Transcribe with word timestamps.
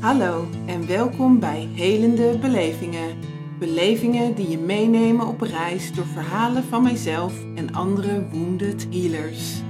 Hallo 0.00 0.48
en 0.66 0.86
welkom 0.86 1.38
bij 1.38 1.68
Helende 1.74 2.38
Belevingen. 2.38 3.18
Belevingen 3.58 4.34
die 4.34 4.48
je 4.48 4.58
meenemen 4.58 5.26
op 5.26 5.40
reis 5.40 5.92
door 5.92 6.06
verhalen 6.06 6.64
van 6.64 6.82
mijzelf 6.82 7.32
en 7.54 7.74
andere 7.74 8.28
wounded 8.30 8.86
healers. 8.90 9.60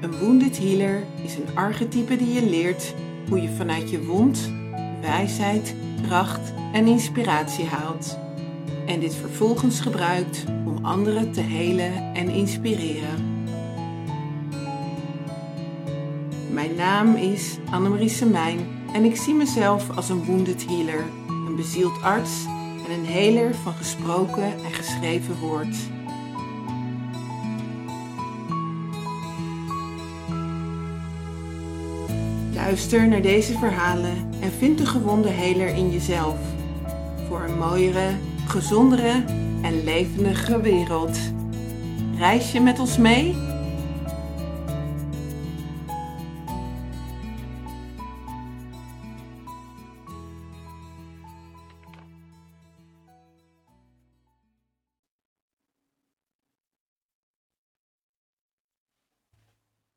Een 0.00 0.18
wounded 0.18 0.58
healer 0.58 1.02
is 1.24 1.36
een 1.36 1.56
archetype 1.56 2.16
die 2.16 2.32
je 2.32 2.46
leert 2.50 2.94
hoe 3.28 3.42
je 3.42 3.48
vanuit 3.48 3.90
je 3.90 4.04
wond 4.04 4.52
wijsheid, 5.00 5.74
kracht 6.06 6.52
en 6.72 6.86
inspiratie 6.86 7.64
haalt. 7.64 8.18
En 8.86 9.00
dit 9.00 9.14
vervolgens 9.14 9.80
gebruikt 9.80 10.44
om 10.66 10.84
anderen 10.84 11.32
te 11.32 11.40
helen 11.40 12.14
en 12.14 12.28
inspireren. 12.28 13.44
Mijn 16.50 16.74
naam 16.74 17.14
is 17.14 17.58
Annemarie 17.70 18.08
Semijn 18.08 18.80
en 18.92 19.04
ik 19.04 19.16
zie 19.16 19.34
mezelf 19.34 19.96
als 19.96 20.08
een 20.08 20.24
wounded 20.24 20.66
healer, 20.66 21.04
een 21.28 21.56
bezield 21.56 22.02
arts 22.02 22.44
en 22.86 22.92
een 22.92 23.06
heler 23.06 23.54
van 23.54 23.72
gesproken 23.72 24.42
en 24.42 24.72
geschreven 24.72 25.38
woord. 25.38 25.76
Luister 32.54 33.08
naar 33.08 33.22
deze 33.22 33.58
verhalen 33.58 34.30
en 34.40 34.52
vind 34.58 34.78
de 34.78 34.86
gewonde 34.86 35.28
heler 35.28 35.68
in 35.68 35.90
jezelf. 35.90 36.38
Voor 37.28 37.42
een 37.42 37.58
mooiere, 37.58 38.10
gezondere 38.46 39.24
en 39.62 39.84
levendige 39.84 40.60
wereld. 40.60 41.18
Reis 42.18 42.52
je 42.52 42.60
met 42.60 42.78
ons 42.78 42.98
mee? 42.98 43.51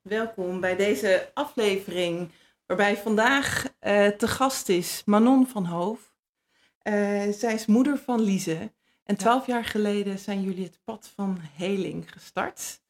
Welkom 0.10 0.60
bij 0.60 0.76
deze 0.76 1.32
aflevering, 1.34 2.32
waarbij 2.66 2.98
vandaag 2.98 3.64
uh, 3.64 4.08
te 4.08 4.28
gast 4.28 4.70
is 4.70 5.02
Manon 5.06 5.48
van 5.48 5.66
Hoof. 5.66 6.16
Uh, 6.84 6.94
zij 7.32 7.54
is 7.54 7.66
moeder 7.66 7.98
van 7.98 8.22
Lise. 8.22 8.72
En 9.04 9.16
twaalf 9.16 9.46
jaar 9.46 9.66
geleden 9.66 10.20
zijn 10.20 10.42
jullie 10.42 10.64
het 10.64 10.80
pad 10.84 11.12
van 11.16 11.38
heling 11.42 12.12
gestart. 12.12 12.82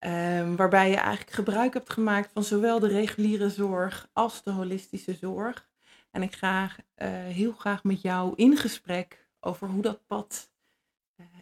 Uh, 0.00 0.54
waarbij 0.54 0.90
je 0.90 0.96
eigenlijk 0.96 1.30
gebruik 1.30 1.74
hebt 1.74 1.90
gemaakt 1.90 2.30
van 2.32 2.44
zowel 2.44 2.78
de 2.78 2.88
reguliere 2.88 3.50
zorg 3.50 4.08
als 4.12 4.42
de 4.42 4.50
holistische 4.50 5.14
zorg. 5.14 5.68
En 6.10 6.22
ik 6.22 6.34
ga 6.34 6.64
uh, 6.64 6.70
heel 7.08 7.52
graag 7.52 7.84
met 7.84 8.02
jou 8.02 8.32
in 8.36 8.56
gesprek 8.56 9.28
over 9.40 9.68
hoe 9.68 9.82
dat 9.82 10.06
pad 10.06 10.50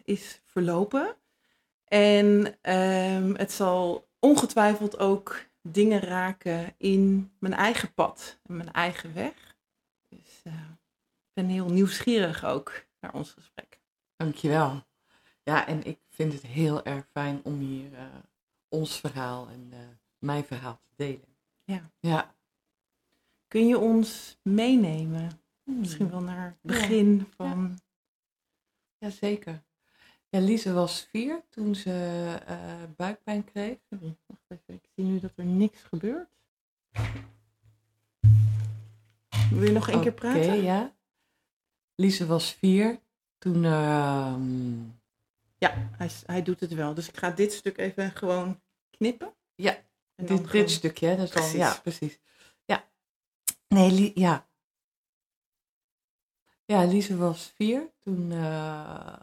is 0.03 0.41
verlopen. 0.45 1.15
En 1.85 2.57
ehm, 2.61 3.33
het 3.35 3.51
zal 3.51 4.08
ongetwijfeld 4.19 4.99
ook 4.99 5.45
dingen 5.61 5.99
raken 5.99 6.73
in 6.77 7.31
mijn 7.39 7.53
eigen 7.53 7.93
pad 7.93 8.39
en 8.43 8.55
mijn 8.55 8.71
eigen 8.71 9.13
weg. 9.13 9.57
Dus 10.07 10.41
uh, 10.43 10.53
ik 10.53 11.33
ben 11.33 11.47
heel 11.47 11.69
nieuwsgierig 11.69 12.45
ook 12.45 12.85
naar 12.99 13.13
ons 13.13 13.31
gesprek. 13.31 13.79
Dankjewel. 14.15 14.87
Ja, 15.43 15.67
en 15.67 15.83
ik 15.83 15.99
vind 16.09 16.33
het 16.33 16.41
heel 16.41 16.83
erg 16.85 17.07
fijn 17.11 17.41
om 17.43 17.59
hier 17.59 17.91
uh, 17.91 17.99
ons 18.67 18.99
verhaal 18.99 19.47
en 19.47 19.69
uh, 19.73 19.79
mijn 20.17 20.45
verhaal 20.45 20.79
te 20.83 20.93
delen. 20.95 21.37
Ja. 21.63 21.91
ja. 21.99 22.35
Kun 23.47 23.67
je 23.67 23.77
ons 23.77 24.39
meenemen? 24.41 25.41
Hmm. 25.63 25.79
Misschien 25.79 26.09
wel 26.09 26.21
naar 26.21 26.45
het 26.45 26.61
begin 26.61 27.17
ja. 27.17 27.25
van. 27.35 27.69
Ja. 27.69 29.07
Jazeker. 29.07 29.63
Ja, 30.31 30.39
Lise 30.39 30.73
was 30.73 31.07
vier 31.11 31.43
toen 31.49 31.75
ze 31.75 31.89
uh, 32.49 32.83
buikpijn 32.95 33.43
kreeg. 33.43 33.77
Sorry, 33.89 34.17
wacht 34.25 34.41
even. 34.47 34.73
Ik 34.73 34.89
zie 34.95 35.05
nu 35.05 35.19
dat 35.19 35.31
er 35.35 35.45
niks 35.45 35.81
gebeurt. 35.81 36.29
Wil 39.49 39.63
je 39.63 39.71
nog 39.71 39.87
één 39.87 39.99
okay, 39.99 40.01
keer 40.01 40.11
praten? 40.11 40.41
Oké, 40.41 40.53
ja. 40.53 40.95
Lise 41.95 42.25
was 42.25 42.53
vier 42.53 42.99
toen... 43.37 43.63
Uh, 43.63 44.35
ja, 45.57 45.89
hij, 45.97 46.09
hij 46.25 46.41
doet 46.43 46.59
het 46.59 46.73
wel. 46.73 46.93
Dus 46.93 47.07
ik 47.07 47.17
ga 47.17 47.31
dit 47.31 47.53
stuk 47.53 47.77
even 47.77 48.11
gewoon 48.11 48.61
knippen. 48.89 49.33
Ja, 49.55 49.77
dit, 50.15 50.27
gewoon... 50.29 50.51
dit 50.51 50.71
stukje. 50.71 51.15
Dat 51.15 51.25
is 51.25 51.29
precies. 51.29 51.53
Ja, 51.53 51.79
precies. 51.81 52.19
Ja. 52.65 52.87
Nee, 53.67 54.11
ja. 54.15 54.47
Ja, 56.65 56.85
Lise 56.85 57.17
was 57.17 57.51
vier 57.55 57.91
toen... 57.99 58.31
Uh, 58.31 59.13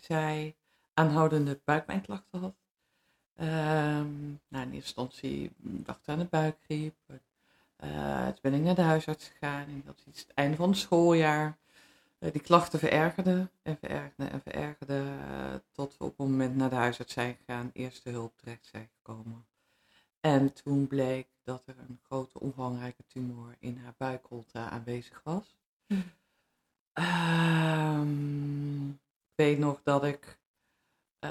zij 0.00 0.54
aanhoudende 0.94 1.60
buikpijnklachten 1.64 2.40
had. 2.40 2.54
Um, 3.40 4.40
nou, 4.48 4.64
in 4.64 4.72
eerste 4.72 4.74
instantie 4.74 5.50
dacht 5.56 6.08
aan 6.08 6.18
de 6.18 6.24
buikgriep. 6.24 6.94
Uh, 7.84 8.26
toen 8.26 8.38
ben 8.42 8.54
ik 8.54 8.62
naar 8.62 8.74
de 8.74 8.82
huisarts 8.82 9.28
gegaan 9.28 9.66
en 9.66 9.82
dat 9.84 10.02
is 10.12 10.20
het 10.20 10.34
einde 10.34 10.56
van 10.56 10.68
het 10.68 10.78
schooljaar. 10.78 11.56
Uh, 12.18 12.32
die 12.32 12.40
klachten 12.40 12.78
verergerden 12.78 13.50
en 13.62 13.78
verergerden 13.78 14.30
en 14.30 14.40
verergerden 14.40 15.62
tot 15.72 15.96
we 15.98 16.04
op 16.04 16.18
het 16.18 16.28
moment 16.28 16.56
naar 16.56 16.70
de 16.70 16.76
huisarts 16.76 17.12
zijn 17.12 17.36
gegaan, 17.36 17.70
eerste 17.72 18.10
hulp 18.10 18.36
terecht 18.36 18.66
zijn 18.66 18.88
gekomen. 18.96 19.46
En 20.20 20.52
toen 20.52 20.86
bleek 20.86 21.28
dat 21.44 21.62
er 21.66 21.74
een 21.88 22.00
grote 22.02 22.40
omvangrijke 22.40 23.04
tumor 23.06 23.56
in 23.58 23.80
haar 23.82 23.94
buikholte 23.96 24.58
aanwezig 24.58 25.20
was. 25.24 25.56
Um, 26.94 29.00
weet 29.36 29.58
nog 29.58 29.80
dat 29.82 30.04
ik 30.04 30.38
uh, 31.20 31.30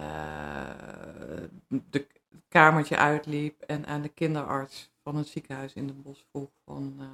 de 1.67 2.07
kamertje 2.47 2.97
uitliep 2.97 3.61
en 3.61 3.85
aan 3.85 4.01
de 4.01 4.09
kinderarts 4.09 4.91
van 5.03 5.16
het 5.16 5.27
ziekenhuis 5.27 5.73
in 5.73 5.88
Den 5.88 6.01
Bosch 6.01 6.23
vroeg 6.29 6.49
van, 6.66 6.95
uh, 6.99 7.07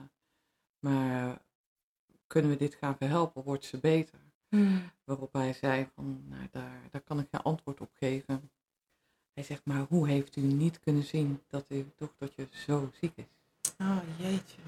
maar 0.79 1.41
kunnen 2.28 2.52
we 2.52 2.57
dit 2.57 2.75
gaan 2.75 2.97
verhelpen? 2.97 3.44
Wordt 3.44 3.66
ze 3.66 3.78
beter? 3.78 4.19
Mm. 4.50 4.91
Waarop 5.03 5.34
hij 5.34 5.53
zei 5.53 5.88
van, 5.96 6.24
nou, 6.28 6.47
daar, 6.52 6.81
daar 6.91 7.02
kan 7.02 7.19
ik 7.19 7.28
geen 7.31 7.41
antwoord 7.41 7.81
op 7.81 7.91
geven. 7.94 8.52
Hij 9.34 9.44
zegt, 9.44 9.66
maar 9.66 9.85
hoe 9.90 10.08
heeft 10.08 10.35
u 10.35 10.41
niet 10.41 10.79
kunnen 10.79 11.03
zien 11.03 11.41
dat 11.47 11.66
uw 11.68 11.85
dochtertje 11.96 12.47
zo 12.52 12.90
ziek 13.00 13.13
is? 13.16 13.25
Oh, 13.79 13.97
jeetje. 14.18 14.62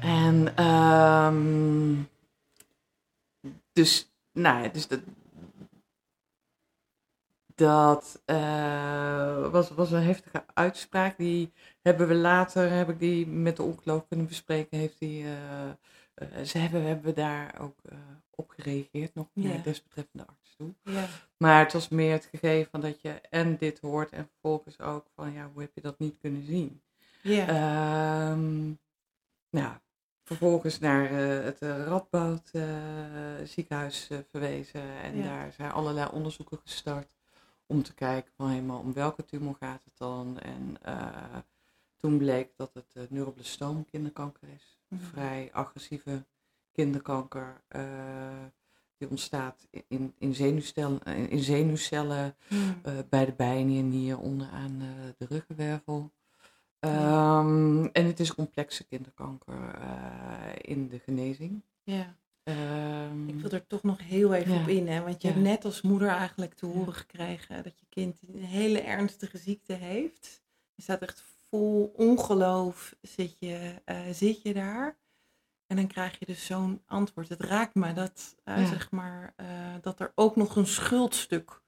En 0.00 0.64
um, 0.64 2.08
dus 3.72 4.13
nou, 4.34 4.70
dus 4.70 4.88
dat, 4.88 5.00
dat 7.54 8.22
uh, 8.26 9.50
was, 9.50 9.70
was 9.70 9.90
een 9.90 10.02
heftige 10.02 10.44
uitspraak. 10.54 11.16
Die 11.16 11.52
hebben 11.82 12.08
we 12.08 12.14
later, 12.14 12.70
heb 12.70 12.88
ik 12.88 12.98
die 12.98 13.26
met 13.26 13.56
de 13.56 13.62
ongeloof 13.62 14.06
kunnen 14.08 14.26
bespreken. 14.26 14.78
Heeft 14.78 14.98
die, 14.98 15.22
uh, 15.22 15.30
uh, 16.14 16.40
ze 16.44 16.58
hebben, 16.58 16.82
hebben 16.84 17.04
we 17.04 17.12
daar 17.12 17.60
ook 17.60 17.78
op 18.30 18.50
gereageerd, 18.50 19.14
nog 19.14 19.28
yeah. 19.32 19.64
desbetreffende 19.64 20.26
arts 20.26 20.54
toe. 20.56 20.74
Yeah. 20.82 21.04
Maar 21.36 21.58
het 21.64 21.72
was 21.72 21.88
meer 21.88 22.12
het 22.12 22.28
gegeven 22.30 22.70
van 22.70 22.80
dat 22.80 23.00
je 23.00 23.10
en 23.10 23.56
dit 23.56 23.80
hoort 23.80 24.10
en 24.10 24.28
vervolgens 24.32 24.80
ook 24.80 25.06
van 25.14 25.32
ja, 25.32 25.50
hoe 25.52 25.62
heb 25.62 25.70
je 25.74 25.80
dat 25.80 25.98
niet 25.98 26.18
kunnen 26.20 26.42
zien? 26.42 26.82
Yeah. 27.22 28.30
Um, 28.30 28.78
nou, 29.50 29.74
vervolgens 30.24 30.78
naar 30.78 31.12
uh, 31.12 31.44
het 31.44 31.58
Radboud 31.60 32.50
uh, 32.52 32.64
ziekenhuis 33.44 34.08
uh, 34.10 34.18
verwezen. 34.30 34.82
En 35.02 35.16
ja. 35.16 35.22
daar 35.22 35.52
zijn 35.52 35.70
allerlei 35.70 36.08
onderzoeken 36.12 36.58
gestart 36.58 37.16
om 37.66 37.82
te 37.82 37.94
kijken 37.94 38.32
van 38.36 38.48
helemaal 38.48 38.78
om 38.78 38.92
welke 38.92 39.24
tumor 39.24 39.56
gaat 39.60 39.84
het 39.84 39.96
dan. 39.96 40.38
En 40.38 40.76
toen 41.96 42.18
bleek 42.18 42.56
dat 42.56 42.74
het 42.74 43.10
neuroblastoom 43.10 43.84
kinderkanker 43.84 44.48
is. 44.54 44.78
Mm 44.88 44.98
-hmm. 44.98 45.06
Vrij 45.06 45.50
agressieve 45.52 46.24
kinderkanker. 46.72 47.62
die 48.96 49.08
ontstaat 49.08 49.66
in, 49.88 50.14
in, 50.18 50.34
zenuwcellen, 50.34 51.04
in 51.04 51.42
zenuwcellen 51.42 52.36
mm 52.48 52.58
-hmm. 52.58 53.04
bij 53.08 53.24
de 53.24 53.32
bijnier, 53.32 53.82
nier, 53.82 54.18
onderaan 54.18 54.78
de 55.18 55.26
ruggenwervel. 55.26 56.12
Um, 56.84 57.86
en 57.92 58.06
het 58.06 58.20
is 58.20 58.34
complexe 58.34 58.84
kinderkanker 58.84 59.78
uh, 59.78 60.52
in 60.60 60.88
de 60.88 60.98
genezing. 60.98 61.62
Ja. 61.82 62.16
Um, 62.42 63.28
ik 63.28 63.40
wil 63.40 63.50
er 63.50 63.66
toch 63.66 63.82
nog 63.82 64.00
heel 64.00 64.34
even 64.34 64.54
ja. 64.54 64.60
op 64.60 64.68
in, 64.68 64.88
hè? 64.88 65.00
want 65.00 65.22
je 65.22 65.28
ja. 65.28 65.34
hebt 65.34 65.46
net 65.46 65.64
als 65.64 65.82
moeder 65.82 66.08
eigenlijk 66.08 66.54
te 66.54 66.66
horen 66.66 66.94
gekregen 66.94 67.62
dat 67.62 67.78
je 67.78 67.86
kind 67.88 68.20
een 68.22 68.42
hele 68.42 68.80
ernstige 68.80 69.38
ziekte 69.38 69.72
heeft. 69.72 70.42
Je 70.74 70.82
staat 70.82 71.02
echt 71.02 71.24
vol 71.48 71.92
ongeloof, 71.96 72.94
zit 73.00 73.36
je, 73.38 73.82
uh, 73.86 73.96
zit 74.10 74.42
je 74.42 74.54
daar. 74.54 74.96
En 75.66 75.76
dan 75.76 75.86
krijg 75.86 76.18
je 76.18 76.26
dus 76.26 76.46
zo'n 76.46 76.82
antwoord. 76.86 77.28
Het 77.28 77.40
raakt 77.40 77.74
me 77.74 77.92
dat, 77.92 78.34
uh, 78.44 78.58
ja. 78.58 78.66
zeg 78.66 78.90
maar, 78.90 79.34
dat 79.80 80.00
er 80.00 80.12
ook 80.14 80.36
nog 80.36 80.56
een 80.56 80.66
schuldstuk 80.66 81.62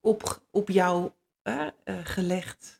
op, 0.00 0.42
op 0.50 0.68
jou 0.68 1.10
gelegd 2.02 2.79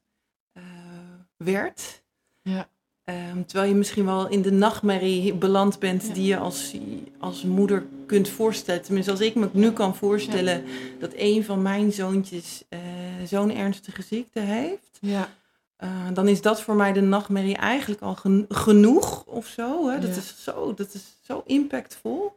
werd. 1.44 2.02
Ja. 2.42 2.68
Ehm, 3.04 3.44
terwijl 3.44 3.68
je 3.70 3.76
misschien 3.76 4.04
wel 4.04 4.28
in 4.28 4.42
de 4.42 4.50
nachtmerrie 4.52 5.34
beland 5.34 5.78
bent 5.78 6.06
Ja. 6.06 6.12
die 6.12 6.24
je 6.26 6.36
als, 6.36 6.74
als 7.18 7.42
moeder 7.42 7.86
kunt 8.06 8.28
voorstellen. 8.28 8.82
Tenminste, 8.82 9.10
als 9.10 9.20
ik 9.20 9.34
me 9.34 9.48
nu 9.52 9.72
kan 9.72 9.96
voorstellen 9.96 10.64
dat 10.98 11.12
een 11.16 11.44
van 11.44 11.62
mijn 11.62 11.92
zoontjes 11.92 12.64
eh, 12.68 12.78
zo'n 13.26 13.50
ernstige 13.54 14.02
ziekte 14.02 14.40
heeft. 14.40 14.98
Ja. 15.00 15.28
eh, 15.76 16.06
dan 16.12 16.28
is 16.28 16.40
dat 16.42 16.60
voor 16.62 16.74
mij 16.74 16.92
de 16.92 17.00
nachtmerrie 17.00 17.56
eigenlijk 17.56 18.00
al 18.00 18.14
gen- 18.14 18.46
genoeg 18.48 19.24
of 19.24 19.46
zo. 19.46 19.88
Hè? 19.88 19.98
Dat, 19.98 20.16
is 20.16 20.42
zo 20.42 20.74
dat 20.74 20.94
is 20.94 21.02
zo 21.22 21.42
impactvol. 21.46 22.36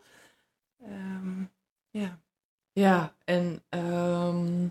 Ehm, 0.84 1.42
ja. 1.90 2.20
Ja, 2.72 3.14
en 3.26 3.64
ehm, 3.70 4.68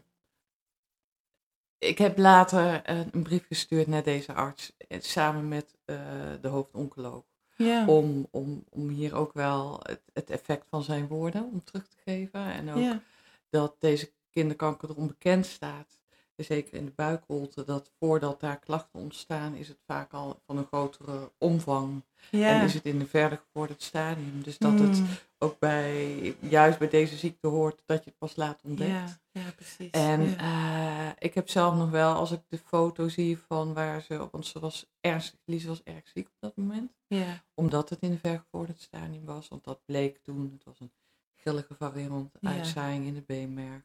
ik 1.83 1.99
heb 1.99 2.19
later 2.19 2.83
eh, 2.83 2.99
een 3.11 3.23
brief 3.23 3.47
gestuurd 3.47 3.87
naar 3.87 4.03
deze 4.03 4.33
arts, 4.33 4.73
eh, 4.89 5.01
samen 5.01 5.49
met 5.49 5.77
eh, 5.85 5.97
de 6.41 6.49
hoofdoncoloog. 6.49 7.25
Ja. 7.57 7.87
Om, 7.87 8.29
om, 8.31 8.65
om 8.71 8.89
hier 8.89 9.15
ook 9.15 9.33
wel 9.33 9.81
het, 9.83 10.01
het 10.13 10.31
effect 10.31 10.67
van 10.69 10.83
zijn 10.83 11.07
woorden 11.07 11.45
om 11.45 11.65
terug 11.65 11.89
te 11.89 11.97
geven. 12.05 12.45
En 12.45 12.71
ook 12.71 12.83
ja. 12.83 13.03
dat 13.51 13.77
deze 13.79 14.13
kinderkanker 14.31 14.91
erom 14.91 15.07
bekend 15.07 15.47
staat, 15.47 16.01
zeker 16.43 16.75
in 16.75 16.85
de 16.85 16.93
buikholte, 16.97 17.65
dat 17.65 17.91
voordat 17.99 18.41
daar 18.41 18.59
klachten 18.59 19.01
ontstaan, 19.01 19.55
is 19.55 19.69
het 19.69 19.79
vaak 19.87 20.13
al 20.13 20.41
van 20.47 20.57
een 20.57 20.67
grotere 20.67 21.33
omvang. 21.39 22.03
ja. 22.31 22.49
En 22.49 22.65
is 22.65 22.75
het 22.75 22.85
in 22.85 23.01
een 23.01 23.07
verder 23.09 23.39
gevorderd 23.39 23.83
stadium. 23.83 24.43
Dus 24.43 24.59
dat 24.59 24.79
het 24.79 24.99
Mm. 25.01 25.07
ook 25.39 25.59
bij, 25.59 26.37
juist 26.41 26.79
bij 26.79 26.89
deze 26.89 27.17
ziekte 27.17 27.47
hoort, 27.49 27.83
dat 27.87 28.05
je 28.05 28.11
het 28.11 28.19
pas 28.19 28.37
laat 28.37 28.61
ontdekt. 28.65 28.91
Ja, 28.91 29.19
ja, 29.33 29.51
precies. 29.57 29.91
En 29.91 30.23
ja. 30.31 31.09
eh, 31.09 31.13
ik 31.19 31.35
heb 31.35 31.49
zelf 31.49 31.75
nog 31.77 31.91
wel, 31.91 32.15
als 32.15 32.31
ik 32.31 32.41
de 32.49 32.59
foto 32.59 33.09
zie 33.09 33.39
van 33.39 33.75
waar 33.75 34.01
ze, 34.01 34.29
want 34.31 34.47
ze 34.47 34.61
was 34.61 34.87
ernstig, 35.01 35.39
Lise 35.45 35.69
was 35.69 35.83
erg 35.83 36.09
ziek 36.15 36.27
op 36.27 36.37
dat 36.39 36.57
moment, 36.57 36.93
ja. 37.07 37.45
omdat 37.55 37.89
het 37.91 38.01
in 38.01 38.11
een 38.11 38.19
vergevorderd 38.19 38.81
stadium 38.81 39.25
was, 39.25 39.49
want 39.49 39.65
dat 39.65 39.81
bleek 39.85 40.19
toen, 40.23 40.51
het 40.53 40.65
was 40.65 40.81
een 40.81 40.93
grillige 41.37 41.75
variant, 41.75 42.33
uitzaaiing 42.43 43.07
in 43.07 43.15
de 43.15 43.23
beenmerg. 43.27 43.83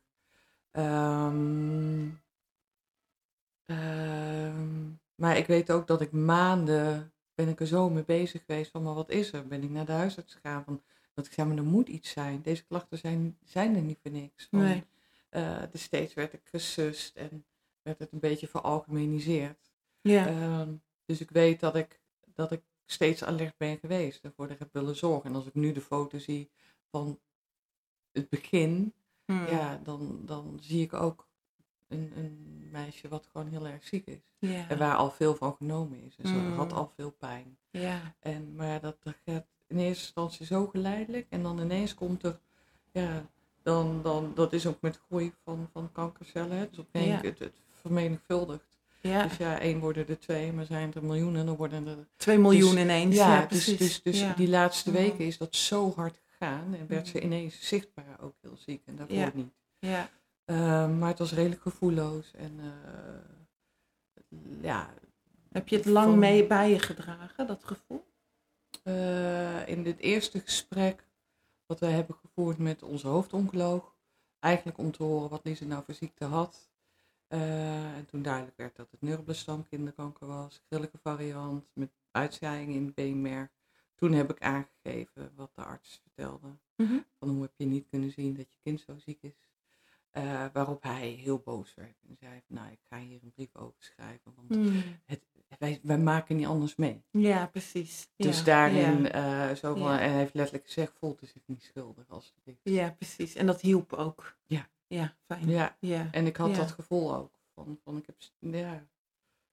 Ehm, 0.71 2.07
maar 5.15 5.37
ik 5.37 5.47
weet 5.47 5.71
ook 5.71 5.87
dat 5.87 6.01
ik 6.01 6.11
maanden, 6.11 7.11
ben 7.35 7.47
ik 7.47 7.59
er 7.59 7.67
zo 7.67 7.89
mee 7.89 8.03
bezig 8.05 8.43
geweest 8.45 8.71
van, 8.71 8.83
maar 8.83 8.93
wat 8.93 9.09
is 9.09 9.33
er? 9.33 9.47
Ben 9.47 9.63
ik 9.63 9.69
naar 9.69 9.85
de 9.85 9.91
huisarts 9.91 10.33
gegaan 10.33 10.63
van, 10.63 10.81
dat 11.13 11.25
ik 11.25 11.31
zei, 11.33 11.47
maar 11.47 11.57
er 11.57 11.63
moet 11.63 11.87
iets 11.87 12.09
zijn. 12.09 12.41
Deze 12.41 12.65
klachten 12.65 12.97
zijn, 12.97 13.37
zijn 13.45 13.75
er 13.75 13.81
niet 13.81 13.99
voor 14.01 14.11
niks. 14.11 14.47
Van, 14.49 14.59
Nee. 14.59 14.83
eh, 15.29 15.61
dus 15.71 15.81
steeds 15.81 16.13
werd 16.13 16.33
ik 16.33 16.41
gesust 16.43 17.15
en 17.15 17.45
werd 17.81 17.99
het 17.99 18.11
een 18.11 18.19
beetje 18.19 18.47
veralgemeniseerd. 18.47 19.71
Ja. 20.01 20.27
Ehm, 20.27 20.73
dus 21.05 21.19
ik 21.21 21.31
weet 21.31 21.59
dat 21.59 21.75
ik, 21.75 21.99
dat 22.33 22.51
ik 22.51 22.61
steeds 22.85 23.23
alert 23.23 23.57
ben 23.57 23.77
geweest 23.77 24.23
en 24.23 24.33
voor 24.35 24.47
de 24.47 24.55
heb 24.59 24.73
willen 24.73 24.95
zorgen. 24.95 25.29
En 25.29 25.35
als 25.35 25.45
ik 25.45 25.53
nu 25.53 25.71
de 25.71 25.81
foto 25.81 26.17
zie 26.17 26.49
van 26.91 27.19
het 28.11 28.29
begin, 28.29 28.93
Mm. 29.25 29.45
ja, 29.47 29.77
dan, 29.83 30.21
dan 30.25 30.57
zie 30.61 30.81
ik 30.83 30.93
ook 30.93 31.26
een, 31.87 32.11
een 32.15 32.67
meisje 32.71 33.07
wat 33.07 33.27
gewoon 33.31 33.47
heel 33.47 33.67
erg 33.67 33.83
ziek 33.83 34.05
is. 34.07 34.19
ja. 34.39 34.65
En 34.69 34.77
waar 34.77 34.95
al 34.95 35.11
veel 35.11 35.35
van 35.35 35.55
genomen 35.57 36.03
is. 36.03 36.15
En 36.17 36.27
ze 36.27 36.33
Mm. 36.33 36.55
had 36.57 36.73
al 36.73 36.91
veel 36.95 37.11
pijn. 37.11 37.57
ja. 37.71 38.15
En, 38.19 38.55
maar 38.55 38.79
dat, 38.81 38.97
dat 39.03 39.13
gaat 39.25 39.45
in 39.67 39.77
eerste 39.77 40.03
instantie 40.03 40.45
zo 40.45 40.65
geleidelijk. 40.67 41.25
En 41.29 41.43
dan 41.43 41.59
ineens 41.59 41.93
komt 41.93 42.23
er, 42.23 42.39
ja, 42.91 43.25
dan, 43.63 43.99
dan, 44.03 44.31
dat 44.35 44.53
is 44.53 44.65
ook 44.65 44.81
met 44.81 44.99
groei 45.07 45.33
van, 45.43 45.69
van 45.73 45.91
kankercellen. 45.91 46.57
Hè. 46.57 46.69
Dus 46.69 46.79
op 46.79 46.87
een 46.91 47.03
Ja. 47.07 47.21
het, 47.21 47.39
het 47.39 47.53
vermenigvuldigt. 47.81 48.65
ja. 49.01 49.23
Dus 49.23 49.37
ja, 49.37 49.59
één 49.59 49.79
worden 49.79 50.07
er 50.07 50.19
twee, 50.19 50.53
maar 50.53 50.65
zijn 50.65 50.93
er 50.93 51.03
miljoenen, 51.03 51.45
dan 51.45 51.55
worden 51.55 51.87
er... 51.87 51.97
Twee 52.15 52.37
miljoen 52.37 52.71
Dus- 52.73 52.81
ineens. 52.83 53.15
Ja, 53.15 53.35
Ja, 53.35 53.45
dus, 53.45 53.77
dus, 53.77 54.01
dus 54.01 54.19
ja. 54.19 54.33
die 54.33 54.49
laatste 54.49 54.91
weken 54.91 55.25
is 55.25 55.37
dat 55.37 55.55
zo 55.55 55.93
hard 55.95 56.19
gegaan. 56.25 56.75
En 56.75 56.87
werd 56.87 57.07
ze 57.07 57.17
Mhm. 57.17 57.25
ineens 57.25 57.67
zichtbaar 57.67 58.17
ook 58.21 58.33
heel 58.41 58.57
ziek. 58.57 58.81
En 58.85 58.95
daarvoor 58.95 59.15
Ja. 59.17 59.31
niet. 59.33 59.51
ja. 59.79 60.09
Ehm, 60.47 60.97
maar 60.97 61.09
het 61.09 61.19
was 61.19 61.33
redelijk 61.33 61.61
gevoelloos. 61.61 62.33
En 62.33 62.59
eh, 62.59 64.25
ja, 64.61 64.93
Heb 65.51 65.67
je 65.67 65.75
het 65.75 65.85
lang 65.85 66.09
Van- 66.09 66.19
mee 66.19 66.47
bij 66.47 66.69
je 66.69 66.79
gedragen, 66.79 67.47
dat 67.47 67.63
gevoel? 67.63 68.05
Eh, 68.83 69.67
in 69.67 69.83
dit 69.83 69.99
eerste 69.99 70.39
gesprek 70.39 71.07
wat 71.65 71.79
we 71.79 71.85
hebben 71.85 72.15
gevoerd 72.15 72.57
met 72.57 72.83
onze 72.83 73.07
hoofdoncoloog, 73.07 73.95
eigenlijk 74.39 74.77
om 74.77 74.91
te 74.91 75.03
horen 75.03 75.29
wat 75.29 75.43
Lise 75.43 75.65
nou 75.65 75.83
voor 75.83 75.93
ziekte 75.93 76.25
had. 76.25 76.69
Eh, 77.27 77.95
en 77.97 78.05
toen 78.05 78.21
duidelijk 78.21 78.57
werd 78.57 78.75
dat 78.75 78.91
het 78.91 79.01
neuroblastome 79.01 79.63
kinderkanker 79.63 80.27
was, 80.27 80.61
grillige 80.69 80.97
variant 80.97 81.65
met 81.73 81.89
uitzaaiing 82.11 82.73
in 82.73 82.85
het 82.85 82.95
beenmerg. 82.95 83.49
Toen 83.95 84.11
heb 84.11 84.31
ik 84.31 84.41
aangegeven 84.41 85.31
wat 85.35 85.55
de 85.55 85.63
arts 85.63 85.99
vertelde. 86.01 86.47
Mhm. 86.75 86.97
Van 87.19 87.29
hoe 87.29 87.41
heb 87.41 87.51
je 87.55 87.65
niet 87.65 87.87
kunnen 87.89 88.11
zien 88.11 88.33
dat 88.35 88.51
je 88.51 88.57
kind 88.63 88.79
zo 88.81 88.97
ziek 88.97 89.21
is. 89.21 89.35
Eh, 90.23 90.45
waarop 90.53 90.83
hij 90.83 91.07
heel 91.09 91.39
boos 91.39 91.73
werd 91.73 91.95
en 92.09 92.15
zei, 92.19 92.41
nou 92.47 92.71
ik 92.71 92.79
ga 92.89 92.99
hier 92.99 93.19
een 93.23 93.31
brief 93.31 93.55
over 93.55 93.75
schrijven, 93.79 94.33
want 94.35 94.49
Mm. 94.49 94.83
wij, 95.59 95.79
wij 95.83 95.97
maken 95.97 96.35
niet 96.35 96.45
anders 96.45 96.75
mee. 96.75 97.03
Ja, 97.11 97.45
precies. 97.47 98.09
Dus 98.15 98.37
ja. 98.39 98.45
daarin, 98.45 99.01
Ja. 99.01 99.49
eh, 99.49 99.55
zo 99.55 99.73
van, 99.75 99.91
Ja. 99.91 99.99
en 99.99 100.09
hij 100.09 100.17
heeft 100.19 100.33
letterlijk 100.33 100.65
gezegd, 100.65 100.93
voelt 100.99 101.21
u 101.23 101.25
zich 101.27 101.41
niet 101.45 101.63
schuldig 101.63 102.09
alsjeblieft. 102.09 102.59
ja, 102.63 102.91
precies. 102.91 103.35
En 103.35 103.45
dat 103.45 103.61
hielp 103.61 103.93
ook. 103.93 104.37
Ja. 104.45 104.69
Ja, 104.87 105.15
fijn. 105.25 105.49
Ja, 105.49 105.77
Ja. 105.79 106.07
en 106.11 106.25
ik 106.25 106.37
had 106.37 106.55
dat 106.55 106.71
gevoel 106.71 107.15
ook. 107.15 107.39
Van, 107.53 107.79
van 107.83 107.97
ik 107.97 108.05
heb, 108.05 108.15
ja. 108.39 108.87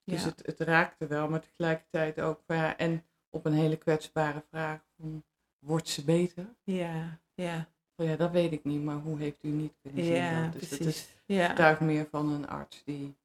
Dus 0.03 0.23
het, 0.23 0.45
het 0.45 0.59
raakte 0.59 1.07
wel, 1.07 1.29
maar 1.29 1.41
tegelijkertijd 1.41 2.19
ook, 2.21 2.41
en 2.77 3.05
op 3.29 3.45
een 3.45 3.53
hele 3.53 3.77
kwetsbare 3.77 4.43
vraag 4.49 4.85
van, 4.97 5.23
wordt 5.59 5.89
ze 5.89 6.03
beter? 6.03 6.55
Ja, 6.63 7.19
ja. 7.33 7.69
Van, 7.95 8.05
ja, 8.05 8.15
dat 8.15 8.31
weet 8.31 8.51
ik 8.51 8.63
niet, 8.63 8.83
maar 8.83 8.95
hoe 8.95 9.17
heeft 9.19 9.39
u 9.41 9.47
niet 9.47 9.73
kunnen 9.81 10.03
zien 10.05 10.13
Ja, 10.15 10.43
dat? 10.43 10.53
Dus 10.59 10.69
dat 10.69 10.79
precies. 10.79 10.95
is 11.01 11.07
Ja. 11.25 11.47
getuigt 11.47 11.79
meer 11.79 12.07
van 12.11 12.29
een 12.31 12.47
arts 12.47 12.81
die, 12.85 13.15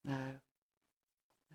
nou, 0.00 0.20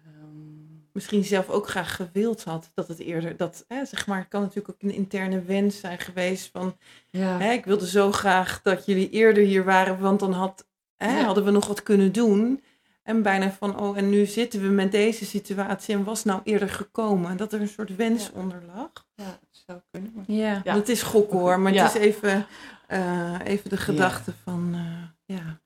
ehm, 0.05 0.69
Misschien 0.93 1.23
zelf 1.23 1.49
ook 1.49 1.67
graag 1.69 1.95
gewild 1.95 2.43
had 2.43 2.71
dat 2.73 2.88
het 2.88 2.99
eerder, 2.99 3.38
dat, 3.38 3.65
hè, 3.67 3.85
zeg 3.85 4.07
maar, 4.07 4.19
het 4.19 4.27
kan 4.27 4.41
natuurlijk 4.41 4.69
ook 4.69 4.81
een 4.89 4.95
interne 4.95 5.41
wens 5.41 5.79
zijn 5.79 5.99
geweest 5.99 6.49
van, 6.51 6.77
ja, 7.09 7.38
hè, 7.39 7.51
ik 7.51 7.65
wilde 7.65 7.88
zo 7.88 8.11
graag 8.11 8.61
dat 8.61 8.85
jullie 8.85 9.09
eerder 9.09 9.44
hier 9.44 9.63
waren, 9.63 9.99
want 9.99 10.19
dan 10.19 10.31
had, 10.31 10.67
hè, 10.95 11.17
Ja. 11.17 11.23
hadden 11.25 11.44
we 11.45 11.51
nog 11.51 11.67
wat 11.67 11.83
kunnen 11.83 12.11
doen. 12.11 12.63
En 13.03 13.21
bijna 13.21 13.51
van, 13.51 13.79
oh, 13.79 13.97
en 13.97 14.09
nu 14.09 14.25
zitten 14.25 14.61
we 14.61 14.67
met 14.67 14.91
deze 14.91 15.25
situatie 15.25 15.95
en 15.95 16.03
was 16.03 16.23
nou 16.23 16.42
eerder 16.44 16.69
gekomen. 16.69 17.37
Dat 17.37 17.54
er 17.54 17.61
een 17.61 17.68
soort 17.68 17.95
wens 17.95 18.31
onder 18.31 18.63
lag. 18.75 18.92
ja, 19.16 19.39
zou 19.71 19.81
kunnen. 19.92 20.11
Maar... 20.16 20.23
Ja, 20.28 20.61
Ja. 20.63 20.75
het 20.75 20.90
is 20.90 21.01
gokken 21.01 21.40
hoor, 21.40 21.59
maar 21.59 21.73
Ja. 21.73 21.83
het 21.83 21.95
is 21.95 22.01
even, 22.01 22.47
eh, 22.87 23.40
even 23.44 23.69
de 23.69 23.78
gedachte 23.78 24.33
van, 24.33 24.73
eh, 24.73 25.35
ja. 25.37 25.59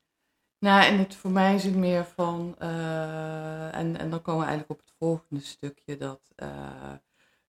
Nou, 0.60 0.84
en 0.84 0.98
het, 0.98 1.16
voor 1.16 1.32
mij 1.32 1.56
is 1.56 1.64
het 1.64 1.76
meer 1.76 2.06
van, 2.06 2.56
eh, 2.60 3.76
en, 3.76 3.98
en 3.98 4.10
dan 4.10 4.22
komen 4.22 4.42
we 4.42 4.48
eigenlijk 4.48 4.70
op 4.80 4.86
het 4.86 4.96
volgende 5.00 5.42
stukje, 5.44 5.98
dat 5.98 6.32
eh, 6.36 6.94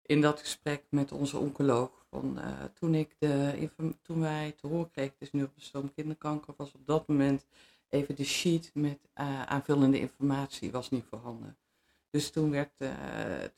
in 0.02 0.20
dat 0.20 0.40
gesprek 0.40 0.84
met 0.90 1.12
onze 1.12 1.38
oncoloog, 1.38 1.90
van, 2.10 2.38
eh, 2.38 2.48
toen, 2.74 2.94
ik 2.94 3.14
de, 3.18 3.52
inform- 3.56 3.98
toen 4.02 4.20
wij 4.20 4.54
te 4.60 4.66
horen 4.66 4.90
kregen, 4.90 5.12
het 5.12 5.22
is 5.22 5.32
neuroblastome 5.32 5.88
kinderkanker, 5.94 6.54
was 6.56 6.72
op 6.72 6.86
dat 6.86 7.08
moment 7.08 7.46
even 7.88 8.14
de 8.16 8.24
sheet 8.24 8.70
met 8.74 8.98
eh, 9.12 9.42
aanvullende 9.42 10.00
informatie 10.00 10.70
was 10.72 10.90
niet 10.90 11.04
voorhanden. 11.10 11.58
Dus 12.10 12.30
toen, 12.30 12.50
werd, 12.50 12.72
eh, 12.78 12.90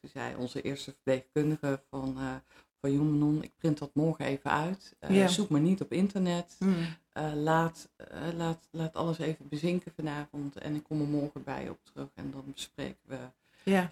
toen 0.01 0.11
zei 0.11 0.35
onze 0.37 0.63
eerste 0.63 0.91
verpleegkundige 0.91 1.83
van, 1.91 2.17
eh 2.19 2.35
van 2.81 3.11
Manon, 3.11 3.43
ik 3.43 3.53
print 3.57 3.79
dat 3.79 3.95
morgen 3.95 4.25
even 4.25 4.51
uit. 4.51 4.97
Eh, 4.99 5.11
Ja. 5.17 5.29
Zoek 5.29 5.49
maar 5.49 5.61
niet 5.61 5.81
op 5.81 5.93
internet. 5.93 6.57
Mm. 6.59 6.77
Eh, 7.13 7.33
laat, 7.35 7.89
eh, 7.97 8.29
laat, 8.37 8.69
laat 8.71 8.95
alles 8.95 9.19
even 9.19 9.49
bezinken 9.49 9.93
vanavond 9.93 10.57
en 10.57 10.75
ik 10.75 10.83
kom 10.83 11.01
er 11.01 11.07
morgen 11.07 11.45
bij 11.45 11.69
op 11.69 11.79
terug 11.85 12.09
en 12.15 12.31
dan 12.31 12.45
bespreken 12.53 12.99
we, 13.05 13.19
Ja, 13.65 13.89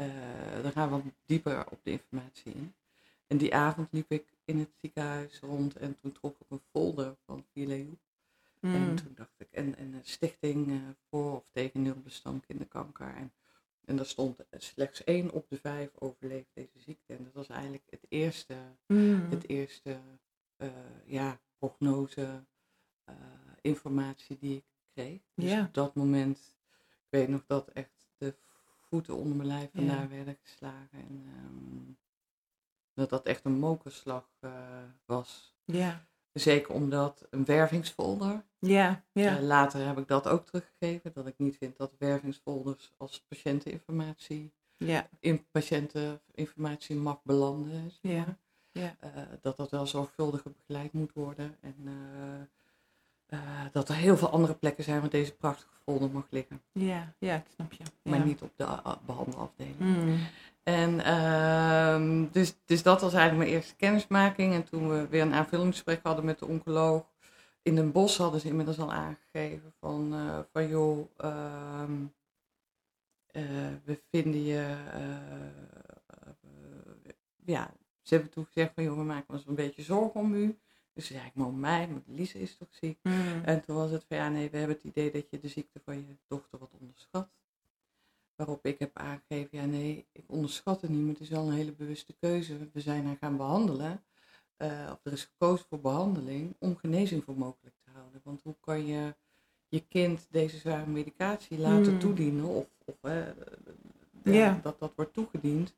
dan 0.62 0.72
gaan 0.72 0.88
we 0.88 0.94
wat 0.94 1.02
dieper 1.24 1.66
op 1.70 1.78
de 1.82 1.90
informatie 1.90 2.52
in. 2.52 2.74
En 3.26 3.36
die 3.36 3.54
avond 3.54 3.88
liep 3.90 4.10
ik 4.10 4.24
in 4.44 4.58
het 4.58 4.70
ziekenhuis 4.80 5.40
rond 5.40 5.76
en 5.76 5.96
toen 6.00 6.12
trok 6.12 6.36
ik 6.40 6.46
een 6.48 6.60
folder 6.70 7.14
van 7.26 7.44
Vileu. 7.52 7.86
En 8.60 8.88
Mm. 8.88 8.96
toen 8.96 9.12
dacht 9.14 9.34
ik, 9.38 9.48
en, 9.50 9.76
en 9.76 9.92
een 9.94 10.00
stichting 10.04 10.80
voor 11.10 11.32
of 11.36 11.44
tegen 11.52 11.82
neuroblastome 11.82 12.40
kinderkanker. 12.46 13.14
En, 13.16 13.32
en 13.86 13.96
daar 13.96 14.06
stond 14.06 14.44
slechts 14.50 15.04
één 15.04 15.30
op 15.32 15.48
de 15.48 15.58
vijf 15.58 15.90
overleeft 15.98 16.50
deze 16.54 16.78
ziekte. 16.80 17.14
En 17.14 17.24
dat 17.24 17.32
was 17.32 17.48
eigenlijk 17.48 17.84
het 17.90 18.06
eerste 18.08 18.56
Mm. 18.86 19.30
het 19.30 19.48
eerste 19.48 20.00
eh, 20.56 20.68
ja, 21.04 21.40
prognose, 21.58 22.44
eh, 23.04 23.14
informatie 23.60 24.38
die 24.38 24.56
ik 24.56 24.64
kreeg. 24.92 25.20
Dus 25.34 25.50
Ja. 25.50 25.64
op 25.64 25.74
dat 25.74 25.94
moment, 25.94 26.56
ik 26.88 27.06
weet 27.10 27.28
nog 27.28 27.44
dat 27.46 27.68
echt 27.68 28.06
de 28.16 28.34
voeten 28.88 29.16
onder 29.16 29.36
mijn 29.36 29.48
lijf 29.48 29.70
Ja. 29.72 29.78
vandaan 29.78 30.08
werden 30.08 30.38
geslagen. 30.42 30.98
En 30.98 31.24
ehm, 31.26 31.92
dat 32.94 33.08
dat 33.10 33.26
echt 33.26 33.44
een 33.44 33.58
mokerslag 33.58 34.30
eh, 34.40 34.82
was. 35.04 35.54
Ja, 35.64 36.06
Zeker 36.38 36.74
omdat 36.74 37.26
een 37.30 37.44
wervingsfolder, 37.44 38.44
ja, 38.58 39.04
ja. 39.12 39.36
eh, 39.36 39.42
later 39.42 39.86
heb 39.86 39.98
ik 39.98 40.08
dat 40.08 40.28
ook 40.28 40.46
teruggegeven, 40.46 41.12
dat 41.12 41.26
ik 41.26 41.34
niet 41.38 41.56
vind 41.56 41.76
dat 41.76 41.94
wervingsfolders 41.98 42.92
als 42.96 43.24
patiënteninformatie 43.28 44.52
Ja. 44.76 45.08
in 45.20 45.46
patiënteninformatie 45.50 46.96
mag 46.96 47.22
belanden. 47.22 47.90
zeg 47.90 48.12
Ja. 48.12 48.18
maar. 48.24 48.38
Ja. 48.72 48.96
Eh, 49.00 49.22
dat 49.40 49.56
dat 49.56 49.70
wel 49.70 49.86
zorgvuldiger 49.86 50.52
begeleid 50.52 50.92
moet 50.92 51.12
worden. 51.12 51.56
En 51.60 51.76
eh, 53.26 53.38
dat 53.72 53.88
er 53.88 53.94
heel 53.94 54.16
veel 54.16 54.30
andere 54.30 54.54
plekken 54.54 54.84
zijn 54.84 55.00
waar 55.00 55.10
deze 55.10 55.32
prachtige 55.34 55.74
folder 55.84 56.10
mag 56.10 56.26
liggen. 56.30 56.62
Ja, 56.72 57.14
ja, 57.18 57.34
ik 57.34 57.44
snap 57.54 57.72
je. 57.72 57.84
Maar 58.02 58.18
Ja. 58.18 58.24
niet 58.24 58.42
op 58.42 58.52
de 58.56 58.66
behandelafdeling. 59.06 59.78
Mm. 59.78 60.18
En 60.62 61.00
ehm, 61.04 62.24
dus, 62.32 62.54
dus 62.64 62.82
dat 62.82 63.00
was 63.00 63.12
eigenlijk 63.12 63.44
mijn 63.44 63.56
eerste 63.58 63.76
kennismaking. 63.76 64.54
En 64.54 64.64
toen 64.64 64.88
we 64.88 65.06
weer 65.08 65.22
een 65.22 65.34
aanvullingsgesprek 65.34 66.00
hadden 66.02 66.24
met 66.24 66.38
de 66.38 66.46
oncoloog 66.46 67.04
in 67.62 67.74
Den 67.74 67.92
Bosch, 67.92 68.18
hadden 68.18 68.40
ze 68.40 68.48
inmiddels 68.48 68.78
al 68.78 68.92
aangegeven 68.92 69.72
van, 69.80 70.14
eh, 70.14 70.38
van 70.52 70.68
joh, 70.68 71.08
ehm, 71.16 71.92
eh, 73.26 73.42
we 73.84 74.00
vinden 74.10 74.44
je, 74.44 74.76
ja, 77.44 77.70
ze 78.02 78.14
hebben 78.14 78.32
toen 78.32 78.44
gezegd 78.46 78.74
van 78.74 78.84
joh, 78.84 78.96
we 78.96 79.02
maken 79.04 79.34
ons 79.34 79.46
een 79.46 79.54
beetje 79.54 79.82
zorgen 79.82 80.20
om 80.20 80.34
u. 80.34 80.58
Dus 80.96 81.06
zei 81.06 81.20
ik, 81.34 81.44
om 81.44 81.60
mij, 81.60 81.88
maar 81.88 82.02
Lise 82.06 82.40
is 82.40 82.56
toch 82.56 82.68
ziek? 82.70 82.98
Mm. 83.02 83.42
En 83.44 83.64
toen 83.64 83.76
was 83.76 83.90
het 83.90 84.04
van 84.08 84.16
ja, 84.16 84.28
nee, 84.28 84.50
we 84.50 84.56
hebben 84.56 84.76
het 84.76 84.84
idee 84.84 85.10
dat 85.10 85.30
je 85.30 85.38
de 85.38 85.48
ziekte 85.48 85.80
van 85.84 85.96
je 85.96 86.16
dochter 86.28 86.58
wat 86.58 86.70
onderschat. 86.80 87.28
Waarop 88.36 88.66
ik 88.66 88.78
heb 88.78 88.96
aangegeven, 88.98 89.58
ja 89.58 89.64
nee, 89.64 90.06
ik 90.12 90.24
onderschat 90.26 90.80
het 90.80 90.90
niet, 90.90 91.00
maar 91.00 91.12
het 91.12 91.20
is 91.20 91.28
wel 91.28 91.46
een 91.46 91.54
hele 91.54 91.72
bewuste 91.72 92.14
keuze. 92.20 92.56
We 92.72 92.80
zijn 92.80 93.06
haar 93.06 93.16
gaan 93.20 93.36
behandelen, 93.36 94.02
eh, 94.56 94.88
of 94.92 94.98
er 95.02 95.12
is 95.12 95.24
gekozen 95.24 95.66
voor 95.68 95.80
behandeling, 95.80 96.54
om 96.58 96.76
genezing 96.76 97.24
voor 97.24 97.36
mogelijk 97.36 97.74
te 97.84 97.90
houden. 97.92 98.20
Want 98.24 98.42
hoe 98.42 98.54
kan 98.60 98.86
je 98.86 99.14
je 99.68 99.80
kind 99.88 100.26
deze 100.30 100.56
zware 100.58 100.86
medicatie 100.86 101.58
laten 101.58 101.90
Hmm. 101.90 101.98
toedienen, 101.98 102.44
of, 102.44 102.66
of 102.84 102.94
eh, 103.00 103.26
ja, 104.24 104.32
Ja. 104.32 104.60
dat 104.62 104.78
dat 104.78 104.92
wordt 104.96 105.12
toegediend, 105.12 105.74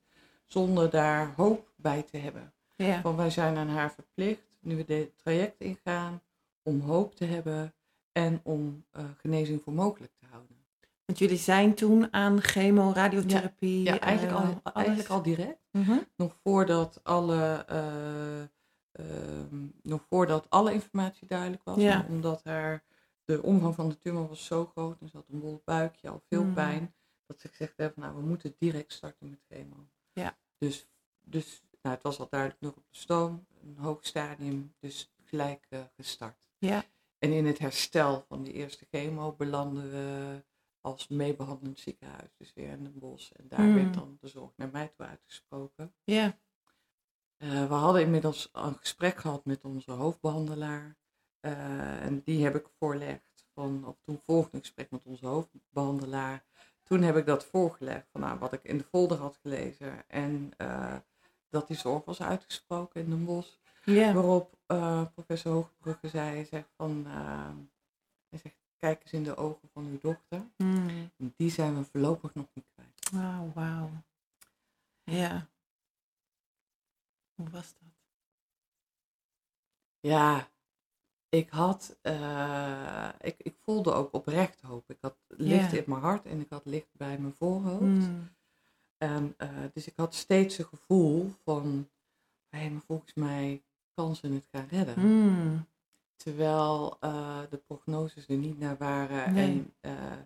zonder 0.47 0.91
daar 0.91 1.33
hoop 1.37 1.71
bij 1.77 2.03
te 2.03 2.17
hebben. 2.17 2.53
Ja. 2.77 3.01
Van 3.01 3.17
wij 3.17 3.31
zijn 3.31 3.57
aan 3.57 3.69
haar 3.69 3.93
verplicht, 3.93 4.58
nu 4.69 4.77
we 4.77 4.85
dit 4.85 5.19
traject 5.19 5.61
ingaan, 5.61 6.23
om 6.63 6.81
hoop 6.81 7.15
te 7.15 7.25
hebben 7.25 7.75
en 8.13 8.41
om 8.43 8.85
eh, 8.91 9.05
genezing 9.17 9.63
voor 9.63 9.73
mogelijk 9.73 10.13
te 10.19 10.27
houden. 10.31 10.57
Want 11.05 11.19
jullie 11.19 11.37
zijn 11.39 11.75
toen 11.75 12.13
aan 12.13 12.43
chemo, 12.43 12.93
radiotherapie. 12.95 13.83
Ja, 13.83 13.99
eigenlijk, 13.99 14.39
eh, 14.39 14.57
al, 14.63 14.73
eigenlijk 14.73 15.09
al 15.09 15.23
direct. 15.23 15.59
Mhm. 15.71 15.99
Nog 16.17 16.37
voordat 16.43 17.01
alle, 17.03 17.65
eh, 17.69 18.41
ehm, 18.93 19.67
nog 19.83 20.05
voordat 20.09 20.51
alle 20.51 20.73
informatie 20.73 21.27
duidelijk 21.27 21.63
was. 21.65 21.77
Ja. 21.77 22.07
Omdat 22.09 22.45
haar, 22.45 22.85
de 23.25 23.43
omvang 23.43 23.75
van 23.75 23.89
de 23.89 23.99
tumor 23.99 24.29
was 24.29 24.45
zo 24.45 24.67
groot 24.67 25.01
en 25.01 25.09
ze 25.09 25.17
had 25.17 25.27
een 25.29 25.41
bol 25.41 25.63
buikje, 25.65 26.09
al 26.09 26.23
veel 26.29 26.45
Mm. 26.45 26.55
pijn. 26.55 26.95
Dat 27.27 27.41
ze 27.41 27.49
gezegd 27.49 27.77
hebben, 27.77 28.03
nou 28.03 28.17
we 28.17 28.23
moeten 28.23 28.55
direct 28.59 28.93
starten 28.93 29.31
met 29.31 29.41
chemo. 29.49 29.89
Ja. 30.13 30.37
Dus, 30.59 30.89
dus 31.21 31.63
nou, 31.83 31.95
het 31.95 32.03
was 32.05 32.19
al 32.19 32.27
duidelijk 32.31 32.61
nog 32.61 32.77
op 32.77 32.85
de 32.91 32.97
stoom, 32.97 33.47
een 33.63 33.77
hoog 33.79 33.99
stadium, 34.07 34.75
dus 34.81 35.13
gelijk 35.25 35.67
eh, 35.69 35.81
gestart. 35.97 36.49
Ja. 36.59 36.85
En 37.19 37.33
in 37.33 37.47
het 37.47 37.59
herstel 37.59 38.25
van 38.29 38.43
die 38.43 38.53
eerste 38.53 38.87
chemo 38.91 39.33
belanden 39.33 39.91
we 39.91 40.45
als 40.81 41.09
meebehandelend 41.09 41.79
ziekenhuis, 41.79 42.31
dus 42.37 42.53
weer 42.55 42.69
in 42.69 42.83
Den 42.83 42.99
Bosch. 42.99 43.31
En 43.33 43.49
daar 43.49 43.61
Mm. 43.61 43.75
werd 43.75 43.95
dan 43.95 44.17
de 44.21 44.29
zorg 44.29 44.51
naar 44.57 44.69
mij 44.73 44.89
toe 44.97 45.07
uitgesproken. 45.07 45.95
Ja. 46.05 46.39
Eh, 47.37 47.69
we 47.69 47.75
hadden 47.75 48.03
inmiddels 48.03 48.49
een 48.53 48.77
gesprek 48.77 49.17
gehad 49.17 49.45
met 49.45 49.65
onze 49.65 49.91
hoofdbehandelaar. 49.91 50.97
Eh, 51.41 52.03
en 52.05 52.23
die 52.23 52.45
heb 52.45 52.55
ik 52.55 52.67
voorlegd. 52.79 53.47
Van, 53.55 53.87
of 53.87 53.97
toen 54.05 54.21
volgde 54.27 54.57
een 54.57 54.63
gesprek 54.63 54.91
met 54.91 55.05
onze 55.05 55.27
hoofdbehandelaar. 55.27 56.45
Toen 56.83 57.03
heb 57.03 57.17
ik 57.17 57.27
dat 57.27 57.45
voorgelegd 57.45 58.09
van 58.13 58.21
nou, 58.21 58.39
wat 58.39 58.53
ik 58.53 58.63
in 58.65 58.79
de 58.79 58.85
folder 58.85 59.19
had 59.19 59.39
gelezen. 59.43 60.09
En 60.09 60.51
dat 61.49 61.69
die 61.69 61.77
zorg 61.77 62.05
was 62.05 62.23
uitgesproken 62.23 63.01
in 63.01 63.11
Den 63.11 63.25
Bosch. 63.25 63.57
Ja. 63.85 64.13
Waarop 64.13 64.59
eh, 64.67 65.05
professor 65.15 65.53
Hoogbrugge 65.53 66.09
zei, 66.09 66.45
zegt 66.45 66.69
van, 66.77 67.07
eh, 67.07 67.51
hij 68.29 68.39
zegt, 68.39 68.57
kijk 68.77 69.03
eens 69.03 69.13
in 69.13 69.25
de 69.25 69.37
ogen 69.37 69.69
van 69.73 69.87
uw 69.87 69.99
dochter. 69.99 70.51
Mm. 70.57 71.11
En 71.17 71.35
die 71.37 71.51
zijn 71.51 71.77
we 71.77 71.85
voorlopig 71.85 72.35
nog 72.35 72.47
niet 72.55 72.67
kwijt. 72.75 73.11
Wauw, 73.13 73.53
wauw. 73.55 73.91
Ja. 75.05 75.49
Hoe 77.35 77.51
was 77.51 77.75
dat? 77.79 77.89
Ja, 80.01 80.49
ik 81.29 81.51
had, 81.51 81.99
eh, 82.03 83.09
ik, 83.21 83.37
ik 83.39 83.57
voelde 83.65 83.93
ook 83.93 84.13
oprecht 84.13 84.61
hoop. 84.61 84.91
Ik 84.91 84.99
had 85.01 85.17
licht 85.27 85.73
in 85.73 85.85
mijn 85.87 86.01
hart 86.01 86.27
en 86.27 86.41
ik 86.41 86.51
had 86.51 86.65
licht 86.65 86.91
bij 86.93 87.19
mijn 87.19 87.35
voorhoofd. 87.35 87.83
Mm. 87.83 88.29
En, 88.99 89.35
eh, 89.37 89.49
dus 89.73 89.87
ik 89.87 89.93
had 89.97 90.15
steeds 90.15 90.59
een 90.59 90.65
gevoel 90.65 91.33
van, 91.45 91.89
hé, 92.49 92.71
maar 92.71 92.83
volgens 92.87 93.15
mij 93.15 93.63
kan 93.95 94.17
ze 94.17 94.27
het 94.27 94.49
gaan 94.53 94.67
redden. 94.71 95.07
Mm. 95.07 95.67
Terwijl 96.17 96.97
eh, 97.01 97.41
de 97.51 97.57
prognoses 97.57 98.29
er 98.29 98.37
niet 98.37 98.59
naar 98.59 98.77
waren 98.77 99.33
Nee. 99.35 99.47
en 99.47 99.75
eh, 99.81 100.19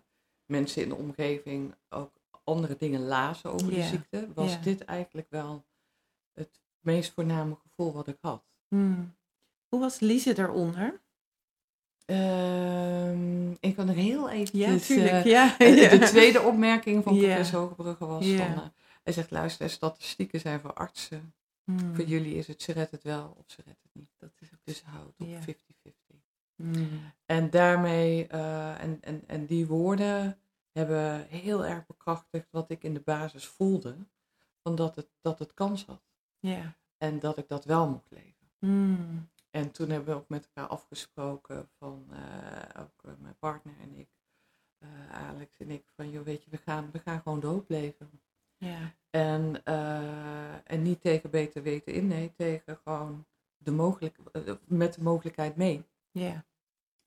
mensen 0.45 0.81
in 0.81 0.89
de 0.89 0.95
omgeving 0.95 1.75
ook 1.89 2.11
andere 2.43 2.75
dingen 2.77 3.01
lazen 3.01 3.51
over 3.51 3.69
de 3.69 3.83
ziekte, 3.83 4.27
was 4.33 4.61
dit 4.61 4.85
eigenlijk 4.85 5.29
wel 5.29 5.65
het 6.33 6.61
meest 6.79 7.13
voorname 7.13 7.55
gevoel 7.55 7.93
wat 7.93 8.07
ik 8.07 8.17
had. 8.21 8.43
Mm. 8.67 9.15
Hoe 9.67 9.79
was 9.79 9.99
Lise 9.99 10.37
eronder? 10.37 11.01
Ehm, 12.05 13.51
ik 13.51 13.75
kan 13.75 13.89
er 13.89 13.95
heel 13.95 14.29
even. 14.29 14.59
Ja, 14.59 14.77
tuurlijk. 14.77 15.25
ja. 15.25 15.55
de 15.97 15.99
tweede 15.99 16.41
opmerking 16.41 17.03
van 17.03 17.17
professor 17.17 17.59
Hogebrugge 17.59 18.05
was 18.05 18.25
van, 18.25 18.53
eh, 18.53 18.65
hij 19.03 19.13
zegt, 19.13 19.31
luister, 19.31 19.69
statistieken 19.69 20.39
zijn 20.39 20.59
voor 20.59 20.73
artsen. 20.73 21.33
Mm. 21.63 21.95
Voor 21.95 22.05
jullie 22.05 22.35
is 22.35 22.47
het, 22.47 22.61
ze 22.61 22.71
redt 22.71 22.91
het 22.91 23.03
wel 23.03 23.35
of 23.37 23.43
ze 23.47 23.61
redt 23.65 23.81
het 23.81 23.91
niet. 23.93 24.09
Dat 24.17 24.31
is 24.39 24.49
dus 24.63 24.83
houdt 24.83 25.19
op 25.19 25.27
Ja. 25.27 25.39
50-50. 25.41 25.43
Mm. 26.55 26.87
En 27.25 27.49
daarmee, 27.49 28.27
eh, 28.27 28.81
en, 28.81 28.97
en, 29.01 29.23
en 29.27 29.45
die 29.45 29.67
woorden 29.67 30.37
hebben 30.71 31.27
heel 31.27 31.65
erg 31.65 31.85
bekrachtigd 31.85 32.47
wat 32.51 32.69
ik 32.69 32.83
in 32.83 32.93
de 32.93 33.01
basis 33.01 33.45
voelde. 33.45 33.95
Van 34.63 34.75
dat 34.75 34.95
het, 34.95 35.07
dat 35.21 35.39
het 35.39 35.53
kans 35.53 35.85
had. 35.85 36.01
Ja. 36.39 36.75
En 36.97 37.19
dat 37.19 37.37
ik 37.37 37.47
dat 37.47 37.65
wel 37.65 37.89
mocht 37.89 38.11
leven. 38.11 38.49
Mm. 38.59 39.29
En 39.55 39.71
toen 39.71 39.89
hebben 39.89 40.13
we 40.13 40.19
ook 40.19 40.29
met 40.29 40.45
elkaar 40.45 40.69
afgesproken 40.69 41.69
van, 41.77 42.07
eh, 42.11 42.81
ook 42.81 43.03
eh, 43.03 43.11
mijn 43.19 43.37
partner 43.39 43.73
en 43.79 43.95
ik, 43.95 44.09
eh, 44.77 45.09
Alex 45.11 45.59
en 45.59 45.71
ik, 45.71 45.83
van 45.95 46.09
joh 46.09 46.23
weet 46.23 46.43
je, 46.43 46.49
we 46.49 46.57
gaan, 46.57 46.91
we 46.91 46.99
gaan 46.99 47.21
gewoon 47.21 47.39
de 47.39 47.47
hoop 47.47 47.69
leven. 47.69 48.21
Ja. 48.57 48.93
En, 49.09 49.63
en 50.65 50.81
niet 50.81 51.01
tegen 51.01 51.29
beter 51.29 51.63
weten 51.63 51.93
in, 51.93 52.07
nee, 52.07 52.33
tegen 52.35 52.77
gewoon 52.77 53.25
de 53.57 53.71
mogelijk, 53.71 54.17
met 54.65 54.93
de 54.93 55.03
mogelijkheid 55.03 55.55
mee. 55.55 55.85
Ja. 56.11 56.45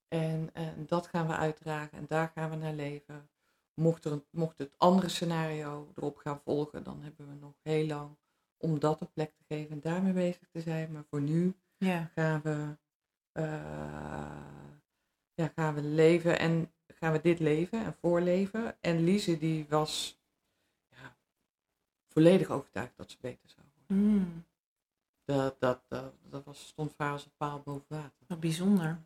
En, 0.08 0.50
en 0.52 0.86
dat 0.86 1.06
gaan 1.06 1.26
we 1.26 1.36
uitdragen 1.36 1.98
en 1.98 2.06
daar 2.08 2.30
gaan 2.34 2.50
we 2.50 2.56
naar 2.56 2.74
leven. 2.74 3.30
Mocht, 3.74 4.04
er 4.04 4.24
mocht 4.30 4.58
het 4.58 4.74
andere 4.76 5.08
scenario 5.08 5.92
erop 5.94 6.16
gaan 6.16 6.40
volgen, 6.44 6.82
dan 6.82 7.02
hebben 7.02 7.28
we 7.28 7.34
nog 7.34 7.54
heel 7.62 7.86
lang 7.86 8.16
om 8.56 8.78
dat 8.78 9.00
een 9.00 9.12
plek 9.12 9.32
te 9.34 9.44
geven 9.48 9.72
en 9.72 9.80
daarmee 9.80 10.12
bezig 10.12 10.48
te 10.48 10.60
zijn. 10.60 10.92
Maar 10.92 11.04
voor 11.04 11.20
nu 11.20 11.54
Ja. 11.78 12.10
gaan 12.14 12.42
we, 12.42 12.76
eh, 13.32 13.44
ja, 15.34 15.48
gaan 15.54 15.74
we 15.74 15.82
leven 15.82 16.38
en 16.38 16.72
gaan 16.86 17.12
we 17.12 17.20
dit 17.20 17.38
leven 17.38 17.84
en 17.84 17.94
voorleven. 17.94 18.76
En 18.80 19.04
Lise 19.04 19.38
die 19.38 19.66
was 19.68 20.20
ja, 20.88 21.16
volledig 22.08 22.48
overtuigd 22.48 22.96
dat 22.96 23.10
ze 23.10 23.16
beter 23.20 23.48
zou 23.48 23.66
worden. 23.74 24.06
Mm. 24.06 24.44
Dat, 25.24 25.60
dat, 25.60 25.82
dat, 25.88 26.14
dat 26.22 26.44
was, 26.44 26.66
stond 26.66 26.92
voor 26.94 27.04
haar 27.04 27.14
als 27.14 27.24
een 27.24 27.36
paal 27.36 27.60
boven 27.60 27.86
water. 27.88 28.26
Wat 28.26 28.40
bijzonder. 28.40 29.04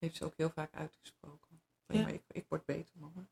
Heeft 0.00 0.16
ze 0.16 0.24
ook 0.24 0.36
heel 0.36 0.50
vaak 0.50 0.74
uitgesproken. 0.74 1.62
Ja. 1.86 2.00
ja. 2.00 2.06
ik, 2.06 2.22
ik 2.28 2.46
word 2.48 2.64
beter, 2.64 2.98
mama. 2.98 3.28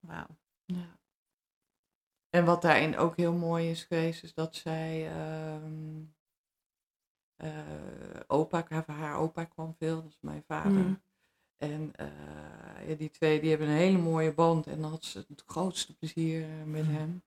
Wauw. 0.00 0.36
Ja. 0.64 0.98
En 2.34 2.44
wat 2.44 2.62
daarin 2.62 2.96
ook 2.96 3.16
heel 3.16 3.32
mooi 3.32 3.70
is 3.70 3.84
geweest, 3.84 4.22
is 4.22 4.34
dat 4.34 4.54
zij 4.54 5.08
ehm 5.10 6.02
eh, 7.36 7.50
opa, 8.26 8.64
haar, 8.68 8.84
haar 8.86 9.16
opa 9.18 9.44
kwam 9.44 9.74
veel, 9.78 10.02
dat 10.02 10.10
is 10.10 10.18
mijn 10.20 10.42
vader. 10.46 10.70
Mm. 10.72 11.02
En 11.56 11.92
eh, 11.96 12.88
ja, 12.88 12.94
die 12.94 13.10
twee 13.10 13.40
die 13.40 13.50
hebben 13.50 13.68
een 13.68 13.74
hele 13.76 13.98
mooie 13.98 14.32
band 14.34 14.66
en 14.66 14.80
dan 14.80 14.90
had 14.90 15.04
ze 15.04 15.24
het 15.28 15.42
grootste 15.46 15.96
plezier 15.96 16.42
eh, 16.42 16.64
met 16.64 16.86
Mm. 16.86 16.94
hem. 16.94 17.22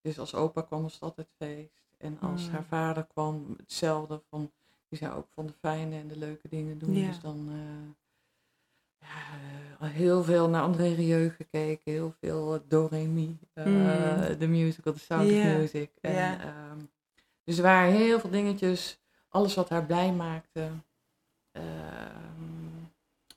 Dus 0.00 0.18
als 0.18 0.34
opa 0.34 0.62
kwam 0.62 0.82
was 0.82 0.92
het 0.92 1.02
altijd 1.02 1.28
feest. 1.36 1.82
En 1.98 2.20
als 2.20 2.46
Mm. 2.46 2.52
haar 2.52 2.64
vader 2.64 3.06
kwam, 3.06 3.54
hetzelfde. 3.56 4.22
Van, 4.28 4.52
die 4.88 4.98
zou 4.98 5.16
ook 5.16 5.28
van 5.30 5.46
de 5.46 5.52
fijne 5.52 5.96
en 5.96 6.08
de 6.08 6.18
leuke 6.18 6.48
dingen 6.48 6.78
doen. 6.78 6.94
Ja. 6.94 7.06
Dus 7.06 7.20
dan 7.20 7.48
ja, 9.02 9.86
eh, 9.86 9.92
heel 9.92 10.24
veel 10.24 10.48
naar 10.48 10.62
André 10.62 10.94
Rieu 10.94 11.30
gekeken. 11.30 11.92
Heel 11.92 12.14
veel 12.20 12.54
uh, 12.70 12.94
eh, 13.54 14.30
Mm. 14.30 14.38
de 14.38 14.46
musical, 14.48 14.92
de 14.92 14.98
Sound 14.98 15.30
of 15.30 15.58
Music. 15.58 15.90
En, 16.00 16.40
ehm, 16.40 16.78
dus 17.44 17.56
er 17.56 17.62
waren 17.62 17.92
heel 17.92 18.20
veel 18.20 18.30
dingetjes. 18.30 19.00
Alles 19.28 19.54
wat 19.54 19.68
haar 19.68 19.84
blij 19.84 20.12
maakte. 20.12 20.68
Ehm, 21.52 21.62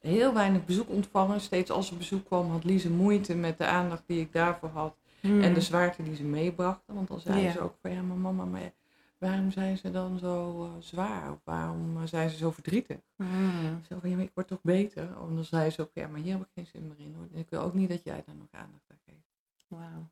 heel 0.01 0.33
weinig 0.33 0.65
bezoek 0.65 0.89
ontvangen. 0.89 1.41
Steeds 1.41 1.71
als 1.71 1.89
er 1.91 1.97
bezoek 1.97 2.25
kwam, 2.25 2.51
had 2.51 2.63
Lise 2.63 2.89
moeite 2.89 3.35
met 3.35 3.57
de 3.57 3.65
aandacht 3.65 4.03
die 4.05 4.19
ik 4.19 4.33
daarvoor 4.33 4.69
had. 4.69 4.95
Mm. 5.21 5.41
En 5.41 5.53
de 5.53 5.61
zwaarte 5.61 6.03
die 6.03 6.15
ze 6.15 6.23
meebrachten. 6.23 6.93
Want 6.93 7.07
dan 7.07 7.19
zei 7.19 7.41
Ja. 7.41 7.51
ze 7.51 7.59
ook 7.59 7.75
van 7.81 7.91
ja, 7.91 8.01
maar 8.01 8.17
mama, 8.17 8.45
maar 8.45 8.71
waarom 9.17 9.51
zijn 9.51 9.77
ze 9.77 9.91
dan 9.91 10.19
zo 10.19 10.63
eh, 10.65 10.81
zwaar? 10.81 11.31
Of 11.31 11.39
waarom 11.43 11.97
eh, 11.97 12.07
zijn 12.07 12.29
ze 12.29 12.37
zo 12.37 12.51
verdrietig? 12.51 12.99
Mm. 13.15 13.83
Zo 13.89 13.99
van 13.99 14.09
ja, 14.09 14.15
maar 14.15 14.25
ik 14.25 14.33
word 14.33 14.47
toch 14.47 14.61
beter? 14.61 15.03
En 15.03 15.35
dan 15.35 15.43
zei 15.45 15.69
ze 15.69 15.81
ook 15.81 15.93
ja, 15.93 16.07
maar 16.07 16.19
hier 16.19 16.33
heb 16.37 16.41
ik 16.41 16.51
geen 16.53 16.65
zin 16.65 16.87
meer 16.87 16.99
in 16.99 17.13
hoor. 17.13 17.27
En 17.33 17.39
ik 17.39 17.49
wil 17.49 17.61
ook 17.61 17.73
niet 17.73 17.89
dat 17.89 18.03
jij 18.03 18.23
daar 18.25 18.35
nog 18.35 18.51
aandacht 18.51 18.89
aan 18.91 18.99
geeft. 19.05 19.23
Wauw. 19.67 20.09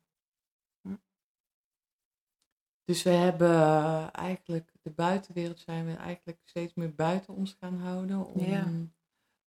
Dus 2.84 3.02
we 3.02 3.10
hebben 3.10 3.50
eh, 3.50 4.08
eigenlijk, 4.12 4.72
de 4.82 4.90
buitenwereld 4.90 5.58
zijn 5.60 5.86
we 5.86 5.94
eigenlijk 5.94 6.40
steeds 6.44 6.74
meer 6.74 6.94
buiten 6.94 7.34
ons 7.34 7.56
gaan 7.60 7.76
houden. 7.80 8.26
Om, 8.26 8.40
Ja. 8.44 8.68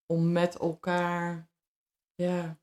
om 0.06 0.32
met 0.32 0.56
elkaar, 0.56 1.50
ja. 2.16 2.60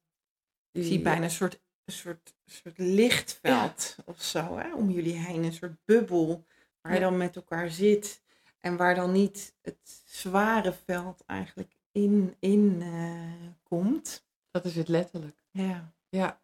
Ik 0.71 0.85
zie 0.85 1.03
bijna 1.03 1.25
een 1.25 1.31
soort, 1.31 1.61
een 1.85 1.93
soort, 1.93 2.35
een 2.45 2.53
soort 2.53 2.79
lichtveld 2.79 3.97
of 4.05 4.23
zo, 4.23 4.57
hè? 4.57 4.75
om 4.75 4.91
jullie 4.91 5.19
heen. 5.19 5.45
Een 5.45 5.53
soort 5.53 5.85
bubbel 5.85 6.45
waar 6.85 6.95
je 6.95 7.01
dan 7.01 7.17
met 7.17 7.37
elkaar 7.37 7.71
zit. 7.71 8.23
En 8.61 8.77
waar 8.77 8.95
dan 8.95 9.13
niet 9.13 9.55
het 9.63 10.03
zware 10.05 10.73
veld 10.73 11.23
eigenlijk 11.27 11.73
in, 11.93 12.37
in 12.39 12.79
eh, 12.83 13.49
komt. 13.63 14.27
Dat 14.51 14.65
is 14.65 14.77
het 14.77 14.89
letterlijk. 14.89 15.45
Ja. 15.51 15.93
Ja. 16.09 16.41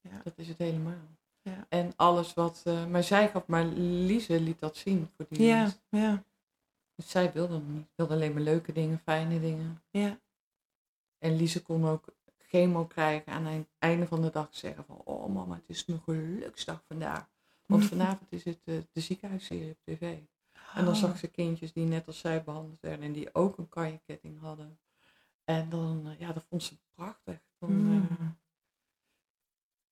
Ja. 0.00 0.20
Dat 0.24 0.32
is 0.38 0.48
het 0.48 0.58
helemaal. 0.58 1.08
Ja. 1.42 1.66
En 1.68 1.92
alles 1.96 2.34
wat, 2.34 2.60
eh, 2.64 2.86
maar 2.86 3.02
zij 3.02 3.28
gaf, 3.28 3.46
maar 3.46 3.64
Lise 3.64 4.40
liet 4.40 4.58
dat 4.60 4.76
zien 4.76 5.10
voor 5.16 5.26
die 5.28 5.42
Ja, 5.46 5.62
mensen. 5.62 5.80
ja, 5.88 6.24
Dus 6.94 7.10
zij 7.10 7.32
wilde 7.32 7.54
het 7.54 7.68
niet. 7.68 7.86
wilde 7.94 8.14
alleen 8.14 8.32
maar 8.32 8.42
leuke 8.42 8.72
dingen, 8.72 8.98
fijne 8.98 9.40
dingen. 9.40 9.82
ja. 9.90 10.20
En 11.18 11.36
Lise 11.36 11.62
kon 11.62 11.86
ook 11.86 12.04
chemo 12.38 12.84
krijgen 12.84 13.32
aan 13.32 13.44
het 13.46 13.66
einde 13.78 14.06
van 14.06 14.22
de 14.22 14.30
dag 14.30 14.48
zeggen 14.50 14.84
van, 14.84 14.96
oh 15.04 15.34
mama, 15.34 15.54
het 15.54 15.64
is 15.68 15.84
mijn 15.84 16.00
geluksdag 16.00 16.84
vandaag. 16.88 17.32
Want 17.66 17.84
vanavond 17.84 18.32
is 18.32 18.44
het 18.44 18.60
eh, 18.64 18.74
de 18.92 19.00
ziekenhuisserie 19.00 19.70
op 19.70 19.78
tv. 19.84 20.00
En 20.74 20.84
dan 20.84 20.88
Oh. 20.94 21.00
zag 21.00 21.18
ze 21.18 21.26
kindjes 21.26 21.72
die 21.72 21.86
net 21.86 22.06
als 22.06 22.18
zij 22.18 22.44
behandeld 22.44 22.80
werden 22.80 23.04
en 23.06 23.12
die 23.12 23.34
ook 23.34 23.58
een 23.58 23.68
kanjeketting 23.68 24.40
hadden. 24.40 24.78
En 25.44 25.68
dan, 25.68 26.06
eh, 26.06 26.18
ja, 26.20 26.32
dat 26.32 26.44
vond 26.48 26.62
ze 26.62 26.76
prachtig. 26.94 27.38
Dan, 27.58 27.70
Mm. 27.72 27.92
eh, 28.10 28.26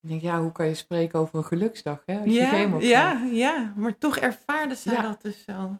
ik 0.00 0.08
denk, 0.08 0.20
ja, 0.22 0.40
hoe 0.40 0.52
kan 0.52 0.66
je 0.66 0.74
spreken 0.74 1.18
over 1.18 1.38
een 1.38 1.44
geluksdag, 1.44 2.02
hè? 2.06 2.20
Als 2.20 2.34
Ja, 2.34 2.72
ja, 2.80 3.22
ja, 3.24 3.72
maar 3.76 3.98
toch 3.98 4.16
ervaarde 4.16 4.76
Ja. 4.84 5.02
dat 5.02 5.22
dus 5.22 5.44
zo. 5.44 5.78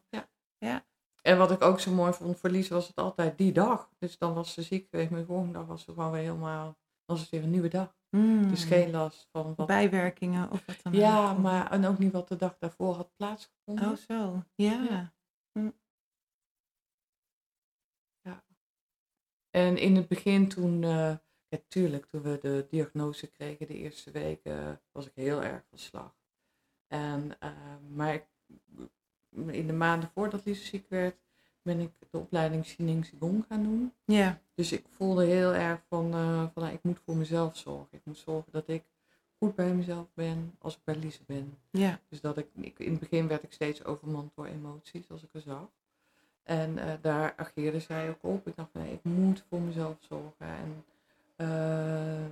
En 1.22 1.38
wat 1.38 1.50
ik 1.50 1.62
ook 1.62 1.80
zo 1.80 1.92
mooi 1.92 2.12
vond 2.12 2.38
voor 2.38 2.50
Lies 2.50 2.68
was 2.68 2.86
het 2.86 2.96
altijd 2.96 3.38
die 3.38 3.52
dag. 3.52 3.90
Dus 3.98 4.18
dan 4.18 4.34
was 4.34 4.52
ze 4.52 4.62
ziek 4.62 4.88
geweest, 4.90 5.10
maar 5.10 5.20
de 5.20 5.26
volgende 5.26 5.52
dag 5.52 5.66
was 5.66 5.84
ze 5.84 5.92
gewoon 5.92 6.10
weer 6.10 6.20
helemaal, 6.20 6.64
dan 6.64 6.74
was 7.04 7.20
het 7.20 7.30
weer 7.30 7.42
een 7.42 7.50
nieuwe 7.50 7.68
dag. 7.68 7.94
Mm. 8.16 8.48
Dus 8.48 8.64
geen 8.64 8.90
last 8.90 9.28
van 9.30 9.54
wat. 9.54 9.66
bijwerkingen 9.66 10.50
of 10.50 10.66
wat 10.66 10.82
dan 10.82 10.92
Ja, 10.92 11.30
ook. 11.30 11.38
maar 11.38 11.70
en 11.70 11.84
ook 11.84 11.98
niet 11.98 12.12
wat 12.12 12.28
de 12.28 12.36
dag 12.36 12.58
daarvoor 12.58 12.94
had 12.94 13.16
plaatsgevonden. 13.16 13.90
Oh, 13.90 13.96
zo. 13.96 14.42
Ja. 14.54 15.12
Ja. 18.22 18.44
En 19.50 19.76
in 19.76 19.96
het 19.96 20.08
begin 20.08 20.48
toen, 20.48 20.82
eh 20.84 21.16
ja, 21.48 21.58
tuurlijk, 21.68 22.06
toen 22.06 22.22
we 22.22 22.38
de 22.40 22.66
diagnose 22.70 23.26
kregen 23.30 23.66
de 23.66 23.74
eerste 23.74 24.10
weken, 24.10 24.80
was 24.92 25.06
ik 25.06 25.14
heel 25.14 25.42
erg 25.42 25.64
van 25.68 25.78
slag. 25.78 26.14
En, 26.86 27.38
eh, 27.40 27.76
maar 27.88 28.14
ik- 28.14 28.30
in 29.30 29.66
de 29.66 29.72
maanden 29.72 30.10
voordat 30.10 30.44
Lise 30.44 30.64
ziek 30.64 30.88
werd, 30.88 31.16
ben 31.62 31.80
ik 31.80 31.90
de 32.10 32.18
opleiding 32.18 32.62
Xineng 32.62 33.08
Qigong 33.10 33.44
gaan 33.48 33.62
doen. 33.62 33.92
Ja. 34.04 34.40
Dus 34.54 34.72
ik 34.72 34.84
voelde 34.96 35.24
heel 35.24 35.54
erg 35.54 35.80
van, 35.88 36.12
eh, 36.12 36.42
van 36.52 36.62
nou, 36.62 36.74
ik 36.74 36.82
moet 36.82 36.98
voor 37.04 37.16
mezelf 37.16 37.56
zorgen. 37.56 37.88
Ik 37.90 38.00
moet 38.04 38.18
zorgen 38.18 38.52
dat 38.52 38.68
ik 38.68 38.82
goed 39.38 39.54
bij 39.54 39.74
mezelf 39.74 40.06
ben 40.14 40.54
als 40.58 40.74
ik 40.74 40.80
bij 40.84 40.96
Lise 40.96 41.22
ben. 41.26 41.58
Ja. 41.70 42.00
Dus 42.08 42.20
dat 42.20 42.36
ik, 42.38 42.46
ik, 42.54 42.78
in 42.78 42.90
het 42.90 43.00
begin 43.00 43.28
werd 43.28 43.42
ik 43.42 43.52
steeds 43.52 43.84
overmand 43.84 44.30
door 44.34 44.46
emoties 44.46 45.10
als 45.10 45.22
ik 45.22 45.28
er 45.32 45.40
zag. 45.40 45.68
En 46.42 46.78
eh, 46.78 46.92
daar 47.00 47.34
ageerde 47.36 47.80
zij 47.80 48.08
ook 48.08 48.22
op. 48.22 48.46
Ik 48.46 48.56
dacht, 48.56 48.72
nee, 48.72 48.92
ik 48.92 49.04
moet 49.04 49.44
voor 49.48 49.60
mezelf 49.60 49.96
zorgen. 50.00 50.46
En 50.46 50.84
eh, 51.36 52.26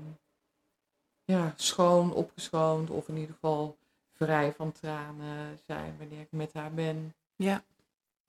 ja, 1.24 1.52
schoon, 1.56 2.12
opgeschoond 2.12 2.90
of 2.90 3.08
in 3.08 3.16
ieder 3.16 3.34
geval 3.34 3.76
vrij 4.12 4.52
van 4.52 4.72
tranen 4.72 5.58
zijn 5.66 5.94
wanneer 5.98 6.20
ik 6.20 6.32
met 6.32 6.52
haar 6.52 6.72
ben. 6.72 7.14
Ja. 7.36 7.62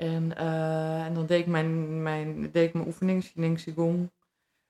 En, 0.01 0.37
eh, 0.37 1.05
en 1.05 1.13
dan 1.13 1.25
deed 1.25 1.39
ik 1.39 1.47
mijn, 1.47 2.01
mijn, 2.01 2.51
deed 2.51 2.67
ik 2.67 2.73
mijn 2.73 2.87
oefening, 2.87 3.23
Xineng 3.23 3.63
Qigong. 3.63 4.09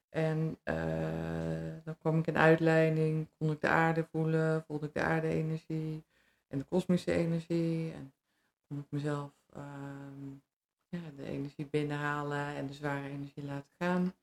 En 0.09 0.57
eh, 0.63 0.75
dan 1.83 1.97
kwam 1.97 2.19
ik 2.19 2.27
in 2.27 2.37
uitleiding, 2.37 3.27
kon 3.37 3.51
ik 3.51 3.61
de 3.61 3.67
aarde 3.67 4.07
voelen, 4.11 4.63
voelde 4.67 4.85
ik 4.85 4.93
de 4.93 5.01
aarde-energie 5.01 6.03
en 6.47 6.57
de 6.57 6.63
kosmische 6.63 7.11
energie. 7.11 7.91
En 7.91 8.13
kon 8.67 8.79
ik 8.79 8.85
mezelf 8.89 9.31
ehm, 9.53 10.29
ja, 10.89 10.99
de 11.15 11.25
energie 11.25 11.65
binnenhalen 11.65 12.55
en 12.55 12.67
de 12.67 12.73
zware 12.73 13.09
energie 13.09 13.43
laten 13.43 13.71
gaan. 13.77 14.13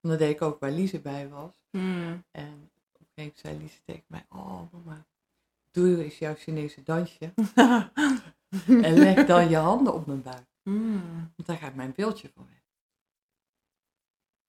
En 0.00 0.08
dat 0.08 0.18
deed 0.18 0.30
ik 0.30 0.42
ook 0.42 0.60
waar 0.60 0.70
Lise 0.70 1.00
bij 1.00 1.28
was. 1.28 1.62
Mm. 1.70 2.24
En 2.30 2.70
op 2.92 3.00
een 3.00 3.06
gegeven 3.14 3.14
moment 3.16 3.38
zei 3.38 3.58
Lise 3.58 3.80
tegen 3.84 4.04
mij, 4.06 4.26
oh 4.28 4.72
mama, 4.72 5.04
doe 5.70 6.04
eens 6.04 6.18
jouw 6.18 6.34
Chinese 6.34 6.82
dansje. 6.82 7.32
En 8.86 8.92
leg 8.94 9.26
dan 9.26 9.48
je 9.48 9.56
handen 9.56 9.94
op 9.94 10.06
mijn 10.06 10.22
buik. 10.22 10.46
Mm. 10.62 11.02
Want 11.36 11.48
daar 11.48 11.56
gaat 11.56 11.74
mijn 11.74 11.92
beeldje 11.96 12.28
van 12.34 12.46
weg. 12.46 12.62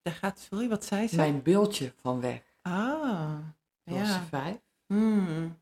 Daar 0.02 0.14
gaat, 0.14 0.40
sorry, 0.40 0.70
wat 0.70 0.86
zei 0.86 1.08
ze? 1.08 1.16
Mijn 1.16 1.42
beeldje 1.42 1.94
van 2.02 2.22
weg. 2.22 2.42
Ah. 2.62 3.38
Ze 3.86 3.94
Ja. 3.94 4.24
vijf. 4.24 4.58
Mm. 4.88 5.58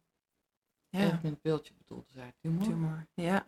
En 0.89 1.08
Ja. 1.08 1.19
met 1.23 1.41
beeldje 1.41 1.73
bedoelde 1.77 2.06
ze 2.12 2.19
haar 2.19 2.34
tumor. 2.41 2.63
Tumor. 2.63 3.06
Ja. 3.13 3.45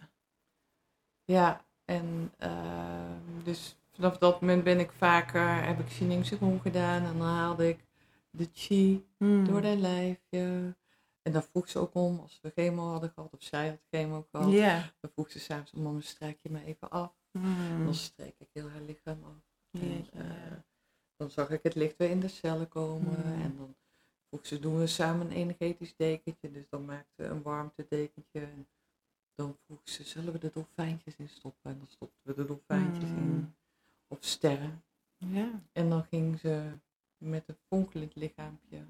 Ja, 1.26 1.66
en 1.86 2.34
ehm, 2.38 3.44
dus 3.44 3.78
vanaf 3.94 4.18
dat 4.18 4.42
moment 4.42 4.64
ben 4.64 4.80
ik 4.80 4.92
vaker, 4.92 5.64
heb 5.64 5.80
ik 5.80 5.86
Xineng 5.86 6.24
Qigong 6.28 6.62
gedaan. 6.62 7.04
En 7.06 7.18
dan 7.18 7.28
haalde 7.28 7.68
ik 7.70 7.80
de 8.30 8.50
chi 8.54 9.06
Mm. 9.18 9.46
door 9.46 9.64
haar 9.64 9.76
lijfje. 9.76 10.76
En 11.26 11.32
dan 11.32 11.44
vroeg 11.44 11.70
ze 11.70 11.80
ook 11.80 11.94
om, 11.94 12.20
als 12.20 12.40
we 12.42 12.52
chemo 12.56 12.92
hadden 12.92 13.10
gehad, 13.10 13.34
of 13.34 13.44
zij 13.44 13.70
had 13.70 13.80
chemo 13.92 14.28
gehad. 14.32 14.52
Ja. 14.52 14.94
Dan 15.00 15.12
vroeg 15.12 15.32
ze 15.32 15.40
s'avonds, 15.40 15.72
mama 15.72 16.02
strijk 16.02 16.40
je 16.42 16.50
me 16.50 16.64
even 16.64 16.90
af. 16.90 17.14
Mm. 17.32 17.84
Dan 17.84 17.94
streek 17.94 18.36
ik 18.38 18.50
heel 18.54 18.70
haar 18.70 18.82
lichaam 18.82 19.24
af. 19.24 19.82
En, 19.82 20.08
eh, 20.12 20.58
dan 21.16 21.30
zag 21.30 21.50
ik 21.50 21.64
het 21.64 21.76
licht 21.76 21.98
weer 21.98 22.10
in 22.10 22.20
de 22.20 22.28
cellen 22.28 22.68
komen. 22.68 23.20
Mm. 23.26 23.42
En 23.42 23.56
dan 23.58 23.76
vroeg 24.28 24.46
ze, 24.46 24.60
doen 24.60 24.78
we 24.78 24.88
samen 24.88 25.26
een 25.26 25.32
energetisch 25.32 25.96
dekentje. 25.96 26.52
Dus 26.52 26.70
dan 26.70 26.86
maakte 26.86 27.24
we 27.24 27.24
een 27.24 27.42
warmtedekentje. 27.42 28.40
En 28.40 28.68
dan 29.36 29.58
vroeg 29.66 29.82
ze, 29.84 30.04
zullen 30.04 30.34
we 30.34 30.40
de 30.40 30.52
dolfijntjes 30.54 31.16
in 31.16 31.30
stoppen? 31.30 31.72
En 31.72 31.78
dan 31.78 31.88
stopten 31.88 32.22
we 32.24 32.34
de 32.34 32.46
dolfijntjes 32.46 33.10
in. 33.10 33.16
Mm. 33.16 33.56
Of 34.08 34.18
sterren. 34.20 34.84
En 35.72 35.90
dan 35.90 36.04
ging 36.04 36.40
ze 36.40 36.72
met 37.18 37.44
een 37.48 37.58
fonkelend 37.68 38.16
lichaampje 38.16 38.86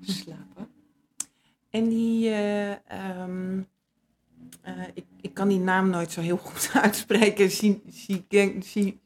slapen. 0.00 0.79
En 1.70 1.88
die, 1.88 2.28
eh, 2.28 2.70
ehm, 2.72 3.60
eh, 4.62 4.72
ik, 4.94 5.04
ik 5.20 5.34
kan 5.34 5.48
die 5.48 5.58
naam 5.58 5.90
nooit 5.90 6.12
zo 6.12 6.20
heel 6.20 6.36
goed 6.36 6.70
uitspreken. 6.82 7.48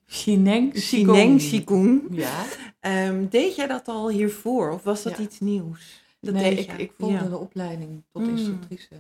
Xineng 0.07 0.73
Xineng 0.73 1.39
Qigong. 1.39 2.03
Ja. 2.11 2.45
Ehm, 2.81 3.27
deed 3.29 3.57
jij 3.57 3.67
dat 3.67 3.89
al 3.89 4.09
hiervoor 4.09 4.71
of 4.73 4.83
was 4.83 5.03
dat 5.03 5.17
Ja. 5.17 5.23
iets 5.23 5.41
nieuws? 5.41 6.03
Dat 6.21 6.35
nee, 6.35 6.55
ik, 6.55 6.73
ik 6.73 6.93
volgde 6.99 7.17
ja. 7.25 7.29
de 7.29 7.39
opleiding 7.39 8.03
tot 8.13 8.23
Mm. 8.23 8.29
instructrice. 8.29 8.95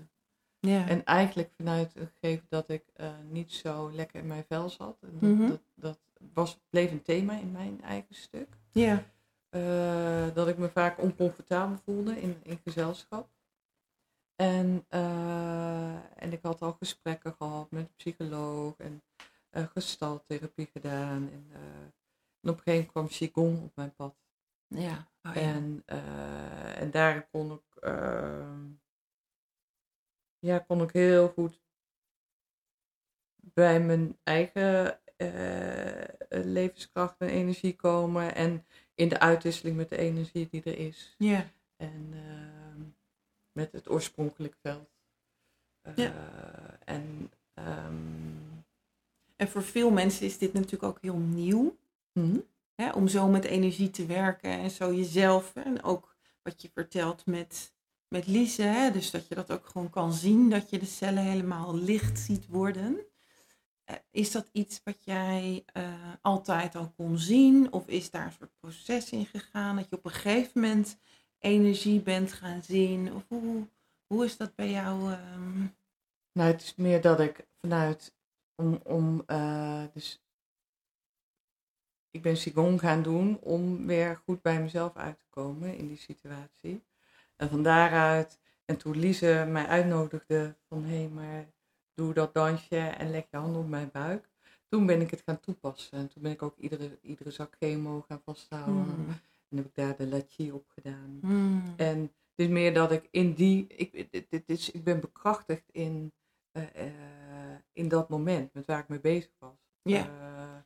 Ja. 0.61 0.88
En 0.88 1.05
eigenlijk 1.05 1.50
vanuit 1.57 1.94
het 1.94 2.11
gegeven 2.20 2.46
dat 2.48 2.68
ik 2.68 2.83
eh, 2.94 3.09
niet 3.31 3.53
zo 3.53 3.90
lekker 3.94 4.20
in 4.20 4.27
mijn 4.27 4.44
vel 4.48 4.68
zat. 4.68 4.96
En 5.00 5.11
dat, 5.20 5.31
Mhm. 5.31 5.48
dat, 5.48 5.61
dat 5.74 5.98
was, 6.35 6.59
bleef 6.70 6.90
een 6.90 7.03
thema 7.03 7.38
in 7.38 7.53
mijn 7.53 7.81
eigen 7.83 8.14
stuk. 8.14 8.48
ja. 8.72 9.05
Dat 10.35 10.48
ik 10.48 10.59
me 10.59 10.68
vaak 10.68 11.03
oncomfortabel 11.03 11.77
voelde 11.85 12.20
in, 12.20 12.37
in 12.42 12.59
gezelschap. 12.64 13.29
En, 14.37 14.85
eh, 14.88 16.23
en 16.23 16.33
ik 16.33 16.42
had 16.42 16.62
al 16.62 16.73
gesprekken 16.73 17.35
gehad 17.35 17.70
met 17.70 17.83
een 17.83 17.94
psycholoog 17.94 18.77
en 18.77 19.03
uh, 19.55 19.66
gestaltherapie 19.66 20.68
gedaan. 20.73 21.31
En, 21.31 21.47
eh, 21.53 21.61
en 22.40 22.51
op 22.51 22.57
een 22.57 22.62
gegeven 22.62 22.73
moment 22.73 22.90
kwam 22.90 23.09
Qigong 23.09 23.62
op 23.62 23.77
mijn 23.77 23.94
pad. 23.94 24.16
Ja. 24.66 25.09
Oh, 25.23 25.35
ja. 25.35 25.40
En, 25.40 25.83
eh, 25.87 26.81
en 26.81 26.90
daar 26.90 27.29
kon 27.31 27.53
ik, 27.53 27.83
ehm, 27.83 28.70
ja, 30.38 30.59
kon 30.59 30.83
ik 30.83 30.90
heel 30.90 31.29
goed 31.29 31.62
bij 33.35 33.81
mijn 33.81 34.18
eigen 34.23 34.99
eh, 35.16 36.05
levenskracht 36.29 37.18
en 37.18 37.29
energie 37.29 37.77
komen. 37.77 38.35
En 38.35 38.66
in 38.94 39.09
de 39.09 39.20
uitwisseling 39.20 39.77
met 39.77 39.88
de 39.88 39.97
energie 39.97 40.49
die 40.49 40.62
er 40.62 40.79
is. 40.79 41.14
ja. 41.18 41.47
En 41.77 42.14
met 43.54 43.72
het 43.72 43.90
oorspronkelijk 43.90 44.56
veld. 44.62 44.88
Eh, 45.82 45.96
Ja. 45.96 46.12
En 46.84 47.30
ehm, 47.54 47.94
En 49.36 49.48
voor 49.48 49.62
veel 49.62 49.90
mensen 49.90 50.26
is 50.26 50.38
dit 50.38 50.52
natuurlijk 50.52 50.82
ook 50.82 50.98
heel 51.00 51.16
nieuw. 51.18 51.76
mhm. 52.12 52.38
hè, 52.74 52.90
om 52.90 53.08
zo 53.08 53.26
met 53.28 53.44
energie 53.44 53.90
te 53.90 54.06
werken 54.06 54.50
en 54.50 54.70
zo 54.70 54.94
jezelf. 54.94 55.54
En 55.54 55.82
ook 55.82 56.16
wat 56.42 56.62
je 56.62 56.70
vertelt 56.74 57.26
met, 57.26 57.74
met 58.08 58.26
Lise. 58.26 58.62
Hè, 58.62 58.90
dus 58.90 59.10
dat 59.10 59.28
je 59.28 59.34
dat 59.34 59.50
ook 59.50 59.66
gewoon 59.66 59.90
kan 59.90 60.12
zien, 60.12 60.50
dat 60.50 60.70
je 60.70 60.78
de 60.78 60.84
cellen 60.86 61.22
helemaal 61.22 61.76
licht 61.76 62.18
ziet 62.18 62.46
worden. 62.46 62.98
Eh, 63.84 63.96
Is 64.10 64.30
dat 64.30 64.48
iets 64.52 64.80
wat 64.84 65.04
jij 65.04 65.62
eh, 65.72 65.92
altijd 66.22 66.74
al 66.74 66.92
kon 66.96 67.18
zien? 67.18 67.72
Of 67.72 67.86
is 67.86 68.10
daar 68.10 68.26
een 68.26 68.32
soort 68.32 68.58
proces 68.60 69.10
in 69.10 69.26
gegaan? 69.26 69.76
Dat 69.76 69.88
je 69.90 69.96
op 69.96 70.04
een 70.04 70.10
gegeven 70.10 70.60
moment 70.60 70.96
energie 71.44 72.00
bent 72.00 72.33
gaan 72.33 72.62
zien? 72.62 73.12
Of 73.14 73.22
hoe, 73.28 73.66
hoe 74.07 74.24
is 74.24 74.37
dat 74.37 74.54
bij 74.54 74.70
jou? 74.70 75.12
ehm? 75.12 75.61
Nou, 76.33 76.50
het 76.50 76.62
is 76.62 76.74
meer 76.74 77.00
dat 77.00 77.20
ik 77.20 77.46
vanuit 77.61 78.14
om, 78.54 78.80
om 78.83 79.22
eh, 79.26 79.85
dus 79.92 80.22
ik 82.11 82.22
ben 82.22 82.35
Qigong 82.35 82.80
gaan 82.80 83.02
doen 83.02 83.38
om 83.40 83.87
weer 83.87 84.20
goed 84.24 84.42
bij 84.42 84.62
mezelf 84.62 84.96
uit 84.96 85.18
te 85.18 85.24
komen 85.30 85.76
in 85.76 85.88
die 85.88 85.96
situatie. 85.96 86.83
En 87.37 87.48
van 87.48 87.62
daaruit, 87.62 88.38
en 88.64 88.76
toen 88.76 88.98
Lise 88.98 89.46
mij 89.48 89.66
uitnodigde 89.66 90.57
van 90.68 90.85
hé, 90.85 90.96
hey, 90.96 91.09
maar 91.09 91.46
doe 91.94 92.14
dat 92.14 92.35
dansje 92.35 92.78
en 92.78 93.11
leg 93.11 93.24
je 93.30 93.37
handen 93.37 93.61
op 93.61 93.68
mijn 93.68 93.90
buik. 93.92 94.28
Toen 94.68 94.87
ben 94.87 95.00
ik 95.00 95.11
het 95.11 95.22
gaan 95.26 95.40
toepassen. 95.40 95.98
En 95.98 96.09
toen 96.09 96.22
ben 96.22 96.33
ik 96.33 96.42
ook 96.42 96.57
iedere, 96.57 96.98
iedere 97.02 97.30
zak 97.30 97.57
chemo 97.59 98.04
gaan 98.09 98.22
vasthouden. 98.24 98.94
Hmm. 98.94 99.20
En 99.54 99.60
heb 99.60 99.68
ik 99.68 99.74
daar 99.74 99.96
de 99.96 100.06
lachi 100.06 100.52
op 100.52 100.68
gedaan. 100.68 101.18
Hmm. 101.20 101.74
En 101.76 102.00
het 102.00 102.46
is 102.46 102.48
meer 102.48 102.74
dat 102.74 102.92
ik 102.92 103.08
in 103.10 103.32
die, 103.34 103.66
ik, 103.66 104.08
dit, 104.30 104.42
is, 104.48 104.70
ik 104.70 104.84
ben 104.84 105.00
bekrachtigd 105.00 105.64
in, 105.70 106.12
eh, 106.52 106.86
eh, 106.86 107.58
in 107.72 107.88
dat 107.88 108.08
moment 108.08 108.54
met 108.54 108.66
waar 108.66 108.78
ik 108.78 108.88
mee 108.88 109.00
bezig 109.00 109.30
was. 109.38 109.56
Ja. 109.82 110.06
Eh, 110.06 110.56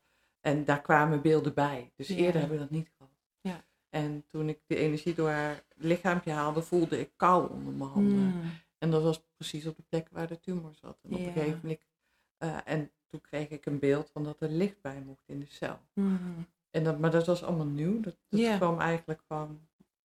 en 0.41 0.65
daar 0.65 0.81
kwamen 0.81 1.23
beelden 1.23 1.55
bij. 1.55 1.93
Dus 1.97 2.09
Ja. 2.09 2.17
eerder 2.17 2.41
hebben 2.41 2.59
we 2.59 2.63
dat 2.65 2.73
niet 2.73 2.91
gehad. 2.97 3.13
Ja. 3.41 3.65
En 3.89 4.25
toen 4.27 4.49
ik 4.49 4.61
de 4.67 4.77
energie 4.77 5.15
door 5.15 5.29
haar 5.31 5.65
lichaampje 5.75 6.31
haalde, 6.33 6.63
voelde 6.63 7.01
ik 7.01 7.11
kou 7.17 7.51
onder 7.51 7.73
mijn 7.73 7.91
handen. 7.91 8.31
Hmm. 8.31 8.51
En 8.79 8.91
dat 8.91 9.03
was 9.03 9.25
precies 9.37 9.67
op 9.67 9.77
de 9.77 9.85
plek 9.89 10.09
waar 10.11 10.27
de 10.29 10.41
tumor 10.41 10.75
zat. 10.75 10.99
En 11.03 11.13
op 11.13 11.19
Ja. 11.19 11.27
een 11.27 11.33
gegeven 11.33 11.61
moment, 11.63 11.81
en 12.65 12.93
toen 13.07 13.21
kreeg 13.21 13.49
ik 13.49 13.67
een 13.67 13.79
beeld 13.79 14.11
van 14.11 14.25
dat 14.25 14.41
er 14.41 14.49
licht 14.49 14.81
bij 14.81 15.03
mocht 15.07 15.29
in 15.29 15.39
de 15.41 15.47
cel. 15.47 15.79
Hmm. 15.93 16.47
En 16.71 16.85
dat, 16.85 16.99
maar 16.99 17.11
dat 17.11 17.27
was 17.27 17.43
allemaal 17.45 17.67
nieuw. 17.67 18.01
Dat, 18.01 18.17
kwam 18.57 18.81
eigenlijk 18.81 19.21
gewoon 19.29 19.61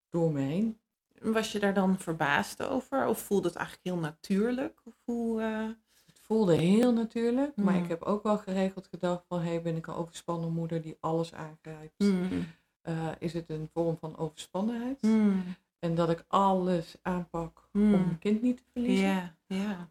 door 0.10 0.32
me 0.32 0.41
heen. 0.41 0.78
Was 1.21 1.52
je 1.52 1.60
daar 1.60 1.73
dan 1.73 1.99
verbaasd 1.99 2.63
over? 2.63 3.08
Of 3.08 3.19
voelde 3.19 3.47
het 3.47 3.58
eigenlijk 3.58 3.88
heel 3.88 3.97
natuurlijk? 3.97 4.82
Of 4.84 4.93
hoe, 5.04 5.41
eh, 5.41 5.67
Het 6.06 6.19
voelde 6.21 6.56
heel 6.56 6.93
natuurlijk, 6.93 7.56
maar 7.56 7.73
Mm. 7.76 7.84
ik 7.84 7.89
heb 7.89 8.02
ook 8.04 8.23
wel 8.23 8.38
geregeld 8.38 8.88
gedacht 8.88 9.23
van, 9.28 9.39
hey, 9.41 9.62
ben 9.62 9.76
ik 9.76 9.88
een 9.88 9.93
overspannen 9.93 10.52
moeder 10.52 10.82
die 10.82 10.97
alles 10.99 11.34
aangrijpt? 11.34 11.93
hmm. 11.97 12.45
Eh, 12.82 13.08
is 13.19 13.34
het 13.34 13.49
een 13.49 13.69
vorm 13.73 13.97
van 13.97 14.17
overspannenheid? 14.17 15.02
Hmm. 15.02 15.43
En 15.80 15.95
dat 15.95 16.10
ik 16.10 16.26
alles 16.28 16.95
aanpak 17.02 17.69
om 17.73 17.89
mijn 17.89 18.19
kind 18.19 18.41
niet 18.41 18.58
te 18.58 18.63
verliezen? 18.71 19.38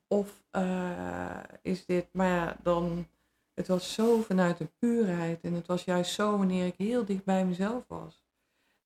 Of 0.09 0.43
eh, 0.51 1.39
is 1.63 1.87
dit, 1.87 2.09
maar 2.13 2.29
ja, 2.29 2.57
dan, 2.63 3.07
het 3.55 3.67
was 3.69 3.93
zo 3.93 4.21
vanuit 4.23 4.59
de 4.59 4.69
puurheid 4.79 5.41
en 5.43 5.53
het 5.55 5.67
was 5.67 5.85
juist 5.85 6.13
zo 6.13 6.39
wanneer 6.39 6.67
ik 6.67 6.75
heel 6.77 7.05
dicht 7.05 7.25
bij 7.25 7.45
mezelf 7.47 7.85
was. 7.89 8.25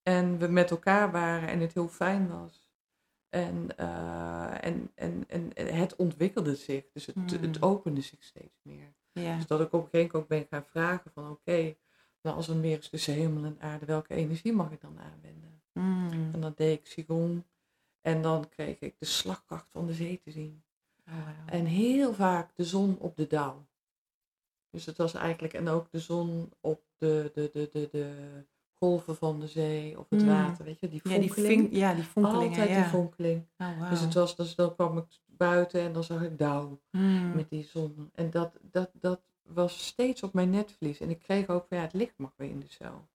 En 0.02 0.38
we 0.38 0.46
met 0.46 0.70
elkaar 0.70 1.10
waren 1.12 1.48
en 1.48 1.60
het 1.60 1.72
heel 1.74 1.88
fijn 1.88 2.28
was. 2.28 2.68
En, 3.28 3.76
eh, 3.76 4.64
en, 4.64 4.90
en, 4.94 5.24
en 5.28 5.52
het 5.54 5.96
ontwikkelde 5.96 6.54
zich, 6.54 6.84
dus 6.92 7.06
het, 7.06 7.16
Mm. 7.16 7.26
het 7.26 7.62
opende 7.62 8.00
zich 8.00 8.22
steeds 8.22 8.58
meer. 8.62 8.94
ja. 9.12 9.36
Dus 9.36 9.46
dat 9.46 9.60
ik 9.60 9.72
op 9.72 9.82
een 9.82 9.88
gegeven 9.90 10.10
moment 10.12 10.14
ook 10.14 10.28
ben 10.28 10.46
gaan 10.50 10.68
vragen 10.70 11.10
van 11.14 11.30
oké, 11.30 11.74
nou 12.22 12.36
als 12.36 12.48
er 12.48 12.56
meer 12.56 12.78
is 12.78 12.88
tussen 12.88 13.14
hemel 13.14 13.44
en 13.44 13.56
aarde, 13.60 13.86
welke 13.86 14.14
energie 14.14 14.52
mag 14.52 14.70
ik 14.70 14.80
dan 14.80 14.98
aanwenden? 15.00 15.62
Hmm. 15.72 16.30
En 16.32 16.40
dan 16.40 16.52
deed 16.56 16.78
ik 16.78 16.84
Qigong 16.84 17.42
en 18.00 18.22
dan 18.22 18.48
kreeg 18.48 18.78
ik 18.78 18.94
de 18.98 19.04
slagkracht 19.06 19.70
van 19.70 19.86
de 19.86 19.92
zee 19.94 20.20
te 20.24 20.30
zien. 20.30 20.62
Oh. 21.08 21.14
En 21.46 21.64
heel 21.64 22.14
vaak 22.14 22.50
de 22.56 22.64
zon 22.64 22.98
op 22.98 23.16
de 23.16 23.26
dauw. 23.26 23.66
Dus 24.76 24.86
het 24.86 24.96
was 24.96 25.14
eigenlijk, 25.14 25.54
en 25.54 25.68
ook 25.68 25.90
de 25.90 25.98
zon 25.98 26.52
op 26.60 26.82
de, 26.96 27.30
de, 27.34 27.50
de, 27.52 27.68
de, 27.72 27.88
de 27.92 28.12
golven 28.78 29.16
van 29.16 29.40
de 29.40 29.46
zee 29.46 29.98
of 29.98 30.06
het 30.10 30.22
Mm. 30.22 30.28
water, 30.28 30.64
weet 30.64 30.80
je, 30.80 30.88
die 30.88 31.00
ja, 31.04 31.18
die 31.18 31.32
vink, 31.32 31.72
ja, 31.72 31.94
die 31.94 32.04
fonkelingen. 32.04 32.48
Altijd 32.48 32.68
ja. 32.68 32.74
die 32.74 32.84
fonkeling. 32.84 33.46
Oh. 33.58 33.90
Dus 33.90 34.00
het 34.00 34.14
was, 34.14 34.36
dus 34.36 34.54
dan 34.54 34.74
kwam 34.74 34.98
ik 34.98 35.04
buiten 35.26 35.80
en 35.80 35.92
dan 35.92 36.04
zag 36.04 36.22
ik 36.22 36.38
dauw 36.38 36.80
Hmm. 36.90 37.34
met 37.34 37.50
die 37.50 37.64
zon. 37.64 38.10
En 38.14 38.30
dat, 38.30 38.58
dat, 38.62 38.90
dat 38.92 39.20
was 39.42 39.86
steeds 39.86 40.22
op 40.22 40.32
mijn 40.32 40.50
netvlies. 40.50 41.00
En 41.00 41.10
ik 41.10 41.18
kreeg 41.18 41.48
ook 41.48 41.66
van 41.68 41.76
ja, 41.76 41.82
het 41.82 41.92
licht 41.92 42.14
mag 42.18 42.32
weer 42.36 42.50
in 42.50 42.60
de 42.60 42.68
cel. 42.68 43.08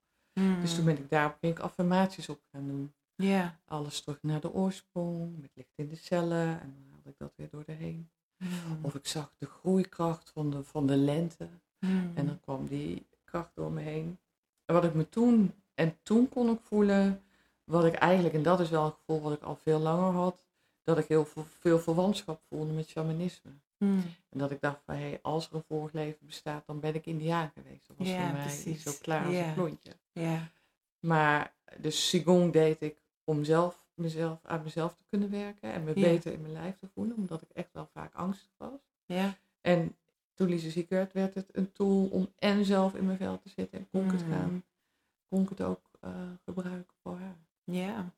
Dus 0.62 0.76
toen 0.76 0.86
ben 0.86 0.98
ik 0.98 1.10
daarop 1.10 1.38
ging 1.40 1.54
ik 1.54 1.60
affirmaties 1.60 2.30
op 2.30 2.42
gaan 2.52 2.68
doen. 2.68 2.94
Ja. 3.16 3.60
Alles 3.66 4.02
terug 4.02 4.22
naar 4.22 4.42
de 4.42 4.54
oorsprong, 4.54 5.38
met 5.42 5.52
licht 5.54 5.72
in 5.76 5.88
de 5.90 5.96
cellen. 5.96 6.62
En 6.62 6.74
dan 6.78 6.92
haalde 6.92 7.10
ik 7.10 7.18
dat 7.18 7.34
weer 7.36 7.50
door 7.50 7.64
de 7.66 7.72
heen. 7.72 8.10
Hmm. 8.42 8.80
Of 8.82 8.96
ik 8.96 9.08
zag 9.08 9.32
de 9.38 9.46
groeikracht 9.46 10.30
van 10.30 10.50
de, 10.50 10.64
van 10.64 10.88
de 10.88 10.96
lente. 10.98 11.48
Hmm. 11.80 12.12
En 12.16 12.26
dan 12.26 12.40
kwam 12.40 12.68
die 12.68 13.06
kracht 13.24 13.52
door 13.56 13.72
me 13.72 13.82
heen. 13.82 14.18
En 14.66 14.74
wat 14.76 14.84
ik 14.84 14.94
me 14.94 15.10
toen, 15.10 15.54
en 15.74 15.98
toen 16.04 16.30
kon 16.30 16.50
ik 16.50 16.60
voelen, 16.64 17.24
wat 17.64 17.86
ik 17.86 17.94
eigenlijk, 17.94 18.34
en 18.36 18.44
dat 18.44 18.60
is 18.60 18.70
wel 18.70 18.86
een 18.86 18.92
gevoel 18.94 19.22
wat 19.22 19.34
ik 19.34 19.42
al 19.44 19.56
veel 19.56 19.80
langer 19.80 20.12
had, 20.12 20.36
dat 20.84 20.98
ik 20.98 21.08
heel 21.08 21.26
veel, 21.26 21.46
veel 21.60 21.80
verwantschap 21.80 22.42
voelde 22.50 22.74
met 22.74 22.90
shamanisme. 22.90 23.52
Hmm. 23.78 24.04
En 24.30 24.40
dat 24.40 24.52
ik 24.52 24.62
dacht 24.62 24.80
van, 24.86 24.96
hé, 24.96 25.18
als 25.22 25.50
er 25.50 25.56
een 25.56 25.64
vorig 25.68 25.92
leven 25.94 26.26
bestaat, 26.26 26.66
dan 26.66 26.80
ben 26.80 26.96
ik 26.96 27.06
indiaan 27.06 27.52
geweest. 27.54 27.88
Dat 27.88 27.98
was 27.98 28.08
Ja, 28.08 28.24
voor 28.24 28.32
mij 28.34 28.42
precies. 28.42 28.66
niet 28.66 28.82
zo 28.82 28.92
klaar 29.02 29.26
als 29.26 29.36
een 29.36 29.54
klontje. 29.54 29.92
Maar 31.00 31.54
dus 31.78 32.10
Qigong 32.10 32.54
deed 32.54 32.82
ik 32.82 32.98
om 33.24 33.44
zelf, 33.44 33.81
mezelf, 33.94 34.46
aan 34.46 34.64
mezelf 34.64 34.96
te 34.96 35.04
kunnen 35.10 35.30
werken 35.30 35.72
en 35.74 35.84
me 35.84 35.90
Ja. 36.00 36.02
beter 36.02 36.34
in 36.34 36.42
mijn 36.42 36.54
lijf 36.54 36.78
te 36.78 36.88
voelen, 36.94 37.16
omdat 37.16 37.42
ik 37.42 37.50
echt 37.50 37.74
wel 37.74 37.86
vaak 37.94 38.14
angstig 38.14 38.52
was. 38.58 38.80
Ja. 39.06 39.38
En 39.62 39.98
toen 40.34 40.48
Lise 40.50 40.70
ziek 40.70 40.90
werd, 40.90 41.14
werd 41.14 41.34
het 41.34 41.50
een 41.58 41.72
tool 41.72 42.08
om 42.08 42.34
en 42.38 42.66
zelf 42.66 42.96
in 42.96 43.06
mijn 43.06 43.18
vel 43.18 43.40
te 43.40 43.50
zitten 43.50 43.80
en 43.80 43.90
kon 43.90 44.06
ik 44.06 44.12
het 44.12 44.26
Mm. 44.26 44.32
gaan, 44.32 44.64
kon 45.28 45.44
ik 45.44 45.50
het 45.50 45.62
ook 45.62 45.90
eh, 46.00 46.32
gebruiken 46.46 46.96
voor 47.04 47.18
haar. 47.20 47.38
Ja. 47.64 48.14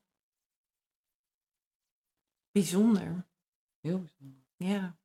Bijzonder. 2.52 3.24
Heel 3.80 3.98
bijzonder. 3.98 4.42
Ja. 4.56 4.96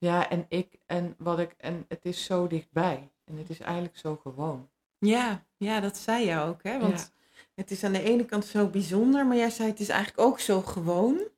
Ja, 0.00 0.28
en 0.30 0.46
ik, 0.48 0.78
en 0.86 1.14
wat 1.18 1.38
ik, 1.38 1.54
en 1.56 1.84
het 1.88 2.04
is 2.04 2.24
zo 2.24 2.46
dichtbij. 2.46 3.12
En 3.24 3.36
het 3.36 3.50
is 3.50 3.60
eigenlijk 3.60 3.96
zo 3.96 4.16
gewoon. 4.16 4.70
Ja, 4.98 5.44
ja, 5.56 5.80
dat 5.80 5.96
zei 5.96 6.26
je 6.26 6.38
ook, 6.38 6.62
hè? 6.62 6.78
Want 6.80 7.12
het 7.58 7.70
is 7.70 7.84
aan 7.84 7.92
de 7.92 8.02
ene 8.02 8.24
kant 8.24 8.44
zo 8.44 8.68
bijzonder, 8.68 9.26
maar 9.26 9.36
jij 9.36 9.50
zei 9.50 9.68
het 9.70 9.80
is 9.80 9.88
eigenlijk 9.88 10.20
ook 10.28 10.40
zo 10.40 10.60
gewoon. 10.60 11.28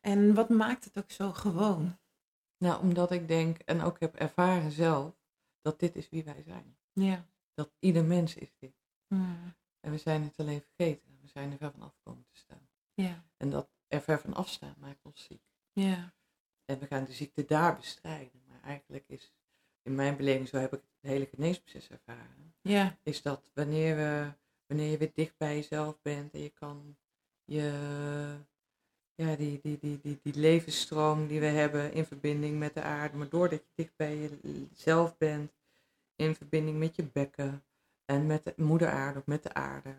En 0.00 0.34
wat 0.34 0.48
maakt 0.48 0.84
het 0.84 0.98
ook 0.98 1.10
zo 1.10 1.32
gewoon? 1.32 1.98
Nou, 2.58 2.80
omdat 2.82 3.10
ik 3.10 3.28
denk, 3.28 3.58
en 3.58 3.80
ook 3.80 4.00
heb 4.00 4.14
ervaren 4.14 4.70
zelf, 4.70 5.14
dat 5.60 5.80
dit 5.80 5.96
is 5.96 6.08
wie 6.08 6.24
wij 6.24 6.42
zijn. 6.46 6.78
Ja. 6.92 7.26
Dat 7.54 7.70
ieder 7.78 8.04
mens 8.04 8.34
is 8.34 8.54
dit. 8.58 8.74
Hmm. 9.06 9.54
En 9.80 9.90
we 9.90 9.98
zijn 9.98 10.22
het 10.22 10.38
alleen 10.38 10.62
vergeten. 10.62 11.18
We 11.20 11.28
zijn 11.28 11.52
er 11.52 11.58
ver 11.58 11.70
van 11.70 11.82
af 11.82 11.94
komen 12.02 12.26
te 12.30 12.38
staan. 12.38 12.68
Ja. 12.94 13.24
En 13.36 13.50
dat 13.50 13.68
er 13.88 14.00
ver 14.02 14.20
van 14.20 14.34
afstaan 14.34 14.74
maakt 14.78 15.04
ons 15.04 15.24
ziek. 15.24 15.42
Ja. 15.72 16.14
En 16.64 16.78
we 16.78 16.86
gaan 16.86 17.04
de 17.04 17.12
ziekte 17.12 17.44
daar 17.44 17.76
bestrijden. 17.76 18.42
Maar 18.46 18.62
eigenlijk 18.62 19.04
is, 19.08 19.32
in 19.82 19.94
mijn 19.94 20.16
beleving, 20.16 20.48
zo 20.48 20.56
heb 20.56 20.74
ik 20.74 20.80
het 20.80 21.10
hele 21.10 21.26
geneesproces 21.26 21.88
ervaren, 21.88 22.54
Ja. 22.62 22.98
is 23.02 23.22
dat 23.22 23.50
wanneer, 23.54 23.96
we, 23.96 24.32
wanneer 24.68 24.90
je 24.90 24.98
weer 24.98 25.10
dicht 25.14 25.36
bij 25.36 25.54
jezelf 25.54 25.98
bent 26.02 26.34
en 26.34 26.40
je 26.40 26.50
kan 26.50 26.96
je, 27.44 27.72
ja, 29.14 29.36
die, 29.36 29.60
die, 29.62 29.78
die, 29.78 30.00
die, 30.00 30.18
die 30.22 30.34
levensstroom 30.34 31.26
die 31.26 31.40
we 31.40 31.46
hebben 31.46 31.92
in 31.92 32.06
verbinding 32.06 32.58
met 32.58 32.74
de 32.74 32.82
aarde, 32.82 33.16
maar 33.16 33.28
doordat 33.28 33.58
je 33.58 33.72
dicht 33.74 33.96
bij 33.96 34.38
jezelf 34.42 35.16
bent, 35.16 35.52
in 36.16 36.34
verbinding 36.34 36.78
met 36.78 36.96
je 36.96 37.02
bekken 37.02 37.64
en 38.04 38.26
met 38.26 38.44
de 38.44 38.54
moeder 38.56 38.88
aarde 38.88 39.18
of 39.18 39.26
met 39.26 39.42
de 39.42 39.54
aarde, 39.54 39.94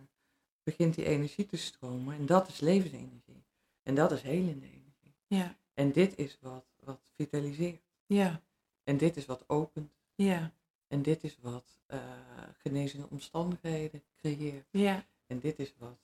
begint 0.63 0.95
die 0.95 1.05
energie 1.05 1.45
te 1.45 1.57
stromen. 1.57 2.15
En 2.15 2.25
dat 2.25 2.47
is 2.47 2.59
levensenergie. 2.59 3.43
En 3.83 3.95
dat 3.95 4.11
is 4.11 4.21
helende 4.21 4.65
energie. 4.65 5.15
Ja. 5.27 5.57
En 5.73 5.91
dit 5.91 6.17
is 6.17 6.37
wat, 6.41 6.65
wat 6.83 6.99
vitaliseert. 7.15 7.81
Ja. 8.05 8.41
En 8.83 8.97
dit 8.97 9.17
is 9.17 9.25
wat 9.25 9.43
opent. 9.47 9.91
Ja. 10.15 10.53
En 10.89 11.01
dit 11.01 11.23
is 11.23 11.37
wat 11.41 11.77
eh 11.85 11.99
genezende 12.57 13.07
omstandigheden 13.09 14.03
creëert. 14.21 14.67
Ja. 14.71 15.03
En 15.27 15.39
dit 15.39 15.59
is 15.59 15.73
wat 15.77 15.97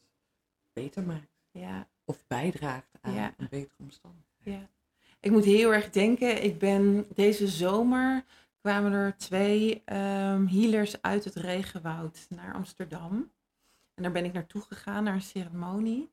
beter 0.74 1.04
maakt. 1.04 1.30
Ja. 1.52 1.88
Of 2.06 2.24
bijdraagt 2.28 2.90
aan 3.02 3.14
Ja. 3.14 3.34
een 3.38 3.48
betere 3.50 3.84
omstandigheid. 3.84 4.40
Ja. 4.44 4.70
Ik 5.20 5.32
moet 5.32 5.46
heel 5.46 5.74
erg 5.74 5.90
denken, 5.90 6.44
ik 6.44 6.60
ben 6.60 7.06
deze 7.16 7.48
zomer 7.48 8.24
kwamen 8.62 8.92
er 8.92 9.18
twee 9.18 9.82
ehm, 9.86 10.46
healers 10.46 11.02
uit 11.02 11.24
het 11.24 11.36
regenwoud 11.36 12.26
naar 12.30 12.54
Amsterdam. 12.54 13.32
En 13.94 14.04
daar 14.04 14.12
ben 14.12 14.26
ik 14.26 14.34
naartoe 14.34 14.62
gegaan, 14.62 15.04
naar 15.04 15.14
een 15.14 15.22
ceremonie. 15.22 16.12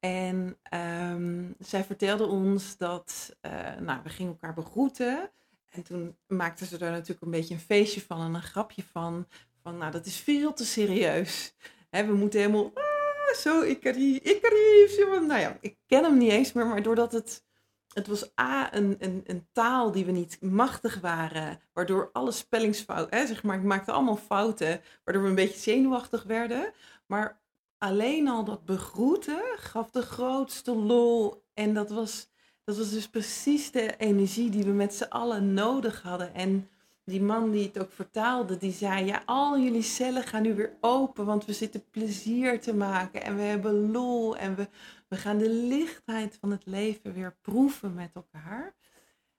En 0.00 0.56
ehm, 0.62 1.52
zij 1.58 1.84
vertelden 1.84 2.28
ons 2.28 2.76
dat, 2.76 3.36
eh, 3.40 3.76
nou, 3.80 4.02
we 4.02 4.08
gingen 4.08 4.32
elkaar 4.32 4.54
begroeten. 4.54 5.30
En 5.72 5.82
toen 5.82 6.16
maakten 6.26 6.66
ze 6.66 6.78
daar 6.78 6.90
natuurlijk 6.90 7.22
een 7.22 7.30
beetje 7.30 7.54
een 7.54 7.60
feestje 7.60 8.00
van 8.00 8.20
en 8.20 8.34
een 8.34 8.42
grapje 8.42 8.82
van. 8.92 9.26
van, 9.62 9.78
nou, 9.78 9.92
dat 9.92 10.06
is 10.06 10.16
veel 10.16 10.52
te 10.52 10.64
serieus. 10.64 11.54
Hè, 11.90 12.06
we 12.06 12.14
moeten 12.14 12.40
helemaal, 12.40 12.70
ah, 12.74 13.36
zo, 13.36 13.62
Ikari, 13.62 14.14
Ikari. 14.16 14.86
Nou 15.26 15.40
ja, 15.40 15.58
ik 15.60 15.76
ken 15.86 16.04
hem 16.04 16.18
niet 16.18 16.30
eens 16.30 16.52
meer, 16.52 16.66
maar 16.66 16.82
doordat 16.82 17.12
het, 17.12 17.44
het 17.92 18.06
was 18.06 18.32
A, 18.40 18.74
een, 18.74 18.96
een, 18.98 19.22
een 19.26 19.46
taal 19.52 19.92
die 19.92 20.04
we 20.04 20.12
niet 20.12 20.40
machtig 20.40 21.00
waren, 21.00 21.60
waardoor 21.72 22.10
alle 22.12 22.32
spellingsfouten, 22.32 23.26
zeg 23.26 23.42
maar, 23.42 23.56
ik 23.56 23.62
maakte 23.62 23.92
allemaal 23.92 24.16
fouten, 24.16 24.80
waardoor 25.04 25.22
we 25.22 25.28
een 25.28 25.34
beetje 25.34 25.58
zenuwachtig 25.58 26.22
werden. 26.22 26.72
Maar 27.06 27.42
alleen 27.78 28.28
al 28.28 28.44
dat 28.44 28.64
begroeten 28.64 29.42
gaf 29.56 29.90
de 29.90 30.02
grootste 30.02 30.76
lol. 30.76 31.44
En 31.54 31.74
dat 31.74 31.90
was, 31.90 32.31
dat 32.64 32.76
was 32.76 32.90
dus 32.90 33.08
precies 33.08 33.70
de 33.70 33.96
energie 33.96 34.50
die 34.50 34.64
we 34.64 34.70
met 34.70 34.94
z'n 34.94 35.02
allen 35.02 35.54
nodig 35.54 36.02
hadden. 36.02 36.34
En 36.34 36.68
die 37.04 37.22
man 37.22 37.50
die 37.50 37.66
het 37.66 37.78
ook 37.78 37.92
vertaalde, 37.92 38.56
die 38.56 38.72
zei: 38.72 39.04
Ja, 39.04 39.22
al 39.26 39.58
jullie 39.60 39.82
cellen 39.82 40.22
gaan 40.22 40.42
nu 40.42 40.54
weer 40.54 40.76
open, 40.80 41.24
want 41.26 41.44
we 41.44 41.52
zitten 41.52 41.84
plezier 41.90 42.60
te 42.60 42.74
maken 42.74 43.22
en 43.22 43.36
we 43.36 43.42
hebben 43.42 43.90
lol 43.90 44.36
en 44.36 44.54
we, 44.54 44.68
we 45.08 45.16
gaan 45.16 45.38
de 45.38 45.50
lichtheid 45.50 46.36
van 46.40 46.50
het 46.50 46.66
leven 46.66 47.12
weer 47.12 47.36
proeven 47.42 47.94
met 47.94 48.10
elkaar. 48.14 48.74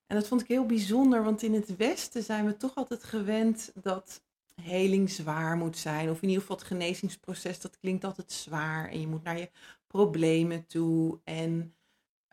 En 0.08 0.16
dat 0.20 0.28
vond 0.28 0.42
ik 0.42 0.48
heel 0.48 0.66
bijzonder, 0.66 1.24
want 1.24 1.42
in 1.44 1.54
het 1.54 1.76
Westen 1.76 2.24
zijn 2.24 2.46
we 2.46 2.58
toch 2.58 2.76
altijd 2.76 3.04
gewend 3.04 3.72
dat 3.82 4.22
heling 4.62 5.10
zwaar 5.10 5.58
moet 5.58 5.78
zijn. 5.78 6.10
Of 6.10 6.22
in 6.22 6.28
ieder 6.28 6.42
geval 6.42 6.58
het 6.58 6.66
genezingsproces, 6.66 7.60
dat 7.60 7.78
klinkt 7.80 8.04
altijd 8.04 8.32
zwaar. 8.32 8.90
En 8.90 9.00
je 9.00 9.08
moet 9.08 9.24
naar 9.24 9.38
je 9.38 9.50
problemen 9.88 10.68
toe. 10.68 11.20
En 11.24 11.74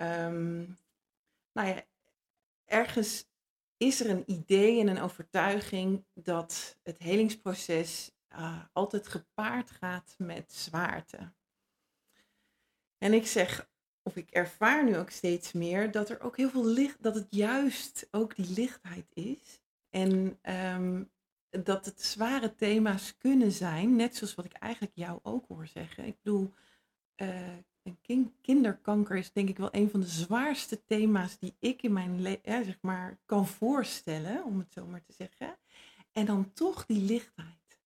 um, 0.01 0.79
nou 1.53 1.69
ja, 1.69 1.85
ergens 2.65 3.29
is 3.77 4.01
er 4.01 4.11
een 4.11 4.31
idee 4.31 4.81
en 4.81 4.89
een 4.89 5.01
overtuiging 5.01 6.05
dat 6.15 6.79
het 6.83 6.99
helingsproces 6.99 8.11
uh, 8.33 8.65
altijd 8.73 9.09
gepaard 9.09 9.71
gaat 9.71 10.15
met 10.19 10.53
zwaarte. 10.53 11.33
En 12.99 13.13
ik 13.13 13.27
zeg, 13.27 13.71
of 14.03 14.17
ik 14.17 14.31
ervaar 14.31 14.85
nu 14.85 14.97
ook 14.97 15.11
steeds 15.11 15.53
meer, 15.53 15.91
dat 15.91 16.11
er 16.11 16.21
ook 16.21 16.37
heel 16.37 16.51
veel 16.51 16.67
licht, 16.67 17.03
dat 17.03 17.15
het 17.15 17.27
juist 17.31 18.09
ook 18.11 18.37
die 18.37 18.53
lichtheid 18.53 19.07
is. 19.13 19.61
En 19.91 20.39
um, 20.75 21.11
dat 21.51 21.85
het 21.85 22.03
zware 22.03 22.55
thema's 22.55 23.17
kunnen 23.17 23.53
zijn, 23.53 23.97
net 23.97 24.17
zoals 24.17 24.35
wat 24.35 24.45
ik 24.45 24.53
eigenlijk 24.53 24.95
jou 24.95 25.19
ook 25.23 25.47
hoor 25.49 25.67
zeggen. 25.67 26.05
Ik 26.05 26.17
bedoel, 26.23 26.53
uh, 27.17 27.57
kinderkanker 28.41 29.17
is 29.17 29.33
denk 29.33 29.49
ik 29.49 29.59
wel 29.59 29.69
een 29.73 29.91
van 29.91 30.01
de 30.01 30.07
zwaarste 30.07 30.85
thema's 30.85 31.39
die 31.39 31.57
ik 31.59 31.83
in 31.83 31.93
mijn 31.93 32.21
leven 32.21 32.65
zeg 32.65 32.79
maar, 32.81 33.19
kan 33.25 33.47
voorstellen, 33.47 34.45
om 34.45 34.59
het 34.59 34.73
zo 34.73 34.87
maar 34.87 35.03
te 35.03 35.13
zeggen. 35.13 35.59
En 36.13 36.27
dan 36.27 36.53
toch 36.53 36.87
die 36.87 37.03
lichtheid. 37.03 37.81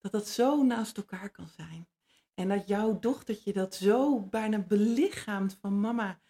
Dat 0.00 0.12
dat 0.12 0.28
zo 0.28 0.62
naast 0.62 0.96
elkaar 0.96 1.30
kan 1.30 1.48
zijn. 1.48 1.88
En 2.34 2.48
dat 2.48 2.68
jouw 2.68 2.98
dochtertje 2.98 3.52
dat 3.52 3.74
zo 3.74 4.20
bijna 4.20 4.58
belichaamt 4.58 5.58
van 5.60 5.80
mama. 5.80 6.20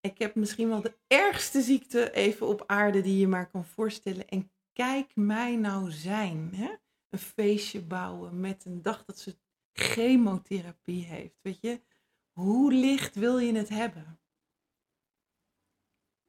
Ik 0.00 0.18
heb 0.18 0.34
misschien 0.34 0.68
wel 0.68 0.80
de 0.80 0.96
ergste 1.06 1.62
ziekte 1.62 2.12
even 2.12 2.46
op 2.46 2.64
aarde 2.66 3.00
die 3.00 3.18
je 3.18 3.28
maar 3.28 3.50
kan 3.50 3.64
voorstellen. 3.64 4.28
En 4.28 4.50
kijk 4.72 5.16
mij 5.16 5.56
nou 5.56 5.90
zijn. 5.90 6.50
Hè? 6.54 6.74
Een 7.08 7.18
feestje 7.18 7.82
bouwen 7.82 8.40
met 8.40 8.64
een 8.64 8.82
dag 8.82 9.04
dat 9.04 9.18
ze 9.18 9.36
chemotherapie 9.72 11.04
heeft. 11.04 11.38
Weet 11.42 11.60
je, 11.60 11.80
hoe 12.34 12.72
licht 12.72 13.14
wil 13.14 13.38
je 13.38 13.54
het 13.54 13.68
hebben? 13.68 14.18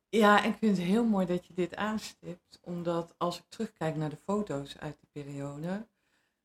Ja, 0.10 0.44
ik 0.44 0.56
vind 0.58 0.78
het 0.78 0.86
heel 0.86 1.06
mooi 1.06 1.26
dat 1.26 1.46
je 1.46 1.54
dit 1.54 1.76
aanstipt, 1.76 2.60
omdat 2.62 3.16
als 3.18 3.38
ik 3.38 3.46
terugkijk 3.50 3.96
naar 3.96 4.10
de 4.10 4.20
foto's 4.24 4.78
uit 4.78 5.00
die 5.00 5.24
periode, 5.24 5.88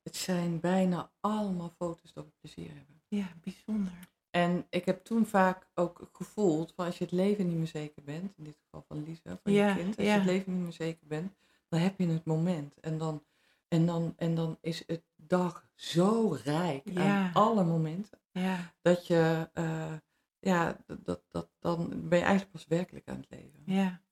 het 0.03 0.17
zijn 0.17 0.61
bijna 0.61 1.11
allemaal 1.21 1.75
foto's 1.77 2.13
dat 2.13 2.25
we 2.25 2.31
plezier 2.41 2.69
hebben. 2.75 3.03
Ja, 3.09 3.27
bijzonder. 3.41 4.09
En 4.31 4.67
ik 4.71 4.85
heb 4.85 5.05
toen 5.05 5.27
vaak 5.27 5.67
ook 5.75 6.09
gevoeld 6.13 6.73
van 6.77 6.87
als 6.87 6.99
je 6.99 7.05
het 7.05 7.13
leven 7.13 7.49
niet 7.49 7.57
meer 7.57 7.67
zeker 7.67 8.03
bent, 8.03 8.33
in 8.37 8.45
dit 8.45 8.57
geval 8.63 8.85
van 8.89 9.05
Lisa, 9.05 9.39
van 9.43 9.53
je 9.53 9.75
kind, 9.77 9.97
als 9.97 10.07
je 10.07 10.13
het 10.13 10.25
leven 10.25 10.53
niet 10.53 10.63
meer 10.63 10.73
zeker 10.73 11.07
bent, 11.07 11.33
dan 11.69 11.81
heb 11.81 11.99
je 11.99 12.07
het 12.07 12.25
moment. 12.25 12.81
En 12.81 12.99
dan, 12.99 13.25
en 13.71 13.87
dan, 13.87 14.15
en 14.17 14.35
dan 14.35 14.59
is 14.61 14.83
het 14.87 15.03
dag 15.17 15.69
zo 15.75 16.39
rijk 16.45 16.91
aan 16.95 17.33
alle 17.33 17.65
momenten. 17.65 18.19
Ja. 18.33 18.75
Dat 18.83 19.07
je, 19.07 19.51
uh, 19.55 19.93
ja, 20.39 20.85
dat, 20.87 21.23
dat, 21.29 21.49
dan 21.59 21.89
ben 21.89 22.19
je 22.19 22.25
eigenlijk 22.25 22.53
pas 22.53 22.67
werkelijk 22.67 23.09
aan 23.09 23.17
het 23.17 23.31
leven. 23.31 23.63
Ja. 23.65 24.03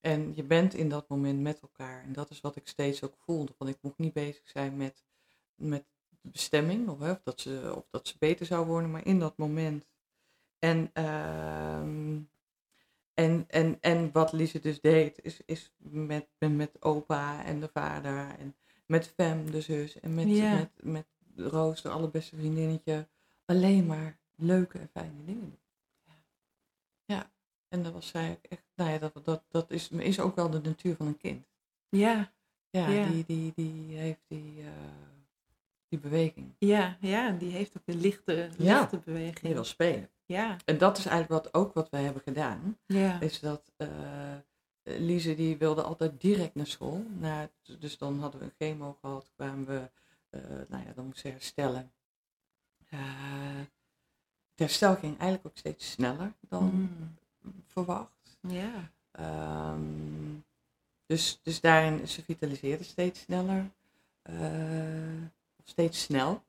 En 0.00 0.34
je 0.34 0.44
bent 0.44 0.74
in 0.74 0.88
dat 0.88 1.08
moment 1.08 1.40
met 1.40 1.60
elkaar. 1.60 2.02
En 2.02 2.12
dat 2.12 2.30
is 2.30 2.40
wat 2.40 2.56
ik 2.56 2.68
steeds 2.68 3.02
ook 3.02 3.16
voelde. 3.18 3.54
Want 3.58 3.70
ik 3.70 3.78
mocht 3.80 3.98
niet 3.98 4.12
bezig 4.12 4.48
zijn 4.48 4.76
met, 4.76 5.04
met 5.54 5.84
de 6.08 6.28
bestemming. 6.30 6.88
Of, 6.88 6.98
hè, 6.98 7.10
of, 7.10 7.20
dat 7.22 7.40
ze, 7.40 7.72
of 7.76 7.86
dat 7.90 8.08
ze 8.08 8.16
beter 8.18 8.46
zou 8.46 8.66
worden. 8.66 8.90
Maar 8.90 9.06
in 9.06 9.18
dat 9.18 9.36
moment. 9.36 9.88
En, 10.58 10.90
uh, 10.94 11.80
en, 13.14 13.44
en, 13.48 13.80
en 13.80 14.12
wat 14.12 14.32
Lise 14.32 14.60
dus 14.60 14.80
deed. 14.80 15.22
Is, 15.22 15.40
is 15.44 15.72
met, 15.78 16.28
met 16.38 16.82
opa 16.82 17.44
en 17.44 17.60
de 17.60 17.68
vader. 17.68 18.38
En 18.38 18.54
met 18.90 19.08
Fem, 19.08 19.50
de 19.50 19.60
zus. 19.60 20.00
En 20.00 20.14
met, 20.14 20.26
met, 20.26 20.70
met 20.82 21.06
Roos, 21.36 21.82
de 21.82 21.88
allerbeste 21.88 22.36
vriendinnetje 22.36 23.08
alleen 23.44 23.86
maar 23.86 24.18
leuke 24.34 24.78
en 24.78 24.88
fijne 24.92 25.24
dingen 25.24 25.40
doen. 25.40 25.58
Ja. 26.06 26.14
ja. 27.04 27.30
En 27.68 27.82
dat 27.82 27.92
was 27.92 28.08
zij 28.08 28.38
echt, 28.48 28.62
nou 28.74 28.90
ja, 28.90 28.98
dat, 28.98 29.20
dat, 29.24 29.42
dat 29.48 29.70
is, 29.70 29.88
is 29.90 30.20
ook 30.20 30.36
wel 30.36 30.50
de 30.50 30.60
natuur 30.60 30.96
van 30.96 31.06
een 31.06 31.16
kind. 31.16 31.46
Ja. 31.88 32.32
Ja, 32.70 33.08
Die, 33.10 33.24
die, 33.26 33.52
die 33.54 33.96
heeft 33.96 34.24
die, 34.28 34.60
uh, 34.60 34.68
die 35.88 35.98
beweging. 35.98 36.54
Ja, 36.58 36.96
ja, 37.00 37.30
die 37.30 37.50
heeft 37.50 37.76
ook 37.76 37.82
een 37.86 38.00
lichte, 38.00 38.32
lichte 38.56 38.96
ja, 38.96 39.02
beweging. 39.04 39.40
Die 39.40 39.54
wil 39.54 39.64
spelen. 39.64 40.10
Ja. 40.24 40.56
En 40.64 40.78
dat 40.78 40.98
is 40.98 41.06
eigenlijk 41.06 41.44
wat, 41.44 41.54
ook 41.54 41.74
wat 41.74 41.90
wij 41.90 42.02
hebben 42.02 42.22
gedaan. 42.22 42.78
Ja. 42.86 43.20
Is 43.20 43.40
dat 43.40 43.72
uh, 43.76 43.88
Lise 44.82 45.34
die 45.34 45.56
wilde 45.56 45.82
altijd 45.82 46.20
direct 46.20 46.54
naar 46.54 46.66
school. 46.66 47.04
Nou, 47.18 47.48
dus 47.78 47.98
dan 47.98 48.20
hadden 48.20 48.40
we 48.40 48.46
een 48.46 48.52
chemo 48.58 48.96
gehad, 49.00 49.30
kwamen 49.36 49.66
we, 49.66 49.90
uh, 50.30 50.42
nou 50.68 50.84
ja, 50.86 50.92
dan 50.94 51.04
moest 51.04 51.20
ze 51.20 51.28
herstellen. 51.28 51.92
Uh, 52.92 53.00
het 54.50 54.58
herstel 54.68 54.94
ging 54.94 55.18
eigenlijk 55.18 55.46
ook 55.46 55.58
steeds 55.58 55.90
sneller 55.90 56.32
dan 56.48 56.64
mm. 56.64 57.14
verwacht. 57.66 58.38
Ja. 58.40 58.90
Um, 59.72 60.44
dus, 61.06 61.40
dus 61.42 61.60
daarin, 61.60 62.08
ze 62.08 62.22
vitaliseerde 62.22 62.84
steeds 62.84 63.20
sneller. 63.20 63.70
Uh, 64.30 65.22
steeds 65.64 66.02
snel. 66.02 66.42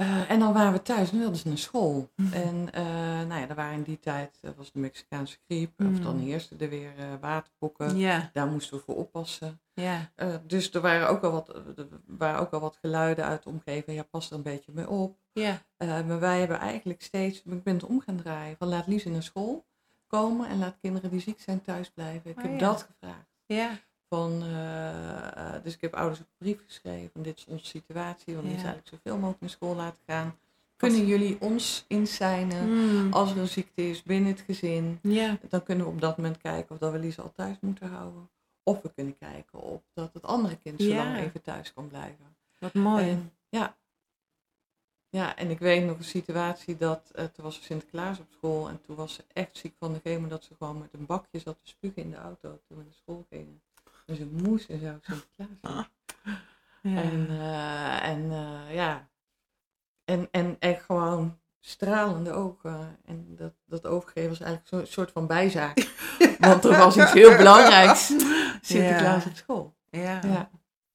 Uh, 0.00 0.30
en 0.30 0.38
dan 0.38 0.52
waren 0.52 0.72
we 0.72 0.82
thuis 0.82 1.10
en 1.10 1.18
wilden 1.18 1.36
ze 1.36 1.48
naar 1.48 1.58
school. 1.58 2.10
Mm. 2.16 2.32
En 2.32 2.68
uh, 2.74 2.82
nou 3.26 3.40
ja, 3.40 3.48
er 3.48 3.54
waren 3.54 3.74
in 3.74 3.82
die 3.82 3.98
tijd, 3.98 4.38
dat 4.40 4.56
was 4.56 4.72
de 4.72 4.78
Mexicaanse 4.78 5.38
griep, 5.46 5.72
mm. 5.76 5.92
of 5.92 6.00
dan 6.00 6.18
heerste 6.18 6.56
er 6.58 6.68
weer 6.68 6.92
uh, 6.98 7.04
waterpokken. 7.20 7.96
Yeah. 7.96 8.22
Daar 8.32 8.46
moesten 8.46 8.76
we 8.76 8.84
voor 8.84 8.96
oppassen. 8.96 9.60
Yeah. 9.74 10.00
dus 10.46 10.74
er 10.74 10.80
waren, 10.80 11.08
ook 11.08 11.22
al 11.22 11.30
wat, 11.30 11.48
er 11.48 11.86
waren 12.06 12.40
ook 12.40 12.50
al 12.50 12.60
wat 12.60 12.78
geluiden 12.80 13.24
uit 13.24 13.42
de 13.42 13.48
omgeving, 13.48 13.96
ja, 13.96 14.02
pas 14.02 14.30
er 14.30 14.36
een 14.36 14.42
beetje 14.42 14.72
mee 14.74 14.88
op. 14.88 15.18
Yeah. 15.32 15.56
maar 15.78 16.20
wij 16.20 16.38
hebben 16.38 16.58
eigenlijk 16.58 17.02
steeds, 17.02 17.42
ik 17.42 17.62
ben 17.62 17.74
het 17.74 17.84
om 17.84 18.00
gaan 18.00 18.16
draaien, 18.16 18.56
van 18.56 18.68
laat 18.68 18.86
Lise 18.86 19.08
naar 19.08 19.22
school 19.22 19.66
komen 20.06 20.48
en 20.48 20.58
laat 20.58 20.78
kinderen 20.80 21.10
die 21.10 21.20
ziek 21.20 21.40
zijn 21.40 21.62
thuis 21.62 21.90
blijven. 21.90 22.30
Ik 22.30 22.36
oh, 22.36 22.42
heb 22.42 22.52
ja. 22.52 22.58
dat 22.58 22.82
gevraagd. 22.82 23.28
Ja. 23.46 23.70
Van, 24.08 24.42
uh, 24.44 25.52
dus 25.62 25.74
ik 25.74 25.80
heb 25.80 25.94
ouders 25.94 26.18
een 26.20 26.26
brief 26.38 26.64
geschreven 26.66 27.10
van 27.12 27.22
dit 27.22 27.38
is 27.38 27.46
onze 27.46 27.64
situatie, 27.64 28.34
want 28.34 28.46
ja. 28.46 28.52
we 28.52 28.56
eigenlijk 28.56 28.88
zoveel 28.88 29.14
mogelijk 29.14 29.40
naar 29.40 29.50
school 29.50 29.74
laten 29.74 30.02
gaan. 30.06 30.38
Kunnen 30.76 31.06
jullie 31.06 31.40
ons 31.40 31.84
inzijnen 31.88 32.68
mm. 32.68 33.12
als 33.12 33.30
er 33.30 33.38
een 33.38 33.48
ziekte 33.48 33.88
is 33.90 34.02
binnen 34.02 34.30
het 34.32 34.40
gezin? 34.40 34.98
Ja. 35.02 35.38
Dan 35.48 35.62
kunnen 35.62 35.86
we 35.86 35.92
op 35.92 36.00
dat 36.00 36.16
moment 36.16 36.38
kijken 36.38 36.70
of 36.70 36.78
dat 36.78 36.92
we 36.92 36.98
Lisa 36.98 37.22
al 37.22 37.32
thuis 37.32 37.56
moeten 37.60 37.88
houden. 37.88 38.28
Of 38.62 38.82
we 38.82 38.90
kunnen 38.94 39.18
kijken 39.18 39.60
of 39.60 39.82
dat 39.94 40.12
het 40.12 40.22
andere 40.22 40.56
kind 40.56 40.82
zo 40.82 40.94
lang 40.94 41.16
even 41.16 41.42
thuis 41.42 41.72
kan 41.74 41.88
blijven. 41.88 42.36
Wat 42.58 42.74
mooi. 42.74 43.10
En, 43.10 43.32
ja. 43.48 43.76
Ja, 45.10 45.36
en 45.36 45.50
ik 45.50 45.58
weet 45.58 45.84
nog 45.84 45.98
een 45.98 46.04
situatie 46.04 46.76
dat, 46.76 47.12
uh, 47.16 47.24
toen 47.24 47.44
was 47.44 47.62
Sinterklaas 47.62 48.18
op 48.18 48.26
school 48.30 48.68
en 48.68 48.80
toen 48.80 48.96
was 48.96 49.14
ze 49.14 49.24
echt 49.32 49.56
ziek 49.56 49.74
van 49.78 49.92
de 49.92 50.00
gemo 50.02 50.28
dat 50.28 50.44
ze 50.44 50.54
gewoon 50.58 50.78
met 50.78 50.92
een 50.92 51.06
bakje 51.06 51.38
zat 51.38 51.56
te 51.62 51.68
spugen 51.68 52.02
in 52.02 52.10
de 52.10 52.16
auto 52.16 52.60
toen 52.68 52.78
we 52.78 52.84
naar 52.84 52.92
school 53.02 53.26
gingen. 53.30 53.62
Dus 54.08 54.18
ik 54.18 54.30
moest 54.30 54.68
en 54.68 54.80
zou 54.80 54.98
Sinterklaas. 55.00 55.90
Ja. 56.82 57.02
En, 57.02 57.26
uh, 57.30 58.06
en 58.08 58.24
uh, 58.24 58.74
ja, 58.74 59.08
en, 60.04 60.28
en 60.30 60.56
echt 60.58 60.84
gewoon 60.84 61.38
stralende 61.60 62.32
ogen. 62.32 62.98
En 63.04 63.36
dat, 63.36 63.52
dat 63.64 63.86
overgeven 63.86 64.28
was 64.28 64.40
eigenlijk 64.40 64.72
een 64.72 64.92
soort 64.92 65.12
van 65.12 65.26
bijzaak. 65.26 65.88
Want 66.38 66.64
er 66.64 66.78
was 66.78 66.96
iets 66.96 67.12
heel 67.12 67.36
belangrijks. 67.36 68.06
Sinterklaas 68.60 69.24
Ja. 69.24 69.30
op 69.30 69.36
school. 69.36 69.74
Ja. 69.90 70.20
Ja. 70.24 70.50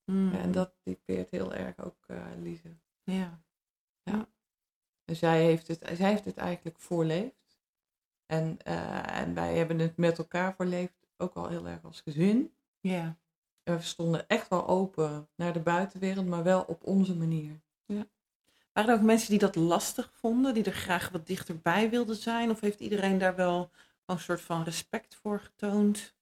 Mm. 0.06 0.34
En 0.34 0.52
dat 0.52 0.73
typeert 0.84 1.32
heel 1.32 1.54
erg 1.54 1.80
ook 1.84 2.04
uh, 2.08 2.17
Lise. 2.41 2.76
Ja. 3.04 3.41
En 5.06 5.15
zij 5.15 5.43
heeft 5.43 5.67
het, 5.67 5.80
zij 5.93 6.10
heeft 6.10 6.26
het 6.26 6.38
eigenlijk 6.38 6.80
voorleefd. 6.80 7.58
En, 8.26 8.58
uh, 8.67 9.17
en 9.19 9.34
wij 9.34 9.58
hebben 9.58 9.80
het 9.80 9.97
met 9.97 10.17
elkaar 10.17 10.56
voorleefd, 10.56 11.08
ook 11.17 11.34
al 11.34 11.47
heel 11.47 11.67
erg 11.67 11.84
als 11.84 12.02
gezin. 12.02 12.54
Ja. 12.83 13.17
En 13.63 13.75
we 13.75 13.81
stonden 13.81 14.27
echt 14.27 14.47
wel 14.47 14.67
open 14.67 15.29
naar 15.35 15.53
de 15.53 15.59
buitenwereld, 15.59 16.25
maar 16.25 16.43
wel 16.43 16.61
op 16.61 16.83
onze 16.83 17.15
manier. 17.15 17.61
Waren 18.73 18.89
er 18.89 18.95
ook 18.95 19.05
mensen 19.05 19.29
die 19.29 19.39
dat 19.39 19.55
lastig 19.55 20.11
vonden, 20.13 20.53
die 20.53 20.63
er 20.63 20.71
graag 20.71 21.09
wat 21.09 21.27
dichterbij 21.27 21.89
wilden 21.89 22.15
zijn? 22.15 22.49
Of 22.49 22.59
heeft 22.59 22.79
iedereen 22.79 23.17
daar 23.17 23.35
wel 23.35 23.71
een 24.05 24.19
soort 24.19 24.41
van 24.41 24.63
respect 24.63 25.15
voor 25.15 25.39
getoond? 25.39 26.15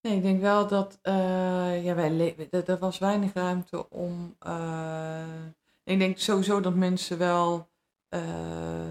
Nee, 0.00 0.16
ik 0.16 0.22
denk 0.22 0.40
wel 0.40 0.66
dat 0.66 0.98
uh, 1.02 1.84
ja, 1.84 1.94
wij 1.94 2.50
er, 2.50 2.78
was 2.78 2.98
weinig 2.98 3.32
ruimte 3.32 3.90
om. 3.90 4.36
Uh, 4.46 5.46
ik 5.84 5.98
denk 5.98 6.18
sowieso 6.18 6.60
dat 6.60 6.74
mensen 6.74 7.18
wel. 7.18 7.68
Uh, 8.10 8.90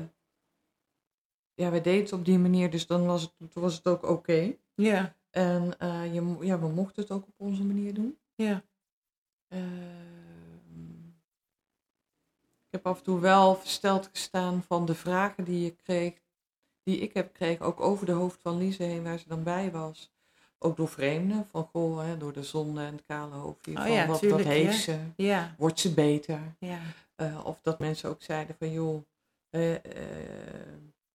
ja, 1.54 1.70
wij 1.70 1.82
deden 1.82 2.04
het 2.04 2.14
op 2.14 2.26
die 2.26 2.40
manier, 2.40 2.70
dus 2.70 2.88
dan 2.88 3.06
was 3.06 3.22
het, 3.22 3.54
was 3.54 3.76
het 3.76 3.88
ook 3.88 4.04
oké. 4.04 4.12
Okay. 4.12 4.60
Ja. 4.76 5.16
En 5.34 5.66
je, 6.14 6.38
ja, 6.42 6.60
we 6.60 6.68
mochten 6.68 7.02
het 7.02 7.12
ook 7.12 7.28
op 7.28 7.34
onze 7.38 7.64
manier 7.64 7.94
doen. 7.94 8.18
Ja. 8.36 8.64
ik 12.66 12.70
heb 12.70 12.88
af 12.88 12.98
en 12.98 13.04
toe 13.04 13.20
wel 13.20 13.56
versteld 13.56 14.10
gestaan 14.12 14.64
van 14.64 14.86
de 14.86 14.96
vragen 14.96 15.44
die 15.44 15.64
je 15.64 15.76
kreeg, 15.76 16.14
die 16.84 16.98
ik 16.98 17.14
heb 17.14 17.28
gekregen, 17.28 17.66
ook 17.66 17.80
over 17.80 18.06
de 18.06 18.12
hoofd 18.12 18.42
van 18.42 18.58
Lise 18.58 18.84
heen, 18.84 19.04
waar 19.04 19.20
ze 19.20 19.28
dan 19.28 19.44
bij 19.44 19.72
was 19.72 20.14
ook 20.64 20.78
door 20.78 20.88
vreemden, 20.88 21.46
van 21.46 21.70
goh, 21.72 22.06
hè, 22.06 22.18
door 22.18 22.34
de 22.34 22.44
zon 22.44 22.80
en 22.80 22.94
het 22.94 23.04
kale 23.08 23.36
hoofdje. 23.36 23.72
Oh, 23.72 23.82
van 23.82 23.92
ja, 23.92 24.08
wat, 24.08 24.20
tuurlijk, 24.20 24.44
wat 24.44 24.54
heeft 24.54 24.74
ja. 24.76 24.80
ze? 24.82 25.00
Ja. 25.16 25.56
Wordt 25.58 25.80
ze 25.80 25.94
beter? 25.94 26.56
Ja. 26.60 26.80
Uh, 27.18 27.46
of 27.46 27.62
dat 27.62 27.80
mensen 27.80 28.10
ook 28.10 28.22
zeiden 28.22 28.56
van 28.56 28.72
joh, 28.72 29.04
uh, 29.52 29.76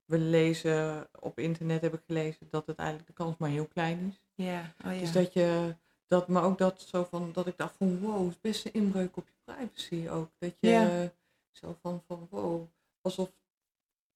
we 0.09 0.19
lezen 0.19 1.09
op 1.21 1.39
internet 1.39 1.81
heb 1.81 1.95
ik 1.95 2.01
gelezen 2.07 2.47
dat 2.51 2.67
het 2.67 2.77
eigenlijk 2.79 3.09
de 3.09 3.15
kans 3.15 3.37
maar 3.37 3.51
heel 3.51 3.67
klein 3.67 3.99
is. 4.09 4.45
Ja. 4.45 4.75
Oh, 4.87 4.93
ja. 4.93 4.99
Dus 4.99 5.13
dat 5.13 5.33
je 5.33 5.77
dat, 6.07 6.29
maar 6.29 6.43
ook 6.45 6.59
dat 6.59 6.81
zo 6.81 7.05
van 7.11 7.31
dat 7.33 7.47
ik 7.47 7.57
dacht 7.57 7.77
van 7.77 7.99
wow, 8.01 8.25
het 8.25 8.29
is 8.35 8.41
best 8.41 8.65
een 8.67 8.73
inbreuk 8.73 9.17
op 9.17 9.27
je 9.29 9.53
privacy 9.53 10.09
ook. 10.09 10.31
Dat 10.39 10.55
je 10.61 10.69
Ja. 10.69 11.13
zo 11.51 11.77
van, 11.83 12.03
van 12.07 12.27
wow, 12.31 12.67
alsof 13.01 13.33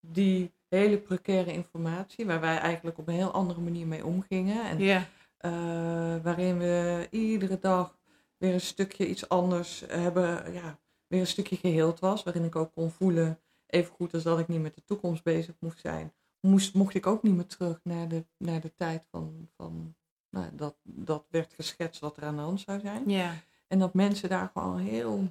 die 0.01 0.53
hele 0.69 0.99
precaire 0.99 1.53
informatie, 1.53 2.27
waar 2.27 2.41
wij 2.41 2.59
eigenlijk 2.59 2.99
op 2.99 3.09
een 3.09 3.15
heel 3.15 3.33
andere 3.33 3.61
manier 3.61 3.87
mee 3.87 4.05
omgingen. 4.05 4.65
En 4.65 4.79
ja. 4.79 5.09
uh, 5.41 6.23
waarin 6.23 6.59
we 6.59 7.07
iedere 7.11 7.59
dag 7.59 7.99
weer 8.37 8.55
een 8.55 8.61
stukje 8.61 9.07
iets 9.07 9.29
anders 9.29 9.85
hebben, 9.87 10.53
ja, 10.53 10.79
weer 11.07 11.21
een 11.21 11.27
stukje 11.27 11.57
geheeld 11.57 12.01
was. 12.01 12.23
Waarin 12.23 12.45
ik 12.45 12.57
ook 12.57 12.73
kon 12.73 12.91
voelen, 12.91 13.41
even 13.73 13.95
goed 13.95 14.15
als 14.15 14.23
dat 14.23 14.39
ik 14.39 14.49
niet 14.49 14.61
met 14.61 14.75
de 14.75 14.85
toekomst 14.85 15.23
bezig 15.23 15.55
moest 15.59 15.81
zijn, 15.81 16.13
moest, 16.41 16.75
mocht 16.75 16.95
ik 16.95 17.07
ook 17.07 17.23
niet 17.23 17.35
meer 17.35 17.47
terug 17.47 17.81
naar 17.83 18.09
de, 18.09 18.25
naar 18.37 18.61
de 18.61 18.75
tijd 18.75 19.07
van, 19.11 19.49
van 19.57 19.95
nou, 20.31 20.47
dat, 20.53 20.77
dat 20.83 21.25
werd 21.31 21.53
geschetst 21.53 22.01
wat 22.01 22.17
er 22.17 22.25
aan 22.25 22.37
de 22.37 22.43
hand 22.43 22.61
zou 22.61 22.81
zijn. 22.81 23.09
Ja. 23.09 23.35
En 23.67 23.79
dat 23.79 23.95
mensen 23.95 24.29
daar 24.29 24.51
gewoon 24.53 24.79
heel, 24.79 25.29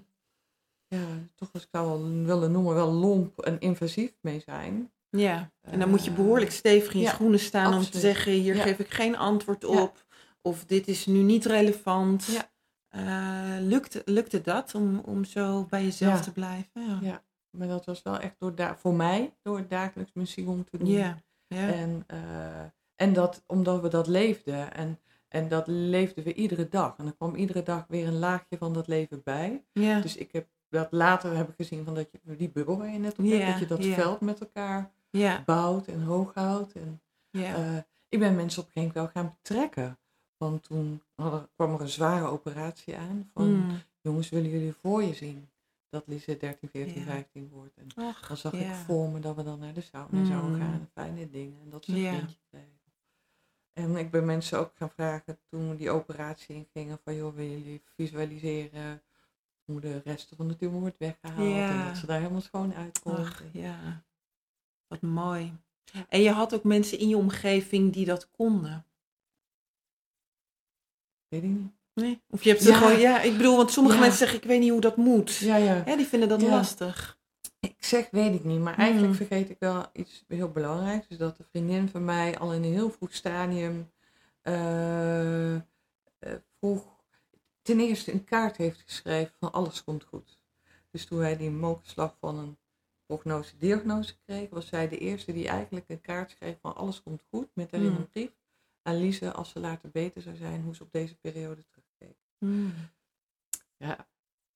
ja, 0.88 1.06
toch 1.36 1.49
als 1.54 1.63
ik 1.63 1.69
zou 1.71 1.88
wel 1.88 2.23
willen 2.25 2.51
noemen, 2.51 2.73
wel 2.73 2.91
lomp 2.91 3.39
en 3.39 3.60
invasief 3.60 4.13
mee 4.21 4.39
zijn. 4.39 4.91
Ja, 5.10 5.51
en 5.62 5.80
dan 5.80 5.89
moet 5.89 6.06
je 6.06 6.12
behoorlijk 6.12 6.51
stevig 6.51 6.93
in 6.93 6.99
je 6.99 7.06
ja, 7.06 7.12
schoenen 7.13 7.39
staan 7.39 7.73
om 7.73 7.84
te 7.84 7.99
zeggen, 7.99 8.32
hier 8.32 8.56
Ja. 8.56 8.63
geef 8.63 8.80
ik 8.80 8.89
geen 8.89 9.17
antwoord 9.17 9.65
op. 9.65 10.06
Of 10.41 10.65
dit 10.65 10.88
is 10.88 11.06
nu 11.06 11.19
niet 11.21 11.45
relevant. 11.45 12.25
Ja. 12.25 12.49
Eh, 12.88 13.62
lukte, 13.65 14.01
lukte 14.06 14.41
dat 14.41 14.75
om, 14.75 14.99
om 14.99 15.25
zo 15.25 15.65
bij 15.69 15.84
jezelf 15.84 16.21
te 16.21 16.32
blijven? 16.32 16.99
Ja. 17.01 17.23
Maar 17.51 17.67
dat 17.67 17.85
was 17.85 18.01
wel 18.01 18.19
echt 18.19 18.35
door 18.37 18.55
da- 18.55 18.77
voor 18.77 18.93
mij, 18.93 19.33
door 19.41 19.67
dagelijks 19.67 20.11
mijn 20.13 20.27
Qigong 20.27 20.67
te 20.69 20.77
doen. 20.77 20.87
Ja. 20.87 21.17
ja. 21.47 21.67
En, 21.71 22.03
eh, 22.07 22.61
en 22.95 23.13
dat 23.13 23.43
omdat 23.47 23.81
we 23.81 23.87
dat 23.87 24.07
leefden. 24.07 24.73
En, 24.73 24.99
en 25.27 25.47
dat 25.47 25.67
leefden 25.67 26.23
we 26.23 26.33
iedere 26.33 26.67
dag. 26.69 26.97
En 26.97 27.05
er 27.05 27.13
kwam 27.15 27.35
iedere 27.35 27.63
dag 27.63 27.85
weer 27.87 28.07
een 28.07 28.19
laagje 28.19 28.57
van 28.57 28.73
dat 28.73 28.87
leven 28.87 29.21
bij. 29.23 29.63
ja. 29.71 29.99
Dus 30.01 30.15
ik 30.17 30.31
heb 30.31 30.47
dat 30.69 30.91
later 30.91 31.35
heb 31.37 31.49
ik 31.49 31.55
gezien 31.55 31.85
van 31.85 31.95
dat 31.95 32.09
je 32.11 32.35
die 32.35 32.49
bubbel 32.49 32.77
waar 32.77 32.91
je 32.91 32.99
net 32.99 33.11
op 33.19 33.25
hebt, 33.25 33.37
Ja, 33.41 33.49
dat 33.51 33.59
je 33.59 33.65
dat 33.67 33.85
veld 33.85 34.21
met 34.21 34.39
elkaar 34.39 34.91
bouwt 35.45 35.87
en 35.87 36.01
hoog 36.03 36.33
houdt. 36.33 36.73
En, 36.73 37.01
eh, 37.31 37.77
ik 38.09 38.19
ben 38.19 38.35
mensen 38.35 38.61
op 38.61 38.67
een 38.67 38.73
gegeven 38.73 38.97
moment 38.97 39.13
wel 39.13 39.23
gaan 39.23 39.37
betrekken. 39.41 39.99
Want 40.37 40.63
toen 40.63 41.01
kwam 41.55 41.73
er 41.73 41.81
een 41.81 41.87
zware 41.89 42.25
operatie 42.25 42.97
aan. 42.97 43.29
Van 43.33 43.53
Mm. 43.53 43.71
jongens, 44.01 44.29
willen 44.29 44.49
jullie 44.49 44.73
voor 44.73 45.03
je 45.03 45.13
zien 45.13 45.49
dat 45.91 46.08
Lise 46.08 46.38
13, 46.38 46.69
14, 46.69 46.99
Ja. 46.99 47.06
15 47.06 47.49
wordt? 47.49 47.77
En 47.77 47.88
dan 47.95 48.38
zag 48.38 48.54
ik 48.54 48.71
voor 48.73 49.10
me 49.10 49.19
dat 49.19 49.36
we 49.36 49.43
dan 49.43 49.60
naar 49.60 49.73
de 49.73 49.82
sauna 49.82 50.19
Mm. 50.19 50.25
zouden 50.25 50.60
gaan. 50.60 50.73
en 50.73 50.89
Fijne 50.93 51.30
dingen. 51.30 51.60
En 51.63 51.69
dat 51.69 51.86
vriendje 51.86 52.38
kregen. 52.49 52.80
En 53.73 53.95
ik 53.95 54.12
ben 54.12 54.25
mensen 54.25 54.60
ook 54.60 54.71
gaan 54.75 54.89
vragen 54.89 55.39
toen 55.49 55.69
we 55.69 55.75
die 55.75 55.89
operatie 55.91 56.56
ingingen. 56.56 56.99
Van 57.04 57.15
joh, 57.15 57.36
willen 57.36 57.62
jullie 57.62 57.82
visualiseren 57.95 59.01
hoe 59.65 59.80
de 59.82 60.01
resten 60.04 60.38
van 60.38 60.47
de 60.47 60.56
tumor 60.56 60.80
wordt 60.80 60.97
weggehaald. 60.97 61.49
Ja. 61.49 61.69
En 61.82 61.88
dat 61.88 61.97
ze 61.97 62.06
daar 62.06 62.19
helemaal 62.19 62.41
schoon 62.41 62.73
uitkomt. 62.73 63.17
Ach, 63.17 63.43
ja. 63.54 64.04
Wat 64.88 65.01
mooi. 65.01 65.54
En 66.10 66.21
je 66.21 66.32
had 66.32 66.54
ook 66.54 66.63
mensen 66.63 66.99
in 66.99 67.08
je 67.08 67.17
omgeving 67.17 67.93
die 67.93 68.06
dat 68.06 68.32
konden. 68.32 68.86
Weet 71.27 71.43
ik 71.43 71.49
niet. 71.49 71.71
Nee? 72.01 72.21
Of 72.29 72.43
je 72.43 72.49
hebt 72.49 72.63
Ja. 72.63 72.77
gewoon, 72.77 72.99
ja, 72.99 73.21
ik 73.21 73.37
bedoel, 73.37 73.57
want 73.57 73.71
sommige 73.71 73.95
Ja. 73.95 74.01
mensen 74.01 74.19
zeggen, 74.19 74.37
ik 74.37 74.43
weet 74.43 74.59
niet 74.59 74.71
hoe 74.71 74.81
dat 74.81 74.97
moet. 74.97 75.35
Ja, 75.35 75.55
ja. 75.55 75.83
Ja, 75.85 75.95
die 75.95 76.05
vinden 76.05 76.29
dat 76.29 76.41
lastig. 76.41 77.19
Ik 77.59 77.75
zeg 77.79 78.07
weet 78.11 78.33
ik 78.33 78.43
niet, 78.43 78.59
maar 78.59 78.77
eigenlijk 78.77 79.11
Mm. 79.11 79.17
vergeet 79.17 79.49
ik 79.49 79.55
wel 79.59 79.85
iets 79.93 80.23
heel 80.27 80.49
belangrijks. 80.51 81.07
Dus 81.07 81.17
dat 81.17 81.37
de 81.37 81.43
vriendin 81.49 81.89
van 81.89 82.05
mij 82.05 82.37
al 82.37 82.53
in 82.53 82.63
een 82.63 82.73
heel 82.73 82.89
vroeg 82.91 83.13
stadium 83.13 83.91
eh, 84.41 85.55
eh, 85.55 85.61
vroeg, 86.59 86.83
ten 87.61 87.79
eerste 87.79 88.11
een 88.13 88.23
kaart 88.23 88.57
heeft 88.57 88.81
geschreven 88.85 89.33
van 89.39 89.51
alles 89.51 89.83
komt 89.83 90.03
goed. 90.03 90.39
Dus 90.91 91.05
toen 91.05 91.17
wij 91.19 91.37
die 91.37 91.49
mokerslag 91.49 92.15
van 92.19 92.37
een 92.37 92.57
prognose-diagnose 93.05 94.13
kregen, 94.25 94.53
was 94.53 94.67
zij 94.67 94.89
de 94.89 94.97
eerste 94.97 95.33
die 95.33 95.47
eigenlijk 95.47 95.85
een 95.89 96.01
kaart 96.01 96.31
schreef 96.31 96.57
van 96.61 96.75
alles 96.75 97.03
komt 97.03 97.23
goed. 97.29 97.47
Met 97.53 97.71
daarin 97.71 97.89
Mm. 97.91 97.95
een 97.95 98.09
brief 98.09 98.31
aan 98.83 98.95
Lise 98.97 99.31
als 99.31 99.49
ze 99.49 99.59
later 99.59 99.89
beter 99.91 100.21
zou 100.21 100.35
zijn, 100.35 100.61
hoe 100.61 100.75
ze 100.75 100.83
op 100.83 100.91
deze 100.91 101.15
periode 101.15 101.63
terugkeek. 101.65 101.80
Mm. 102.45 102.73
Ja, 103.77 104.08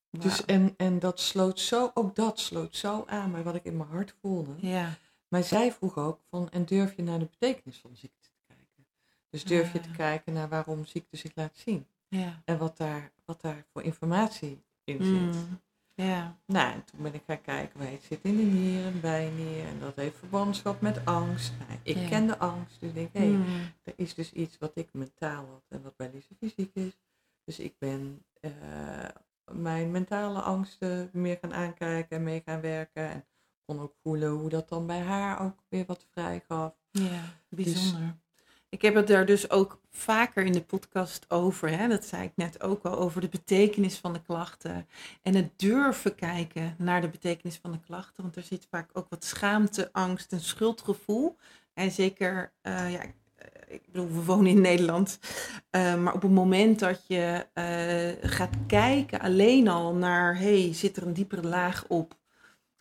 dus 0.10 0.46
en, 0.46 0.74
en 0.78 1.00
dat 1.00 1.20
sloot 1.20 1.60
zo, 1.60 1.92
ook 1.94 2.16
dat 2.16 2.40
sloot 2.40 2.76
zo 2.76 3.04
aan 3.08 3.32
bij 3.32 3.44
wat 3.44 3.56
ik 3.56 3.64
in 3.64 3.78
mijn 3.78 3.90
hart 3.90 4.16
voelde. 4.22 4.52
ja. 4.60 4.98
Maar 5.28 5.44
zij 5.44 5.72
vroeg 5.72 5.98
ook 5.98 6.20
van, 6.30 6.50
en 6.50 6.66
durf 6.66 6.96
je 6.96 7.04
naar 7.04 7.20
de 7.20 7.26
betekenis 7.26 7.78
van 7.78 7.96
ziekte 7.96 8.22
te 8.30 8.30
kijken? 8.48 8.86
Dus 9.30 9.44
durf 9.44 9.72
je 9.74 9.80
Ah. 9.80 9.84
te 9.86 9.92
kijken 9.92 10.34
naar 10.34 10.50
waarom 10.50 10.86
ziekte 10.86 11.18
zich 11.18 11.32
laat 11.36 11.58
zien? 11.58 11.88
Ja. 12.08 12.42
En 12.46 12.58
wat 12.58 12.78
daar, 12.78 13.12
wat 13.26 13.42
daar 13.42 13.66
voor 13.74 13.82
informatie 13.84 14.64
in 14.84 15.04
zit. 15.04 15.36
Mm. 15.50 15.60
Ja. 15.94 16.38
Nou, 16.46 16.74
en 16.74 16.84
toen 16.84 17.02
ben 17.02 17.14
ik 17.14 17.24
gaan 17.28 17.42
kijken, 17.42 17.80
waar 17.80 17.92
het 17.92 18.04
zit 18.04 18.20
in 18.22 18.38
de 18.38 18.44
nieren, 18.44 19.02
bijnier. 19.02 19.66
En 19.66 19.80
dat 19.80 19.96
heeft 19.96 20.18
verbandschap 20.18 20.82
met 20.82 21.06
angst. 21.06 21.54
Nou, 21.68 21.80
ik 21.84 21.98
Ja. 21.98 22.08
ken 22.08 22.28
de 22.28 22.38
angst, 22.38 22.80
dus 22.80 22.90
ik 22.90 22.96
denk, 22.96 23.14
hé, 23.14 23.20
hey, 23.20 23.30
Mm. 23.30 23.72
er 23.84 23.94
is 23.96 24.14
dus 24.14 24.32
iets 24.32 24.58
wat 24.58 24.72
ik 24.76 24.94
mentaal 24.94 25.46
had 25.46 25.64
en 25.68 25.82
wat 25.82 25.96
bij 25.96 26.10
Lise 26.14 26.36
fysiek 26.40 26.76
is. 26.76 26.92
Dus 27.46 27.60
ik 27.60 27.76
ben 27.78 28.26
eh, 28.40 28.52
mijn 29.52 29.92
mentale 29.92 30.40
angsten 30.40 31.10
meer 31.14 31.38
gaan 31.42 31.54
aankijken 31.54 32.18
en 32.18 32.24
mee 32.24 32.42
gaan 32.46 32.62
werken. 32.62 33.10
En 33.10 33.26
kon 33.66 33.80
ook 33.80 33.94
voelen 34.04 34.30
hoe 34.30 34.50
dat 34.50 34.70
dan 34.70 34.86
bij 34.88 35.00
haar 35.02 35.42
ook 35.42 35.64
weer 35.70 35.86
wat 35.86 36.06
vrij 36.12 36.44
gaf. 36.48 36.74
Ja, 36.92 37.22
bijzonder. 37.50 38.16
Ik 38.70 38.82
heb 38.82 38.96
het 38.96 39.08
daar 39.08 39.26
dus 39.26 39.50
ook 39.50 39.80
vaker 39.92 40.46
in 40.46 40.52
de 40.52 40.62
podcast 40.64 41.26
over. 41.32 41.70
Hè? 41.78 41.88
Dat 41.88 42.06
zei 42.06 42.24
ik 42.24 42.32
net 42.36 42.64
ook 42.64 42.84
al, 42.84 42.98
over 42.98 43.22
de 43.22 43.30
betekenis 43.30 43.98
van 43.98 44.14
de 44.14 44.22
klachten. 44.22 44.88
En 45.22 45.36
het 45.36 45.60
durven 45.60 46.16
kijken 46.16 46.76
naar 46.78 47.02
de 47.02 47.10
betekenis 47.10 47.58
van 47.58 47.72
de 47.72 47.80
klachten. 47.80 48.24
Want 48.24 48.36
er 48.36 48.44
zit 48.44 48.68
vaak 48.70 48.90
ook 48.94 49.10
wat 49.10 49.24
schaamte, 49.24 49.90
angst 49.94 50.32
en 50.32 50.40
schuldgevoel. 50.42 51.38
En 51.74 51.92
zeker, 51.92 52.54
eh, 52.62 52.92
ja, 52.92 53.02
ik- 53.02 53.16
ik 53.68 53.82
bedoel, 53.86 54.08
we 54.08 54.24
wonen 54.24 54.52
in 54.52 54.62
Nederland. 54.62 55.20
Eh, 55.70 55.96
maar 56.02 56.14
op 56.14 56.22
het 56.22 56.32
moment 56.32 56.80
dat 56.80 57.04
je 57.08 57.46
eh, 57.54 58.30
gaat 58.30 58.56
kijken 58.68 59.20
alleen 59.20 59.68
al 59.68 59.94
naar, 59.94 60.38
hey, 60.38 60.74
zit 60.74 60.98
er 60.98 61.08
een 61.08 61.14
diepere 61.14 61.48
laag 61.48 61.86
op? 61.88 62.18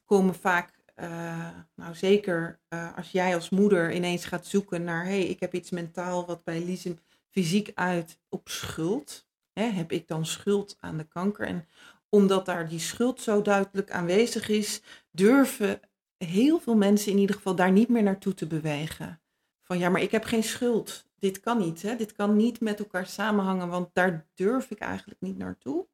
Komen 0.05 0.35
vaak, 0.35 0.71
eh, 0.95 1.49
nou 1.75 1.95
zeker 1.95 2.59
als 2.97 3.11
jij 3.11 3.35
als 3.35 3.51
moeder 3.51 3.95
ineens 3.95 4.25
gaat 4.25 4.47
zoeken 4.47 4.85
naar, 4.85 5.05
hey, 5.05 5.23
ik 5.23 5.41
heb 5.41 5.55
iets 5.55 5.71
mentaal 5.71 6.27
wat 6.27 6.45
bij 6.45 6.65
Lise 6.65 6.97
fysiek 7.31 7.71
uit 7.75 8.19
op 8.29 8.49
schuld. 8.49 9.27
Hè, 9.53 9.65
heb 9.65 9.93
ik 9.93 10.09
dan 10.09 10.27
schuld 10.27 10.77
aan 10.81 10.97
de 10.97 11.05
kanker? 11.05 11.47
En 11.47 11.69
omdat 12.09 12.47
daar 12.47 12.69
die 12.69 12.79
schuld 12.79 13.21
zo 13.21 13.43
duidelijk 13.43 13.91
aanwezig 13.91 14.49
is, 14.49 14.83
durven 15.11 15.81
heel 16.17 16.61
veel 16.61 16.77
mensen 16.77 17.13
in 17.13 17.19
ieder 17.19 17.37
geval 17.37 17.55
daar 17.55 17.73
niet 17.73 17.89
meer 17.89 18.03
naartoe 18.03 18.35
te 18.35 18.47
bewegen. 18.47 19.21
Van 19.65 19.79
ja, 19.79 19.89
maar 19.89 20.01
ik 20.03 20.11
heb 20.11 20.25
geen 20.25 20.43
schuld. 20.43 21.07
Dit 21.19 21.41
kan 21.41 21.59
niet. 21.59 21.83
Hè? 21.83 21.97
Dit 21.97 22.13
kan 22.13 22.37
niet 22.37 22.61
met 22.61 22.79
elkaar 22.79 23.07
samenhangen, 23.07 23.69
want 23.69 23.89
daar 23.93 24.27
durf 24.35 24.71
ik 24.71 24.79
eigenlijk 24.79 25.21
niet 25.21 25.39
naartoe. 25.39 25.87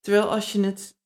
Terwijl 0.00 0.30
als 0.30 0.52
je 0.52 0.60
het 0.64 0.96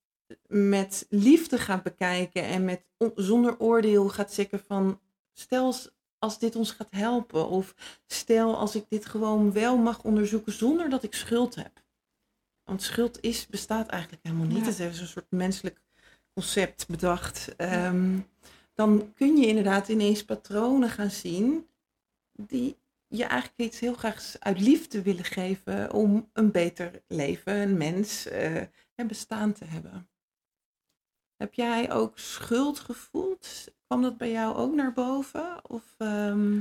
met 0.47 1.07
liefde 1.09 1.59
gaat 1.59 1.83
bekijken 1.83 2.43
en 2.43 2.65
met 2.65 2.85
on- 2.97 3.13
zonder 3.15 3.59
oordeel 3.59 4.09
gaat 4.09 4.33
zeggen 4.33 4.61
van 4.67 5.01
stel, 5.33 5.75
als 6.19 6.39
dit 6.39 6.57
ons 6.57 6.71
gaat 6.71 6.91
helpen? 6.91 7.49
Of 7.49 7.75
stel 8.07 8.57
als 8.57 8.75
ik 8.75 8.85
dit 8.89 9.07
gewoon 9.07 9.53
wel 9.53 9.77
mag 9.77 10.03
onderzoeken 10.03 10.53
zonder 10.53 10.89
dat 10.91 11.03
ik 11.03 11.15
schuld 11.15 11.55
heb. 11.55 11.85
Want 12.65 12.83
schuld 12.83 13.21
is, 13.21 13.47
bestaat 13.47 13.89
eigenlijk 13.89 14.23
helemaal 14.23 14.47
niet. 14.47 14.59
Ja. 14.59 14.65
Het 14.65 14.79
is 14.95 15.01
een 15.01 15.07
soort 15.07 15.31
menselijk 15.31 15.81
concept 16.35 16.89
bedacht. 16.89 17.57
Ehm, 17.57 18.19
dan 18.75 19.13
kun 19.15 19.37
je 19.37 19.47
inderdaad 19.47 19.89
ineens 19.89 20.25
patronen 20.25 20.91
gaan 20.91 21.11
zien 21.11 21.67
die 22.37 22.79
je 23.07 23.25
eigenlijk 23.25 23.61
iets 23.61 23.81
heel 23.81 23.95
graag 23.95 24.37
uit 24.39 24.61
liefde 24.61 25.03
willen 25.03 25.25
geven 25.25 25.93
om 25.93 26.31
een 26.33 26.51
beter 26.51 27.03
leven, 27.07 27.55
een 27.57 27.77
mens, 27.77 28.27
eh, 28.27 28.57
en 28.95 29.07
bestaan 29.07 29.53
te 29.53 29.65
hebben. 29.65 30.09
Heb 31.37 31.55
jij 31.55 31.93
ook 31.93 32.19
schuld 32.19 32.79
gevoeld? 32.79 33.69
Kwam 33.87 34.03
dat 34.03 34.17
bij 34.17 34.31
jou 34.31 34.57
ook 34.57 34.75
naar 34.75 34.93
boven? 34.93 35.71
Of, 35.71 35.95
ehm, 35.99 36.61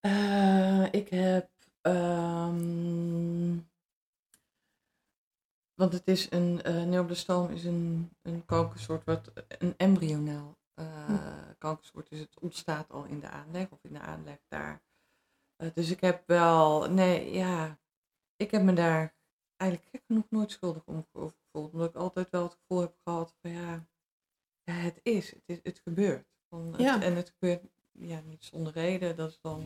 Eh, 0.00 0.92
ik 0.92 1.08
heb. 1.08 1.50
ehm, 1.80 3.56
want 5.74 5.92
het 5.92 6.08
is 6.08 6.30
een. 6.30 6.62
eh 6.62 6.82
neoblastoom 6.84 7.50
is 7.50 7.64
een, 7.64 8.10
een 8.22 8.44
kankersoort, 8.46 9.04
wat 9.04 9.32
een 9.58 9.74
embryonaal 9.76 10.58
Hm. 10.74 11.54
kankersoort. 11.58 12.08
Dus 12.10 12.18
het 12.18 12.38
ontstaat 12.40 12.90
al 12.90 13.04
in 13.04 13.20
de 13.20 13.28
aanleg 13.28 13.70
of 13.70 13.78
in 13.84 13.92
de 13.92 14.00
aanleg 14.00 14.38
daar. 14.48 14.82
Eh, 15.60 15.68
dus 15.74 15.90
ik 15.90 16.00
heb 16.00 16.22
wel. 16.26 16.90
Nee, 16.90 17.32
ja. 17.32 17.78
Ik 18.36 18.50
heb 18.50 18.62
me 18.62 18.72
daar 18.72 19.14
eigenlijk 19.56 19.90
gek 19.90 20.02
genoeg 20.06 20.24
nooit 20.30 20.50
schuldig 20.50 20.82
om 20.86 21.06
over 21.12 21.36
gevoeld. 21.44 21.72
Omdat 21.72 21.88
ik 21.88 21.94
altijd 21.96 22.30
wel 22.30 22.42
het 22.42 22.52
gevoel 22.60 22.80
heb 22.80 22.94
gehad 23.04 23.34
van 23.42 23.50
ja. 23.50 23.86
ja 24.62 24.72
het 24.72 25.00
is, 25.02 25.30
het, 25.30 25.42
is, 25.46 25.58
het 25.62 25.80
gebeurt. 25.84 26.26
Van, 26.48 26.66
het- 26.72 26.80
Ja. 26.80 27.02
en 27.02 27.16
het 27.16 27.30
gebeurt 27.38 27.62
ja, 27.92 28.20
niet 28.20 28.44
zonder 28.44 28.72
reden. 28.72 29.16
Dat 29.16 29.30
is 29.30 29.38
dan. 29.40 29.58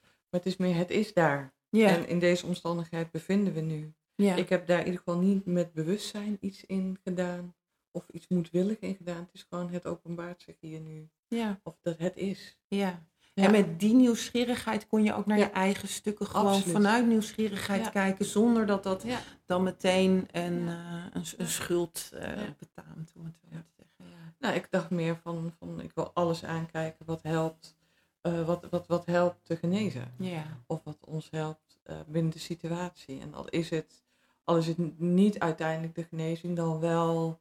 Maar 0.00 0.40
het 0.40 0.46
is 0.46 0.56
meer, 0.56 0.74
het 0.74 0.90
is 0.90 1.12
daar. 1.14 1.54
ja, 1.68 1.88
En 1.88 2.08
in 2.08 2.18
deze 2.18 2.46
omstandigheid 2.46 3.10
bevinden 3.10 3.52
we 3.52 3.60
nu. 3.60 3.94
ja. 4.14 4.34
Ik 4.34 4.48
heb 4.48 4.66
daar 4.66 4.78
in 4.78 4.84
ieder 4.84 4.98
geval 4.98 5.18
niet 5.20 5.44
met 5.46 5.72
bewustzijn 5.72 6.36
iets 6.40 6.64
in 6.64 6.98
gedaan. 7.04 7.54
Of 7.90 8.08
iets 8.08 8.28
moedwillig 8.28 8.78
in 8.78 8.94
gedaan. 8.94 9.20
Het 9.24 9.32
is 9.34 9.46
gewoon, 9.48 9.70
het 9.70 9.86
openbaart 9.86 10.42
zich 10.42 10.56
hier 10.60 10.80
nu. 10.80 11.08
ja, 11.28 11.60
Of 11.62 11.78
dat 11.80 11.98
het 11.98 12.16
is. 12.16 12.58
ja. 12.68 13.08
Ja. 13.40 13.46
En 13.46 13.50
met 13.52 13.80
die 13.80 13.94
nieuwsgierigheid 13.94 14.86
kon 14.86 15.02
je 15.04 15.14
ook 15.14 15.26
naar 15.26 15.38
Ja. 15.38 15.44
je 15.44 15.50
eigen 15.50 15.88
stukken 15.88 16.26
gewoon 16.26 16.46
Absoluut. 16.46 16.72
vanuit 16.74 17.06
nieuwsgierigheid 17.06 17.84
Ja. 17.84 17.90
kijken, 17.90 18.24
zonder 18.24 18.66
dat 18.66 18.82
dat 18.82 19.04
dan 19.46 19.62
meteen 19.62 20.28
een, 20.32 20.68
eh, 20.68 21.04
een, 21.12 21.24
een 21.36 21.48
schuld 21.48 22.08
Ja. 22.12 22.54
betaamt, 22.58 23.12
om 23.16 23.24
het 23.24 23.34
zo 23.42 23.48
te 23.48 23.72
zeggen. 23.76 24.04
Ja. 24.16 24.32
Nou, 24.38 24.54
ik 24.54 24.66
dacht 24.70 24.90
meer 24.90 25.16
van, 25.22 25.52
van 25.58 25.80
ik 25.80 25.92
wil 25.94 26.10
alles 26.14 26.44
aankijken 26.44 27.06
wat 27.06 27.22
helpt. 27.22 27.78
eh, 28.20 28.46
wat, 28.46 28.66
wat, 28.70 28.86
wat 28.86 29.06
helpt 29.06 29.44
te 29.44 29.56
genezen. 29.56 30.12
Ja. 30.18 30.44
Of 30.66 30.80
wat 30.84 30.98
ons 31.04 31.28
helpt 31.30 31.78
binnen 32.06 32.32
de 32.32 32.38
situatie. 32.38 33.20
En 33.20 33.34
al 33.34 33.48
is 33.48 33.70
het, 33.70 34.02
al 34.44 34.56
is 34.56 34.66
het 34.66 34.98
niet 35.00 35.38
uiteindelijk 35.38 35.94
de 35.94 36.04
genezing, 36.04 36.56
dan 36.56 36.80
wel 36.80 37.40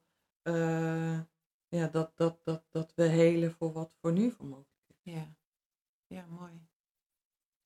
ja, 1.69 1.87
dat, 1.91 2.11
dat, 2.15 2.37
dat, 2.43 2.63
dat 2.71 2.91
we 2.95 3.03
helen 3.03 3.51
voor 3.51 3.71
wat 3.71 3.95
voor 4.01 4.11
nu 4.11 4.31
voor 4.31 4.45
mogelijk 4.45 4.89
is. 5.03 5.13
Ja. 5.13 5.27
Ja, 6.09 6.25
mooi. 6.29 6.51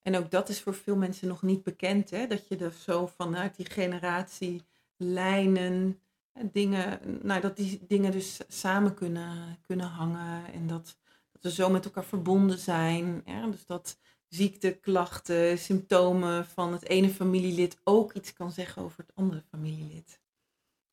En 0.02 0.16
ook 0.16 0.32
dat 0.32 0.50
is 0.50 0.62
voor 0.62 0.74
veel 0.74 0.96
mensen 0.96 1.28
nog 1.28 1.42
niet 1.42 1.64
bekend, 1.64 2.10
hè? 2.10 2.28
dat 2.28 2.48
je 2.48 2.58
er 2.58 2.72
zo 2.72 3.08
vanuit 3.08 3.56
die 3.56 3.66
generatie 3.66 4.64
lijnen, 4.98 6.02
hè, 6.32 6.50
dingen, 6.52 7.00
nou, 7.22 7.42
dat 7.42 7.58
die 7.58 7.86
dingen 7.88 8.12
dus 8.12 8.40
samen 8.48 8.94
kunnen, 8.94 9.58
kunnen 9.62 9.88
hangen 9.88 10.54
en 10.54 10.68
dat, 10.68 10.98
dat 11.32 11.42
we 11.42 11.52
zo 11.52 11.70
met 11.70 11.86
elkaar 11.86 12.06
verbonden 12.06 12.60
zijn. 12.60 13.22
Ja? 13.26 13.48
Dus 13.48 13.66
dat 13.66 13.98
ziekte, 14.28 14.74
klachten, 14.74 15.58
symptomen 15.58 16.46
van 16.46 16.72
het 16.72 16.88
ene 16.88 17.10
familielid 17.10 17.78
ook 17.84 18.14
iets 18.14 18.34
kan 18.34 18.52
zeggen 18.52 18.82
over 18.82 19.00
het 19.00 19.16
andere 19.16 19.42
familielid. 19.42 20.22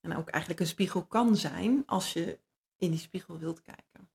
En 0.00 0.16
ook 0.16 0.28
eigenlijk 0.28 0.62
een 0.62 0.66
spiegel 0.66 1.06
kan 1.06 1.36
zijn 1.36 1.82
als 1.86 2.12
je 2.12 2.38
in 2.76 2.90
die 2.90 3.00
spiegel 3.00 3.38
wilt 3.38 3.62
kijken. 3.62 4.09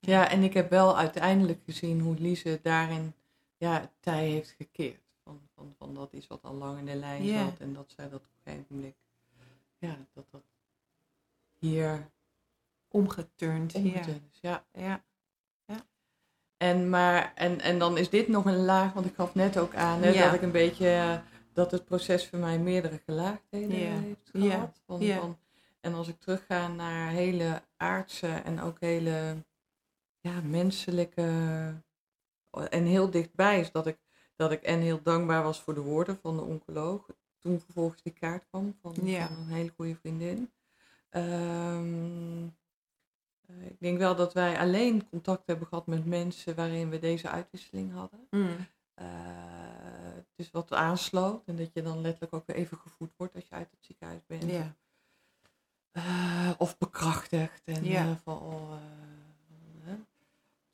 Ja, 0.00 0.30
en 0.30 0.42
ik 0.42 0.54
heb 0.54 0.70
wel 0.70 0.96
uiteindelijk 0.98 1.60
gezien 1.64 2.00
hoe 2.00 2.14
Lise 2.18 2.60
daarin 2.62 3.14
ja, 3.56 3.90
tij 4.00 4.28
heeft 4.28 4.54
gekeerd. 4.58 5.00
Van, 5.24 5.40
van, 5.54 5.74
van 5.78 5.94
dat 5.94 6.12
iets 6.12 6.26
wat 6.26 6.42
al 6.42 6.54
lang 6.54 6.78
in 6.78 6.84
de 6.86 6.94
lijn 6.94 7.26
zat. 7.28 7.58
En 7.58 7.72
dat 7.72 7.92
zij 7.96 8.08
dat 8.08 8.20
op 8.20 8.26
een 8.26 8.42
gegeven 8.52 8.66
moment, 8.76 8.94
ja, 9.78 9.96
dat 10.14 10.24
dat 10.30 10.42
hier 11.58 12.08
Omgeturnd. 12.88 13.72
Ja. 13.72 13.78
omgeturnd 13.78 14.22
is. 14.32 14.38
Ja. 14.40 14.64
Ja. 14.72 15.02
En, 16.56 16.88
maar, 16.90 17.32
en, 17.34 17.60
en 17.60 17.78
dan 17.78 17.98
is 17.98 18.10
dit 18.10 18.28
nog 18.28 18.44
een 18.44 18.64
laag, 18.64 18.92
want 18.92 19.06
ik 19.06 19.14
gaf 19.14 19.34
net 19.34 19.58
ook 19.58 19.74
aan 19.74 20.02
hè, 20.02 20.08
Ja. 20.08 20.24
dat 20.24 20.34
ik 20.34 20.42
een 20.42 20.50
beetje, 20.52 20.88
eh, 20.88 21.18
dat 21.52 21.70
het 21.70 21.84
proces 21.84 22.28
voor 22.28 22.38
mij 22.38 22.58
meerdere 22.58 23.00
gelaagdheden 23.04 23.78
Ja. 23.78 23.98
heeft 23.98 24.30
gehad. 24.32 24.80
Van, 24.86 25.02
van, 25.02 25.38
en 25.80 25.94
als 25.94 26.08
ik 26.08 26.20
terugga 26.20 26.68
naar 26.68 27.10
hele 27.10 27.62
aardse 27.76 28.26
en 28.28 28.60
ook 28.60 28.80
hele 28.80 29.36
ja, 30.20 30.40
menselijke 30.40 31.22
en 32.50 32.84
heel 32.84 33.10
dichtbij 33.10 33.60
is 33.60 33.70
dat 33.72 33.86
ik, 33.86 33.98
dat 34.36 34.52
ik 34.52 34.62
en 34.62 34.80
heel 34.80 35.02
dankbaar 35.02 35.42
was 35.42 35.60
voor 35.60 35.74
de 35.74 35.80
woorden 35.80 36.18
van 36.22 36.36
de 36.36 36.42
oncoloog. 36.42 37.06
Toen 37.38 37.60
vervolgens 37.60 38.02
die 38.02 38.12
kaart 38.12 38.46
kwam 38.48 38.76
van, 38.82 38.94
Ja. 39.02 39.26
van 39.28 39.36
een 39.36 39.48
hele 39.48 39.72
goede 39.76 39.96
vriendin. 39.96 40.52
Ehm, 41.08 42.46
eh, 43.46 43.66
ik 43.66 43.80
denk 43.80 43.98
wel 43.98 44.16
dat 44.16 44.32
wij 44.34 44.58
alleen 44.58 45.08
contact 45.08 45.46
hebben 45.46 45.66
gehad 45.66 45.86
met 45.86 46.06
mensen 46.06 46.54
waarin 46.54 46.90
we 46.90 46.98
deze 46.98 47.28
uitwisseling 47.28 47.92
hadden. 47.92 48.26
Mm. 48.30 48.56
Eh, 48.94 49.06
dus 50.34 50.50
wat 50.50 50.72
aansloot 50.72 51.46
en 51.46 51.56
dat 51.56 51.72
je 51.72 51.82
dan 51.82 52.00
letterlijk 52.00 52.32
ook 52.32 52.46
weer 52.46 52.56
even 52.56 52.78
gevoed 52.78 53.10
wordt 53.16 53.34
als 53.34 53.44
je 53.48 53.54
uit 53.54 53.70
het 53.70 53.84
ziekenhuis 53.84 54.26
bent. 54.26 54.50
Ja. 54.50 54.74
Eh, 55.90 56.50
of 56.58 56.78
bekrachtigd. 56.78 57.62
En 57.64 57.84
Ja. 57.84 58.04
eh, 58.10 58.16
van, 58.24 58.40
oh, 58.40 58.72
eh. 58.72 58.78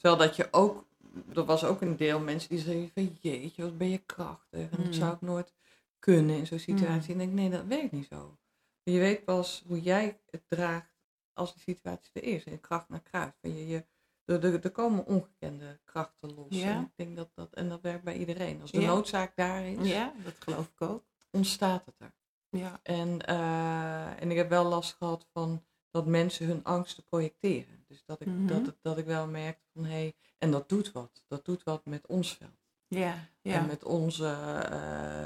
Terwijl 0.04 0.28
dat 0.28 0.36
je 0.36 0.48
ook, 0.50 0.86
er 1.34 1.44
was 1.44 1.64
ook 1.64 1.80
een 1.80 1.96
deel 1.96 2.20
mensen 2.20 2.48
die 2.48 2.58
zeiden 2.58 2.90
van 2.94 3.16
jeetje, 3.20 3.62
wat 3.62 3.78
ben 3.78 3.90
je 3.90 3.98
krachtig. 3.98 4.70
En 4.70 4.84
dat 4.84 4.94
zou 4.94 5.14
ik 5.14 5.20
nooit 5.20 5.54
kunnen 5.98 6.36
in 6.36 6.46
zo'n 6.46 6.58
situatie. 6.58 7.14
Mm. 7.14 7.20
En 7.20 7.28
ik 7.28 7.36
denk, 7.36 7.50
nee, 7.50 7.58
dat 7.60 7.66
werkt 7.66 7.92
niet 7.92 8.06
zo. 8.10 8.38
Je 8.82 8.98
weet 8.98 9.24
pas 9.24 9.64
hoe 9.66 9.80
jij 9.80 10.20
het 10.30 10.42
draagt 10.48 10.94
als 11.32 11.52
die 11.52 11.62
situatie 11.62 12.10
er 12.12 12.22
is. 12.22 12.44
En 12.44 12.60
kracht 12.60 12.88
naar 12.88 13.00
kruis. 13.02 13.32
Je, 13.40 13.66
je, 13.66 13.84
er, 14.24 14.44
er, 14.44 14.64
er 14.64 14.70
komen 14.70 15.06
ongekende 15.06 15.80
krachten 15.84 16.34
los. 16.34 16.46
Ja. 16.48 16.74
En 16.74 16.82
ik 16.82 16.92
denk 16.96 17.16
dat 17.16 17.30
dat, 17.34 17.54
en 17.54 17.68
dat 17.68 17.80
werkt 17.80 18.04
bij 18.04 18.16
iedereen. 18.16 18.60
Als 18.60 18.70
de 18.70 18.80
Ja. 18.80 18.86
noodzaak 18.86 19.36
daar 19.36 19.66
is, 19.66 19.88
ja, 19.88 20.12
dat 20.24 20.34
geloof 20.38 20.68
ik 20.68 20.82
ook. 20.82 21.04
ontstaat 21.30 21.86
het 21.86 21.94
er. 21.98 22.14
Ja. 22.48 22.80
En, 22.82 23.26
eh, 23.26 24.22
en 24.22 24.30
ik 24.30 24.36
heb 24.36 24.48
wel 24.48 24.64
last 24.64 24.92
gehad 24.92 25.26
van 25.32 25.64
dat 25.94 26.06
mensen 26.06 26.46
hun 26.46 26.64
angsten 26.64 27.04
projecteren. 27.04 27.84
Dus 27.88 28.02
dat 28.06 28.20
ik, 28.20 28.26
Mhm. 28.26 28.46
dat, 28.46 28.74
dat 28.82 28.98
ik 28.98 29.04
wel 29.04 29.26
merkte 29.26 29.64
van 29.74 29.84
hé, 29.84 29.90
hey, 29.92 30.14
en 30.38 30.50
dat 30.50 30.68
doet 30.68 30.92
wat. 30.92 31.22
Dat 31.28 31.44
doet 31.44 31.62
wat 31.62 31.84
met 31.84 32.06
ons 32.06 32.32
veld. 32.34 32.50
Ja. 32.88 33.14
Ja. 33.42 33.54
En 33.54 33.66
met 33.66 33.84
onze, 33.84 34.26
eh, 34.70 35.24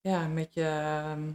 ja, 0.00 0.26
met 0.28 0.54
je. 0.54 0.64
ehm, 0.64 1.32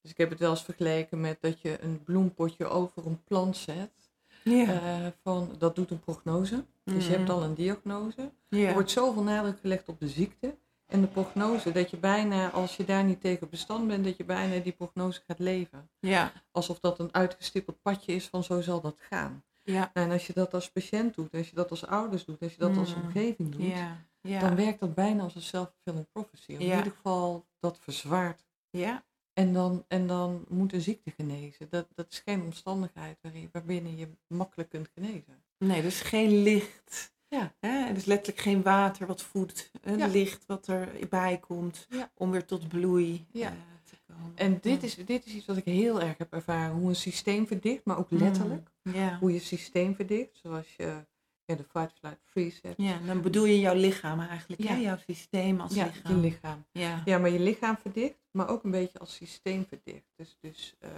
dus 0.00 0.10
ik 0.10 0.16
heb 0.18 0.30
het 0.30 0.38
wel 0.38 0.50
eens 0.50 0.62
vergeleken 0.64 1.20
met 1.20 1.40
dat 1.40 1.60
je 1.60 1.82
een 1.82 2.02
bloempotje 2.02 2.66
over 2.66 3.06
een 3.06 3.24
plant 3.24 3.56
zet. 3.56 4.10
ja. 4.44 4.66
Eh, 4.66 5.06
van, 5.22 5.54
dat 5.58 5.74
doet 5.74 5.90
een 5.90 6.00
prognose. 6.00 6.64
Dus 6.84 7.04
je 7.04 7.10
hebt 7.10 7.22
Mhm. 7.22 7.30
al 7.32 7.42
een 7.42 7.54
diagnose. 7.54 8.32
ja. 8.48 8.66
Er 8.68 8.72
wordt 8.72 8.90
zoveel 8.90 9.22
nadruk 9.22 9.60
gelegd 9.60 9.88
op 9.88 10.00
de 10.00 10.08
ziekte 10.08 10.56
en 10.92 11.00
de 11.00 11.06
prognose, 11.06 11.72
dat 11.72 11.90
je 11.90 11.96
bijna, 11.96 12.50
als 12.50 12.76
je 12.76 12.84
daar 12.84 13.04
niet 13.04 13.20
tegen 13.20 13.48
bestand 13.48 13.86
bent, 13.88 14.04
dat 14.04 14.16
je 14.16 14.24
bijna 14.24 14.58
die 14.62 14.72
prognose 14.72 15.20
gaat 15.26 15.38
leven. 15.38 15.90
ja. 16.00 16.32
Alsof 16.50 16.80
dat 16.80 16.98
een 16.98 17.14
uitgestippeld 17.14 17.82
padje 17.82 18.12
is 18.14 18.26
van 18.26 18.44
zo 18.44 18.60
zal 18.60 18.80
dat 18.80 19.00
gaan. 19.00 19.44
Ja. 19.62 19.90
Nou, 19.94 20.06
en 20.06 20.12
als 20.12 20.26
je 20.26 20.32
dat 20.32 20.54
als 20.54 20.70
patiënt 20.70 21.14
doet, 21.14 21.34
als 21.34 21.48
je 21.48 21.54
dat 21.54 21.70
als 21.70 21.86
ouders 21.86 22.24
doet, 22.24 22.42
als 22.42 22.52
je 22.52 22.58
dat 22.58 22.76
als 22.76 22.94
Mm. 22.94 23.02
omgeving 23.02 23.52
doet, 23.52 23.62
Ja. 23.66 24.04
Ja. 24.20 24.40
dan 24.40 24.56
werkt 24.56 24.80
dat 24.80 24.94
bijna 24.94 25.22
als 25.22 25.34
een 25.34 25.42
self-fulfilling 25.42 26.06
prophecy. 26.12 26.52
In 26.52 26.60
ieder 26.60 26.82
geval 26.92 27.46
dat 27.60 27.78
verzwaart. 27.80 28.44
Ja. 28.70 29.04
En 29.32 29.52
dan, 29.52 29.84
en 29.88 30.06
dan 30.06 30.44
moet 30.48 30.72
een 30.72 30.80
ziekte 30.80 31.10
genezen. 31.10 31.66
Dat, 31.70 31.86
dat 31.94 32.06
is 32.10 32.18
geen 32.24 32.42
omstandigheid 32.42 33.18
waarin, 33.20 33.48
waarbinnen 33.52 33.96
je 33.96 34.08
makkelijk 34.26 34.68
kunt 34.70 34.88
genezen. 34.94 35.42
Nee, 35.58 35.82
dus 35.82 36.00
geen 36.00 36.42
licht. 36.42 37.11
Ja. 37.36 37.52
Hè? 37.60 37.92
Dus 37.92 38.04
letterlijk 38.04 38.40
geen 38.40 38.62
water 38.62 39.06
wat 39.06 39.22
voedt. 39.22 39.70
Een 39.82 39.98
Ja. 39.98 40.06
licht 40.06 40.46
wat 40.46 40.68
erbij 40.68 41.38
komt 41.38 41.86
Ja. 41.90 42.10
om 42.14 42.30
weer 42.30 42.44
tot 42.44 42.68
bloei 42.68 43.26
Ja. 43.30 43.48
eh, 43.48 43.54
te 43.84 43.96
komen. 44.06 44.32
En 44.36 44.58
dit 44.60 44.82
is, 44.82 44.94
dit 44.94 45.26
is 45.26 45.32
iets 45.34 45.46
wat 45.46 45.56
ik 45.56 45.64
heel 45.64 46.00
erg 46.00 46.18
heb 46.18 46.32
ervaren. 46.32 46.74
Hoe 46.74 46.88
een 46.88 46.96
systeem 46.96 47.46
verdicht, 47.46 47.84
maar 47.84 47.98
ook 47.98 48.10
letterlijk. 48.10 48.70
Mm. 48.82 48.94
Ja. 48.94 49.18
Hoe 49.18 49.32
je 49.32 49.38
systeem 49.38 49.94
verdicht. 49.94 50.38
Zoals 50.42 50.74
je 50.76 51.04
ja, 51.44 51.54
de 51.54 51.64
fight, 51.64 51.92
flight, 51.98 52.20
freeze 52.24 52.58
hebt. 52.62 52.82
ja, 52.82 52.98
dan 53.06 53.22
bedoel 53.22 53.44
je 53.44 53.60
jouw 53.60 53.74
lichaam 53.74 54.20
eigenlijk, 54.20 54.62
Ja. 54.62 54.76
jouw 54.78 54.96
systeem 55.06 55.60
als 55.60 55.74
lichaam. 55.74 56.14
je 56.14 56.14
lichaam. 56.20 56.64
Ja. 56.72 57.02
Ja, 57.04 57.18
maar 57.18 57.30
je 57.30 57.40
lichaam 57.40 57.76
verdicht, 57.76 58.18
maar 58.30 58.48
ook 58.48 58.64
een 58.64 58.70
beetje 58.70 58.98
als 58.98 59.14
systeem 59.14 59.66
verdicht. 59.68 60.06
Dus, 60.16 60.36
dus 60.40 60.74
eh, 60.78 60.90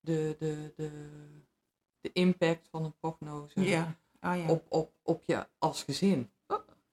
de, 0.00 0.36
de, 0.38 0.72
de, 0.76 0.90
de 2.00 2.10
impact 2.12 2.68
van 2.70 2.84
een 2.84 2.94
prognose 3.00 3.60
Ja. 3.60 3.96
Oh 4.24 4.36
ja. 4.36 4.48
op, 4.48 4.66
op, 4.68 4.92
op 5.02 5.22
je 5.26 5.48
als 5.58 5.82
gezin. 5.82 6.30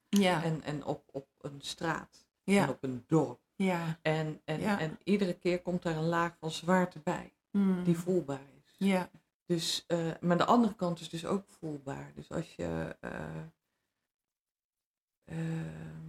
ja. 0.09 0.43
En, 0.43 0.61
en 0.63 0.85
op, 0.85 1.03
op 1.11 1.27
een 1.37 1.61
straat. 1.61 2.25
ja. 2.43 2.63
En 2.63 2.69
op 2.69 2.83
een 2.83 3.03
dorp. 3.07 3.39
ja. 3.55 3.99
En, 4.01 4.41
en, 4.45 4.59
Ja. 4.59 4.79
en 4.79 4.97
iedere 5.03 5.33
keer 5.33 5.61
komt 5.61 5.83
daar 5.83 5.97
een 5.97 6.07
laag 6.07 6.37
van 6.39 6.51
zwaarte 6.51 6.99
bij. 6.99 7.33
Mm. 7.51 7.83
Die 7.83 7.97
voelbaar 7.97 8.41
is. 8.65 8.75
Ja. 8.77 9.09
Dus, 9.45 9.83
eh, 9.87 10.11
maar 10.21 10.37
de 10.37 10.45
andere 10.45 10.75
kant 10.75 10.99
is 10.99 11.09
dus 11.09 11.25
ook 11.25 11.49
voelbaar. 11.49 12.11
Dus 12.15 12.31
als 12.31 12.55
je 12.55 12.97
eh, 12.99 13.45
ehm, 15.23 15.99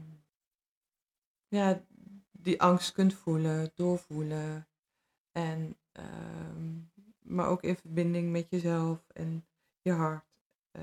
ja, 1.49 1.85
die 2.31 2.63
angst 2.63 2.93
kunt 2.93 3.15
voelen, 3.15 3.71
doorvoelen. 3.75 4.69
En, 5.33 5.79
ehm, 5.93 6.79
maar 7.19 7.47
ook 7.49 7.63
in 7.63 7.77
verbinding 7.77 8.31
met 8.33 8.47
jezelf 8.51 9.05
en 9.09 9.47
je 9.83 9.93
hart. 9.93 10.25
Eh, 10.73 10.83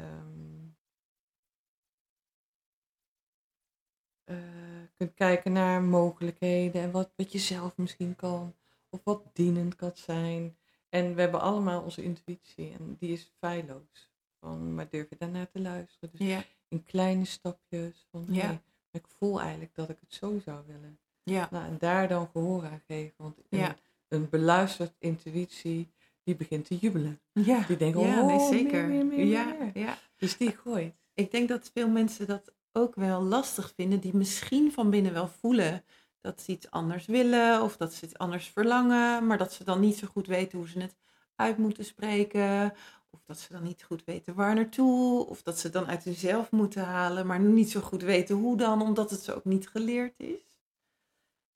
kunt 4.95 5.13
kijken 5.13 5.51
naar 5.51 5.81
mogelijkheden 5.81 6.81
en 6.81 6.91
wat, 6.91 7.11
wat 7.15 7.31
je 7.31 7.39
zelf 7.39 7.77
misschien 7.77 8.15
kan. 8.15 8.55
Of 8.89 8.99
wat 9.03 9.23
dienend 9.33 9.75
kan 9.75 9.91
zijn. 9.93 10.57
En 10.89 11.15
we 11.15 11.21
hebben 11.21 11.41
allemaal 11.41 11.81
onze 11.81 12.03
intuïtie 12.03 12.71
en 12.79 12.95
die 12.99 13.11
is 13.11 13.31
feilloos. 13.39 14.09
Van, 14.39 14.75
maar 14.75 14.89
durf 14.89 15.09
je 15.09 15.15
daarnaar 15.19 15.49
te 15.49 15.59
luisteren? 15.61 16.09
Dus 16.11 16.27
Ja. 16.27 16.43
in 16.67 16.83
kleine 16.83 17.25
stapjes. 17.25 18.07
Van, 18.11 18.25
Ja. 18.29 18.45
hey, 18.45 18.61
ik 18.91 19.07
voel 19.07 19.39
eigenlijk 19.41 19.75
dat 19.75 19.89
ik 19.89 19.97
het 19.99 20.13
zo 20.13 20.39
zou 20.39 20.63
willen. 20.67 20.99
Ja. 21.23 21.47
Nou, 21.51 21.65
en 21.65 21.77
daar 21.77 22.07
dan 22.07 22.29
gehoor 22.31 22.65
aan 22.65 22.81
geven. 22.87 23.13
Want 23.17 23.37
een, 23.49 23.59
Ja. 23.59 23.75
een 24.07 24.29
beluisterd 24.29 24.95
intuïtie, 24.99 25.91
die 26.29 26.37
begint 26.47 26.65
te 26.65 26.77
jubelen. 26.77 27.19
Ja. 27.31 27.63
Die 27.67 27.77
denken, 27.77 28.01
ja, 28.01 28.21
oh, 28.21 28.25
nee, 28.25 28.47
zeker. 28.47 28.87
meer, 28.87 29.05
meer, 29.05 29.25
ja, 29.25 29.55
meer. 29.59 29.71
ja. 29.73 29.97
Dus 30.17 30.37
die 30.37 30.51
gooit. 30.51 30.95
Ik 31.13 31.31
denk 31.31 31.49
dat 31.49 31.69
veel 31.73 31.89
mensen 31.89 32.27
dat 32.27 32.53
ook 32.71 32.95
wel 32.95 33.21
lastig 33.21 33.73
vinden, 33.75 33.99
die 33.99 34.15
misschien 34.15 34.71
van 34.71 34.89
binnen 34.89 35.13
wel 35.13 35.27
voelen 35.27 35.83
dat 36.21 36.41
ze 36.41 36.51
iets 36.51 36.71
anders 36.71 37.05
willen 37.05 37.61
of 37.61 37.77
dat 37.77 37.93
ze 37.93 38.05
iets 38.05 38.17
anders 38.17 38.47
verlangen, 38.47 39.27
maar 39.27 39.37
dat 39.37 39.53
ze 39.53 39.63
dan 39.63 39.79
niet 39.79 39.97
zo 39.97 40.07
goed 40.07 40.27
weten 40.27 40.57
hoe 40.57 40.67
ze 40.67 40.79
het 40.79 40.95
uit 41.35 41.57
moeten 41.57 41.85
spreken. 41.85 42.73
Of 43.11 43.19
dat 43.25 43.39
ze 43.39 43.53
dan 43.53 43.63
niet 43.63 43.83
goed 43.83 44.03
weten 44.05 44.33
waar 44.35 44.55
naartoe. 44.55 45.25
Of 45.27 45.41
dat 45.41 45.59
ze 45.59 45.63
het 45.63 45.73
dan 45.73 45.87
uit 45.87 46.03
hunzelf 46.03 46.51
moeten 46.51 46.83
halen, 46.83 47.27
maar 47.27 47.39
niet 47.39 47.71
zo 47.71 47.79
goed 47.81 48.01
weten 48.01 48.35
hoe 48.35 48.57
dan, 48.57 48.81
omdat 48.81 49.09
het 49.09 49.23
ze 49.23 49.35
ook 49.35 49.45
niet 49.45 49.67
geleerd 49.69 50.19
is. 50.19 50.61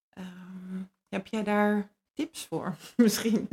Ehm, 0.09 0.81
heb 1.09 1.27
jij 1.27 1.43
daar 1.43 1.91
tips 2.13 2.45
voor, 2.45 2.75
misschien? 2.97 3.47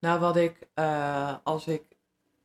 Nou, 0.00 0.20
wat 0.20 0.36
ik, 0.36 0.68
eh, 0.74 1.34
als 1.42 1.66
ik, 1.66 1.82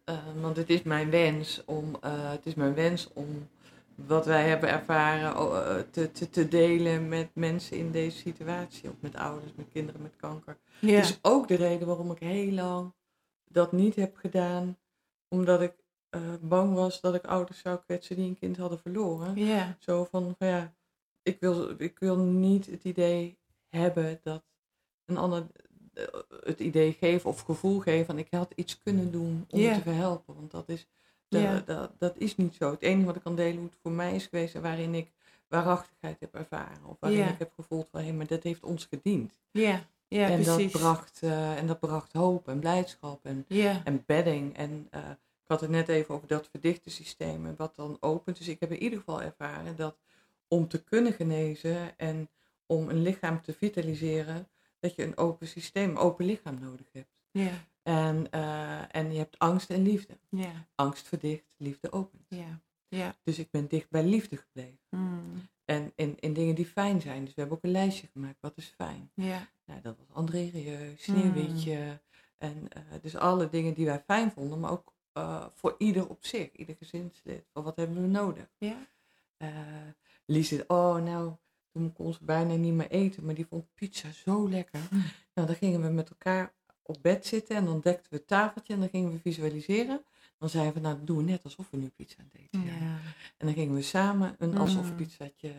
eh, 0.03 0.17
want 0.41 0.57
het 0.57 0.69
is 0.69 0.83
mijn 0.83 1.09
wens 1.09 1.65
om, 1.65 1.95
eh, 2.01 2.31
het 2.31 2.45
is 2.45 2.53
mijn 2.53 2.73
wens 2.73 3.09
om 3.13 3.49
wat 3.95 4.25
wij 4.25 4.47
hebben 4.47 4.69
ervaren 4.69 5.91
te, 5.91 6.11
te, 6.11 6.29
te 6.29 6.47
delen 6.47 7.07
met 7.07 7.29
mensen 7.33 7.77
in 7.77 7.91
deze 7.91 8.17
situatie. 8.17 8.89
Of 8.89 8.95
met 8.99 9.15
ouders, 9.15 9.51
met 9.55 9.69
kinderen 9.71 10.01
met 10.01 10.15
kanker. 10.15 10.57
Ja. 10.79 10.99
Dus 10.99 11.19
ook 11.21 11.47
de 11.47 11.55
reden 11.55 11.87
waarom 11.87 12.11
ik 12.11 12.19
heel 12.19 12.51
lang 12.51 12.93
dat 13.45 13.71
niet 13.71 13.95
heb 13.95 14.15
gedaan. 14.15 14.77
Omdat 15.27 15.61
ik 15.61 15.73
bang 16.41 16.73
was 16.73 17.01
dat 17.01 17.15
ik 17.15 17.25
ouders 17.25 17.59
zou 17.59 17.79
kwetsen 17.79 18.15
die 18.15 18.27
een 18.27 18.39
kind 18.39 18.57
hadden 18.57 18.79
verloren. 18.79 19.35
ja. 19.35 19.75
Zo 19.79 20.03
van, 20.03 20.35
van 20.37 20.47
ja, 20.47 20.73
ik 21.23 21.39
wil, 21.39 21.69
ik 21.77 21.99
wil 21.99 22.17
niet 22.17 22.65
het 22.65 22.83
idee 22.83 23.37
hebben 23.69 24.19
dat 24.23 24.43
een 25.05 25.17
ander 25.17 25.47
het 26.43 26.59
idee 26.59 26.91
geven 26.99 27.29
of 27.29 27.41
gevoel 27.41 27.79
geven 27.79 28.05
van 28.05 28.17
ik 28.17 28.27
had 28.31 28.51
iets 28.55 28.77
kunnen 28.77 29.11
doen 29.11 29.45
om 29.49 29.59
te 29.59 29.81
verhelpen. 29.81 30.35
Want 30.35 30.51
dat 30.51 30.69
is, 30.69 30.87
dat, 31.27 31.67
dat, 31.67 31.91
dat 31.97 32.17
is 32.17 32.35
niet 32.35 32.55
zo. 32.55 32.71
Het 32.71 32.81
enige 32.81 33.05
wat 33.05 33.15
ik 33.15 33.23
kan 33.23 33.35
delen 33.35 33.55
hoe 33.55 33.65
het 33.65 33.77
voor 33.81 33.91
mij 33.91 34.15
is 34.15 34.25
geweest 34.25 34.55
en 34.55 34.61
waarin 34.61 34.93
ik 34.95 35.11
waarachtigheid 35.47 36.19
heb 36.19 36.35
ervaren. 36.35 36.85
Of 36.85 36.97
waarin 36.99 37.27
ik 37.27 37.39
heb 37.39 37.51
gevoeld 37.55 37.87
van 37.91 38.01
hé, 38.01 38.11
maar 38.11 38.27
dat 38.27 38.43
heeft 38.43 38.63
ons 38.63 38.85
gediend. 38.85 39.39
Ja. 39.51 39.87
Ja, 40.07 40.29
en, 40.29 40.41
precies. 40.41 40.71
dat 40.71 40.81
bracht, 40.81 41.19
eh, 41.21 41.57
en 41.57 41.67
dat 41.67 41.79
bracht 41.79 42.13
hoop 42.13 42.47
en 42.47 42.59
blijdschap 42.59 43.25
en, 43.25 43.45
en 43.83 44.03
bedding. 44.05 44.57
En 44.57 44.87
eh, 44.89 45.09
ik 45.09 45.47
had 45.47 45.61
het 45.61 45.69
net 45.69 45.87
even 45.87 46.15
over 46.15 46.27
dat 46.27 46.47
verdichte 46.51 46.89
systeem 46.89 47.45
en 47.45 47.55
wat 47.57 47.75
dan 47.75 47.97
opent. 47.99 48.37
Dus 48.37 48.47
ik 48.47 48.59
heb 48.59 48.71
in 48.71 48.83
ieder 48.83 48.99
geval 48.99 49.21
ervaren 49.21 49.75
dat 49.75 49.97
om 50.47 50.67
te 50.67 50.83
kunnen 50.83 51.13
genezen 51.13 51.97
en 51.97 52.29
om 52.65 52.89
een 52.89 53.01
lichaam 53.01 53.41
te 53.41 53.53
vitaliseren, 53.53 54.47
dat 54.83 54.95
je 54.95 55.03
een 55.03 55.17
open 55.17 55.47
systeem, 55.47 55.89
een 55.89 55.97
open 55.97 56.25
lichaam 56.25 56.59
nodig 56.59 56.87
hebt. 56.91 57.13
Ja. 57.31 57.51
En, 57.83 58.31
eh, 58.31 58.95
en 58.95 59.11
je 59.11 59.17
hebt 59.17 59.39
angst 59.39 59.69
en 59.69 59.81
liefde. 59.81 60.17
Ja. 60.29 60.67
Angst 60.75 61.07
verdicht, 61.07 61.55
liefde 61.57 61.91
opent. 61.91 62.25
Ja. 62.27 62.61
Ja. 62.87 63.15
Dus 63.23 63.39
ik 63.39 63.51
ben 63.51 63.67
dicht 63.67 63.89
bij 63.89 64.03
liefde 64.03 64.37
gebleven. 64.37 64.79
Mm. 64.89 65.47
En 65.65 65.91
in, 65.95 66.19
in 66.19 66.33
dingen 66.33 66.55
die 66.55 66.65
fijn 66.65 67.01
zijn. 67.01 67.25
Dus 67.25 67.33
we 67.33 67.39
hebben 67.39 67.57
ook 67.57 67.63
een 67.63 67.71
lijstje 67.71 68.07
gemaakt. 68.07 68.37
Wat 68.41 68.57
is 68.57 68.73
fijn? 68.75 69.11
Ja. 69.13 69.47
Nou, 69.65 69.81
dat 69.81 69.97
was 69.97 70.15
André 70.15 70.49
Rieu, 70.53 70.93
Sneeuwwitje. 70.97 72.01
En 72.37 72.67
uh, 72.77 72.83
dus 73.01 73.15
alle 73.15 73.49
dingen 73.49 73.73
die 73.73 73.85
wij 73.85 74.03
fijn 74.05 74.31
vonden. 74.31 74.59
Maar 74.59 74.71
ook 74.71 74.93
uh, 75.17 75.45
voor 75.53 75.75
ieder 75.77 76.09
op 76.09 76.25
zich. 76.25 76.51
Ieder 76.51 76.75
gezinslid. 76.75 77.45
Wat 77.53 77.75
hebben 77.75 78.01
we 78.01 78.07
nodig? 78.07 78.47
Ja. 78.57 78.77
Uh, 79.37 79.49
Lies 80.25 80.65
oh 80.67 80.95
nou, 80.95 81.33
toen 81.73 81.93
kon 81.93 82.13
ze 82.13 82.19
bijna 82.23 82.53
niet 82.55 82.73
meer 82.73 82.89
eten. 82.91 83.25
Maar 83.25 83.35
die 83.35 83.45
vond 83.45 83.65
pizza 83.73 84.11
zo 84.11 84.49
lekker. 84.49 84.79
Mm. 84.91 85.03
Nou, 85.33 85.47
dan 85.47 85.55
gingen 85.55 85.81
we 85.81 85.87
met 85.89 86.09
elkaar 86.09 86.53
op 86.81 86.97
bed 87.01 87.25
zitten. 87.25 87.55
En 87.55 87.65
dan 87.65 87.79
dekten 87.81 88.11
we 88.11 88.17
het 88.17 88.27
tafeltje. 88.27 88.73
En 88.73 88.79
dan 88.79 88.89
gingen 88.89 89.11
we 89.11 89.19
visualiseren. 89.19 90.03
Dan 90.37 90.49
zeiden 90.49 90.73
we, 90.73 90.79
nou, 90.79 90.97
doen 91.03 91.17
we 91.17 91.23
net 91.23 91.43
alsof 91.43 91.69
we 91.69 91.77
nu 91.77 91.89
pizza 91.89 92.15
aan 92.19 92.29
het 92.31 92.41
eten. 92.41 92.65
Ja. 92.65 92.97
En 93.37 93.45
dan 93.45 93.53
gingen 93.53 93.75
we 93.75 93.81
samen 93.81 94.35
een 94.37 94.57
alsof 94.57 94.89
Mm. 94.89 94.95
pizzaatje, 94.95 95.51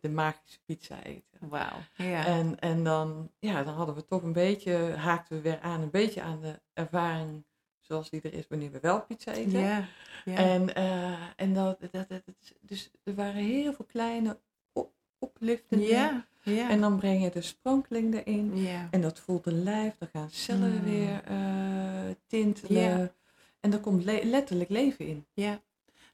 de 0.00 0.08
magische 0.08 0.58
pizza 0.64 1.02
eten. 1.02 1.38
Wauw. 1.48 1.78
Ja. 1.96 2.26
En, 2.26 2.58
en 2.58 2.84
dan, 2.84 3.30
ja, 3.38 3.62
dan 3.62 3.74
hadden 3.74 3.94
we 3.94 4.04
toch 4.04 4.22
een 4.22 4.32
beetje, 4.32 4.72
haakten 4.96 5.36
we 5.36 5.42
weer 5.42 5.60
aan, 5.60 5.80
een 5.80 5.90
beetje 5.90 6.22
aan 6.22 6.40
de 6.40 6.60
ervaring 6.72 7.44
zoals 7.80 8.10
die 8.10 8.20
er 8.20 8.34
is 8.34 8.48
wanneer 8.48 8.70
we 8.70 8.80
wel 8.80 9.00
pizza 9.02 9.32
eten. 9.32 9.60
ja. 9.60 9.88
Ja. 10.24 10.34
En, 10.36 10.78
uh, 10.78 11.18
en 11.36 11.54
dat, 11.54 11.80
dat, 11.80 12.08
dat, 12.08 12.22
dus 12.60 12.90
er 13.04 13.14
waren 13.14 13.42
heel 13.42 13.72
veel 13.72 13.84
kleine 13.84 14.38
op, 15.20 15.28
opliftende. 15.34 15.84
ja. 15.86 16.28
Ja. 16.42 16.70
En 16.70 16.80
dan 16.80 16.98
breng 16.98 17.22
je 17.22 17.30
de 17.30 17.42
sprankeling 17.42 18.14
erin. 18.14 18.56
ja. 18.56 18.88
En 18.90 19.00
dat 19.00 19.20
voelt 19.20 19.46
een 19.46 19.62
lijf, 19.62 19.94
dan 19.98 20.08
gaan 20.12 20.28
cellen 20.30 20.72
Mm. 20.74 20.84
weer 20.84 21.22
uh, 21.30 22.14
tintelen. 22.26 22.82
Ja. 22.82 23.12
En 23.60 23.70
daar 23.70 23.80
komt 23.80 24.04
le 24.04 24.20
letterlijk 24.24 24.70
leven 24.70 25.06
in. 25.06 25.26
Ja. 25.34 25.60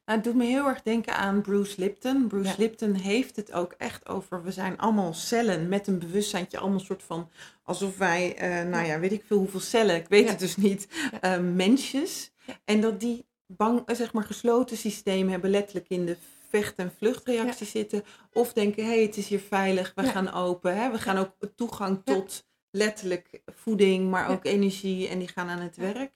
Nou, 0.04 0.18
het 0.18 0.24
doet 0.24 0.34
me 0.34 0.44
heel 0.44 0.66
erg 0.66 0.82
denken 0.82 1.16
aan 1.16 1.40
Bruce 1.42 1.80
Lipton. 1.80 2.26
Bruce. 2.26 2.54
Lipton 2.58 2.94
heeft 2.94 3.36
het 3.36 3.52
ook 3.52 3.74
echt 3.78 4.08
over, 4.08 4.42
we 4.42 4.52
zijn 4.52 4.78
allemaal 4.78 5.14
cellen 5.14 5.68
met 5.68 5.86
een 5.86 5.98
bewustzijntje, 5.98 6.58
allemaal 6.58 6.80
soort 6.80 7.02
van, 7.02 7.30
alsof 7.62 7.96
wij, 7.98 8.36
eh, 8.36 8.68
nou 8.68 8.86
ja, 8.86 8.98
weet 9.00 9.12
ik 9.12 9.24
veel 9.26 9.38
hoeveel 9.38 9.60
cellen, 9.60 9.96
ik 9.96 10.08
weet 10.08 10.28
het 10.28 10.38
dus 10.38 10.56
niet, 10.56 10.88
eh, 11.20 11.38
mensjes. 11.38 12.32
En 12.64 12.80
dat 12.80 13.00
die 13.00 13.24
bang, 13.46 13.82
eh, 13.86 13.96
zeg 13.96 14.12
maar 14.12 14.24
gesloten 14.24 14.76
systeem 14.76 15.28
hebben 15.28 15.50
letterlijk 15.50 15.88
in 15.88 16.06
de 16.06 16.16
vecht- 16.48 16.76
en 16.78 16.92
vluchtreactie 16.98 17.66
zitten. 17.66 18.04
Of 18.32 18.52
denken, 18.52 18.84
hé, 18.84 18.90
hey, 18.90 19.02
het 19.02 19.16
is 19.16 19.28
hier 19.28 19.40
veilig, 19.40 19.92
we 19.94 20.02
Ja. 20.02 20.10
gaan 20.10 20.32
open. 20.32 20.76
Hè? 20.76 20.90
We 20.90 20.98
gaan 20.98 21.16
ook 21.16 21.32
toegang 21.54 22.00
tot 22.04 22.46
letterlijk 22.70 23.42
voeding, 23.46 24.10
maar 24.10 24.28
ook 24.30 24.44
energie 24.44 25.08
en 25.08 25.18
die 25.18 25.28
gaan 25.28 25.48
aan 25.48 25.60
het 25.60 25.76
werk. 25.76 26.12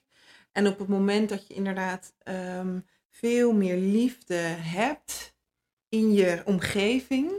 En 0.52 0.66
op 0.66 0.78
het 0.78 0.88
moment 0.88 1.28
dat 1.28 1.46
je 1.46 1.54
inderdaad 1.54 2.14
ehm, 2.22 2.80
veel 3.08 3.52
meer 3.52 3.76
liefde 3.76 4.34
hebt 4.58 5.34
in 5.88 6.12
je 6.12 6.42
omgeving, 6.44 7.30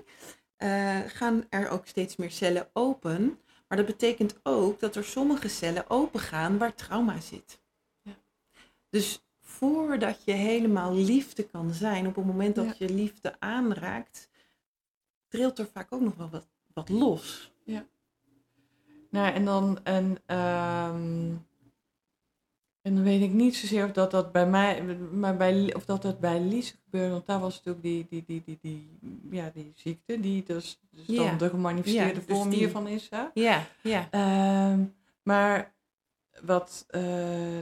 eh, 0.58 1.00
gaan 1.08 1.46
er 1.50 1.70
ook 1.70 1.88
steeds 1.88 2.16
meer 2.16 2.32
cellen 2.32 2.70
open. 2.74 3.39
Maar 3.68 3.78
dat 3.78 3.88
betekent 3.88 4.36
ook 4.44 4.80
dat 4.80 4.96
er 4.96 5.04
sommige 5.04 5.48
cellen 5.48 5.89
open 5.89 6.20
gaan 6.20 6.58
waar 6.58 6.76
trauma 6.76 7.20
zit. 7.20 7.60
Dus 8.89 9.24
voordat 9.66 10.24
je 10.24 10.32
helemaal 10.32 10.93
liefde 10.95 11.43
kan 11.43 11.74
zijn, 11.74 12.07
op 12.07 12.16
het 12.16 12.26
moment 12.26 12.55
dat 12.55 12.66
Ja. 12.66 12.74
je 12.88 12.93
liefde 12.93 13.36
aanraakt, 13.39 14.30
trilt 15.28 15.59
er 15.59 15.68
vaak 15.74 15.88
ook 15.93 16.01
nog 16.01 16.16
wel 16.16 16.30
wat, 16.30 16.47
wat 16.74 16.89
los. 16.89 17.49
Nou, 19.09 19.34
en 19.34 19.45
dan, 19.45 19.80
en, 19.84 20.18
ehm, 20.26 21.32
en 22.82 22.95
dan 22.95 23.03
weet 23.03 23.22
ik 23.22 23.32
niet 23.32 23.55
zozeer 23.55 23.86
of 23.86 23.91
dat, 23.91 24.12
dat 24.12 24.32
bij 24.32 24.47
mij, 24.47 24.84
maar 24.97 25.38
bij, 25.38 25.74
of 25.76 25.86
dat 25.86 26.01
dat 26.01 26.20
bij 26.20 26.39
Lies 26.41 26.76
gebeurde, 26.84 27.12
want 27.12 27.26
daar 27.26 27.39
was 27.39 27.55
natuurlijk 27.55 27.84
die, 27.84 28.05
die, 28.09 28.24
die, 28.28 28.41
die, 28.45 28.57
die, 28.62 28.99
ja, 29.32 29.51
die 29.53 29.72
ziekte, 29.76 30.20
die 30.20 30.43
dus, 30.43 30.80
dus 30.91 31.05
Ja. 31.05 31.26
dan 31.28 31.38
de 31.38 31.49
gemanifesteerde 31.49 32.20
Ja, 32.20 32.26
dus 32.28 32.38
vorm 32.38 32.49
die- 32.49 32.59
hiervan 32.59 32.88
is. 32.88 33.07
Hè? 33.09 33.24
Ja, 33.34 33.68
ja. 33.84 34.07
Ehm, 34.12 34.84
maar 35.24 35.74
wat, 36.42 36.86
eh, 36.89 37.02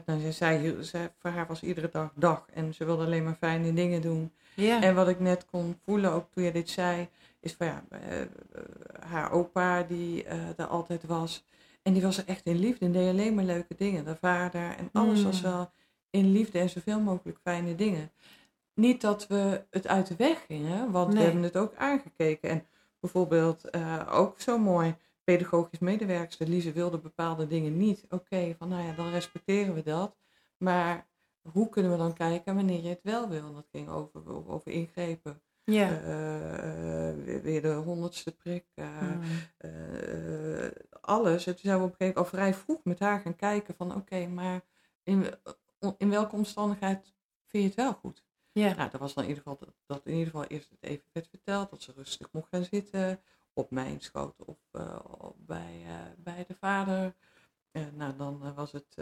nou, 0.06 0.20
ze 0.22 0.32
zei, 0.32 0.84
ze, 0.84 1.12
voor 1.20 1.30
haar 1.32 1.48
was 1.48 1.62
iedere 1.64 1.90
dag 1.92 2.12
dag 2.16 2.46
en 2.54 2.74
ze 2.74 2.86
wilde 2.86 3.06
alleen 3.06 3.24
maar 3.24 3.36
fijne 3.40 3.74
dingen 3.74 4.02
doen. 4.02 4.32
ja. 4.56 4.82
En 4.82 4.96
wat 4.96 5.08
ik 5.08 5.20
net 5.20 5.46
kon 5.46 5.78
voelen, 5.86 6.12
ook 6.12 6.26
toen 6.34 6.44
je 6.44 6.52
dit 6.52 6.70
zei, 6.70 7.08
is 7.40 7.54
van 7.54 7.68
ja, 7.68 7.84
eh, 7.90 8.00
haar 9.00 9.32
opa 9.32 9.84
die 9.84 10.24
eh 10.24 10.38
daar 10.56 10.68
altijd 10.68 11.04
was. 11.06 11.44
En 11.82 11.94
die 11.94 12.02
was 12.02 12.18
er 12.18 12.24
echt 12.28 12.46
in 12.46 12.60
liefde 12.60 12.86
en 12.86 12.92
deed 12.92 13.10
alleen 13.10 13.34
maar 13.36 13.44
leuke 13.44 13.76
dingen. 13.78 14.06
De 14.06 14.16
vader 14.16 14.76
en 14.78 14.90
alles 14.94 15.24
was 15.24 15.42
Mm. 15.42 15.50
wel 15.52 15.72
in 16.10 16.32
liefde 16.32 16.60
en 16.60 16.70
zoveel 16.70 17.00
mogelijk 17.00 17.38
fijne 17.44 17.76
dingen. 17.76 18.12
Niet 18.74 19.02
dat 19.02 19.28
we 19.28 19.62
het 19.70 19.88
uit 19.88 20.08
de 20.08 20.16
weg 20.18 20.46
gingen, 20.48 20.92
want 20.92 21.14
we 21.14 21.20
hebben 21.20 21.44
het 21.44 21.58
ook 21.58 21.76
aangekeken. 21.76 22.50
En 22.50 22.66
bijvoorbeeld 23.00 23.70
ook 24.10 24.42
zo 24.42 24.58
mooi, 24.58 24.96
pedagogisch 25.36 25.80
medewerkster 25.80 26.48
Lise 26.48 26.72
wilde 26.72 26.98
bepaalde 26.98 27.48
dingen 27.48 27.78
niet. 27.78 28.06
Oké, 28.10 28.56
van 28.58 28.68
nou 28.70 28.84
ja, 28.84 28.94
dan 28.94 29.10
respecteren 29.10 29.74
we 29.74 29.84
dat. 29.84 30.18
Maar 30.58 31.08
hoe 31.52 31.70
kunnen 31.70 31.92
we 31.92 31.98
dan 31.98 32.14
kijken 32.14 32.56
wanneer 32.56 32.82
je 32.82 32.90
het 32.90 33.04
wel 33.04 33.30
wil? 33.30 33.48
En 33.48 33.54
dat 33.54 33.68
ging 33.72 33.90
over, 33.90 34.48
over, 34.50 34.72
ingrepen. 34.72 35.42
Ja. 35.64 35.90
Eh, 36.02 37.10
eh, 37.10 37.16
weer- 37.24 37.42
weer 37.42 37.62
de 37.62 37.74
honderdste 37.74 38.32
prik. 38.36 38.66
eh, 38.76 39.02
Mm. 39.02 39.22
eh, 39.58 40.72
alles. 41.02 41.48
En 41.48 41.54
toen 41.54 41.64
zijn 41.64 41.78
we 41.80 41.84
op 41.86 41.90
een 41.92 41.96
gegeven 41.98 41.98
moment 41.98 42.18
al 42.18 42.26
vrij 42.26 42.54
vroeg 42.54 42.84
met 42.84 43.00
haar 43.00 43.20
gaan 43.20 43.36
kijken 43.36 43.76
van 43.76 43.96
oké, 43.96 44.28
maar 44.28 44.62
in, 45.04 45.26
in 45.98 46.10
welke 46.10 46.36
omstandigheid 46.36 47.14
vind 47.46 47.64
je 47.64 47.70
het 47.70 47.76
wel 47.78 47.94
goed? 47.94 48.24
Ja. 48.52 48.76
Nou, 48.76 48.90
dat 48.90 49.00
was 49.00 49.14
dan 49.14 49.24
in 49.24 49.30
ieder 49.30 49.44
geval 49.44 49.60
dat, 49.66 49.76
dat 49.86 50.06
in 50.06 50.12
ieder 50.14 50.26
geval 50.32 50.46
eerst 50.48 50.70
het 50.70 50.84
even 50.84 51.06
werd 51.12 51.28
verteld, 51.28 51.70
dat 51.70 51.82
ze 51.82 51.92
rustig 51.96 52.32
mocht 52.32 52.48
gaan 52.50 52.64
zitten 52.64 53.20
op 53.60 53.72
mijn 53.72 54.02
schoot 54.02 54.46
of 54.46 54.58
eh, 54.72 55.00
bij, 55.38 55.84
eh, 55.86 55.96
bij 56.18 56.46
de 56.48 56.56
vader. 56.56 57.16
Eh, 57.72 57.84
nou, 57.94 58.16
dan 58.16 58.54
was 58.54 58.72
het 58.72 58.96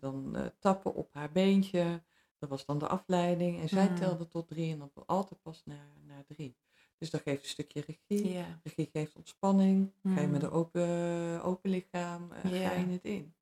dan 0.00 0.36
tappen 0.58 0.94
op 0.94 1.12
haar 1.14 1.32
beentje. 1.32 2.02
Dat 2.38 2.48
was 2.48 2.64
dan 2.66 2.78
de 2.78 2.88
afleiding. 2.88 3.60
En 3.60 3.68
zij 3.68 3.88
Mm. 3.88 3.96
telde 3.96 4.28
tot 4.28 4.48
drie 4.48 4.72
en 4.72 4.78
dan 4.78 4.90
altijd 5.06 5.42
pas 5.42 5.62
naar, 5.64 5.92
naar 6.06 6.24
drie. 6.24 6.56
Dus 6.98 7.10
dat 7.10 7.20
geeft 7.22 7.42
een 7.42 7.48
stukje 7.48 7.80
regie. 7.86 8.44
Regie 8.62 8.88
geeft 8.92 9.16
ontspanning. 9.16 9.92
Ga 10.02 10.20
je 10.20 10.26
Mm. 10.26 10.32
met 10.32 10.42
een 10.42 10.50
open, 10.50 11.42
open 11.42 11.70
lichaam 11.70 12.28
Ja. 12.42 12.68
ga 12.68 12.74
je 12.74 12.86
het 12.86 13.04
in. 13.04 13.34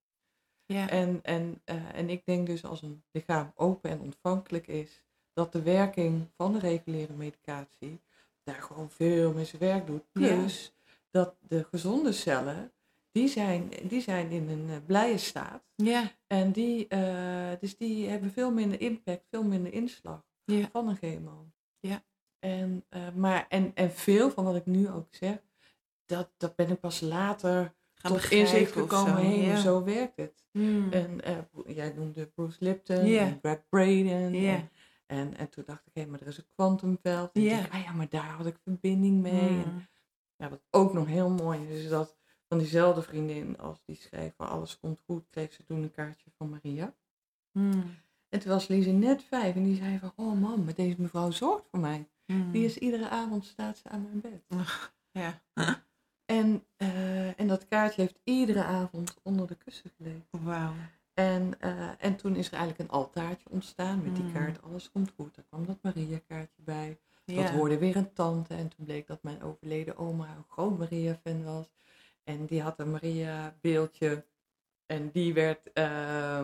Ja. 0.67 0.89
En, 0.89 1.23
en, 1.23 1.63
en 1.93 2.09
ik 2.11 2.25
denk 2.27 2.47
dus 2.47 2.65
als 2.65 2.83
een 2.83 3.03
lichaam 3.11 3.53
open 3.55 3.91
en 3.91 4.01
ontvankelijk 4.01 4.67
is, 4.67 5.05
dat 5.33 5.53
de 5.53 5.63
werking 5.63 6.29
van 6.37 6.53
de 6.53 6.59
reguliere 6.59 7.13
medicatie 7.13 8.01
daar 8.45 8.63
gewoon 8.63 8.91
veel 8.91 9.33
meer 9.33 9.47
zijn 9.47 9.63
werk 9.63 9.87
doet. 9.87 10.05
Ja. 10.13 10.35
Plus 10.35 10.73
dat 11.11 11.37
de 11.41 11.65
gezonde 11.71 12.13
cellen, 12.13 12.73
die 13.13 13.29
zijn, 13.29 13.71
die 13.83 14.01
zijn 14.01 14.31
in 14.31 14.49
een 14.49 14.71
eh, 14.71 14.77
blije 14.87 15.19
staat. 15.19 15.63
Ja. 15.77 16.11
En 16.27 16.53
die, 16.53 16.89
eh, 16.89 17.51
dus 17.61 17.77
die 17.77 18.09
hebben 18.09 18.31
veel 18.31 18.51
minder 18.51 18.81
impact, 18.81 19.25
veel 19.31 19.43
minder 19.45 19.73
inslag 19.73 20.25
Ja. 20.45 20.69
van 20.73 20.89
een 20.89 20.97
chemo. 20.97 21.47
Ja. 21.81 22.03
En, 22.39 22.85
eh, 22.89 23.01
maar, 23.15 23.47
en, 23.49 23.71
en 23.75 23.91
veel 23.93 24.31
van 24.31 24.45
wat 24.45 24.57
ik 24.57 24.67
nu 24.67 24.91
ook 24.91 25.07
zeg, 25.11 25.37
dat, 26.07 26.31
dat 26.37 26.57
ben 26.57 26.71
ik 26.71 26.81
pas 26.81 27.01
later 27.01 27.75
Gaan 27.95 28.13
tot 28.13 28.31
inzicht 28.31 28.73
gekomen. 28.73 29.17
zo, 29.17 29.23
Hé, 29.29 29.51
ja. 29.51 29.57
zo 29.57 29.85
werkt 29.85 30.17
het. 30.17 30.45
Mm. 30.53 30.93
En 30.93 31.21
jij 31.67 31.93
noemde 31.97 32.27
Bruce 32.27 32.57
Lipton 32.61 33.07
Ja. 33.07 33.21
en 33.21 33.41
Brad 33.41 33.69
Braden. 33.69 34.35
Ja. 34.35 34.53
En, 34.55 34.71
en, 35.13 35.37
en 35.37 35.49
toen 35.49 35.65
dacht 35.67 35.87
ik, 35.87 35.93
hé, 36.03 36.07
maar 36.07 36.21
er 36.21 36.27
is 36.27 36.39
een 36.39 36.49
kwantumveld. 36.55 37.33
En 37.33 37.43
Ja. 37.43 37.57
dacht, 37.57 37.71
ah 37.71 37.83
ja, 37.83 37.93
maar 37.93 38.09
daar 38.09 38.31
had 38.31 38.47
ik 38.47 38.59
verbinding 38.65 39.21
mee. 39.21 39.49
En, 39.49 39.73
Mm. 39.75 39.87
ja, 40.37 40.49
wat 40.49 40.63
ook 40.71 40.93
nog 40.93 41.07
heel 41.07 41.31
mooi 41.31 41.69
is, 41.69 41.83
is 41.85 41.89
dat 41.89 42.17
van 42.49 42.59
diezelfde 42.59 43.03
vriendin 43.03 43.59
als 43.59 43.83
die 43.85 43.97
schreef 43.97 44.35
van 44.37 44.49
alles 44.49 44.79
komt 44.79 45.01
goed, 45.07 45.27
kreeg 45.31 45.53
ze 45.53 45.65
toen 45.65 45.83
een 45.83 45.91
kaartje 45.91 46.31
van 46.37 46.51
Maria. 46.51 46.95
Mm. 47.59 47.95
En 48.29 48.41
toen 48.41 48.51
was 48.51 48.69
Lise 48.69 48.91
net 48.91 49.23
vijf 49.23 49.55
en 49.55 49.65
die 49.65 49.77
zei 49.77 49.99
van, 49.99 50.13
oh 50.17 50.41
man, 50.41 50.65
maar 50.65 50.75
deze 50.75 51.01
mevrouw 51.01 51.31
zorgt 51.31 51.67
voor 51.71 51.81
mij. 51.81 52.09
Mm. 52.27 52.53
Die 52.53 52.65
is 52.65 52.79
iedere 52.79 53.09
avond 53.09 53.45
staat 53.45 53.79
ze 53.79 53.89
aan 53.89 54.03
mijn 54.03 54.21
bed. 54.21 54.67
Ja. 55.11 55.43
En, 56.25 56.67
eh, 56.77 57.41
en 57.41 57.49
dat 57.49 57.67
kaartje 57.69 58.01
heeft 58.03 58.19
iedere 58.25 58.63
avond 58.63 59.21
onder 59.23 59.47
de 59.47 59.55
kussen 59.55 59.91
gelegen. 59.97 60.27
Wauw. 60.31 60.73
En, 61.23 61.55
eh, 61.61 61.89
en 61.99 62.17
toen 62.17 62.37
is 62.37 62.47
er 62.47 62.53
eigenlijk 62.53 62.81
een 62.91 62.97
altaartje 62.97 63.51
ontstaan 63.51 64.03
met 64.03 64.15
die 64.15 64.25
Mm. 64.25 64.33
kaart 64.33 64.63
Alles 64.63 64.91
komt 64.91 65.13
goed. 65.17 65.35
Daar 65.35 65.45
kwam 65.49 65.67
dat 65.67 65.79
Maria-kaartje 65.83 66.63
bij. 66.63 66.99
Dat 67.25 67.51
hoorde 67.51 67.79
weer 67.79 67.97
een 67.97 68.13
tante. 68.13 68.55
En 68.55 68.69
toen 68.69 68.85
bleek 68.85 69.07
dat 69.07 69.23
mijn 69.23 69.43
overleden 69.43 69.97
oma 69.97 70.25
een 70.37 70.45
groot 70.49 70.79
Maria-fan 70.79 71.45
was. 71.45 71.67
En 72.25 72.47
die 72.47 72.63
had 72.63 72.79
een 72.79 72.91
Maria-beeldje. 72.91 74.25
En 74.87 75.11
die 75.13 75.35
werd, 75.35 75.73
eh 75.73 76.39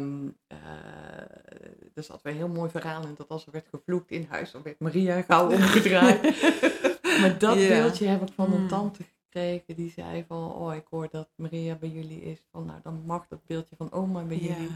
er 1.94 2.02
zat 2.04 2.22
weer 2.22 2.32
een 2.32 2.38
heel 2.38 2.48
mooi 2.48 2.70
verhaal 2.70 3.02
in 3.02 3.14
dat 3.16 3.28
als 3.28 3.46
er 3.46 3.52
werd 3.52 3.68
gevloekt 3.68 4.10
in 4.10 4.26
huis, 4.30 4.50
dan 4.50 4.62
werd 4.62 4.80
Maria 4.80 5.22
gauw 5.22 5.50
omgedraaid. 5.52 6.22
maar 7.20 7.38
dat 7.38 7.54
beeldje 7.56 8.06
heb 8.06 8.22
ik 8.22 8.32
van 8.34 8.52
een 8.52 8.62
Mm. 8.62 8.68
tante 8.68 9.02
Die 9.66 9.90
zei 9.90 10.24
van, 10.28 10.52
oh 10.52 10.74
ik 10.74 10.86
hoor 10.90 11.08
dat 11.10 11.28
Maria 11.34 11.74
bij 11.74 11.88
jullie 11.88 12.22
is. 12.22 12.38
Van 12.50 12.64
nou, 12.66 12.80
dan 12.82 13.02
mag 13.06 13.28
dat 13.28 13.44
beeldje 13.46 13.76
van 13.76 13.92
oma 13.92 14.22
bij 14.24 14.40
Ja. 14.40 14.54
jullie. 14.54 14.70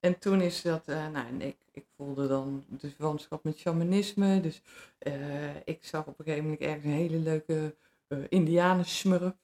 En 0.00 0.18
toen 0.18 0.40
is 0.40 0.62
dat, 0.62 0.88
eh, 0.88 1.08
nou, 1.10 1.26
en 1.26 1.40
ik, 1.40 1.56
ik 1.72 1.86
voelde 1.96 2.28
dan 2.28 2.64
de 2.68 2.90
verwantschap 2.90 3.44
met 3.44 3.58
shamanisme. 3.58 4.40
Dus 4.40 4.62
eh, 4.98 5.56
ik 5.64 5.84
zag 5.84 6.06
op 6.06 6.18
een 6.18 6.24
gegeven 6.24 6.44
moment 6.44 6.60
ergens 6.62 6.84
een 6.84 6.90
hele 6.90 7.18
leuke 7.18 7.76
eh 8.08 8.18
indianensmurf. 8.28 9.34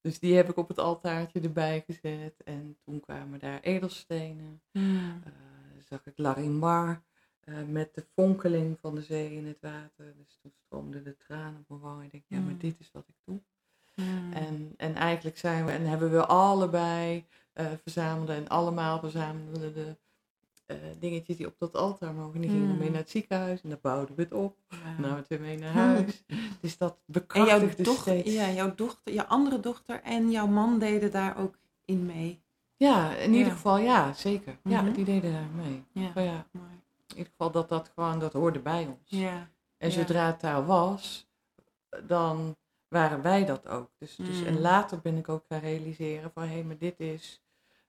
Dus 0.00 0.18
die 0.18 0.34
heb 0.36 0.48
ik 0.48 0.56
op 0.56 0.68
het 0.68 0.78
altaartje 0.78 1.40
erbij 1.40 1.84
gezet. 1.86 2.34
En 2.44 2.76
toen 2.84 3.00
kwamen 3.00 3.38
daar 3.38 3.60
edelstenen. 3.60 4.62
Mm. 4.72 5.22
Zag 5.88 6.06
ik 6.06 6.18
Larimar 6.18 7.02
eh 7.40 7.62
met 7.68 7.94
de 7.94 8.04
fonkeling 8.14 8.78
van 8.80 8.94
de 8.94 9.02
zee 9.02 9.32
in 9.32 9.46
het 9.46 9.60
water. 9.60 10.14
Dus 10.16 10.38
toen 10.42 10.52
stroomden 10.64 11.04
de 11.04 11.16
tranen 11.16 11.60
op 11.60 11.68
mijn 11.68 11.80
wangen. 11.80 12.04
Ik 12.04 12.10
denk, 12.10 12.24
ja, 12.28 12.40
maar 12.40 12.58
dit 12.58 12.80
is 12.80 12.90
wat 12.92 13.08
ik 13.08 13.14
doe. 13.24 13.40
Mm. 13.94 14.32
En, 14.32 14.74
en 14.76 14.94
eigenlijk 14.94 15.38
zijn 15.38 15.64
we, 15.64 15.70
en 15.72 15.86
hebben 15.86 16.10
we 16.10 16.26
allebei 16.26 17.24
eh 17.52 17.66
verzamelden 17.82 18.36
en 18.36 18.48
allemaal 18.48 18.98
verzamelden 18.98 19.74
de 19.74 19.96
eh, 20.66 20.76
dingetjes 20.98 21.36
die 21.36 21.46
op 21.46 21.58
dat 21.58 21.74
altaar 21.76 22.14
mogen. 22.14 22.40
Die 22.40 22.50
gingen 22.50 22.68
Mm. 22.70 22.78
mee 22.78 22.90
naar 22.90 23.00
het 23.00 23.10
ziekenhuis 23.10 23.62
en 23.62 23.68
dan 23.68 23.78
bouwden 23.82 24.16
we 24.16 24.22
het 24.22 24.32
op. 24.32 24.56
Wauw. 24.68 24.98
Nou, 24.98 25.16
het 25.16 25.28
weer 25.28 25.40
mee 25.40 25.58
naar 25.58 25.72
huis. 25.92 26.22
Dus 26.60 26.76
dat 26.78 26.92
en 26.92 26.96
jouw 27.06 27.22
bekrachtigde 27.22 27.82
dochter, 27.82 28.28
ja, 28.30 28.50
jouw 28.50 28.74
dochter, 28.74 29.12
jouw 29.12 29.24
andere 29.24 29.60
dochter 29.60 30.02
en 30.02 30.30
jouw 30.30 30.46
man 30.46 30.78
deden 30.78 31.10
daar 31.10 31.36
ook 31.38 31.58
in 31.84 32.06
mee. 32.06 32.42
Ja, 32.76 33.14
in 33.16 33.30
ieder 33.32 33.46
Ja. 33.46 33.52
geval, 33.52 33.78
ja, 33.78 34.12
zeker. 34.12 34.58
Ja, 34.64 34.82
Mhm. 34.82 34.92
die 34.92 35.04
deden 35.04 35.32
daar 35.32 35.48
mee. 35.64 35.84
Ja. 35.92 36.10
Maar 36.14 36.24
ja, 36.24 36.46
Mooi. 36.50 36.66
in 37.06 37.16
ieder 37.16 37.30
geval 37.30 37.50
dat 37.50 37.68
dat 37.68 37.90
gewoon, 37.94 38.18
dat 38.18 38.32
hoorde 38.32 38.58
bij 38.60 38.86
ons. 38.86 39.10
Ja. 39.20 39.48
En 39.78 39.88
Ja. 39.88 39.94
zodra 39.94 40.26
het 40.26 40.40
daar 40.40 40.66
was, 40.66 41.28
dan 42.06 42.56
waren 42.94 43.22
wij 43.22 43.44
dat 43.44 43.66
ook. 43.68 43.90
Dus, 43.98 44.16
dus, 44.16 44.40
Mm. 44.40 44.46
En 44.46 44.60
later 44.60 45.00
ben 45.00 45.16
ik 45.16 45.28
ook 45.28 45.44
gaan 45.48 45.60
realiseren 45.60 46.30
van, 46.34 46.48
hé, 46.48 46.62
maar 46.62 46.78
dit 46.78 47.00
is 47.00 47.42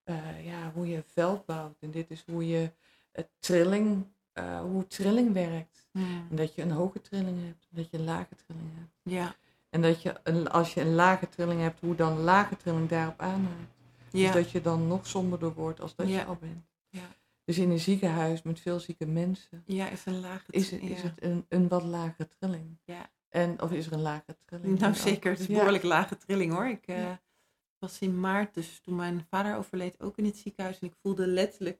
eh, 0.03 0.45
ja, 0.45 0.71
hoe 0.73 0.87
je 0.87 1.03
veld 1.07 1.45
bouwt. 1.45 1.75
En 1.79 1.91
dit 1.91 2.11
is 2.11 2.23
hoe 2.31 2.47
je 2.47 2.71
het 3.11 3.29
trilling, 3.39 4.05
eh, 4.33 4.59
hoe 4.61 4.87
trilling 4.87 5.33
werkt. 5.33 5.87
Mm. 5.91 6.27
En 6.29 6.35
dat 6.35 6.55
je 6.55 6.61
een 6.61 6.71
hoge 6.71 7.01
trilling 7.01 7.43
hebt, 7.45 7.67
en 7.69 7.75
dat 7.81 7.89
je 7.91 7.97
een 7.97 8.03
lage 8.03 8.35
trilling 8.45 8.69
hebt. 8.77 8.91
Ja. 9.03 9.35
En 9.69 9.81
dat 9.81 10.01
je, 10.01 10.15
een, 10.23 10.49
als 10.49 10.73
je 10.73 10.81
een 10.81 10.93
lage 10.95 11.29
trilling 11.29 11.61
hebt, 11.61 11.79
hoe 11.79 11.95
dan 11.95 12.19
lage 12.19 12.57
trilling 12.57 12.89
daarop 12.89 13.19
aanhaakt. 13.19 13.73
Ja. 14.11 14.31
Dus 14.31 14.43
dat 14.43 14.51
je 14.51 14.61
dan 14.61 14.87
nog 14.87 15.07
somberder 15.07 15.53
wordt 15.53 15.81
als 15.81 15.95
dat 15.95 16.07
Ja. 16.07 16.19
je 16.19 16.25
al 16.25 16.35
bent. 16.35 16.65
Ja. 16.89 17.07
Dus 17.43 17.57
in 17.57 17.69
een 17.71 17.79
ziekenhuis 17.79 18.41
met 18.41 18.59
veel 18.59 18.79
zieke 18.79 19.05
mensen 19.05 19.63
ja, 19.65 19.89
is 19.89 20.05
een 20.05 20.19
lage 20.19 20.45
is, 20.49 20.71
het- 20.71 20.81
ja. 20.81 20.87
is 20.87 21.01
het 21.01 21.23
een, 21.23 21.45
een 21.49 21.67
wat 21.67 21.83
lagere 21.83 22.27
trilling. 22.39 22.77
Ja. 22.83 23.09
En, 23.35 23.61
of 23.61 23.71
is 23.71 23.85
er 23.85 23.93
een 23.93 24.01
lagere 24.01 24.37
trilling? 24.45 24.79
Nou 24.79 24.93
Ja. 24.93 24.99
zeker, 24.99 25.31
het 25.31 25.39
is 25.39 25.47
een 25.47 25.53
behoorlijk 25.53 25.83
lage 25.83 26.17
trilling 26.17 26.53
hoor. 26.53 26.67
Ik 26.67 26.87
eh, 26.87 27.11
was 27.79 27.99
in 27.99 28.19
maart, 28.19 28.53
dus 28.53 28.79
toen 28.83 28.95
mijn 28.95 29.25
vader 29.29 29.55
overleed, 29.55 30.01
ook 30.01 30.17
in 30.17 30.25
het 30.25 30.37
ziekenhuis. 30.37 30.79
En 30.79 30.87
ik 30.87 30.93
voelde 31.01 31.27
letterlijk 31.27 31.79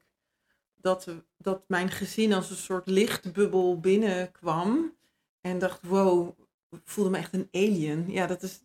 dat, 0.74 1.08
dat 1.36 1.64
mijn 1.68 1.90
gezin 1.90 2.32
als 2.32 2.50
een 2.50 2.56
soort 2.56 2.88
lichtbubbel 2.88 3.80
binnenkwam. 3.80 4.94
En 5.40 5.58
dacht, 5.58 5.82
wow, 5.82 6.28
ik 6.70 6.80
voelde 6.84 7.10
me 7.10 7.18
echt 7.18 7.32
een 7.32 7.48
alien. 7.52 8.10
Ja, 8.10 8.26
dat, 8.26 8.42
is, 8.42 8.60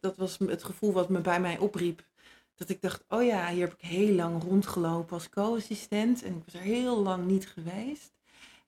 dat 0.00 0.16
was 0.16 0.38
het 0.38 0.64
gevoel 0.64 0.92
wat 0.92 1.08
me 1.08 1.20
bij 1.20 1.40
mij 1.40 1.58
opriep. 1.58 2.06
Dat 2.54 2.68
ik 2.68 2.82
dacht, 2.82 3.04
oh 3.08 3.24
ja, 3.24 3.48
hier 3.48 3.64
heb 3.68 3.74
ik 3.78 3.88
heel 3.88 4.14
lang 4.14 4.42
rondgelopen 4.42 5.12
als 5.12 5.28
co-assistent. 5.28 6.22
En 6.22 6.36
ik 6.36 6.42
was 6.44 6.54
er 6.54 6.60
heel 6.60 7.02
lang 7.02 7.24
niet 7.26 7.48
geweest. 7.48 8.15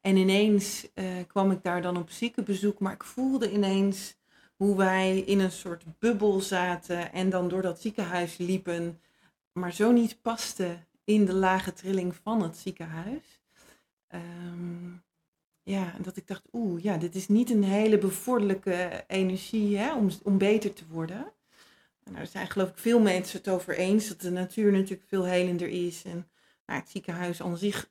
En 0.01 0.17
ineens 0.17 0.89
eh, 0.95 1.05
kwam 1.27 1.51
ik 1.51 1.63
daar 1.63 1.83
dan 1.83 1.97
op 1.97 2.11
ziekenbezoek. 2.11 2.79
Maar 2.79 2.93
ik 2.93 3.05
voelde 3.05 3.53
ineens 3.53 4.17
hoe 4.57 4.77
wij 4.77 5.19
in 5.19 5.41
een 5.41 5.53
soort 5.53 5.85
bubbel 5.99 6.41
zaten 6.41 7.13
en 7.13 7.31
dan 7.31 7.49
door 7.49 7.63
dat 7.63 7.81
ziekenhuis 7.81 8.37
liepen, 8.37 9.01
maar 9.53 9.73
zo 9.73 9.93
niet 9.93 10.23
paste 10.23 10.79
in 11.05 11.25
de 11.25 11.35
lage 11.35 11.73
trilling 11.73 12.17
van 12.23 12.43
het 12.43 12.57
ziekenhuis. 12.57 13.41
Ehm, 14.09 14.91
ja, 15.63 15.95
dat 16.01 16.17
ik 16.17 16.27
dacht, 16.27 16.43
oeh, 16.53 16.83
ja, 16.83 16.97
dit 16.97 17.15
is 17.15 17.29
niet 17.29 17.51
een 17.51 17.65
hele 17.65 17.99
bevorderlijke 17.99 19.05
energie 19.07 19.77
hè, 19.77 19.95
om, 19.95 20.09
om 20.23 20.39
beter 20.39 20.73
te 20.73 20.85
worden. 20.91 21.33
Nou, 22.05 22.19
er 22.19 22.27
zijn 22.27 22.51
geloof 22.51 22.69
ik 22.69 22.79
veel 22.79 23.01
mensen 23.01 23.39
het 23.39 23.49
over 23.49 23.77
eens 23.77 24.09
dat 24.09 24.21
de 24.21 24.31
natuur 24.31 24.73
natuurlijk 24.73 25.09
veel 25.09 25.25
helender 25.25 25.69
is. 25.69 26.05
En 26.05 26.29
nou, 26.67 26.81
het 26.81 26.91
ziekenhuis 26.91 27.43
aan 27.43 27.57
zich, 27.57 27.91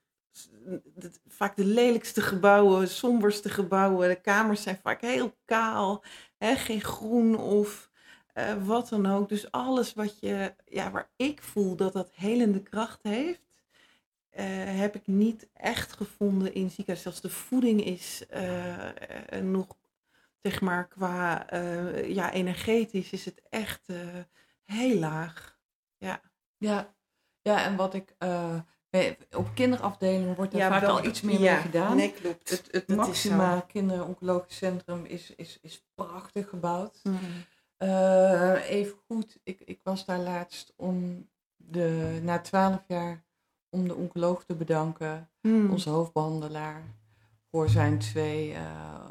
vaak 1.28 1.56
de 1.56 1.66
lelijkste 1.66 2.22
gebouwen, 2.22 2.88
somberste 2.88 3.50
gebouwen. 3.50 4.10
De 4.10 4.22
kamers 4.22 4.62
zijn 4.62 4.80
vaak 4.84 5.02
heel 5.02 5.38
kaal, 5.46 6.04
hè, 6.38 6.56
geen 6.56 6.82
groen 6.82 7.38
of 7.38 7.90
eh, 8.38 8.66
wat 8.66 8.90
dan 8.90 9.06
ook. 9.06 9.30
Dus 9.30 9.52
alles 9.52 9.94
wat 9.94 10.20
je, 10.20 10.54
ja, 10.66 10.92
waar 10.92 11.10
ik 11.16 11.42
voel 11.42 11.76
dat 11.76 11.94
dat 11.94 12.12
helende 12.14 12.64
kracht 12.64 13.00
heeft, 13.04 13.42
eh, 14.30 14.46
heb 14.80 14.96
ik 14.96 15.08
niet 15.08 15.50
echt 15.54 15.94
gevonden 15.94 16.54
in 16.54 16.70
ziekenhuis. 16.70 17.02
Zelfs 17.02 17.22
de 17.22 17.30
voeding 17.30 17.86
is 17.86 18.26
eh, 18.28 18.90
nog, 19.42 19.68
zeg 20.42 20.62
maar, 20.62 20.88
qua 20.88 21.46
ja, 22.06 22.32
energetisch 22.34 23.12
is 23.12 23.26
het 23.26 23.42
echt 23.50 23.88
heel 24.66 25.00
laag. 25.00 25.60
Ja. 25.98 26.22
Ja, 26.58 26.96
ja 27.42 27.64
en 27.66 27.76
wat 27.76 27.94
ik. 27.94 28.16
Op 29.32 29.48
kinderafdelingen 29.54 30.36
wordt 30.36 30.54
er 30.54 30.60
ja, 30.60 30.70
vaak 30.70 30.84
al 30.84 31.06
iets 31.06 31.22
meer 31.22 31.40
ja, 31.40 31.54
mee 31.54 31.62
gedaan. 31.62 31.96
Nee, 31.96 32.12
klopt. 32.12 32.50
Het, 32.50 32.68
het 32.72 32.88
Maxima 32.88 33.60
Kinderoncologisch 33.60 34.58
Centrum 34.58 35.06
is, 35.06 35.34
is, 35.36 35.60
is 35.62 35.86
prachtig 35.96 36.50
gebouwd. 36.50 37.02
Mm. 37.04 37.18
Even 38.58 38.98
goed, 39.08 39.40
ik, 39.44 39.60
ik 39.60 39.80
was 39.84 40.06
daar 40.06 40.20
laatst 40.20 40.74
om 40.76 41.28
de, 41.56 42.20
na 42.24 42.40
twaalf 42.40 42.84
jaar 42.88 43.26
om 43.70 43.88
de 43.88 43.96
oncoloog 43.96 44.44
te 44.46 44.56
bedanken, 44.56 45.30
Mm. 45.42 45.72
onze 45.72 45.90
hoofdbehandelaar, 45.90 46.84
voor 47.52 47.70
zijn 47.70 48.00
twee, 48.00 48.54
eh, 48.54 49.10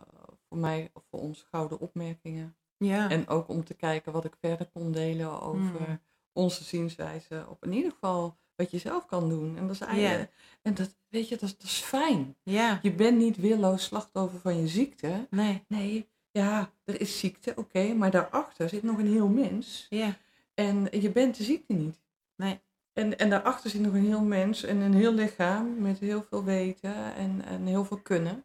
voor 0.48 0.58
mij, 0.58 0.90
voor 1.10 1.20
ons 1.20 1.46
gouden 1.50 1.80
opmerkingen. 1.80 2.56
Ja. 2.76 3.10
En 3.10 3.28
ook 3.28 3.48
om 3.48 3.64
te 3.64 3.74
kijken 3.74 4.12
wat 4.12 4.24
ik 4.24 4.36
verder 4.40 4.66
kon 4.72 4.92
delen 4.92 5.40
over 5.42 5.88
Mm. 5.88 6.00
onze 6.32 6.64
zienswijze 6.64 7.46
op 7.48 7.64
in 7.64 7.72
ieder 7.72 7.92
geval 7.92 8.38
wat 8.56 8.70
je 8.70 8.78
zelf 8.78 9.06
kan 9.06 9.28
doen. 9.28 9.56
En 9.56 9.66
dat 9.66 9.74
is 9.74 9.80
eigenlijk, 9.80 10.30
en 10.62 10.74
dat, 10.74 10.96
weet 11.08 11.28
je, 11.28 11.36
dat, 11.36 11.54
dat 11.58 11.62
is 11.62 11.78
fijn. 11.80 12.36
Je 12.82 12.92
bent 12.96 13.18
niet 13.18 13.36
willoos 13.36 13.84
slachtoffer 13.84 14.40
van 14.40 14.60
je 14.60 14.68
ziekte. 14.68 15.26
Nee. 15.30 15.64
Nee, 15.68 16.08
ja, 16.30 16.70
er 16.84 17.00
is 17.00 17.18
ziekte, 17.18 17.52
oké, 17.56 17.94
maar 17.94 18.10
daarachter 18.10 18.68
zit 18.68 18.82
nog 18.82 18.98
een 18.98 19.12
heel 19.12 19.28
mens. 19.28 19.86
Ja. 19.90 20.16
En 20.54 20.88
je 20.90 21.10
bent 21.10 21.36
de 21.36 21.44
ziekte 21.44 21.72
niet. 21.72 22.00
Nee. 22.36 22.60
En, 22.92 23.18
en 23.18 23.30
daarachter 23.30 23.70
zit 23.70 23.80
nog 23.80 23.94
een 23.94 24.06
heel 24.06 24.22
mens 24.22 24.62
en 24.62 24.80
een 24.80 24.94
heel 24.94 25.12
lichaam 25.12 25.80
met 25.80 25.98
heel 25.98 26.22
veel 26.28 26.44
weten 26.44 27.14
en, 27.14 27.44
en 27.44 27.66
heel 27.66 27.84
veel 27.84 28.00
kunnen. 28.00 28.44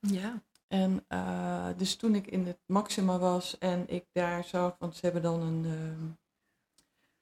Ja. 0.00 0.42
En 0.68 1.04
eh, 1.08 1.68
dus 1.76 1.96
toen 1.96 2.14
ik 2.14 2.26
in 2.26 2.46
het 2.46 2.58
Maxima 2.66 3.18
was 3.18 3.58
en 3.58 3.88
ik 3.88 4.04
daar 4.12 4.44
zag, 4.44 4.76
want 4.78 4.94
ze 4.94 5.00
hebben 5.02 5.22
dan 5.22 5.40
een, 5.40 5.64
ehm, 5.64 6.06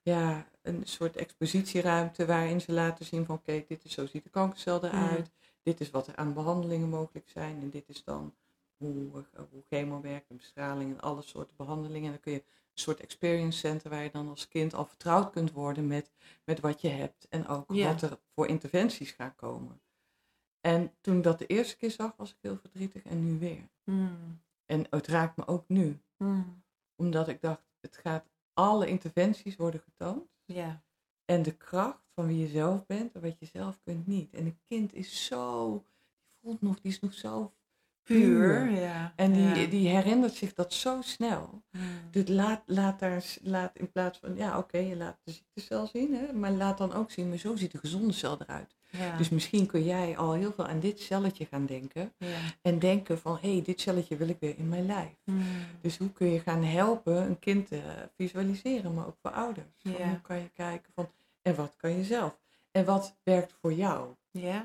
ja, 0.02 0.46
een 0.62 0.80
soort 0.84 1.16
expositieruimte 1.16 2.26
waarin 2.26 2.60
ze 2.60 2.72
laten 2.72 3.04
zien 3.04 3.24
van 3.26 3.34
oké, 3.34 3.64
dit 3.68 3.84
is 3.84 3.92
zo 3.92 4.06
ziet 4.06 4.22
de 4.24 4.30
kankercel 4.30 4.84
eruit, 4.84 5.30
dit 5.62 5.80
is 5.80 5.90
wat 5.90 6.06
er 6.06 6.16
aan 6.16 6.34
behandelingen 6.34 6.88
mogelijk 6.88 7.28
zijn 7.28 7.60
en 7.60 7.70
dit 7.70 7.88
is 7.88 8.04
dan 8.04 8.34
hoe, 8.76 9.08
eh, 9.32 9.42
hoe 9.50 9.62
chemo 9.68 10.00
werkt 10.00 10.30
en 10.30 10.36
bestraling 10.36 10.92
en 10.92 11.00
alle 11.00 11.22
soorten 11.22 11.56
behandelingen. 11.56 12.04
En 12.04 12.10
dan 12.12 12.20
kun 12.20 12.32
je 12.32 12.38
een 12.38 12.78
soort 12.86 13.00
experience 13.00 13.58
center 13.58 13.90
waar 13.90 14.02
je 14.02 14.10
dan 14.10 14.28
als 14.28 14.48
kind 14.48 14.74
al 14.74 14.84
vertrouwd 14.86 15.30
kunt 15.30 15.52
worden 15.52 15.86
met, 15.86 16.10
met 16.44 16.60
wat 16.60 16.80
je 16.80 16.88
hebt 16.88 17.26
en 17.28 17.46
ook 17.48 17.72
Ja. 17.72 17.86
wat 17.92 18.02
er 18.02 18.18
voor 18.34 18.46
interventies 18.46 19.10
gaan 19.10 19.34
komen. 19.34 19.80
En 20.60 20.92
toen 21.00 21.16
ik 21.16 21.22
dat 21.22 21.38
de 21.38 21.46
eerste 21.46 21.76
keer 21.76 21.90
zag, 21.90 22.16
was 22.16 22.30
ik 22.30 22.36
heel 22.40 22.56
verdrietig 22.56 23.02
en 23.04 23.24
nu 23.24 23.38
weer. 23.38 23.68
Mm. 23.84 24.40
En 24.66 24.86
het 24.90 25.06
raakt 25.06 25.36
me 25.36 25.46
ook 25.46 25.64
nu, 25.68 26.00
Mm. 26.16 26.62
omdat 26.96 27.28
ik 27.28 27.40
dacht, 27.40 27.62
het 27.80 27.96
gaat, 27.96 28.24
alle 28.52 28.86
interventies 28.86 29.56
worden 29.56 29.80
getoond. 29.80 30.28
Ja. 30.54 30.82
En 31.24 31.42
de 31.42 31.56
kracht 31.56 32.04
van 32.14 32.26
wie 32.26 32.38
je 32.38 32.48
zelf 32.48 32.86
bent 32.86 33.14
en 33.14 33.20
wat 33.20 33.38
je 33.38 33.46
zelf 33.46 33.80
kunt 33.84 34.06
niet. 34.06 34.34
En 34.34 34.46
een 34.46 34.58
kind 34.68 34.94
is 34.94 35.24
zo, 35.24 35.72
die 36.26 36.38
voelt 36.42 36.62
nog, 36.62 36.80
die 36.80 36.90
is 36.90 37.00
nog 37.00 37.14
zo 37.14 37.52
Puur. 38.02 38.70
Ja. 38.70 39.12
En 39.16 39.32
die, 39.32 39.42
ja. 39.42 39.66
die 39.66 39.88
herinnert 39.88 40.34
zich 40.34 40.54
dat 40.54 40.72
zo 40.72 41.00
snel. 41.02 41.62
Mm. 41.70 41.80
Dus 42.10 42.28
laat, 42.28 42.62
laat 42.66 42.98
daar, 42.98 43.24
laat 43.42 43.78
in 43.78 43.90
plaats 43.92 44.18
van, 44.18 44.36
ja 44.36 44.58
oké, 44.58 44.78
je 44.78 44.96
laat 44.96 45.18
de 45.24 45.32
ziektecel 45.32 45.86
zien, 45.86 46.14
hè, 46.14 46.32
maar 46.32 46.50
laat 46.50 46.78
dan 46.78 46.92
ook 46.92 47.10
zien, 47.10 47.28
maar 47.28 47.38
zo 47.38 47.56
ziet 47.56 47.72
de 47.72 47.78
gezonde 47.78 48.12
cel 48.12 48.40
eruit. 48.40 48.74
Ja. 48.90 49.16
Dus 49.16 49.28
misschien 49.28 49.66
kun 49.66 49.84
jij 49.84 50.16
al 50.16 50.32
heel 50.32 50.52
veel 50.52 50.66
aan 50.66 50.80
dit 50.80 51.00
celletje 51.00 51.46
gaan 51.46 51.66
denken. 51.66 52.12
ja. 52.18 52.26
En 52.62 52.78
denken 52.78 53.18
van, 53.18 53.38
hé, 53.40 53.52
hey, 53.52 53.62
dit 53.62 53.80
celletje 53.80 54.16
wil 54.16 54.28
ik 54.28 54.36
weer 54.40 54.58
in 54.58 54.68
mijn 54.68 54.86
lijf. 54.86 55.16
Mm. 55.24 55.42
Dus 55.80 55.98
hoe 55.98 56.12
kun 56.12 56.26
je 56.26 56.40
gaan 56.40 56.62
helpen 56.64 57.16
een 57.16 57.38
kind 57.38 57.66
te 57.68 57.82
visualiseren, 58.16 58.94
maar 58.94 59.06
ook 59.06 59.16
voor 59.22 59.30
ouders? 59.30 59.66
Ja. 59.78 60.08
Hoe 60.08 60.20
kan 60.20 60.36
je 60.36 60.48
kijken 60.48 60.92
van, 60.94 61.08
en 61.42 61.54
wat 61.54 61.76
kan 61.76 61.96
je 61.96 62.04
zelf? 62.04 62.38
En 62.70 62.84
wat 62.84 63.16
werkt 63.22 63.54
voor 63.60 63.72
jou? 63.72 64.08
Ja. 64.30 64.64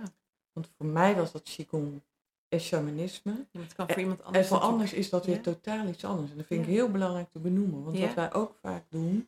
Want 0.54 0.70
voor 0.78 0.86
mij 0.86 1.16
was 1.16 1.32
dat 1.32 1.44
Qigong 1.44 2.02
en 2.50 2.60
shamanisme. 2.60 3.46
Ja, 3.52 3.60
het 3.60 3.74
kan 3.74 3.88
voor 3.88 4.00
iemand 4.00 4.24
anders. 4.24 4.44
En 4.44 4.50
voor 4.50 4.60
anders 4.60 4.94
is 4.94 5.10
dat 5.10 5.26
weer 5.26 5.42
totaal 5.42 5.88
iets 5.88 6.06
anders. 6.06 6.32
En 6.32 6.38
dat 6.38 6.46
vind 6.46 6.62
ik 6.62 6.74
heel 6.74 6.92
belangrijk 6.92 7.32
te 7.32 7.40
benoemen. 7.40 7.84
Want 7.84 8.00
wat 8.00 8.14
wij 8.14 8.34
ook 8.34 8.56
vaak 8.62 8.84
doen, 8.90 9.28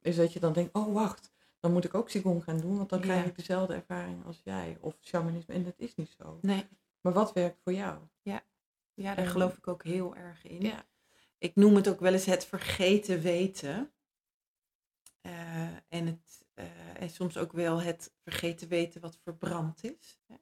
is 0.00 0.16
dat 0.16 0.32
je 0.32 0.40
dan 0.40 0.52
denkt, 0.52 0.74
oh 0.74 0.94
wacht, 0.94 1.30
dan 1.60 1.72
moet 1.72 1.84
ik 1.84 1.94
ook 1.94 2.06
Qigong 2.06 2.44
gaan 2.44 2.60
doen, 2.60 2.76
want 2.76 2.88
dan 2.88 3.00
krijg 3.00 3.22
Ja. 3.22 3.28
ik 3.30 3.36
dezelfde 3.36 3.74
ervaring 3.74 4.24
als 4.24 4.40
jij. 4.44 4.78
Of 4.80 4.96
shamanisme, 5.00 5.54
en 5.54 5.64
dat 5.64 5.74
is 5.78 5.94
niet 5.94 6.14
zo. 6.18 6.38
Nee. 6.42 6.66
Maar 7.00 7.12
wat 7.12 7.32
werkt 7.32 7.60
voor 7.62 7.72
jou? 7.72 7.98
Ja, 8.22 9.14
daar 9.14 9.24
En- 9.24 9.30
geloof 9.30 9.56
ik 9.56 9.68
ook 9.68 9.84
heel 9.84 10.16
erg 10.16 10.44
in. 10.44 10.60
Ja. 10.60 10.86
Ik 11.38 11.54
noem 11.54 11.74
het 11.74 11.88
ook 11.88 12.00
wel 12.00 12.12
eens 12.12 12.24
het 12.24 12.44
vergeten 12.44 13.20
weten. 13.20 13.92
Eh, 15.20 15.62
en, 15.88 16.06
het, 16.06 16.46
eh, 16.54 17.00
en 17.02 17.10
soms 17.10 17.36
ook 17.36 17.52
wel 17.52 17.80
het 17.82 18.12
vergeten 18.22 18.68
weten 18.68 19.00
wat 19.00 19.18
verbrand 19.22 19.84
is 19.84 20.20
hè, 20.26 20.36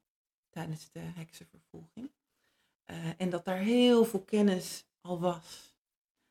tijdens 0.50 0.90
de 0.90 0.98
heksenvervolging. 0.98 2.10
Eh, 2.84 3.20
en 3.20 3.30
dat 3.30 3.44
daar 3.44 3.58
heel 3.58 4.04
veel 4.04 4.22
kennis 4.24 4.86
al 5.00 5.20
was. 5.20 5.76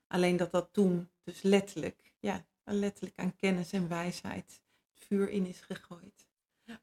Alleen 0.07 0.37
dat 0.37 0.51
dat 0.51 0.73
toen 0.73 1.09
dus 1.23 1.41
letterlijk, 1.41 2.13
ja, 2.19 2.45
letterlijk 2.63 3.19
aan 3.19 3.35
kennis 3.35 3.71
en 3.71 3.87
wijsheid 3.87 4.61
vuur 5.13 5.29
in 5.29 5.45
is 5.45 5.59
gegooid. 5.61 6.27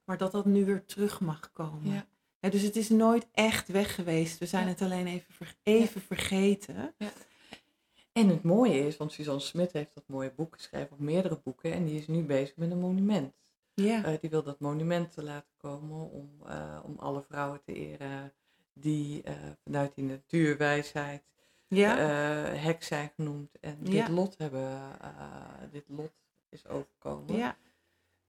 Maar 0.04 0.18
dat 0.18 0.32
dat 0.32 0.44
nu 0.44 0.64
weer 0.64 0.84
terug 0.84 1.20
mag 1.20 1.52
komen. 1.52 1.92
Ja. 2.40 2.48
Dus 2.50 2.62
het 2.62 2.76
is 2.76 2.88
nooit 2.88 3.26
echt 3.32 3.68
weg 3.68 3.94
geweest. 3.94 4.38
We 4.38 4.46
zijn 4.46 4.64
Ja. 4.64 4.68
het 4.70 4.82
alleen 4.82 5.06
even, 5.06 5.34
ver- 5.34 5.56
even 5.62 6.00
vergeten. 6.00 6.94
En 8.12 8.28
het 8.28 8.42
mooie 8.42 8.86
is, 8.86 8.96
want 8.96 9.12
Suzanne 9.12 9.40
Smit 9.40 9.72
heeft 9.72 9.94
dat 9.94 10.04
mooie 10.06 10.32
boek 10.36 10.54
geschreven, 10.54 10.90
of 10.92 10.98
meerdere 10.98 11.40
boeken, 11.44 11.72
en 11.72 11.84
die 11.84 11.98
is 11.98 12.06
nu 12.06 12.22
bezig 12.22 12.56
met 12.56 12.70
een 12.70 12.78
monument. 12.80 13.34
Ja. 13.74 14.04
Eh, 14.04 14.20
die 14.20 14.30
wil 14.30 14.42
dat 14.42 14.60
monument 14.60 15.12
te 15.12 15.22
laten 15.22 15.50
komen 15.56 16.10
om, 16.10 16.30
eh, 16.46 16.78
om 16.84 16.98
alle 16.98 17.22
vrouwen 17.22 17.60
te 17.64 17.72
eren 17.72 18.32
die 18.72 19.22
eh, 19.22 19.34
vanuit 19.64 19.94
die 19.94 20.04
natuurwijsheid 20.04 21.22
ja. 21.68 21.96
hek 22.54 22.82
zijn 22.82 23.10
genoemd 23.16 23.50
en 23.60 23.76
dit 23.80 24.08
lot 24.08 24.38
hebben, 24.38 24.80
dit 25.70 25.84
lot 25.88 26.12
is 26.48 26.66
overkomen. 26.66 27.36
ja. 27.36 27.56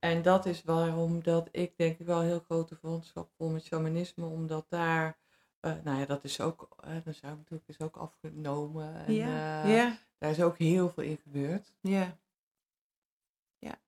En 0.02 0.22
dat 0.22 0.45
is 0.45 0.64
waarom 0.64 1.24
dat 1.24 1.49
ik 1.52 1.78
denk 1.78 1.99
ik 1.99 2.06
wel 2.06 2.22
heel 2.22 2.39
grote 2.39 2.76
verwantschap 2.76 3.30
voel 3.38 3.49
met 3.49 3.64
shamanisme, 3.64 4.26
omdat 4.26 4.66
daar, 4.70 5.18
eh, 5.60 5.74
nou 5.84 5.99
ja, 5.99 6.06
dat 6.06 6.24
is 6.24 6.39
ook, 6.39 6.70
uh, 6.88 6.95
ook 6.95 7.06
natuurlijk 7.22 7.68
is 7.68 7.80
ook 7.80 7.97
afgenomen 7.97 9.06
en 9.06 9.14
ja. 9.14 9.64
eh, 9.64 9.76
ja. 9.76 9.97
daar 10.18 10.32
is 10.32 10.41
ook 10.41 10.58
heel 10.58 10.89
veel 10.89 11.04
in 11.04 11.18
gebeurd. 11.18 11.74
Ja. 11.82 12.18
Ja. 13.60 13.80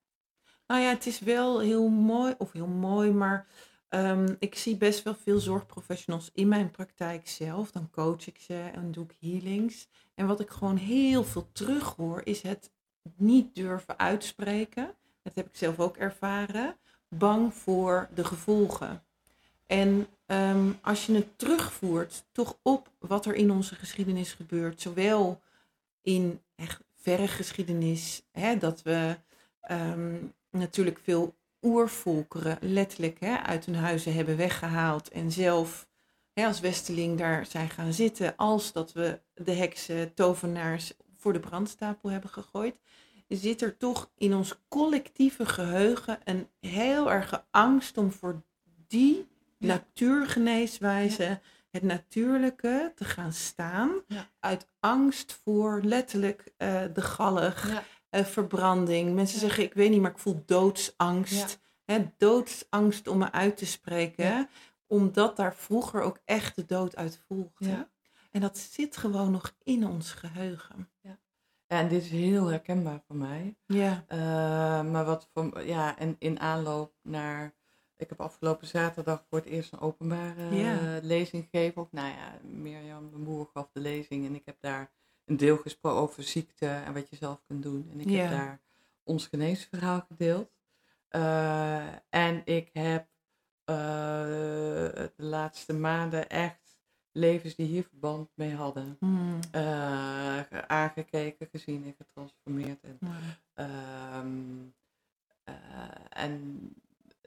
Nou 0.68 0.82
ja, 0.82 0.90
het 0.90 1.06
is 1.06 1.20
wel 1.20 1.60
heel 1.60 1.88
mooi, 1.90 2.36
of 2.38 2.52
heel 2.52 2.68
mooi, 2.68 3.12
maar 3.12 3.48
ehm, 3.88 4.36
ik 4.40 4.56
zie 4.56 4.78
best 4.78 5.04
wel 5.04 5.16
veel 5.16 5.40
zorgprofessionals 5.40 6.30
in 6.34 6.48
mijn 6.48 6.72
praktijk 6.72 7.28
zelf. 7.28 7.72
Dan 7.72 7.90
coach 7.90 8.28
ik 8.28 8.40
ze 8.40 8.70
en 8.74 8.92
doe 8.92 9.06
ik 9.06 9.18
healings. 9.20 9.88
En 10.16 10.28
wat 10.28 10.40
ik 10.40 10.50
gewoon 10.50 10.78
heel 10.78 11.24
veel 11.24 11.52
terughoor, 11.52 12.22
is 12.24 12.42
het 12.42 12.72
niet 13.16 13.56
durven 13.56 14.00
uitspreken. 14.00 14.96
Dat 15.24 15.36
heb 15.36 15.48
ik 15.48 15.56
zelf 15.56 15.80
ook 15.80 15.98
ervaren. 15.98 16.76
Bang 17.08 17.54
voor 17.54 18.10
de 18.14 18.24
gevolgen. 18.24 19.04
En 19.66 20.08
ehm, 20.26 20.72
als 20.82 21.06
je 21.06 21.14
het 21.14 21.38
terugvoert, 21.38 22.24
toch 22.32 22.58
op 22.62 22.90
wat 23.00 23.26
er 23.26 23.36
in 23.36 23.52
onze 23.52 23.76
geschiedenis 23.76 24.34
gebeurt, 24.34 24.82
zowel 24.82 25.42
in 26.02 26.42
echt 26.56 26.84
verre 26.96 27.28
geschiedenis, 27.28 28.24
hè, 28.32 28.58
dat 28.58 28.82
we 28.82 29.18
ehm, 29.62 30.16
natuurlijk 30.50 31.00
veel 31.04 31.36
oervolkeren 31.62 32.58
letterlijk 32.62 33.20
hè, 33.20 33.38
uit 33.38 33.66
hun 33.66 33.76
huizen 33.76 34.14
hebben 34.14 34.38
weggehaald 34.38 35.10
en 35.10 35.32
zelf 35.32 35.88
hè, 36.34 36.46
als 36.46 36.60
Westeling 36.60 37.18
daar 37.18 37.46
zijn 37.46 37.70
gaan 37.70 37.94
zitten, 37.94 38.36
als 38.36 38.72
dat 38.72 38.94
we 38.94 39.20
de 39.34 39.52
heksen, 39.52 40.14
tovenaars 40.14 40.94
voor 41.18 41.34
de 41.34 41.40
brandstapel 41.40 42.10
hebben 42.10 42.30
gegooid, 42.30 42.76
zit 43.28 43.62
er 43.62 43.78
toch 43.78 44.12
in 44.18 44.34
ons 44.34 44.60
collectieve 44.68 45.46
geheugen 45.46 46.20
een 46.24 46.48
heel 46.60 47.12
erge 47.12 47.44
angst 47.52 47.98
om 47.98 48.12
voor 48.12 48.44
die 48.88 49.32
Ja. 49.58 49.68
natuurgeneeswijze, 49.68 51.40
het 51.72 51.84
natuurlijke, 51.84 52.92
te 52.96 53.06
gaan 53.06 53.34
staan. 53.34 53.92
Ja. 54.08 54.30
Uit 54.40 54.68
angst 54.80 55.40
voor 55.44 55.82
letterlijk 55.84 56.54
eh, 56.58 56.82
de 56.94 57.02
gallig, 57.02 57.84
eh, 58.10 58.26
verbranding. 58.26 59.14
Mensen 59.16 59.40
zeggen, 59.40 59.64
ik 59.64 59.74
weet 59.74 59.90
niet, 59.90 60.02
maar 60.02 60.12
ik 60.12 60.18
voel 60.18 60.44
doodsangst. 60.46 61.60
Hè, 61.86 62.12
doodsangst 62.18 63.08
om 63.08 63.18
me 63.18 63.32
uit 63.32 63.58
te 63.58 63.66
spreken. 63.66 64.50
Omdat 64.88 65.36
daar 65.38 65.56
vroeger 65.56 66.02
ook 66.02 66.20
echt 66.26 66.56
de 66.56 66.66
dood 66.66 66.96
uit 66.96 67.20
volgde. 67.28 67.90
En 68.32 68.42
dat 68.42 68.58
zit 68.58 68.98
gewoon 68.98 69.32
nog 69.32 69.56
in 69.64 69.88
ons 69.88 70.12
geheugen. 70.12 70.90
Ja, 71.02 71.20
en 71.80 71.88
dit 71.88 72.02
is 72.04 72.10
heel 72.10 72.46
herkenbaar 72.48 73.02
voor 73.08 73.16
mij. 73.16 73.56
Ja. 73.66 74.06
Uh, 74.10 74.92
maar 74.92 75.06
wat 75.06 75.30
voor, 75.34 75.64
ja, 75.66 75.98
en 75.98 76.16
in 76.20 76.40
aanloop 76.40 76.94
naar. 77.02 77.54
Ik 77.98 78.10
heb 78.10 78.22
afgelopen 78.22 78.68
zaterdag 78.68 79.26
voor 79.30 79.38
het 79.40 79.48
eerst 79.48 79.74
een 79.74 79.80
openbare 79.80 80.56
Ja. 80.56 81.00
lezing 81.02 81.48
gegeven. 81.52 81.82
Ook, 81.82 81.92
nou 81.92 82.08
ja, 82.08 82.38
Mirjam 82.42 83.10
de 83.12 83.18
Boer 83.18 83.50
gaf 83.54 83.70
de 83.74 83.80
lezing 83.80 84.26
en 84.26 84.36
ik 84.36 84.46
heb 84.46 84.56
daar 84.60 84.92
een 85.26 85.38
deel 85.38 85.58
gesproken 85.58 86.00
over 86.02 86.24
ziekte 86.24 86.68
en 86.68 86.94
wat 86.94 87.10
je 87.10 87.16
zelf 87.16 87.42
kunt 87.48 87.64
doen. 87.64 87.90
En 87.92 88.00
ik 88.00 88.10
Ja. 88.10 88.22
heb 88.22 88.32
daar 88.32 88.62
ons 89.04 89.28
geneesverhaal 89.28 90.06
gedeeld. 90.08 90.52
Uh, 91.12 91.88
en 92.10 92.42
ik 92.46 92.70
heb 92.74 93.08
uh, 93.70 93.76
de 93.76 95.12
laatste 95.16 95.74
maanden 95.74 96.30
echt 96.30 96.63
levens 97.16 97.56
die 97.56 97.68
hier 97.68 97.84
verband 97.84 98.30
mee 98.36 98.54
hadden 98.56 98.96
Hmm. 99.00 99.40
uh, 99.56 100.40
aangekeken, 100.68 101.48
gezien 101.52 101.84
en 101.86 101.96
getransformeerd. 101.98 102.80
En, 102.82 102.98
Ja. 103.56 104.20
um, 104.20 104.74
en 106.10 106.60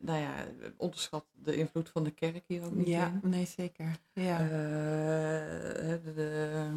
nou 0.01 0.19
ja, 0.21 0.31
onderschat 0.77 1.25
de 1.33 1.57
invloed 1.57 1.89
van 1.89 2.05
de 2.05 2.11
kerk 2.11 2.45
hier 2.47 2.65
ook 2.65 2.73
niet 2.75 2.87
Ja, 2.87 3.07
in. 3.07 3.31
nee, 3.31 3.47
zeker. 3.47 3.97
Ja. 4.13 4.43
Uh, 4.43 4.49
de, 4.49 6.13
de, 6.15 6.71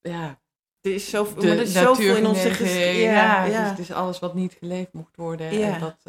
ja, 0.00 0.40
er 0.80 0.94
is 0.94 1.10
zoveel, 1.10 1.40
de 1.42 1.50
er 1.50 1.60
is 1.60 1.72
zoveel 1.72 2.16
in 2.16 2.26
onze 2.26 2.50
geschiedenis. 2.50 3.00
Ja, 3.02 3.12
Ja, 3.12 3.40
het 3.42 3.48
is- 3.48 3.54
ja. 3.58 3.68
Het, 3.68 3.78
is, 3.78 3.92
alles 3.92 4.18
wat 4.18 4.34
niet 4.34 4.52
geleefd 4.52 4.92
mocht 4.92 5.16
worden 5.16 5.50
en 5.50 5.80
dat 5.80 6.02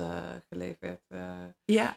geleefd 0.49 0.79
werd 0.79 1.01
ja. 1.65 1.95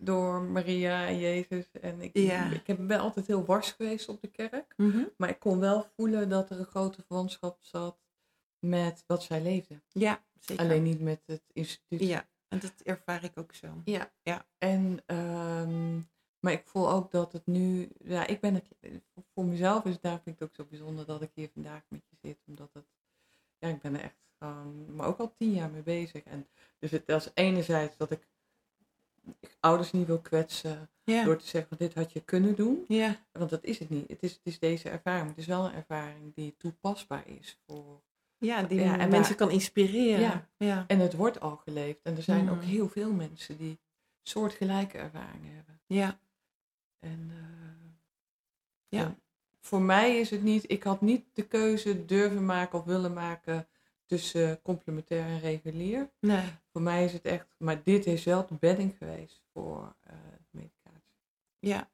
Door 0.00 0.42
Maria 0.42 1.06
en 1.06 1.18
Jezus. 1.18 1.70
En 1.80 2.00
ik, 2.00 2.10
Ja. 2.18 2.50
ik 2.50 2.66
heb 2.66 2.86
ben 2.86 2.98
altijd 3.00 3.26
heel 3.26 3.44
wars 3.44 3.72
geweest 3.72 4.08
op 4.08 4.20
de 4.20 4.28
kerk, 4.28 4.74
Mhm. 4.76 5.02
maar 5.16 5.28
ik 5.28 5.38
kon 5.38 5.58
wel 5.60 5.86
voelen 5.96 6.28
dat 6.28 6.50
er 6.50 6.58
een 6.58 6.64
grote 6.64 7.02
verwantschap 7.06 7.58
zat 7.60 7.98
met 8.58 9.04
wat 9.06 9.22
zij 9.22 9.42
leefde. 9.42 9.80
ja, 9.92 10.24
zeker. 10.40 10.64
Alleen 10.64 10.82
niet 10.82 11.00
met 11.00 11.22
het 11.26 11.42
instituut. 11.52 12.00
Ja, 12.00 12.28
en 12.48 12.58
dat 12.58 12.72
ervaar 12.84 13.24
ik 13.24 13.38
ook 13.38 13.54
zo. 13.54 13.66
Ja. 13.84 14.12
Ja. 14.22 14.46
En, 14.58 14.98
ehm, 15.06 15.96
maar 16.40 16.52
ik 16.52 16.62
voel 16.66 16.90
ook 16.90 17.10
dat 17.10 17.32
het 17.32 17.46
nu, 17.46 17.88
ja, 18.04 18.26
ik 18.26 18.40
ben 18.40 18.54
het, 18.54 18.68
voor 19.34 19.44
mezelf 19.44 19.84
is 19.84 19.92
het, 19.92 20.02
daar 20.02 20.20
vind 20.22 20.26
ik 20.36 20.38
het 20.40 20.48
ook 20.48 20.54
zo 20.54 20.64
bijzonder 20.70 21.06
dat 21.06 21.22
ik 21.22 21.30
hier 21.34 21.50
vandaag 21.54 21.82
met 21.88 22.02
je 22.10 22.16
zit. 22.28 22.38
Omdat 22.46 22.70
het, 22.72 22.84
ja, 23.58 23.68
ik 23.68 23.80
ben 23.80 23.94
er 23.94 24.00
echt 24.02 24.16
gewoon, 24.38 24.94
maar 24.94 25.06
ook 25.06 25.18
al 25.18 25.34
tien 25.38 25.52
jaar 25.52 25.70
mee 25.70 25.82
bezig. 25.82 26.22
En 26.22 26.46
dus 26.78 26.90
het 26.90 27.08
is 27.08 27.30
enerzijds 27.34 27.96
dat 27.96 28.10
ik, 28.10 28.26
ik 29.40 29.56
ouders 29.60 29.92
niet 29.92 30.06
wil 30.06 30.18
kwetsen 30.20 30.88
Ja. 31.04 31.24
door 31.24 31.36
te 31.36 31.46
zeggen 31.46 31.68
van 31.68 31.86
dit 31.86 31.94
had 31.94 32.12
je 32.12 32.20
kunnen 32.20 32.54
doen. 32.54 32.84
Ja. 32.88 33.16
Want 33.32 33.50
dat 33.50 33.64
is 33.64 33.78
het 33.78 33.90
niet. 33.90 34.08
Het 34.08 34.22
is, 34.22 34.32
het 34.32 34.40
is 34.42 34.58
deze 34.58 34.88
ervaring. 34.88 35.28
Het 35.28 35.38
is 35.38 35.46
wel 35.46 35.64
een 35.64 35.72
ervaring 35.74 36.34
die 36.34 36.54
toepasbaar 36.58 37.28
is 37.28 37.58
voor 37.66 38.02
ja, 38.38 38.62
die 38.62 38.80
Ja, 38.80 38.98
en 38.98 39.08
mensen 39.10 39.36
waar- 39.36 39.46
kan 39.46 39.50
inspireren. 39.50 40.48
Ja. 40.56 40.84
En 40.86 40.98
het 40.98 41.14
wordt 41.14 41.40
al 41.40 41.56
geleefd. 41.56 42.00
En 42.02 42.16
er 42.16 42.22
zijn 42.22 42.44
Mm. 42.44 42.48
ook 42.50 42.62
heel 42.62 42.88
veel 42.88 43.12
mensen 43.12 43.56
die 43.56 43.78
soortgelijke 44.22 44.98
ervaringen 44.98 45.54
hebben. 45.54 45.80
Ja. 45.86 46.18
En 47.00 47.30
eh, 47.30 47.38
Ja. 48.88 49.04
en 49.04 49.18
voor 49.60 49.80
mij 49.82 50.18
is 50.18 50.30
het 50.30 50.42
niet, 50.42 50.64
ik 50.70 50.82
had 50.82 51.00
niet 51.00 51.24
de 51.32 51.46
keuze 51.46 52.04
durven 52.04 52.44
maken 52.44 52.78
of 52.78 52.84
willen 52.84 53.12
maken 53.12 53.66
tussen 54.06 54.62
complementair 54.62 55.26
en 55.26 55.40
regulier. 55.40 56.10
Nee. 56.20 56.44
Voor 56.72 56.82
mij 56.82 57.04
is 57.04 57.12
het 57.12 57.24
echt, 57.24 57.54
maar 57.58 57.82
dit 57.82 58.06
is 58.06 58.24
wel 58.24 58.46
de 58.46 58.54
bedding 58.54 58.96
geweest 58.98 59.42
voor 59.52 59.96
eh, 60.00 60.16
medicatie. 60.50 61.18
Ja, 61.58 61.90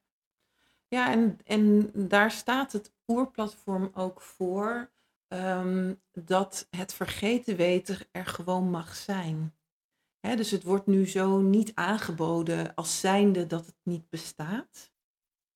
ja 0.88 1.12
en, 1.12 1.38
en 1.44 1.90
daar 2.08 2.30
staat 2.30 2.72
het 2.72 2.92
oerplatform 3.06 3.90
ook 3.94 4.20
voor 4.20 4.90
ehm, 5.28 5.94
dat 6.12 6.66
het 6.70 6.94
vergeten 6.94 7.56
weten 7.56 7.98
er 8.12 8.26
gewoon 8.26 8.70
mag 8.70 8.94
zijn. 8.94 9.54
Hè, 10.20 10.36
dus 10.36 10.50
het 10.50 10.62
wordt 10.62 10.86
nu 10.86 11.08
zo 11.08 11.40
niet 11.40 11.74
aangeboden 11.74 12.74
als 12.74 13.00
zijnde 13.00 13.46
dat 13.46 13.66
het 13.66 13.78
niet 13.82 14.08
bestaat. 14.08 14.92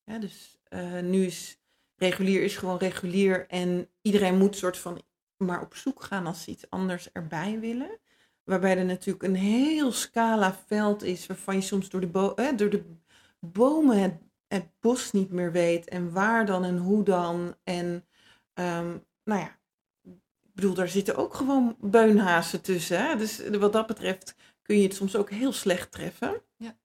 Ja, 0.05 0.19
dus 0.19 0.59
eh, 0.63 1.01
nu 1.01 1.25
is 1.25 1.59
regulier 1.97 2.43
is 2.43 2.57
gewoon 2.57 2.79
regulier 2.79 3.49
en 3.49 3.91
iedereen 4.03 4.39
moet 4.39 4.57
soort 4.57 4.79
van 4.79 5.03
maar 5.45 5.63
op 5.63 5.75
zoek 5.75 6.03
gaan 6.03 6.27
als 6.27 6.43
ze 6.43 6.51
iets 6.51 6.71
anders 6.71 7.13
erbij 7.13 7.61
willen. 7.61 7.99
Waarbij 8.45 8.79
er 8.79 8.85
natuurlijk 8.85 9.25
een 9.25 9.35
heel 9.35 9.93
scala 9.93 10.59
veld 10.67 11.03
is 11.03 11.27
waarvan 11.27 11.55
je 11.55 11.61
soms 11.61 11.89
door 11.89 12.01
de, 12.01 12.07
bo- 12.07 12.35
eh, 12.35 12.57
door 12.57 12.71
de 12.71 12.85
bomen 13.41 13.99
het, 13.99 14.15
het 14.47 14.67
bos 14.81 15.13
niet 15.13 15.31
meer 15.31 15.53
weet. 15.53 15.89
En 15.89 16.13
waar 16.13 16.47
dan 16.47 16.65
en 16.65 16.79
hoe 16.79 17.05
dan. 17.05 17.57
En 17.65 18.07
ehm, 18.53 18.97
nou 19.25 19.41
ja, 19.41 19.59
ik 20.03 20.55
bedoel, 20.55 20.75
daar 20.75 20.89
zitten 20.89 21.17
ook 21.17 21.35
gewoon 21.35 21.77
beunhazen 21.81 22.61
tussen. 22.61 23.07
Hè? 23.07 23.17
Dus 23.17 23.49
wat 23.49 23.73
dat 23.73 23.87
betreft 23.87 24.37
kun 24.63 24.77
je 24.77 24.83
het 24.83 24.95
soms 24.95 25.17
ook 25.17 25.31
heel 25.31 25.53
slecht 25.53 25.93
treffen. 25.93 26.43
Ja. 26.57 26.77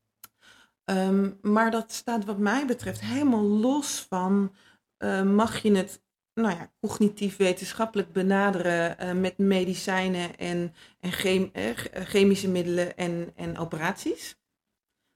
Ehm, 0.84 1.32
maar 1.42 1.72
dat 1.72 1.92
staat 1.92 2.26
wat 2.26 2.38
mij 2.38 2.66
betreft 2.66 3.02
helemaal 3.02 3.44
los 3.44 4.06
van, 4.10 4.56
eh, 4.98 5.24
mag 5.24 5.62
je 5.62 5.76
het 5.76 6.02
nou 6.42 6.56
ja, 6.56 6.72
cognitief 6.82 7.38
wetenschappelijk 7.38 8.14
benaderen 8.14 8.98
eh, 8.98 9.14
met 9.14 9.38
medicijnen 9.38 10.38
en, 10.38 10.74
en 11.00 11.12
chem- 11.12 11.50
eh, 11.54 11.70
eh, 11.70 12.06
chemische 12.06 12.50
middelen 12.50 12.98
en, 12.98 13.32
en 13.36 13.58
operaties. 13.58 14.38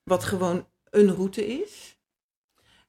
Wat 0.03 0.23
gewoon 0.23 0.67
een 0.89 1.15
route 1.15 1.47
is. 1.47 1.97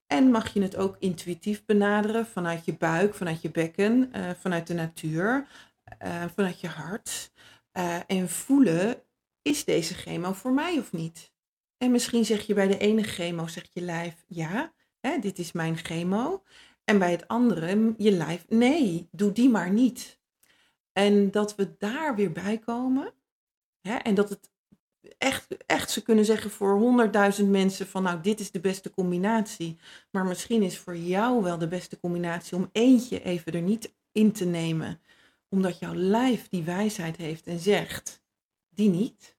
En 0.07 0.30
mag 0.30 0.55
je 0.55 0.62
het 0.62 0.76
ook 0.76 0.97
intuïtief 0.99 1.64
benaderen 1.64 2.26
vanuit 2.26 2.64
je 2.64 2.76
buik, 2.76 3.14
vanuit 3.14 3.43
je 3.43 3.51
bekken, 3.51 4.11
vanuit 4.41 4.66
de 4.66 4.74
natuur, 4.74 5.47
vanuit 6.35 6.61
je 6.61 6.68
hart. 6.68 7.32
En 8.07 8.28
voelen, 8.28 9.03
is 9.43 9.64
deze 9.64 9.95
chemo 9.95 10.32
voor 10.32 10.53
mij 10.53 10.78
of 10.78 10.93
niet? 10.93 11.32
En 11.76 11.91
misschien 11.91 12.24
zeg 12.24 12.47
je 12.47 12.55
bij 12.55 12.66
de 12.66 12.78
ene 12.78 13.03
chemo, 13.03 13.47
zegt 13.47 13.70
je 13.72 13.80
lijf, 13.80 14.24
ja, 14.26 14.72
hè, 15.01 15.18
dit 15.18 15.39
is 15.39 15.53
mijn 15.53 15.76
chemo. 15.76 16.43
En 16.85 16.99
bij 16.99 17.11
het 17.11 17.28
andere, 17.28 17.95
je 17.99 18.11
lijf, 18.11 18.45
nee, 18.49 19.09
doe 19.11 19.32
die 19.32 19.49
maar 19.49 19.70
niet. 19.70 20.20
En 20.93 21.30
dat 21.30 21.55
we 21.55 21.74
daar 21.78 22.14
weer 22.14 22.32
bij 22.32 22.59
komen. 22.59 23.12
Hè, 23.80 23.95
en 23.95 24.14
dat 24.14 24.28
het 24.28 24.53
echt, 25.18 25.57
echt 25.66 25.91
ze 25.91 26.03
kunnen 26.03 26.24
zeggen 26.24 26.51
voor 26.51 26.78
honderdduizend 26.78 27.51
mensen 27.51 27.87
van 27.87 28.03
nou, 28.03 28.20
dit 28.20 28.41
is 28.41 28.51
de 28.51 28.61
beste 28.61 28.91
combinatie. 28.91 29.78
Maar 30.11 30.26
misschien 30.26 30.62
is 30.62 30.78
voor 30.78 30.97
jou 30.97 31.43
wel 31.43 31.59
de 31.59 31.68
beste 31.68 32.01
combinatie 32.01 32.57
om 32.57 32.68
eentje 32.72 33.22
even 33.22 33.53
er 33.53 33.62
niet 33.62 33.95
in 34.12 34.32
te 34.32 34.45
nemen. 34.45 35.01
Omdat 35.49 35.78
jouw 35.78 35.95
lijf 35.95 36.49
die 36.49 36.62
wijsheid 36.62 37.16
heeft 37.16 37.47
en 37.47 37.59
zegt, 37.59 38.22
die 38.68 38.91
niet. 38.91 39.37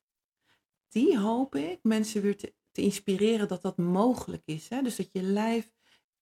Die 0.89 1.20
hoop 1.20 1.56
ik 1.56 1.80
mensen 1.82 2.22
weer 2.22 2.38
te, 2.38 2.54
te 2.72 2.82
inspireren 2.82 3.48
dat 3.48 3.62
dat 3.62 3.78
mogelijk 3.78 4.43
is. 4.46 4.70
Hè? 4.70 4.82
Dus 4.82 4.96
dat 4.96 5.10
je 5.12 5.22
lijf 5.22 5.72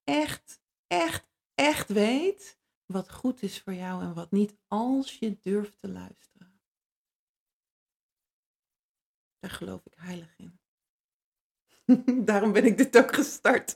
echt, 0.03 0.61
echt, 1.01 1.27
echt 1.55 1.89
weet 1.89 2.57
wat 2.85 3.11
goed 3.11 3.41
is 3.41 3.61
voor 3.61 3.73
jou 3.73 4.03
en 4.03 4.13
wat 4.13 4.31
niet, 4.31 4.55
als 4.67 5.19
je 5.19 5.37
durft 5.39 5.79
te 5.79 5.89
luisteren. 5.89 6.61
Daar 9.39 9.51
geloof 9.51 9.85
ik 9.85 9.93
heilig 9.95 10.37
in. 10.37 10.59
Daarom 12.25 12.51
ben 12.51 12.65
ik 12.65 12.77
dit 12.77 12.97
ook 12.97 13.15
gestart 13.15 13.75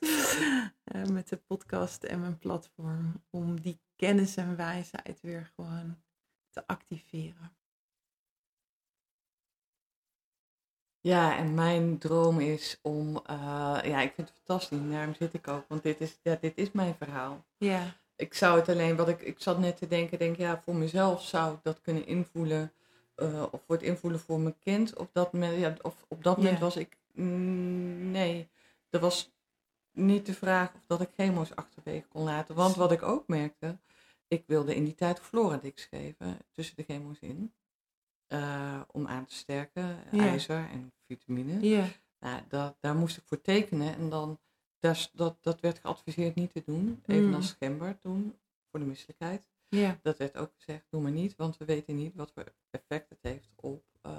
eh, 0.84 1.06
met 1.06 1.30
de 1.30 1.38
podcast 1.38 2.04
en 2.04 2.20
mijn 2.20 2.38
platform. 2.38 3.24
Om 3.30 3.62
die 3.62 3.80
kennis 3.96 4.36
en 4.36 4.56
wijsheid 4.56 5.22
weer 5.22 5.52
gewoon 5.56 5.98
te 6.50 6.68
activeren. 6.68 7.58
Ja, 11.02 11.38
en 11.38 11.54
mijn 11.54 11.98
droom 11.98 12.40
is 12.40 12.80
om, 12.82 13.08
uh, 13.30 13.80
ja, 13.84 14.02
ik 14.02 14.14
vind 14.14 14.30
het 14.30 14.38
fantastisch, 14.46 14.80
daarom 14.92 15.14
zit 15.16 15.34
ik 15.34 15.48
ook, 15.48 15.66
want 15.68 15.84
dit 15.84 16.02
is, 16.02 16.18
ja, 16.22 16.38
dit 16.42 16.58
is 16.58 16.72
mijn 16.72 16.96
verhaal. 16.96 17.46
Ja. 17.58 17.96
Ik 18.16 18.34
zou 18.34 18.60
het 18.60 18.70
alleen, 18.70 18.96
wat 18.96 19.08
ik, 19.08 19.22
ik 19.22 19.36
zat 19.42 19.60
net 19.60 19.78
te 19.78 19.88
denken, 19.88 20.18
denk 20.20 20.38
ja, 20.38 20.62
voor 20.62 20.76
mezelf 20.76 21.22
zou 21.24 21.54
ik 21.54 21.60
dat 21.64 21.82
kunnen 21.82 22.06
invoelen, 22.08 22.72
uh, 23.18 23.44
of 23.52 23.62
voor 23.66 23.76
het 23.76 23.84
invoelen 23.86 24.20
voor 24.20 24.40
mijn 24.40 24.60
kind. 24.60 24.96
Op 24.98 25.10
dat 25.14 25.34
moment, 25.34 25.60
ja, 25.60 25.74
of 25.82 26.06
op 26.08 26.24
dat 26.24 26.38
moment 26.38 26.58
Ja. 26.58 26.64
was 26.64 26.76
ik, 26.76 26.98
mm, 27.14 28.12
nee, 28.12 28.50
er 28.90 29.00
was 29.00 29.32
niet 29.92 30.26
de 30.26 30.34
vraag 30.34 30.74
of 30.74 30.82
dat 30.88 31.02
ik 31.02 31.10
chemo's 31.16 31.56
achterwege 31.56 32.08
kon 32.08 32.24
laten. 32.24 32.56
Want 32.56 32.76
wat 32.76 32.92
ik 32.92 33.02
ook 33.04 33.28
merkte, 33.28 33.78
ik 34.28 34.44
wilde 34.48 34.76
in 34.76 34.84
die 34.84 34.96
tijd 34.96 35.20
Floradix 35.20 35.86
geven, 35.86 36.38
tussen 36.52 36.76
de 36.76 36.84
chemo's 36.84 37.20
in. 37.20 37.54
Uh, 38.30 38.82
om 38.92 39.08
aan 39.08 39.26
te 39.26 39.34
sterken, 39.36 39.98
Ja. 40.12 40.28
ijzer 40.28 40.70
en 40.70 40.92
vitamine. 41.06 41.60
Ja. 41.70 41.88
Nou, 42.20 42.42
dat, 42.48 42.78
daar 42.80 42.96
moest 42.96 43.18
ik 43.18 43.24
voor 43.26 43.42
tekenen 43.42 43.96
en 43.96 44.10
dan, 44.10 44.40
daar, 44.80 45.10
dat, 45.14 45.38
dat 45.44 45.60
werd 45.60 45.80
geadviseerd 45.80 46.36
niet 46.36 46.52
te 46.54 46.64
doen. 46.66 47.02
Evenals 47.06 47.36
Mm. 47.36 47.56
Schember 47.56 47.98
toen, 48.00 48.36
voor 48.72 48.80
de 48.80 48.86
misselijkheid. 48.86 49.48
Ja. 49.70 50.00
Dat 50.02 50.18
werd 50.18 50.38
ook 50.38 50.52
gezegd, 50.56 50.86
doe 50.90 51.02
maar 51.02 51.12
niet, 51.12 51.36
want 51.36 51.58
we 51.58 51.66
weten 51.66 51.96
niet 51.96 52.16
wat 52.16 52.32
voor 52.34 52.54
effect 52.70 53.10
het 53.10 53.20
heeft 53.22 53.50
op, 53.56 53.84
uh, 54.06 54.12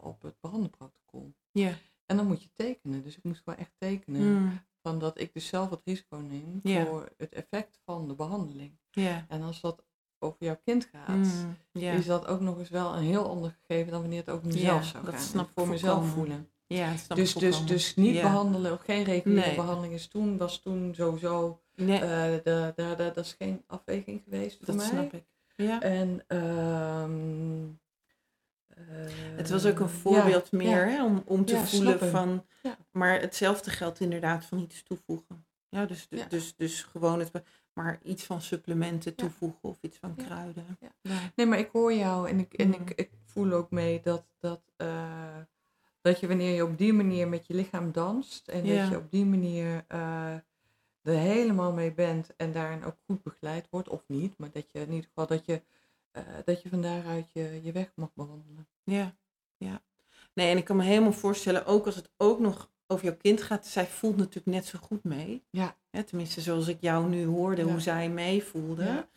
op 0.00 0.22
het 0.22 0.40
behandelprotocol. 0.40 1.32
Ja. 1.50 1.74
En 2.06 2.16
dan 2.16 2.26
moet 2.26 2.42
je 2.42 2.48
tekenen, 2.52 3.02
dus 3.02 3.16
ik 3.16 3.24
moest 3.24 3.42
gewoon 3.42 3.58
echt 3.58 3.72
tekenen. 3.78 4.42
Mm. 4.42 4.60
Van 4.82 4.98
dat 4.98 5.20
ik 5.20 5.32
dus 5.32 5.46
zelf 5.46 5.70
het 5.70 5.80
risico 5.84 6.16
neem 6.16 6.60
Ja. 6.62 6.86
voor 6.86 7.08
het 7.16 7.32
effect 7.34 7.80
van 7.84 8.08
de 8.08 8.14
behandeling. 8.14 8.78
Ja. 8.90 9.24
En 9.28 9.42
als 9.42 9.60
dat 9.60 9.84
over 10.18 10.36
jouw 10.44 10.60
kind 10.64 10.88
gaat, 10.92 11.26
is 11.72 12.06
dat 12.06 12.26
ook 12.26 12.40
nog 12.40 12.58
eens 12.58 12.68
wel 12.68 12.94
een 12.96 13.02
heel 13.02 13.28
ander 13.28 13.56
gegeven 13.66 13.90
dan 13.92 14.00
wanneer 14.00 14.18
het 14.20 14.30
ook 14.30 14.44
mezelf 14.44 14.82
Ja, 14.84 14.90
zou 14.90 15.04
dat 15.04 15.14
gaan. 15.14 15.22
snap 15.22 15.44
En 15.44 15.50
ik 15.50 15.58
voor 15.58 15.68
mezelf 15.68 16.08
voelen. 16.08 16.48
Ja, 16.66 16.90
dat 16.90 16.98
snap 16.98 17.16
Dus, 17.16 17.34
dus, 17.34 17.66
dus 17.66 17.94
niet 17.94 18.14
Ja. 18.14 18.22
behandelen 18.22 18.72
of 18.72 18.80
geen 18.80 19.04
reguliere 19.04 19.46
Nee. 19.46 19.56
behandeling 19.56 19.94
is 19.94 20.06
toen, 20.06 20.36
was 20.36 20.58
toen 20.62 20.94
sowieso, 20.94 21.60
Nee, 21.74 21.98
eh 21.98 22.96
dat 22.96 23.16
is 23.16 23.34
geen 23.38 23.62
afweging 23.66 24.22
geweest 24.24 24.56
voor 24.56 24.66
dat 24.66 24.76
mij. 24.76 24.86
snap 24.86 25.12
ik. 25.12 25.24
Ja. 25.56 25.80
En, 25.80 26.24
ehm, 26.26 27.64
eh, 28.68 29.36
Het 29.36 29.50
was 29.50 29.66
ook 29.66 29.78
een 29.78 29.88
voorbeeld 29.88 30.48
ja, 30.50 30.58
meer. 30.58 30.86
Hè, 30.86 31.04
om, 31.04 31.22
om 31.26 31.44
te 31.44 31.56
voelen 31.56 31.98
van. 32.10 32.46
Maar 32.90 33.20
hetzelfde 33.20 33.70
geldt 33.70 34.00
inderdaad 34.00 34.44
van 34.44 34.58
iets 34.58 34.82
toevoegen. 34.82 35.46
Ja, 35.68 35.86
dus, 35.86 36.08
dus, 36.28 36.56
dus 36.56 36.82
gewoon 36.82 37.18
het. 37.18 37.30
Maar 37.76 37.98
iets 38.02 38.24
van 38.24 38.40
supplementen 38.40 39.10
Ja. 39.10 39.22
toevoegen 39.22 39.68
of 39.68 39.78
iets 39.80 39.98
van 39.98 40.14
kruiden. 40.14 40.76
Ja. 40.80 40.88
Ja. 41.00 41.18
Nee, 41.34 41.46
maar 41.46 41.58
ik 41.58 41.68
hoor 41.72 41.92
jou 41.92 42.28
en 42.28 42.38
ik, 42.38 42.54
en 42.54 42.66
Mm. 42.66 42.72
ik, 42.74 42.90
ik 42.90 43.10
voel 43.24 43.52
ook 43.52 43.70
mee 43.70 44.00
dat, 44.00 44.24
dat, 44.38 44.60
eh, 44.76 45.36
dat 46.00 46.20
je 46.20 46.26
wanneer 46.28 46.54
je 46.54 46.64
op 46.64 46.78
die 46.78 46.92
manier 46.92 47.28
met 47.28 47.46
je 47.46 47.54
lichaam 47.54 47.92
danst 47.92 48.48
en 48.48 48.66
dat 48.66 48.88
je 48.88 48.96
op 48.96 49.10
die 49.10 49.24
manier 49.24 49.84
eh, 49.88 50.34
er 51.02 51.18
helemaal 51.18 51.72
mee 51.72 51.92
bent 51.92 52.36
en 52.36 52.52
daarin 52.52 52.84
ook 52.84 52.96
goed 53.06 53.22
begeleid 53.22 53.66
wordt, 53.70 53.88
of 53.88 54.04
niet, 54.06 54.38
maar 54.38 54.50
dat 54.50 54.70
je 54.72 54.78
in 54.80 54.90
ieder 54.92 55.06
geval 55.08 55.26
dat 55.26 55.44
je, 55.46 55.62
eh, 56.10 56.22
dat 56.44 56.62
je 56.62 56.68
van 56.68 56.82
daaruit 56.82 57.26
je, 57.32 57.60
je 57.62 57.72
weg 57.72 57.92
mag 57.94 58.08
bewandelen. 58.14 58.68
Ja, 58.84 59.14
ja. 59.56 59.82
Nee, 60.34 60.50
en 60.50 60.56
ik 60.56 60.64
kan 60.64 60.76
me 60.76 60.84
helemaal 60.84 61.12
voorstellen, 61.12 61.66
ook 61.66 61.86
als 61.86 61.96
het 61.96 62.10
ook 62.16 62.40
nog 62.40 62.70
over 62.86 63.04
jouw 63.04 63.16
kind 63.16 63.42
gaat, 63.42 63.66
zij 63.66 63.86
voelt 63.86 64.16
natuurlijk 64.16 64.46
net 64.46 64.66
zo 64.66 64.78
goed 64.82 65.04
mee. 65.04 65.44
Ja. 65.50 65.76
Hè, 65.90 66.02
tenminste, 66.02 66.40
zoals 66.40 66.66
ik 66.68 66.76
jou 66.80 67.08
nu 67.08 67.24
hoorde, 67.26 67.64
Ja. 67.64 67.70
hoe 67.70 67.80
zij 67.80 68.08
meevoelde. 68.10 68.84
Ja. 68.84 69.08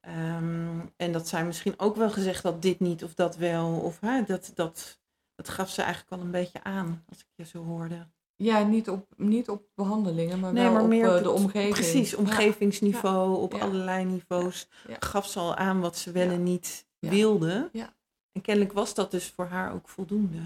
Ehm, 0.00 0.78
en 0.96 1.12
dat 1.12 1.28
zij 1.28 1.44
misschien 1.44 1.74
ook 1.78 1.96
wel 1.96 2.10
gezegd 2.10 2.42
had, 2.42 2.62
dit 2.62 2.80
niet 2.80 3.04
of 3.04 3.14
dat 3.14 3.36
wel. 3.36 3.68
Of 3.80 4.00
hè, 4.00 4.22
dat, 4.22 4.50
dat, 4.54 5.00
dat 5.34 5.48
gaf 5.48 5.70
ze 5.70 5.82
eigenlijk 5.82 6.12
al 6.12 6.20
een 6.20 6.30
beetje 6.30 6.62
aan, 6.62 7.04
als 7.08 7.18
ik 7.18 7.26
je 7.34 7.44
zo 7.44 7.64
hoorde. 7.64 8.06
Ja, 8.36 8.62
niet 8.62 8.88
op, 8.88 9.06
niet 9.16 9.48
op 9.48 9.62
behandelingen, 9.74 10.40
maar 10.40 10.52
Nee, 10.52 10.62
wel 10.64 10.72
maar 10.72 10.82
op 10.82 10.88
meer 10.88 11.04
eh, 11.08 11.16
op 11.16 11.22
de 11.22 11.28
het- 11.30 11.38
omgeving. 11.38 11.74
Precies, 11.74 12.10
Ja. 12.10 12.16
omgevingsniveau, 12.16 13.40
op 13.40 13.54
allerlei 13.54 14.04
niveaus. 14.04 14.68
Gaf 14.98 15.26
ze 15.26 15.38
al 15.38 15.54
aan 15.54 15.80
wat 15.80 15.96
ze 15.96 16.12
wel 16.12 16.28
en 16.28 16.42
niet 16.42 16.86
wilde. 16.98 17.68
Ja. 17.72 17.94
En 18.32 18.40
kennelijk 18.40 18.72
was 18.72 18.94
dat 18.94 19.10
dus 19.10 19.26
voor 19.28 19.46
haar 19.46 19.72
ook 19.72 19.88
voldoende. 19.88 20.38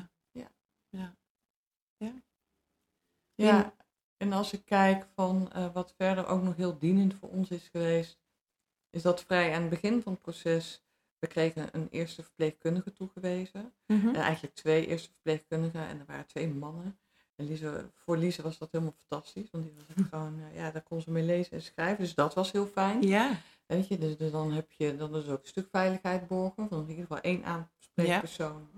Ja, 3.34 3.74
en 4.16 4.32
als 4.32 4.52
ik 4.52 4.64
kijk 4.64 5.06
van 5.14 5.52
eh, 5.52 5.72
wat 5.72 5.94
verder 5.96 6.26
ook 6.26 6.42
nog 6.42 6.56
heel 6.56 6.78
dienend 6.78 7.14
voor 7.14 7.28
ons 7.28 7.50
is 7.50 7.68
geweest, 7.72 8.18
is 8.90 9.02
dat 9.02 9.22
vrij 9.22 9.54
aan 9.54 9.60
het 9.60 9.70
begin 9.70 10.02
van 10.02 10.12
het 10.12 10.22
proces, 10.22 10.82
we 11.18 11.26
kregen 11.26 11.68
een 11.72 11.88
eerste 11.90 12.22
verpleegkundige 12.22 12.92
toegewezen. 12.92 13.72
Mhm. 13.86 14.08
En 14.08 14.14
eigenlijk 14.14 14.54
twee 14.54 14.86
eerste 14.86 15.10
verpleegkundigen 15.10 15.86
en 15.88 15.98
er 15.98 16.06
waren 16.06 16.26
twee 16.26 16.48
mannen. 16.48 16.98
En 17.36 17.46
Lise, 17.46 17.90
voor 17.94 18.16
Lise 18.16 18.42
was 18.42 18.58
dat 18.58 18.68
helemaal 18.72 18.94
fantastisch, 19.08 19.50
want 19.50 19.64
die 19.64 19.72
was 19.74 19.84
echt 19.96 20.08
gewoon, 20.12 20.40
eh, 20.40 20.56
ja, 20.56 20.70
daar 20.70 20.82
kon 20.82 21.00
ze 21.00 21.10
mee 21.10 21.22
lezen 21.22 21.52
en 21.52 21.62
schrijven. 21.62 22.04
Dus 22.04 22.14
dat 22.14 22.34
was 22.34 22.52
heel 22.52 22.66
fijn. 22.66 23.02
Ja, 23.02 23.40
Weet 23.66 23.88
je, 23.88 23.98
dus, 23.98 24.16
dus 24.16 24.30
dan 24.30 24.52
heb 24.52 24.72
je, 24.72 24.96
dan 24.96 25.16
is 25.16 25.28
ook 25.28 25.42
een 25.42 25.48
stuk 25.48 25.68
veiligheid 25.70 26.26
borgen, 26.28 26.68
van 26.68 26.80
in 26.82 26.88
ieder 26.88 27.02
geval 27.06 27.20
één 27.20 27.44
aanspreekpersoon, 27.44 28.68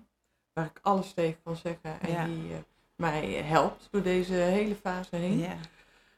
waar 0.53 0.67
ik 0.67 0.79
alles 0.83 1.13
tegen 1.13 1.43
kan 1.43 1.57
zeggen 1.57 2.01
en 2.01 2.11
Ja. 2.11 2.25
die 2.25 2.53
eh, 2.53 2.59
mij 2.97 3.33
helpt 3.33 3.89
door 3.91 4.03
deze 4.03 4.33
hele 4.35 4.75
fase 4.75 5.17
heen. 5.17 5.39
ja. 5.39 5.57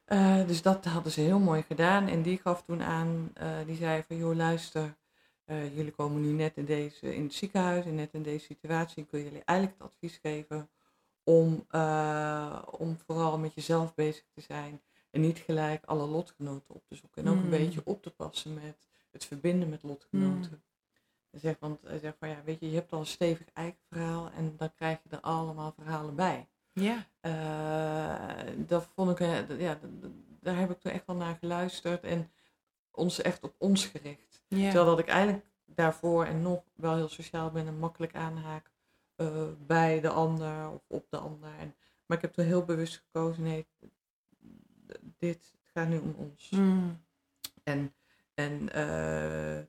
Eh, 0.04 0.46
dus 0.46 0.62
dat 0.62 0.84
hadden 0.84 1.12
ze 1.12 1.20
heel 1.20 1.38
mooi 1.38 1.62
gedaan. 1.62 2.06
En 2.08 2.22
die 2.22 2.38
gaf 2.38 2.62
toen 2.62 2.82
aan, 2.82 3.30
eh, 3.34 3.48
die 3.66 3.76
zei 3.76 4.04
van, 4.06 4.16
joh 4.16 4.36
luister, 4.36 4.96
eh, 5.44 5.76
jullie 5.76 5.92
komen 5.92 6.20
nu 6.20 6.28
net 6.32 6.56
in, 6.56 6.64
deze, 6.64 7.14
in 7.14 7.22
het 7.22 7.34
ziekenhuis 7.34 7.84
en 7.84 7.94
net 7.94 8.12
in 8.12 8.22
deze 8.22 8.44
situatie. 8.44 9.04
Kun 9.04 9.22
jullie 9.22 9.42
eigenlijk 9.44 9.78
het 9.78 9.88
advies 9.90 10.18
geven 10.22 10.68
om, 11.24 11.66
om 12.78 12.96
vooral 13.06 13.38
met 13.38 13.54
jezelf 13.54 13.94
bezig 13.94 14.24
te 14.34 14.40
zijn. 14.40 14.80
En 15.10 15.20
niet 15.20 15.38
gelijk 15.38 15.84
alle 15.84 16.06
lotgenoten 16.06 16.74
op 16.74 16.82
te 16.88 16.94
zoeken. 16.94 17.24
En 17.24 17.30
ook 17.30 17.36
Mm. 17.36 17.44
een 17.44 17.50
beetje 17.50 17.80
op 17.84 18.02
te 18.02 18.10
passen 18.10 18.54
met 18.54 18.76
het 19.10 19.24
verbinden 19.24 19.68
met 19.68 19.82
lotgenoten. 19.82 20.62
Hij 21.30 21.40
zegt, 21.40 21.60
want 21.60 21.82
hij 21.82 21.98
zegt 21.98 22.16
van 22.18 22.28
ja, 22.28 22.42
weet 22.44 22.60
je, 22.60 22.68
je 22.70 22.74
hebt 22.74 22.92
al 22.92 22.98
een 22.98 23.06
stevig 23.06 23.46
eigen 23.52 23.80
verhaal 23.90 24.30
en 24.36 24.54
dan 24.56 24.74
krijg 24.74 24.98
je 25.02 25.16
er 25.16 25.20
allemaal 25.20 25.72
verhalen 25.72 26.14
bij. 26.14 26.48
Ja. 26.80 27.06
Eh, 27.20 28.52
dat 28.56 28.88
vond 28.94 29.10
ik, 29.10 29.20
eh, 29.20 29.60
ja, 29.60 29.78
daar 30.40 30.56
heb 30.56 30.70
ik 30.70 30.80
toen 30.80 30.92
echt 30.92 31.06
wel 31.06 31.16
naar 31.16 31.36
geluisterd 31.36 32.04
en 32.04 32.30
ons 32.90 33.22
echt 33.22 33.42
op 33.42 33.54
ons 33.58 33.86
gericht. 33.86 34.44
ja. 34.48 34.64
Terwijl 34.64 34.84
dat 34.84 34.98
ik 34.98 35.08
eigenlijk 35.08 35.46
daarvoor 35.64 36.24
en 36.24 36.42
nog 36.42 36.62
wel 36.74 36.96
heel 36.96 37.08
sociaal 37.08 37.50
ben 37.50 37.66
en 37.66 37.78
makkelijk 37.78 38.14
aanhaak 38.14 38.70
eh, 39.16 39.48
bij 39.66 40.00
de 40.00 40.08
ander 40.08 40.70
of 40.70 40.82
op 40.86 41.06
de 41.10 41.18
ander. 41.18 41.50
En, 41.58 41.74
maar 42.06 42.16
ik 42.16 42.22
heb 42.22 42.32
toen 42.32 42.44
heel 42.44 42.64
bewust 42.64 42.96
gekozen, 42.96 43.42
nee, 43.42 43.66
dit 45.18 45.54
gaat 45.62 45.88
nu 45.88 45.98
om 45.98 46.14
ons. 46.18 46.50
Mm. 46.50 47.04
En, 47.62 47.94
en 48.34 48.72
eh, 48.72 49.64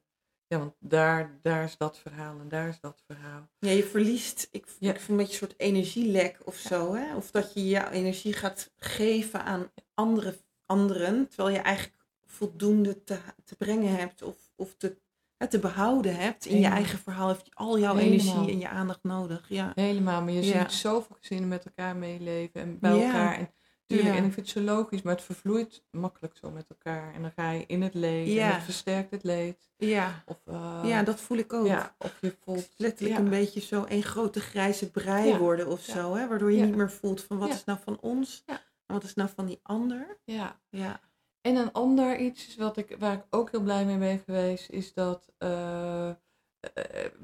ja, 0.50 0.58
want 0.58 0.74
daar, 0.80 1.40
daar 1.42 1.64
is 1.64 1.78
dat 1.78 1.98
verhaal 1.98 2.40
en 2.40 2.50
daar 2.50 2.68
is 2.68 2.80
dat 2.80 3.04
verhaal. 3.08 3.50
Ja, 3.60 3.70
je 3.72 3.84
verliest, 3.84 4.48
ik, 4.52 4.66
Ja. 4.80 4.94
ik 4.94 5.00
voel 5.00 5.18
een 5.20 5.26
beetje 5.26 5.42
een 5.42 5.48
soort 5.48 5.60
energielek 5.60 6.40
of 6.44 6.56
zo. 6.56 6.94
Hè? 6.96 7.16
Of 7.16 7.32
dat 7.32 7.54
je 7.54 7.68
jouw 7.68 7.90
energie 7.90 8.34
gaat 8.34 8.72
geven 8.78 9.44
aan 9.44 9.72
andere, 9.94 10.38
anderen, 10.66 11.28
terwijl 11.28 11.56
je 11.56 11.62
eigenlijk 11.62 11.98
voldoende 12.26 13.04
te, 13.04 13.18
te 13.44 13.56
brengen 13.56 13.96
hebt 13.96 14.22
of, 14.22 14.36
of 14.56 14.76
te, 14.78 14.98
hè, 15.38 15.48
te 15.48 15.60
behouden 15.60 16.16
hebt. 16.16 16.46
In 16.46 16.60
je 16.60 16.68
eigen 16.68 17.00
verhaal 17.00 17.28
heb 17.28 17.42
je 17.44 17.52
al 17.54 17.80
jouw 17.80 17.96
Helemaal. 17.96 18.20
energie 18.36 18.52
en 18.54 18.60
je 18.60 18.70
aandacht 18.70 19.04
nodig. 19.04 19.46
Ja. 19.50 19.72
Helemaal, 19.76 20.22
maar 20.22 20.34
je 20.34 20.44
ziet 20.44 20.72
zoveel 20.72 21.16
gezinnen 21.20 21.48
met 21.50 21.66
elkaar 21.66 21.96
meeleven 21.96 22.62
en 22.62 22.80
bij 22.80 22.92
elkaar. 23.06 23.38
En, 23.38 23.50
tuurlijk, 23.90 24.10
Ja. 24.16 24.22
en 24.22 24.26
ik 24.28 24.34
vind 24.34 24.46
het 24.54 24.58
zo 24.58 24.62
logisch, 24.64 25.02
maar 25.02 25.16
het 25.16 25.24
vervloeit 25.24 25.84
makkelijk 25.92 26.38
zo 26.42 26.52
met 26.52 26.66
elkaar. 26.70 27.14
En 27.14 27.22
dan 27.22 27.32
ga 27.36 27.52
je 27.52 27.64
in 27.68 27.82
het 27.82 27.94
leed 27.94 28.28
Ja. 28.28 28.48
en 28.50 28.54
het 28.56 28.64
versterkt 28.64 29.12
het 29.12 29.24
leed. 29.24 29.70
Ja. 29.78 30.24
Of, 30.26 30.38
eh, 30.46 30.82
ja, 30.84 31.04
dat 31.04 31.22
voel 31.22 31.38
ik 31.38 31.54
ook. 31.54 31.66
ja, 31.68 31.96
of 31.98 32.18
je 32.22 32.36
voelt... 32.44 32.70
Letterlijk 32.78 33.20
een 33.20 33.30
beetje 33.30 33.60
zo 33.62 33.86
een 33.88 34.04
grote 34.04 34.40
grijze 34.40 34.92
brei 34.92 35.38
worden 35.38 35.68
of 35.68 35.82
zo. 35.82 36.16
Hè? 36.16 36.28
Waardoor 36.28 36.52
je 36.52 36.66
niet 36.66 36.76
meer 36.76 36.92
voelt 36.92 37.24
van 37.24 37.38
wat 37.38 37.50
is 37.50 37.64
nou 37.64 37.80
van 37.84 37.98
ons 38.02 38.44
Ja. 38.46 38.54
en 38.86 38.94
wat 38.94 39.04
is 39.04 39.14
nou 39.14 39.30
van 39.36 39.46
die 39.46 39.60
ander. 39.64 40.18
Ja. 40.24 40.60
Ja. 40.70 41.00
En 41.42 41.56
een 41.56 41.72
ander 41.72 42.18
iets 42.18 42.56
wat 42.56 42.78
ik, 42.78 42.96
waar 43.00 43.14
ik 43.14 43.24
ook 43.30 43.52
heel 43.52 43.62
blij 43.62 43.86
mee 43.86 43.98
ben 43.98 44.20
geweest, 44.26 44.70
is 44.70 44.94
dat, 44.94 45.32
eh, 45.38 46.10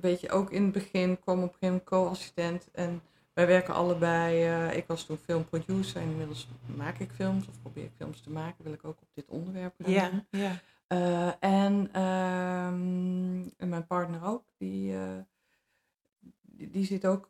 weet 0.01 0.22
je, 0.22 0.30
ook 0.30 0.51
in 0.51 0.63
het 0.63 0.72
begin 0.72 1.20
kwam 1.20 1.38
op 1.38 1.43
een 1.43 1.49
gegeven 1.49 1.68
moment 1.68 1.84
co-assistent 1.89 2.68
en 2.72 3.01
wij 3.36 3.47
werken 3.47 3.73
allebei. 3.73 4.43
eh, 4.43 4.77
ik 4.77 4.88
was 4.88 5.05
toen 5.05 5.17
filmproducer 5.17 6.01
en 6.01 6.09
inmiddels 6.09 6.47
maak 6.75 6.97
ik 6.99 7.11
films 7.11 7.47
of 7.47 7.61
probeer 7.61 7.83
ik 7.83 7.91
films 7.95 8.21
te 8.21 8.29
maken, 8.31 8.63
wil 8.63 8.73
ik 8.73 8.83
ook 8.86 9.01
op 9.01 9.07
dit 9.13 9.25
onderwerp 9.29 9.73
gaan 9.81 9.91
Ja. 9.91 10.09
doen. 10.09 10.25
Ja. 10.41 10.59
Eh, 10.88 11.33
en, 11.39 11.89
ehm, 11.91 13.49
en 13.57 13.69
mijn 13.69 13.88
partner 13.88 14.23
ook, 14.25 14.43
die, 14.57 14.93
eh, 14.97 15.17
die, 16.41 16.69
die 16.69 16.86
zit 16.86 17.05
ook 17.05 17.29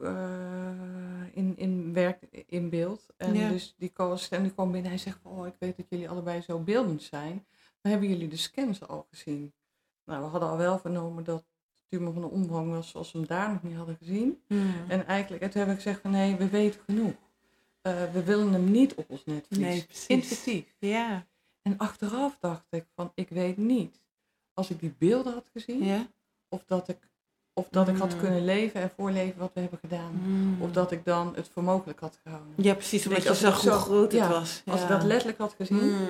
in, 1.33 1.57
in 1.57 1.93
werk 1.93 2.23
in 2.47 2.69
beeld. 2.69 3.05
En 3.17 3.33
Ja. 3.33 3.49
dus 3.49 3.73
die 3.77 3.91
co-assistent 3.93 4.43
die 4.43 4.53
kwam 4.53 4.71
binnen 4.71 4.91
en 4.91 4.97
hij 4.97 5.05
zegt 5.05 5.19
oh, 5.23 5.47
ik 5.47 5.55
weet 5.59 5.77
dat 5.77 5.85
jullie 5.89 6.09
allebei 6.09 6.41
zo 6.41 6.59
beeldend 6.59 7.03
zijn. 7.03 7.45
Maar 7.81 7.91
hebben 7.91 8.09
jullie 8.09 8.27
de 8.27 8.37
scans 8.37 8.87
al 8.87 9.07
gezien? 9.09 9.53
Nou, 10.05 10.23
we 10.23 10.29
hadden 10.29 10.49
al 10.49 10.57
wel 10.57 10.79
vernomen 10.79 11.23
dat 11.23 11.45
tumor 11.97 12.13
van 12.13 12.21
de 12.21 12.27
omvang 12.29 12.71
was 12.71 12.89
zoals 12.89 13.11
we 13.11 13.17
hem 13.17 13.27
daar 13.27 13.49
nog 13.51 13.63
niet 13.63 13.75
hadden 13.75 13.95
gezien. 13.99 14.41
Mm. 14.47 14.73
En 14.87 15.07
eigenlijk, 15.07 15.43
en 15.43 15.49
toen 15.49 15.61
heb 15.61 15.69
ik 15.69 15.75
gezegd 15.75 16.01
van, 16.01 16.11
nee, 16.11 16.35
we 16.35 16.49
weten 16.49 16.79
genoeg. 16.85 17.13
Eh, 17.81 17.93
we 18.13 18.23
willen 18.23 18.53
hem 18.53 18.71
niet 18.71 18.93
op 18.95 19.05
ons 19.09 19.25
netvlies. 19.25 19.59
Nee, 19.59 19.83
precies. 19.83 20.07
Intuïtief. 20.07 20.65
Ja. 20.79 21.25
En 21.61 21.77
achteraf 21.77 22.37
dacht 22.39 22.65
ik 22.69 22.85
van, 22.95 23.11
ik 23.15 23.29
weet 23.29 23.57
niet. 23.57 23.99
Als 24.53 24.69
ik 24.69 24.79
die 24.79 24.95
beelden 24.97 25.33
had 25.33 25.49
gezien, 25.53 25.83
Ja. 25.83 26.07
of 26.49 26.63
dat 26.65 26.87
ik, 26.89 26.97
of 27.53 27.67
dat 27.69 27.87
ik 27.87 27.97
had 27.97 28.13
Mm. 28.13 28.19
kunnen 28.19 28.45
leven 28.45 28.81
en 28.81 28.89
voorleven 28.95 29.39
wat 29.39 29.51
we 29.53 29.59
hebben 29.59 29.79
gedaan. 29.79 30.11
Mm. 30.25 30.61
Of 30.61 30.71
dat 30.71 30.91
ik 30.91 31.05
dan 31.05 31.35
het 31.35 31.49
voor 31.53 31.63
mogelijk 31.63 31.99
had 31.99 32.19
gehouden. 32.23 32.53
Ja, 32.57 32.73
precies, 32.73 33.07
omdat 33.07 33.23
je 33.23 33.29
als 33.29 33.39
zag 33.39 33.61
hoe 33.61 33.71
zo- 33.71 33.77
groot 33.77 34.11
het 34.11 34.21
ja, 34.21 34.29
was. 34.29 34.61
Als 34.65 34.81
ik 34.81 34.87
dat 34.87 35.03
letterlijk 35.03 35.37
had 35.37 35.53
gezien. 35.57 35.89
Mm. 35.89 36.07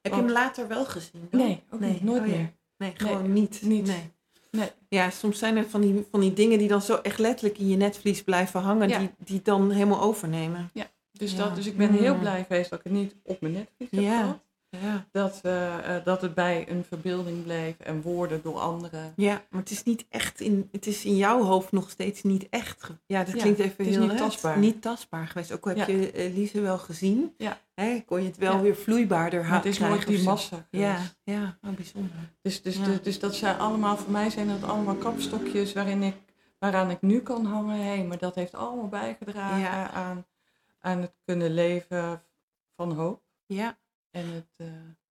Heb 0.00 0.12
je 0.12 0.18
hem 0.20 0.30
later 0.30 0.68
wel 0.68 0.84
gezien? 0.84 1.28
dan? 1.30 1.40
Nee, 1.40 1.62
ook 1.70 1.80
niet, 1.80 2.02
nooit 2.02 2.20
oh 2.22 2.26
meer. 2.28 2.52
Nee, 2.76 2.92
gewoon 2.96 3.32
niet. 3.32 3.62
niet. 3.62 3.86
Nee. 3.86 4.12
Nee. 4.56 4.68
Ja, 4.88 5.10
soms 5.10 5.38
zijn 5.38 5.56
er 5.56 5.68
van 5.68 5.80
die, 5.80 6.06
van 6.10 6.20
die 6.20 6.32
dingen 6.32 6.58
die 6.58 6.68
dan 6.68 6.82
zo 6.82 6.94
echt 6.96 7.18
letterlijk 7.18 7.58
in 7.58 7.68
je 7.68 7.76
netvlies 7.76 8.22
blijven 8.22 8.60
hangen, 8.60 8.88
Ja. 8.88 8.98
die, 8.98 9.10
die 9.18 9.40
dan 9.42 9.70
helemaal 9.70 10.00
overnemen. 10.00 10.70
Dus, 11.12 11.32
Ja. 11.32 11.38
dat, 11.38 11.54
dus 11.54 11.66
ik 11.66 11.76
ben 11.76 11.92
heel 11.92 12.14
Mm. 12.14 12.20
blij 12.20 12.44
geweest 12.48 12.70
dat 12.70 12.78
ik 12.78 12.84
het 12.84 12.94
niet 12.94 13.14
op 13.22 13.40
mijn 13.40 13.52
netvlies 13.52 13.88
heb 13.90 14.00
Ja. 14.00 14.20
gehad. 14.20 14.38
Ja. 14.82 15.06
Dat, 15.10 15.40
eh, 15.42 15.96
eh, 15.96 16.04
dat 16.04 16.20
het 16.20 16.34
bij 16.34 16.70
een 16.70 16.84
verbeelding 16.84 17.42
bleef 17.42 17.78
en 17.78 18.02
woorden 18.02 18.42
door 18.42 18.58
anderen. 18.58 19.12
ja, 19.16 19.42
maar 19.50 19.60
het 19.60 19.70
is 19.70 19.82
niet 19.82 20.04
echt 20.08 20.40
in, 20.40 20.68
het 20.72 20.86
is 20.86 21.04
in 21.04 21.16
jouw 21.16 21.42
hoofd 21.42 21.72
nog 21.72 21.90
steeds 21.90 22.22
niet 22.22 22.46
echt. 22.50 22.90
Ja, 23.06 23.24
dat 23.24 23.34
Ja, 23.34 23.40
klinkt 23.40 23.58
even 23.58 23.76
het 23.76 23.86
is 23.86 23.96
heel 23.96 24.06
niet 24.06 24.16
tastbaar. 24.16 24.58
Niet 24.58 24.82
tastbaar 24.82 25.26
geweest. 25.26 25.52
Ook 25.52 25.64
al 25.66 25.74
heb 25.76 25.88
Ja. 25.88 25.94
je 25.94 26.30
Lise 26.34 26.60
wel 26.60 26.78
gezien, 26.78 27.34
Ja. 27.38 27.58
hè, 27.74 28.00
kon 28.06 28.20
je 28.20 28.26
het 28.28 28.36
wel 28.36 28.60
weer 28.60 28.76
vloeibaarder 28.76 29.40
houden. 29.46 29.70
het 29.70 29.80
is 29.80 29.86
nooit 29.88 30.06
die 30.06 30.22
massa 30.22 30.66
Ja, 30.70 30.98
ja, 31.24 31.58
oh, 31.62 31.70
bijzonder. 31.70 32.16
Dus, 32.42 32.62
dus, 32.62 32.82
dus, 32.82 33.02
dus 33.02 33.18
dat 33.18 33.34
zijn 33.34 33.58
allemaal, 33.58 33.96
voor 33.96 34.12
mij 34.12 34.30
zijn 34.30 34.48
dat 34.48 34.62
allemaal 34.62 34.94
kapstokjes 34.96 35.72
waarin 35.72 36.02
ik, 36.02 36.16
waaraan 36.58 36.90
ik 36.90 37.02
nu 37.02 37.20
kan 37.20 37.44
hangen. 37.44 37.76
Hé, 37.84 38.02
maar 38.04 38.18
dat 38.18 38.34
heeft 38.34 38.54
allemaal 38.54 38.88
bijgedragen 38.88 39.90
aan, 39.90 40.26
aan 40.80 41.00
het 41.00 41.12
kunnen 41.24 41.54
leven 41.54 42.22
van 42.76 42.92
hoop. 42.92 43.22
Ja. 43.46 43.76
En 44.14 44.26
het, 44.32 44.46
eh, 44.56 44.66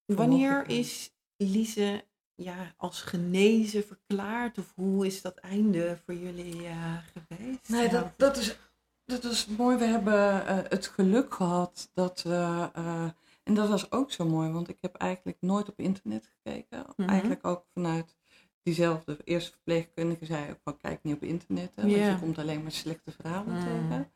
Wanneer 0.05 0.69
is 0.69 1.13
Lise 1.37 2.03
ja, 2.35 2.73
als 2.77 3.01
genezen 3.01 3.83
verklaard? 3.85 4.57
Of 4.57 4.71
hoe 4.75 5.05
is 5.05 5.21
dat 5.21 5.37
einde 5.37 5.97
voor 6.05 6.13
jullie 6.15 6.67
eh, 6.67 6.97
geweest? 7.13 7.69
Nee, 7.69 7.89
dat, 7.89 8.13
dat, 8.17 8.37
is, 8.37 8.57
dat 9.05 9.23
is 9.23 9.45
mooi. 9.45 9.77
We 9.77 9.85
hebben 9.85 10.47
eh, 10.47 10.57
het 10.69 10.87
geluk 10.87 11.33
gehad 11.33 11.89
dat 11.93 12.21
we. 12.21 12.69
eh, 12.73 13.07
en 13.43 13.53
dat 13.53 13.69
was 13.69 13.91
ook 13.91 14.11
zo 14.11 14.25
mooi, 14.25 14.51
want 14.51 14.69
ik 14.69 14.77
heb 14.81 14.95
eigenlijk 14.95 15.37
nooit 15.41 15.69
op 15.69 15.79
internet 15.79 16.29
gekeken. 16.35 16.85
Mhm. 16.97 17.09
Eigenlijk 17.09 17.45
ook 17.45 17.65
vanuit 17.73 18.15
diezelfde 18.61 19.17
eerste 19.23 19.51
verpleegkundige 19.51 20.25
zei 20.25 20.49
ook 20.51 20.59
van 20.63 20.77
kijk 20.77 21.03
niet 21.03 21.15
op 21.15 21.23
internet. 21.23 21.71
Hè, 21.75 21.81
want 21.81 21.93
je 21.95 22.17
komt 22.19 22.37
alleen 22.37 22.61
maar 22.61 22.71
slechte 22.71 23.11
verhalen 23.11 23.53
Mhm. 23.55 23.63
tegen. 23.65 24.11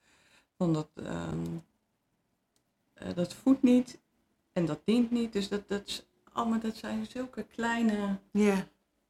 Want 0.58 0.74
dat, 0.74 0.90
ehm, 0.96 1.46
eh, 2.94 3.16
dat 3.16 3.34
voedt 3.34 3.62
niet 3.64 4.00
en 4.58 4.66
dat 4.66 4.82
dient 4.86 5.12
niet. 5.12 5.34
Dus 5.34 5.50
dat, 5.50 5.68
dat, 5.68 6.06
allemaal, 6.34 6.60
dat 6.60 6.76
zijn 6.76 7.06
zulke 7.06 7.44
kleine, 7.44 8.20
Ja, 8.32 8.68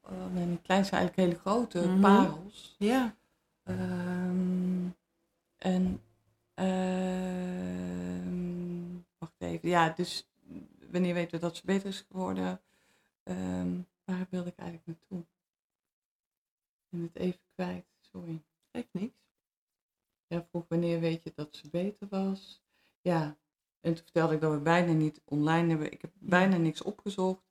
uh, 0.10 0.32
nee, 0.34 0.60
klein 0.62 0.86
zijn 0.86 1.02
eigenlijk 1.02 1.16
hele 1.16 1.40
grote 1.40 1.80
Mhm. 1.80 2.00
parels. 2.00 2.76
ja. 2.78 3.16
Ehm, 3.64 4.90
en 5.58 6.02
ehm, 6.54 8.28
wacht 9.18 9.34
even. 9.38 9.70
Ja, 9.70 9.90
dus 9.90 10.28
wanneer 10.92 11.14
weten 11.14 11.32
we 11.32 11.46
dat 11.46 11.56
ze 11.56 11.66
beter 11.66 11.88
is 11.88 12.06
geworden? 12.12 12.62
Ehm, 13.24 13.80
waar 14.06 14.28
wilde 14.30 14.50
ik 14.50 14.58
eigenlijk 14.58 14.88
naartoe? 14.88 15.20
Ik 15.20 15.26
ben 16.90 17.02
het 17.02 17.16
even 17.16 17.40
kwijt, 17.54 17.86
sorry. 18.00 18.42
Geeft 18.72 18.94
niks. 18.94 19.16
Ja, 20.28 20.46
vroeg 20.50 20.66
wanneer 20.68 21.00
weet 21.00 21.24
je 21.24 21.32
dat 21.36 21.56
ze 21.56 21.70
beter 21.70 22.08
was? 22.08 22.62
Ja, 23.02 23.38
en 23.82 23.94
toen 23.94 24.04
vertelde 24.04 24.34
ik 24.34 24.42
dat 24.42 24.52
we 24.52 24.58
bijna 24.60 24.92
niet 24.92 25.22
online 25.26 25.70
hebben. 25.70 25.92
Ik 25.92 26.02
heb 26.02 26.12
bijna 26.20 26.58
niks 26.58 26.82
opgezocht. 26.82 27.42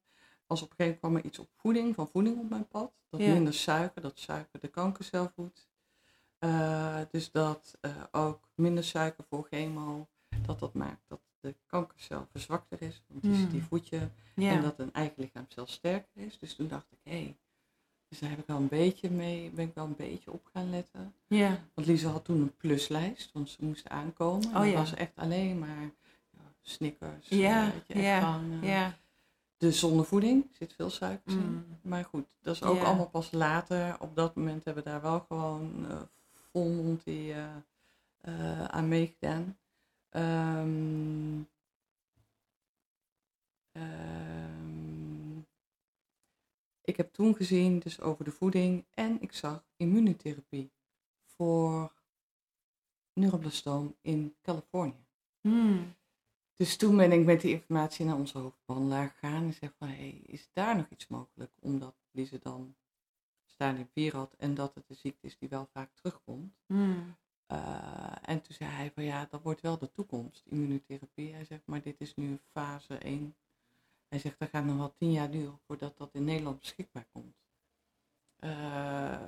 Als 0.46 0.62
op 0.62 0.70
een 0.70 0.76
gegeven 0.76 0.98
moment 1.00 1.00
kwam 1.00 1.16
er 1.16 1.24
iets 1.24 1.38
op 1.38 1.48
voeding, 1.60 1.94
van 1.94 2.08
voeding 2.08 2.38
op 2.38 2.48
mijn 2.50 2.68
pad. 2.68 2.92
Dat 3.10 3.20
Ja. 3.20 3.32
minder 3.32 3.54
suiker, 3.54 4.02
dat 4.02 4.18
suiker 4.18 4.60
de 4.60 4.68
kankercel 4.68 5.30
voedt. 5.34 5.68
Eh, 6.38 6.98
dus 7.10 7.30
dat 7.30 7.76
eh, 7.80 7.90
ook 8.10 8.40
minder 8.54 8.84
suiker 8.84 9.24
voor 9.28 9.46
chemo, 9.50 10.06
dat 10.46 10.58
dat 10.58 10.74
maakt 10.74 11.02
dat 11.08 11.20
de 11.40 11.54
kankercel 11.66 12.26
verzwakter 12.30 12.82
is. 12.82 13.02
Want 13.08 13.22
die, 13.22 13.32
Hmm. 13.34 13.48
die 13.48 13.62
voed 13.62 13.88
je. 13.88 14.08
Ja. 14.34 14.50
En 14.50 14.62
dat 14.62 14.78
een 14.78 14.92
eigen 14.92 15.14
lichaamcel 15.22 15.66
sterker 15.66 16.22
is. 16.22 16.38
Dus 16.38 16.54
toen 16.54 16.68
dacht 16.68 16.86
ik, 16.90 16.98
hé, 17.02 17.10
hey, 17.22 17.36
dus 18.08 18.18
daar 18.18 18.30
heb 18.30 18.38
ik 18.38 18.46
wel 18.46 18.56
een 18.56 18.68
beetje 18.68 19.10
mee, 19.10 19.50
ben 19.50 19.66
ik 19.68 19.74
wel 19.74 19.84
een 19.84 19.96
beetje 19.96 20.32
op 20.32 20.48
gaan 20.52 20.70
letten. 20.70 21.14
ja. 21.26 21.60
Want 21.74 21.86
Lisa 21.86 22.08
had 22.10 22.24
toen 22.24 22.40
een 22.40 22.56
pluslijst, 22.56 23.32
want 23.32 23.50
ze 23.50 23.64
moesten 23.64 23.90
aankomen. 23.90 24.42
En 24.42 24.48
Oh 24.48 24.54
dat 24.62 24.64
ja. 24.70 24.74
was 24.76 24.94
echt 24.94 25.12
alleen 25.16 25.58
maar 25.58 25.90
Snickers. 26.68 27.28
Ja, 27.28 27.66
eh, 27.66 27.72
weet 27.72 27.86
je, 27.86 27.94
echt 27.94 28.02
ja, 28.04 28.20
gewoon, 28.20 28.62
eh, 28.62 28.68
ja. 28.68 28.96
De 29.56 29.72
zonder 29.72 30.06
voeding, 30.06 30.46
zit 30.52 30.72
veel 30.72 30.90
suikers 30.90 31.34
in. 31.34 31.40
Mm. 31.40 31.78
Maar 31.82 32.04
goed, 32.04 32.36
dat 32.40 32.54
is 32.54 32.62
ook 32.62 32.76
Ja. 32.76 32.84
allemaal 32.84 33.08
pas 33.08 33.30
later. 33.30 33.96
Op 34.00 34.16
dat 34.16 34.34
moment 34.34 34.64
hebben 34.64 34.84
we 34.84 34.90
daar 34.90 35.00
wel 35.02 35.20
gewoon 35.20 35.86
eh 35.90 36.00
vol 36.52 36.98
eh, 38.20 38.64
aan 38.64 38.88
meegedaan. 38.88 39.58
Ehm, 40.08 41.40
ehm, 43.72 45.38
ik 46.84 46.96
heb 46.96 47.12
toen 47.12 47.34
gezien, 47.34 47.78
dus 47.78 48.00
over 48.00 48.24
de 48.24 48.30
voeding, 48.30 48.84
en 48.94 49.22
ik 49.22 49.32
zag 49.32 49.64
immunotherapie 49.76 50.70
voor 51.36 51.92
neuroblastoom 53.12 53.94
in 54.00 54.34
Californië. 54.42 55.04
Hmm. 55.40 55.94
Dus 56.56 56.76
toen 56.76 56.96
ben 56.96 57.12
ik 57.12 57.24
met 57.24 57.40
die 57.40 57.50
informatie 57.50 58.04
naar 58.04 58.16
onze 58.16 58.38
hoofdbehandelaar 58.38 59.08
gegaan 59.08 59.42
en 59.42 59.52
zeg 59.52 59.72
van, 59.78 59.88
hey, 59.88 60.20
is 60.26 60.48
daar 60.52 60.76
nog 60.76 60.88
iets 60.88 61.08
mogelijk? 61.08 61.52
Omdat 61.60 61.94
Lise 62.10 62.38
dan 62.38 62.76
stadium 63.44 63.88
4 63.92 64.16
had 64.16 64.34
en 64.38 64.54
dat 64.54 64.74
het 64.74 64.84
een 64.88 64.96
ziekte 64.96 65.26
is 65.26 65.38
die 65.38 65.48
wel 65.48 65.68
vaak 65.72 65.90
terugkomt. 65.94 66.54
Hmm. 66.66 67.16
Uh, 67.52 68.12
en 68.22 68.42
toen 68.42 68.54
zei 68.54 68.70
hij 68.70 68.90
van, 68.94 69.04
ja, 69.04 69.26
dat 69.30 69.42
wordt 69.42 69.60
wel 69.60 69.78
de 69.78 69.90
toekomst, 69.92 70.42
immunotherapie. 70.46 71.32
Hij 71.32 71.44
zegt, 71.44 71.62
maar 71.66 71.82
dit 71.82 72.00
is 72.00 72.14
nu 72.14 72.40
fase 72.52 72.94
1. 72.94 73.36
Hij 74.08 74.18
zegt, 74.18 74.38
dat 74.38 74.48
gaat 74.48 74.64
nog 74.64 74.76
wel 74.76 74.94
tien 74.94 75.12
jaar 75.12 75.30
duren 75.30 75.58
voordat 75.66 75.98
dat 75.98 76.10
in 76.12 76.24
Nederland 76.24 76.58
beschikbaar 76.58 77.06
komt. 77.12 77.36
Uh, 78.40 79.18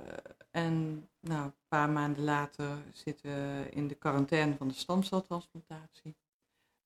en 0.50 1.08
nou, 1.20 1.44
een 1.44 1.54
paar 1.68 1.90
maanden 1.90 2.24
later 2.24 2.78
zitten 2.92 3.30
we 3.30 3.68
in 3.70 3.88
de 3.88 3.94
quarantaine 3.94 4.56
van 4.56 4.68
de 4.68 4.74
stamceltransplantatie. 4.74 6.16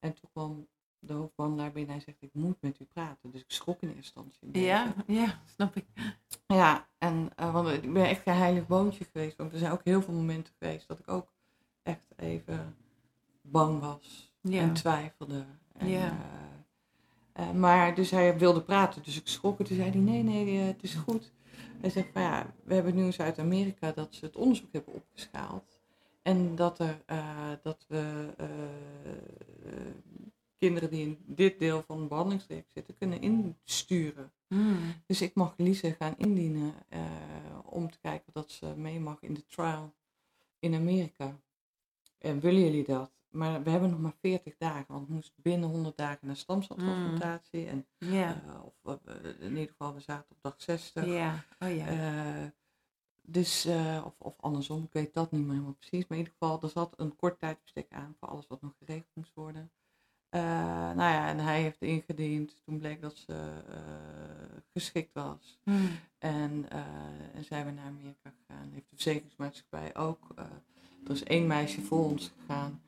En 0.03 0.15
toen 0.15 0.31
kwam 0.33 0.67
de 0.99 1.13
hoofdbehandelaar 1.13 1.73
binnen 1.73 1.95
en 1.95 2.03
hij 2.05 2.05
zegt, 2.05 2.23
ik 2.23 2.43
moet 2.43 2.57
met 2.61 2.81
u 2.81 2.85
praten. 2.85 3.31
Dus 3.31 3.41
ik 3.41 3.51
schrok 3.51 3.81
in 3.83 3.89
eerste 3.97 4.21
instantie. 4.25 4.61
Ja, 4.65 4.95
ja, 5.07 5.41
snap 5.55 5.77
ik. 5.77 5.85
Ja, 6.47 6.89
en 6.99 7.31
uh, 7.41 7.53
want 7.53 7.69
ik 7.69 7.93
ben 7.93 8.09
echt 8.09 8.27
een 8.27 8.35
heilig 8.35 8.67
boontje 8.67 9.05
geweest. 9.13 9.37
Want 9.37 9.53
er 9.53 9.59
zijn 9.59 9.73
ook 9.73 9.85
heel 9.85 10.03
veel 10.03 10.15
momenten 10.15 10.55
geweest 10.59 10.89
dat 10.89 10.99
ik 10.99 11.11
ook 11.11 11.33
echt 11.83 12.07
even 12.17 12.77
bang 13.43 13.81
was 13.81 14.33
Ja. 14.41 14.61
en 14.61 14.75
twijfelde. 14.75 15.45
En, 15.73 15.89
Ja. 15.89 16.19
uh, 17.39 17.47
uh, 17.47 17.53
maar 17.53 17.95
dus 17.95 18.11
hij 18.11 18.39
wilde 18.39 18.63
praten, 18.63 19.03
dus 19.03 19.17
ik 19.21 19.29
schrok 19.29 19.59
en 19.59 19.65
toen 19.65 19.77
zei 19.77 19.91
hij, 19.91 20.01
nee, 20.01 20.23
nee, 20.23 20.59
het 20.59 20.83
is 20.83 20.95
goed. 20.95 21.33
Hij 21.81 21.91
zegt 21.91 22.09
ja, 22.15 22.55
we 22.65 22.75
hebben 22.75 22.95
nu 22.95 23.05
in 23.05 23.13
Zuid-Amerika 23.13 23.93
dat 23.93 24.15
ze 24.15 24.25
het 24.25 24.37
onderzoek 24.37 24.73
hebben 24.73 24.95
opgeschaald. 24.95 25.72
En 26.23 26.55
dat, 26.55 26.79
er, 26.79 27.03
uh, 27.07 27.53
dat 27.63 27.85
we 27.89 28.35
uh, 28.41 28.47
kinderen 30.59 30.91
die 30.91 31.03
in 31.07 31.19
dit 31.27 31.59
deel 31.59 31.83
van 31.83 31.99
het 31.99 32.09
behandelingstraject 32.09 32.71
zitten 32.75 32.97
kunnen 32.99 33.21
insturen. 33.21 34.33
Hmm. 34.47 34.95
Dus 35.07 35.23
ik 35.23 35.35
mag 35.35 35.55
Lise 35.57 35.93
gaan 35.93 36.15
indienen 36.17 36.75
uh, 36.91 37.01
om 37.65 37.91
te 37.91 37.99
kijken 37.99 38.33
dat 38.33 38.51
ze 38.51 38.75
mee 38.77 39.01
mag 39.01 39.23
in 39.23 39.35
de 39.35 39.47
trial 39.47 39.95
in 40.59 40.75
Amerika. 40.75 41.41
En 42.19 42.41
willen 42.41 42.61
jullie 42.61 42.85
dat? 42.85 43.13
Maar 43.29 43.63
we 43.63 43.71
hebben 43.71 43.91
nog 43.91 44.01
maar 44.01 44.17
40 44.21 44.57
dagen, 44.57 44.95
want 44.95 45.09
we 45.09 45.15
moesten 45.15 45.43
binnen 45.43 45.69
100 45.69 45.97
dagen 45.97 46.27
naar 46.27 46.37
stamceltransplantatie. 46.37 47.67
En, 47.67 47.87
Ja. 47.99 48.43
uh, 48.47 48.65
of 48.83 49.01
in 49.39 49.49
ieder 49.49 49.69
geval, 49.69 49.95
we 49.95 50.01
zaten 50.01 50.31
op 50.31 50.39
dag 50.43 50.55
60. 50.57 51.07
Ja, 51.07 51.45
oh. 51.59 51.71
Uh, 51.77 52.45
dus, 53.23 53.67
uh, 53.67 54.03
of, 54.05 54.15
of 54.19 54.35
andersom, 54.41 54.83
ik 54.83 54.93
weet 54.93 55.15
dat 55.15 55.31
niet 55.31 55.41
meer 55.41 55.51
helemaal 55.51 55.73
precies. 55.73 56.07
Maar 56.07 56.19
in 56.19 56.25
ieder 56.25 56.33
geval, 56.39 56.63
er 56.63 56.69
zat 56.69 56.95
een 56.97 57.17
kort 57.17 57.39
tijdbestek 57.39 57.93
aan 57.93 58.15
voor 58.19 58.29
alles 58.29 58.47
wat 58.47 58.63
nog 58.63 58.73
geregeld 58.79 59.11
moest 59.15 59.35
worden. 59.35 59.71
Uh, 60.31 60.41
nou 60.93 60.97
ja, 60.97 61.29
en 61.29 61.39
hij 61.39 61.63
heeft 61.63 61.83
ingediend. 61.83 62.63
Toen 62.65 62.79
bleek 62.79 63.01
dat 63.01 63.17
ze 63.17 63.63
uh, 63.69 63.77
geschikt 64.73 65.13
was. 65.13 65.59
Hmm. 65.63 65.91
En, 66.19 66.71
en 67.35 67.45
zijn 67.45 67.67
we 67.67 67.73
naar 67.73 67.87
Amerika 67.87 68.33
gegaan. 68.41 68.71
Heeft 68.73 68.91
de 68.91 68.97
verzekeringsmaatschappij 68.97 69.97
ook. 69.97 70.29
Er 71.05 71.11
is 71.11 71.23
één 71.23 71.47
meisje 71.47 71.81
voor 71.81 72.05
ons 72.05 72.33
gegaan. 72.39 72.83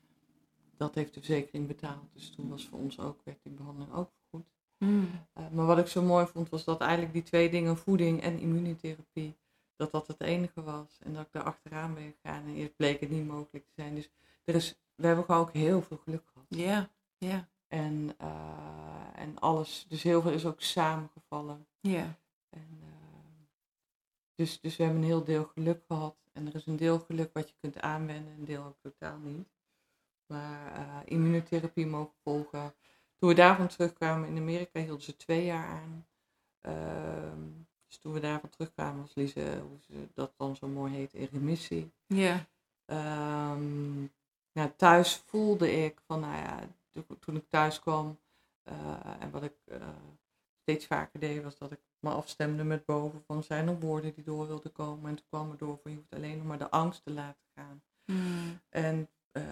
Dat 0.77 0.95
heeft 0.95 1.13
de 1.13 1.19
verzekering 1.19 1.67
betaald. 1.67 2.13
Dus 2.13 2.29
toen 2.29 2.49
was 2.49 2.67
voor 2.67 2.79
ons 2.79 2.99
ook, 2.99 3.21
werd 3.23 3.43
die 3.43 3.51
behandeling 3.51 3.93
ook 3.93 4.11
goed. 4.29 4.45
Hmm. 4.77 5.09
Maar 5.33 5.65
wat 5.65 5.77
ik 5.77 5.87
zo 5.87 6.01
mooi 6.01 6.25
vond, 6.25 6.49
was 6.49 6.63
dat 6.63 6.81
eigenlijk 6.81 7.13
die 7.13 7.23
twee 7.23 7.49
dingen, 7.49 7.77
voeding 7.77 8.21
en 8.21 8.39
immunotherapie, 8.39 9.35
dat 9.75 9.91
dat 9.91 10.07
het 10.07 10.21
enige 10.21 10.63
was. 10.63 10.97
En 10.99 11.13
dat 11.13 11.25
ik 11.25 11.31
daar 11.31 11.43
achteraan 11.43 11.93
ben 11.93 12.15
gegaan. 12.21 12.43
En 12.43 12.55
eerst 12.55 12.75
bleek 12.75 12.99
het 12.99 13.09
niet 13.09 13.27
mogelijk 13.27 13.65
te 13.65 13.71
zijn. 13.75 13.95
Dus 13.95 14.09
er 14.43 14.55
is, 14.55 14.79
we 14.95 15.07
hebben 15.07 15.25
gewoon 15.25 15.41
ook 15.41 15.53
heel 15.53 15.81
veel 15.81 15.97
geluk 15.97 16.23
gehad. 16.33 16.45
Ja, 16.49 16.89
ja. 17.17 17.47
En, 17.67 18.15
uh, 18.21 19.07
en 19.15 19.39
alles, 19.39 19.85
dus 19.87 20.03
heel 20.03 20.21
veel 20.21 20.31
is 20.31 20.45
ook 20.45 20.61
samengevallen. 20.61 21.67
Ja. 21.79 22.17
En, 22.49 22.79
uh, 22.83 22.87
dus, 24.35 24.59
dus 24.61 24.75
we 24.75 24.83
hebben 24.83 25.01
een 25.01 25.07
heel 25.07 25.23
deel 25.23 25.45
geluk 25.45 25.83
gehad. 25.87 26.15
En 26.33 26.47
er 26.47 26.55
is 26.55 26.65
een 26.65 26.75
deel 26.75 26.99
geluk 26.99 27.33
wat 27.33 27.49
je 27.49 27.55
kunt 27.59 27.81
aanwenden, 27.81 28.33
een 28.33 28.45
deel 28.45 28.63
ook 28.63 28.77
totaal 28.81 29.17
niet. 29.17 29.47
Maar 30.25 30.79
uh, 30.79 30.99
immunotherapie 31.05 31.85
mogen 31.85 32.15
volgen. 32.23 32.75
Toen 33.15 33.29
we 33.29 33.35
daarvan 33.35 33.67
terugkwamen 33.67 34.29
in 34.29 34.37
Amerika 34.37 34.79
hielden 34.79 35.03
ze 35.03 35.15
twee 35.15 35.45
jaar 35.45 35.67
aan. 35.67 36.05
Dus 37.95 38.03
toen 38.03 38.13
we 38.13 38.19
daarvan 38.19 38.49
terugkwamen 38.49 39.01
was 39.01 39.15
Lise, 39.15 39.61
hoe 39.67 39.77
ze 39.79 40.07
dat 40.13 40.33
dan 40.37 40.55
zo 40.55 40.67
mooi 40.67 40.93
heet, 40.93 41.13
in 41.13 41.29
remissie. 41.31 41.91
Ja. 42.07 42.45
Um, 43.53 44.11
thuis 44.75 45.15
voelde 45.15 45.71
ik 45.71 46.01
van, 46.05 46.19
nou 46.19 46.35
ja, 46.35 46.67
toen 47.19 47.35
ik 47.35 47.49
thuis 47.49 47.79
kwam, 47.79 48.19
eh, 48.63 48.75
en 49.19 49.31
wat 49.31 49.43
ik 49.43 49.53
eh, 49.65 49.87
steeds 50.61 50.85
vaker 50.85 51.19
deed, 51.19 51.43
was 51.43 51.57
dat 51.57 51.71
ik 51.71 51.79
me 51.99 52.09
afstemde 52.09 52.63
met 52.63 52.85
boven 52.85 53.23
van 53.25 53.43
zijn 53.43 53.67
er 53.67 53.79
woorden 53.79 54.13
die 54.13 54.23
door 54.23 54.47
wilden 54.47 54.71
komen. 54.71 55.09
En 55.09 55.15
toen 55.15 55.25
kwam 55.29 55.51
er 55.51 55.57
door 55.57 55.79
van 55.81 55.91
je 55.91 55.97
hoeft 55.97 56.13
alleen 56.15 56.37
nog 56.37 56.45
maar 56.45 56.57
de 56.57 56.69
angst 56.69 57.03
te 57.03 57.11
laten 57.11 57.45
gaan. 57.55 57.83
Mm. 58.05 58.59
En 58.69 59.09
uh, 59.31 59.43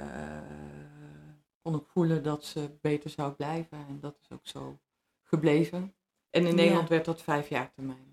kon 1.61 1.75
ik 1.75 1.85
voelen 1.87 2.23
dat 2.23 2.45
ze 2.45 2.69
beter 2.81 3.09
zou 3.09 3.33
blijven. 3.33 3.77
En 3.87 3.99
dat 3.99 4.17
is 4.21 4.31
ook 4.31 4.47
zo 4.47 4.79
gebleven. 5.21 5.93
En 6.29 6.45
in 6.45 6.55
Nederland 6.55 6.89
werd 6.89 7.05
dat 7.05 7.21
vijf 7.21 7.49
jaar 7.49 7.71
termijn. 7.73 8.12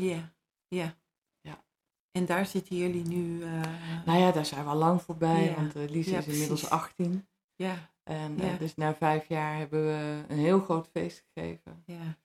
Ja, 0.00 0.32
ja. 0.68 0.96
Ja. 1.40 1.64
En 2.10 2.26
daar 2.26 2.46
zitten 2.46 2.76
jullie 2.76 3.04
nu... 3.04 3.40
Uh... 3.40 4.04
Nou 4.04 4.18
ja, 4.18 4.32
daar 4.32 4.46
zijn 4.46 4.64
we 4.64 4.70
al 4.70 4.76
lang 4.76 5.02
voorbij. 5.02 5.44
Ja. 5.44 5.54
Want 5.54 5.76
uh, 5.76 5.88
Ja, 5.88 6.18
is 6.18 6.26
inmiddels 6.26 6.46
precies. 6.46 6.68
18. 6.68 7.28
Ja, 7.54 7.90
En 8.02 8.36
Ja. 8.36 8.56
dus 8.56 8.74
na 8.74 8.94
vijf 8.94 9.28
jaar 9.28 9.56
hebben 9.56 9.84
we 9.86 10.24
een 10.28 10.38
heel 10.38 10.60
groot 10.60 10.88
feest 10.88 11.24
gegeven. 11.32 11.82
ja. 11.86 12.18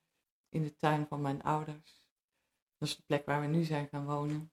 in 0.49 0.63
de 0.63 0.75
tuin 0.75 1.07
van 1.07 1.21
mijn 1.21 1.43
ouders. 1.43 2.03
Dat 2.77 2.89
is 2.89 2.95
de 2.95 3.03
plek 3.05 3.25
waar 3.25 3.41
we 3.41 3.47
nu 3.47 3.63
zijn 3.63 3.87
gaan 3.87 4.05
wonen. 4.05 4.51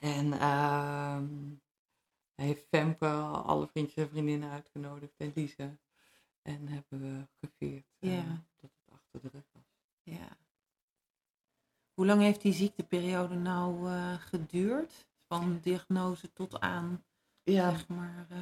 En 0.00 0.32
ehm 0.32 1.26
heeft 2.34 2.66
Femke 2.68 3.06
alle 3.22 3.66
vriendjes 3.68 4.04
en 4.04 4.10
vriendinnen 4.10 4.50
uitgenodigd 4.50 5.14
en 5.16 5.32
Lise. 5.34 5.78
En 6.42 6.68
hebben 6.68 7.00
we 7.00 7.28
gevierd 7.40 7.86
eh, 7.98 8.14
Ja. 8.14 8.24
dat 8.60 8.70
het 8.84 8.94
achter 8.94 9.20
de 9.20 9.28
rug 9.28 9.44
was. 9.52 9.62
Ja. 10.02 10.38
Hoe 11.94 12.06
lang 12.06 12.20
heeft 12.20 12.42
die 12.42 12.52
ziekteperiode 12.52 13.34
nou 13.34 13.88
eh, 13.88 14.12
geduurd? 14.18 14.92
Van 15.28 15.58
diagnose 15.62 16.32
tot 16.32 16.60
aan, 16.60 17.04
Ja, 17.42 17.70
zeg 17.70 17.88
maar... 17.88 18.26
eh, 18.30 18.36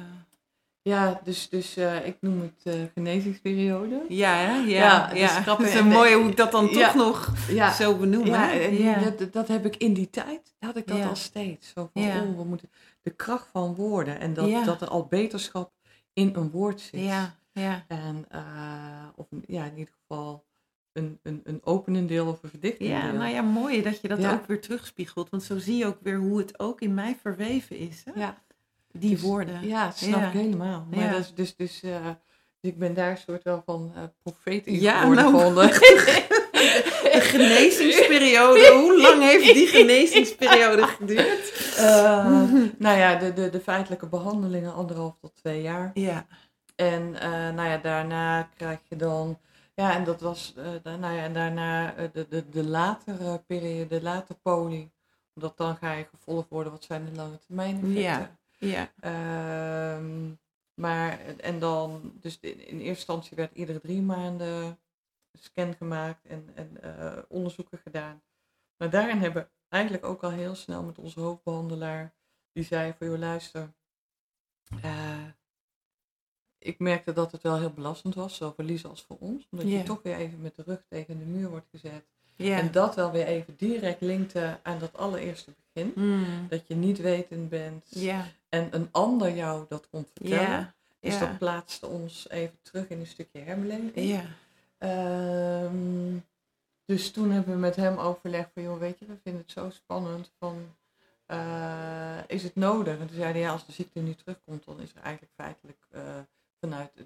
ja 0.81 1.21
dus, 1.23 1.49
dus 1.49 1.75
eh, 1.77 2.07
ik 2.07 2.17
noem 2.21 2.41
het 2.41 2.61
eh, 2.63 2.83
genezingsperiode. 2.93 4.05
Ja, 4.09 4.33
hè? 4.35 4.55
Ja, 4.55 4.61
Ja, 4.65 5.13
ja. 5.13 5.39
dat 5.43 5.59
is. 5.59 5.65
Het 5.65 5.73
is 5.73 5.79
En, 5.79 5.87
mooi 5.87 6.11
eh, 6.11 6.17
hoe 6.17 6.29
ik 6.29 6.37
dat 6.37 6.51
dan 6.51 6.67
ja. 6.67 6.85
toch 6.87 6.95
nog 6.95 7.33
Ja, 7.49 7.71
zo 7.73 7.97
benoem. 7.97 8.25
ja, 8.25 8.51
en 8.51 8.73
ja. 8.77 8.99
Dat, 9.09 9.33
dat 9.33 9.47
heb 9.47 9.65
ik 9.65 9.75
in 9.75 9.93
die 9.93 10.09
tijd, 10.09 10.55
had 10.59 10.75
ik 10.77 10.87
dat 10.87 10.97
Ja. 10.97 11.07
al 11.07 11.15
steeds. 11.15 11.71
Zo 11.75 11.89
van, 11.93 12.01
Ja. 12.01 12.21
oh, 12.23 12.37
we 12.37 12.43
moeten 12.43 12.69
de 13.01 13.11
kracht 13.11 13.47
van 13.51 13.75
woorden. 13.75 14.19
En 14.19 14.33
dat, 14.33 14.49
Ja. 14.49 14.63
dat 14.63 14.81
er 14.81 14.87
al 14.87 15.05
beterschap 15.05 15.71
in 16.13 16.35
een 16.35 16.49
woord 16.51 16.81
zit. 16.81 17.01
ja, 17.01 17.35
ja, 17.51 17.83
En, 17.87 18.25
of 19.15 19.31
een- 19.31 19.43
ja, 19.47 19.65
in 19.65 19.77
ieder 19.77 19.93
geval 20.01 20.45
een, 20.93 21.19
een, 21.23 21.41
een 21.43 21.59
openend 21.63 22.07
deel 22.07 22.27
of 22.27 22.43
een 22.43 22.49
verdichtend 22.49 22.89
ja, 22.89 23.01
deel. 23.01 23.19
nou 23.19 23.33
ja, 23.33 23.41
mooi 23.41 23.81
dat 23.81 24.01
je 24.01 24.07
dat 24.07 24.21
Ja. 24.21 24.33
ook 24.33 24.45
weer 24.47 24.61
terugspiegelt. 24.61 25.29
Want 25.29 25.43
zo 25.43 25.57
zie 25.57 25.77
je 25.77 25.85
ook 25.85 25.97
weer 26.01 26.17
hoe 26.17 26.37
het 26.37 26.59
ook 26.59 26.81
in 26.81 26.93
mij 26.93 27.17
verweven 27.21 27.77
is. 27.77 28.01
Hè? 28.05 28.19
Ja, 28.19 28.37
Die 28.91 29.09
dus- 29.11 29.21
woorden. 29.21 29.67
Ja, 29.67 29.91
snap 29.91 30.19
Ja. 30.19 30.27
ik 30.27 30.33
helemaal. 30.33 30.85
Maar 30.89 30.99
Ja. 31.03 31.11
dat 31.11 31.19
is 31.19 31.33
dus, 31.33 31.55
dus, 31.55 31.83
eh, 31.83 32.05
dus 32.61 32.71
ik 32.71 32.77
ben 32.77 32.93
daar 32.93 33.11
een 33.11 33.17
soort 33.17 33.43
wel 33.43 33.61
van 33.65 33.91
eh 33.95 34.03
profeet 34.23 34.65
in 34.67 34.79
Ja, 34.81 34.99
geworden. 34.99 35.31
nou, 35.31 35.61
eh, 35.61 35.67
De 37.03 37.19
genezingsperiode, 37.33 38.71
hoe 38.73 39.01
lang 39.01 39.21
heeft 39.21 39.53
die 39.53 39.67
genezingsperiode 39.67 40.83
geduurd? 40.87 41.73
eh, 41.77 42.25
nou 42.85 42.97
ja, 42.97 43.15
de, 43.15 43.33
de, 43.33 43.49
de 43.49 43.59
feitelijke 43.59 44.05
behandelingen 44.07 44.73
anderhalf 44.73 45.17
tot 45.21 45.35
twee 45.35 45.61
jaar. 45.61 45.91
Ja, 45.93 46.25
En 46.75 47.15
eh, 47.19 47.29
nou 47.31 47.69
ja, 47.69 47.77
daarna 47.77 48.49
krijg 48.57 48.79
je 48.89 48.95
dan, 48.95 49.39
ja, 49.73 49.93
en 49.95 50.03
dat 50.03 50.21
was, 50.21 50.53
eh, 50.55 50.73
da- 50.83 50.95
nou 50.95 51.13
ja, 51.15 51.23
en 51.23 51.33
daarna 51.33 51.95
eh, 51.95 52.11
de, 52.13 52.27
de, 52.27 52.49
de 52.49 52.63
latere 52.63 53.39
periode, 53.39 53.87
de 53.87 54.01
latere 54.01 54.39
poli. 54.41 54.91
Omdat 55.35 55.57
dan 55.57 55.75
ga 55.75 55.91
je 55.91 56.05
gevolgd 56.05 56.49
worden, 56.49 56.71
wat 56.71 56.83
zijn 56.83 57.05
de 57.05 57.11
lange 57.15 57.37
termijn 57.39 57.75
effecten. 57.75 58.37
Ja. 58.57 58.91
ja, 58.99 59.97
Ehm, 59.97 60.31
maar, 60.73 61.19
en 61.37 61.59
dan, 61.59 62.13
dus 62.19 62.39
in, 62.39 62.51
in 62.67 62.75
eerste 62.77 62.87
instantie 62.87 63.37
werd 63.37 63.55
iedere 63.55 63.79
drie 63.79 64.01
maanden 64.01 64.63
een 65.31 65.39
scan 65.39 65.73
gemaakt 65.75 66.25
en, 66.25 66.49
en 66.55 66.81
eh, 66.81 67.17
onderzoeken 67.27 67.77
gedaan. 67.77 68.23
Maar 68.77 68.89
daarin 68.89 69.17
hebben 69.19 69.43
we 69.43 69.49
eigenlijk 69.69 70.05
ook 70.05 70.23
al 70.23 70.31
heel 70.31 70.55
snel 70.55 70.83
met 70.83 70.97
onze 70.99 71.19
hoofdbehandelaar, 71.19 72.13
die 72.51 72.63
zei 72.63 72.93
van, 72.97 73.07
joh 73.07 73.17
luister, 73.19 73.73
ik 76.63 76.79
merkte 76.79 77.13
dat 77.13 77.31
het 77.31 77.41
wel 77.41 77.59
heel 77.59 77.73
belastend 77.73 78.15
was, 78.15 78.35
zowel 78.35 78.53
voor 78.53 78.63
Lise 78.63 78.87
als 78.87 79.03
voor 79.07 79.17
ons. 79.19 79.47
Omdat 79.51 79.69
je 79.69 79.83
toch 79.83 80.01
weer 80.03 80.15
even 80.15 80.41
met 80.41 80.55
de 80.55 80.63
rug 80.65 80.83
tegen 80.89 81.19
de 81.19 81.25
muur 81.25 81.49
wordt 81.49 81.67
gezet. 81.71 82.03
En 82.37 82.71
dat 82.71 82.95
wel 82.95 83.11
weer 83.11 83.25
even 83.25 83.53
direct 83.57 84.01
linkte 84.01 84.59
aan 84.63 84.79
dat 84.79 84.97
allereerste 84.97 85.51
begin. 85.73 85.91
Mm. 85.95 86.45
Dat 86.49 86.67
je 86.67 86.75
niet 86.75 86.97
wetend 86.97 87.49
bent 87.49 87.85
en 88.49 88.67
een 88.71 88.87
ander 88.91 89.35
jou 89.35 89.65
dat 89.69 89.87
komt 89.89 90.09
vertellen. 90.13 90.73
Dus 90.99 91.19
dat 91.19 91.37
plaatste 91.37 91.87
ons 91.87 92.29
even 92.29 92.57
terug 92.61 92.87
in 92.87 92.99
een 92.99 93.07
stukje 93.07 93.39
herbeleving. 93.39 94.21
Ehm, 94.77 96.17
dus 96.85 97.11
toen 97.11 97.31
hebben 97.31 97.53
we 97.53 97.59
met 97.59 97.75
hem 97.75 97.97
overlegd 97.97 98.49
van, 98.53 98.63
joh, 98.63 98.79
weet 98.79 98.99
je, 98.99 99.05
we 99.05 99.17
vinden 99.23 99.41
het 99.41 99.51
zo 99.51 99.69
spannend 99.69 100.31
van, 100.39 100.75
eh, 101.25 102.17
is 102.27 102.43
het 102.43 102.55
nodig? 102.55 102.99
En 102.99 103.07
toen 103.07 103.15
zei 103.15 103.31
hij, 103.31 103.41
ja, 103.41 103.51
als 103.51 103.65
de 103.65 103.71
ziekte 103.71 103.99
nu 103.99 104.15
terugkomt, 104.15 104.65
dan 104.65 104.79
is 104.79 104.91
er 104.95 105.01
eigenlijk 105.01 105.33
feitelijk 105.35 105.77
eh, 105.89 106.02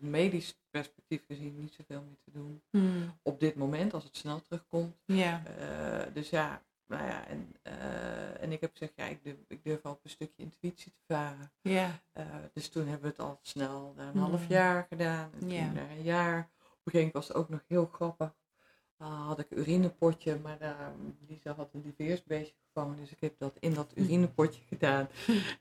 het 0.01 0.09
medisch 0.09 0.59
perspectief 0.69 1.25
gezien 1.27 1.55
niet 1.59 1.73
zoveel 1.73 2.01
meer 2.01 2.17
te 2.23 2.31
doen. 2.31 2.61
Mm. 2.71 3.19
Op 3.23 3.39
dit 3.39 3.55
moment, 3.55 3.93
als 3.93 4.03
het 4.03 4.17
snel 4.17 4.41
terugkomt. 4.41 4.95
Ja, 5.05 5.43
Eh, 5.45 6.13
dus 6.13 6.29
ja, 6.29 6.63
nou 6.87 7.03
ja, 7.07 7.25
en, 7.27 7.55
eh, 7.61 8.41
en 8.41 8.51
ik 8.51 8.61
heb 8.61 8.71
gezegd, 8.71 8.93
ja, 8.95 9.05
ik 9.05 9.23
durf, 9.23 9.37
ik 9.47 9.63
durf 9.63 9.85
op 9.85 9.99
een 10.03 10.09
stukje 10.09 10.43
intuïtie 10.43 10.91
te 10.91 11.13
varen. 11.13 11.51
ja, 11.61 11.99
Eh, 12.13 12.25
dus 12.53 12.69
toen 12.69 12.83
hebben 12.87 13.01
we 13.01 13.07
het 13.07 13.19
al 13.19 13.39
snel 13.41 13.93
na 13.95 14.07
een 14.07 14.13
Mm. 14.17 14.21
half 14.23 14.47
jaar 14.47 14.85
gedaan. 14.89 15.31
En 15.41 15.49
Ja. 15.49 15.71
een 15.75 16.01
jaar. 16.03 16.39
Op 16.39 16.93
een 16.93 16.93
gegeven 16.93 16.99
moment 16.99 17.13
was 17.13 17.27
het 17.27 17.37
ook 17.37 17.49
nog 17.49 17.63
heel 17.67 17.85
grappig. 17.85 18.35
Had 18.97 19.39
ik 19.39 19.45
een 19.49 19.59
urinepotje, 19.59 20.37
maar 20.43 20.57
daar, 20.59 20.91
Lisa 21.27 21.53
had 21.53 21.69
een 21.73 21.93
diversbeestje 21.97 22.53
gevangen. 22.73 22.97
Dus 22.97 23.11
ik 23.11 23.17
heb 23.19 23.33
dat 23.37 23.57
in 23.59 23.73
dat 23.73 23.91
urinepotje 23.95 24.61
gedaan. 24.73 25.09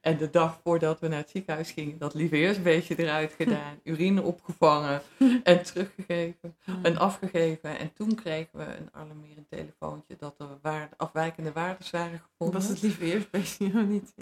En 0.01 0.17
de 0.17 0.31
dag 0.31 0.61
voordat 0.63 1.01
we 1.01 1.09
naar 1.09 1.19
het 1.19 1.31
ziekenhuis 1.31 1.71
gingen, 1.71 1.99
dat 1.99 2.15
lieveheersbeestje 2.15 2.99
eruit 2.99 3.33
gedaan. 3.39 3.81
Urine 3.83 4.23
opgevangen 4.23 5.03
en 5.43 5.63
teruggegeven 5.63 6.57
en 6.83 6.97
afgegeven. 6.97 7.79
En 7.79 7.93
toen 7.93 8.15
kregen 8.15 8.59
we 8.59 8.65
een 8.65 8.89
alarmerend 8.93 9.49
telefoontje 9.51 10.17
dat 10.19 10.35
er 10.39 10.59
waarde, 10.63 10.95
afwijkende 10.97 11.53
waardes 11.53 11.91
waren 11.91 12.19
gevonden. 12.19 12.61
Was 12.61 12.81
het 12.81 12.99
bij 12.99 13.17
of 13.17 13.59
niet? 13.89 14.13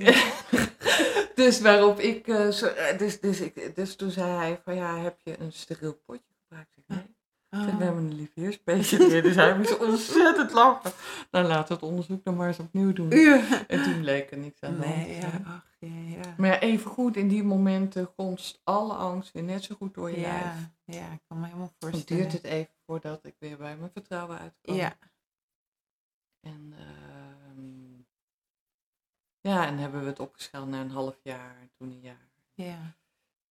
dus 1.35 1.61
waarop 1.61 1.99
ik, 1.99 2.29
eh, 2.29 2.49
zo, 2.49 2.67
eh, 2.67 2.99
dus, 2.99 3.21
dus, 3.21 3.41
ik, 3.41 3.77
dus 3.77 3.97
toen 3.97 4.11
zei 4.11 4.31
hij 4.31 4.61
van 4.65 4.75
ja, 4.75 4.99
heb 4.99 5.21
je 5.25 5.41
een 5.41 5.53
steriel 5.53 6.01
potje 6.07 6.33
gebruikt? 6.43 6.77
Ik 6.77 6.85
zeg, 6.87 6.97
nee, 6.97 7.14
Oh. 7.55 7.65
we 7.79 7.85
hebben 7.85 8.05
een 8.05 8.15
lieveheersbeestje 8.15 8.99
erin. 9.05 9.23
Dus 9.23 9.35
hij 9.35 9.57
moest 9.57 9.79
ontzettend 9.79 10.53
lachen. 10.53 10.93
Nou, 11.31 11.47
laten 11.47 11.69
we 11.69 11.75
het 11.75 11.83
onderzoek 11.83 12.25
dan 12.25 12.37
maar 12.37 12.49
eens 12.49 12.59
opnieuw 12.59 12.93
doen. 12.93 13.11
En 13.67 13.83
toen 13.83 14.01
bleek 14.01 14.31
er 14.31 14.39
niks 14.39 14.61
aan 14.63 14.73
de 14.81 14.87
Nee, 14.87 15.17
ja, 15.17 15.31
ach, 15.47 15.67
ja, 15.79 15.89
ja. 15.89 16.35
Maar 16.37 16.49
ja, 16.49 16.61
even 16.61 16.91
goed, 16.91 17.17
in 17.17 17.29
die 17.29 17.43
momenten 17.45 18.07
gonst 18.17 18.61
alle 18.65 18.95
angst 18.95 19.33
weer 19.33 19.43
net 19.43 19.65
zo 19.65 19.75
goed 19.75 19.95
door 19.95 20.11
je 20.11 20.21
lijf. 20.21 20.55
Ja, 20.85 21.13
ik 21.13 21.21
kan 21.29 21.41
me 21.41 21.47
helemaal 21.47 21.73
Dan 21.79 21.91
voorstellen. 21.91 22.23
duurt 22.23 22.33
het 22.33 22.45
even 22.45 22.75
voordat 22.87 23.25
ik 23.25 23.35
weer 23.39 23.57
bij 23.57 23.77
mijn 23.77 23.91
vertrouwen 23.93 24.39
uitkwam. 24.39 24.77
Ja, 24.77 24.97
En, 26.41 26.73
ehm, 26.79 28.03
ja, 29.41 29.67
en 29.67 29.79
hebben 29.79 30.01
we 30.01 30.07
het 30.07 30.21
opgeschaald 30.21 30.69
naar 30.69 30.81
een 30.81 30.91
half 30.91 31.17
jaar 31.23 31.57
en 31.61 31.71
toen 31.79 31.91
een 31.91 32.01
jaar. 32.01 32.29
ja, 32.55 32.79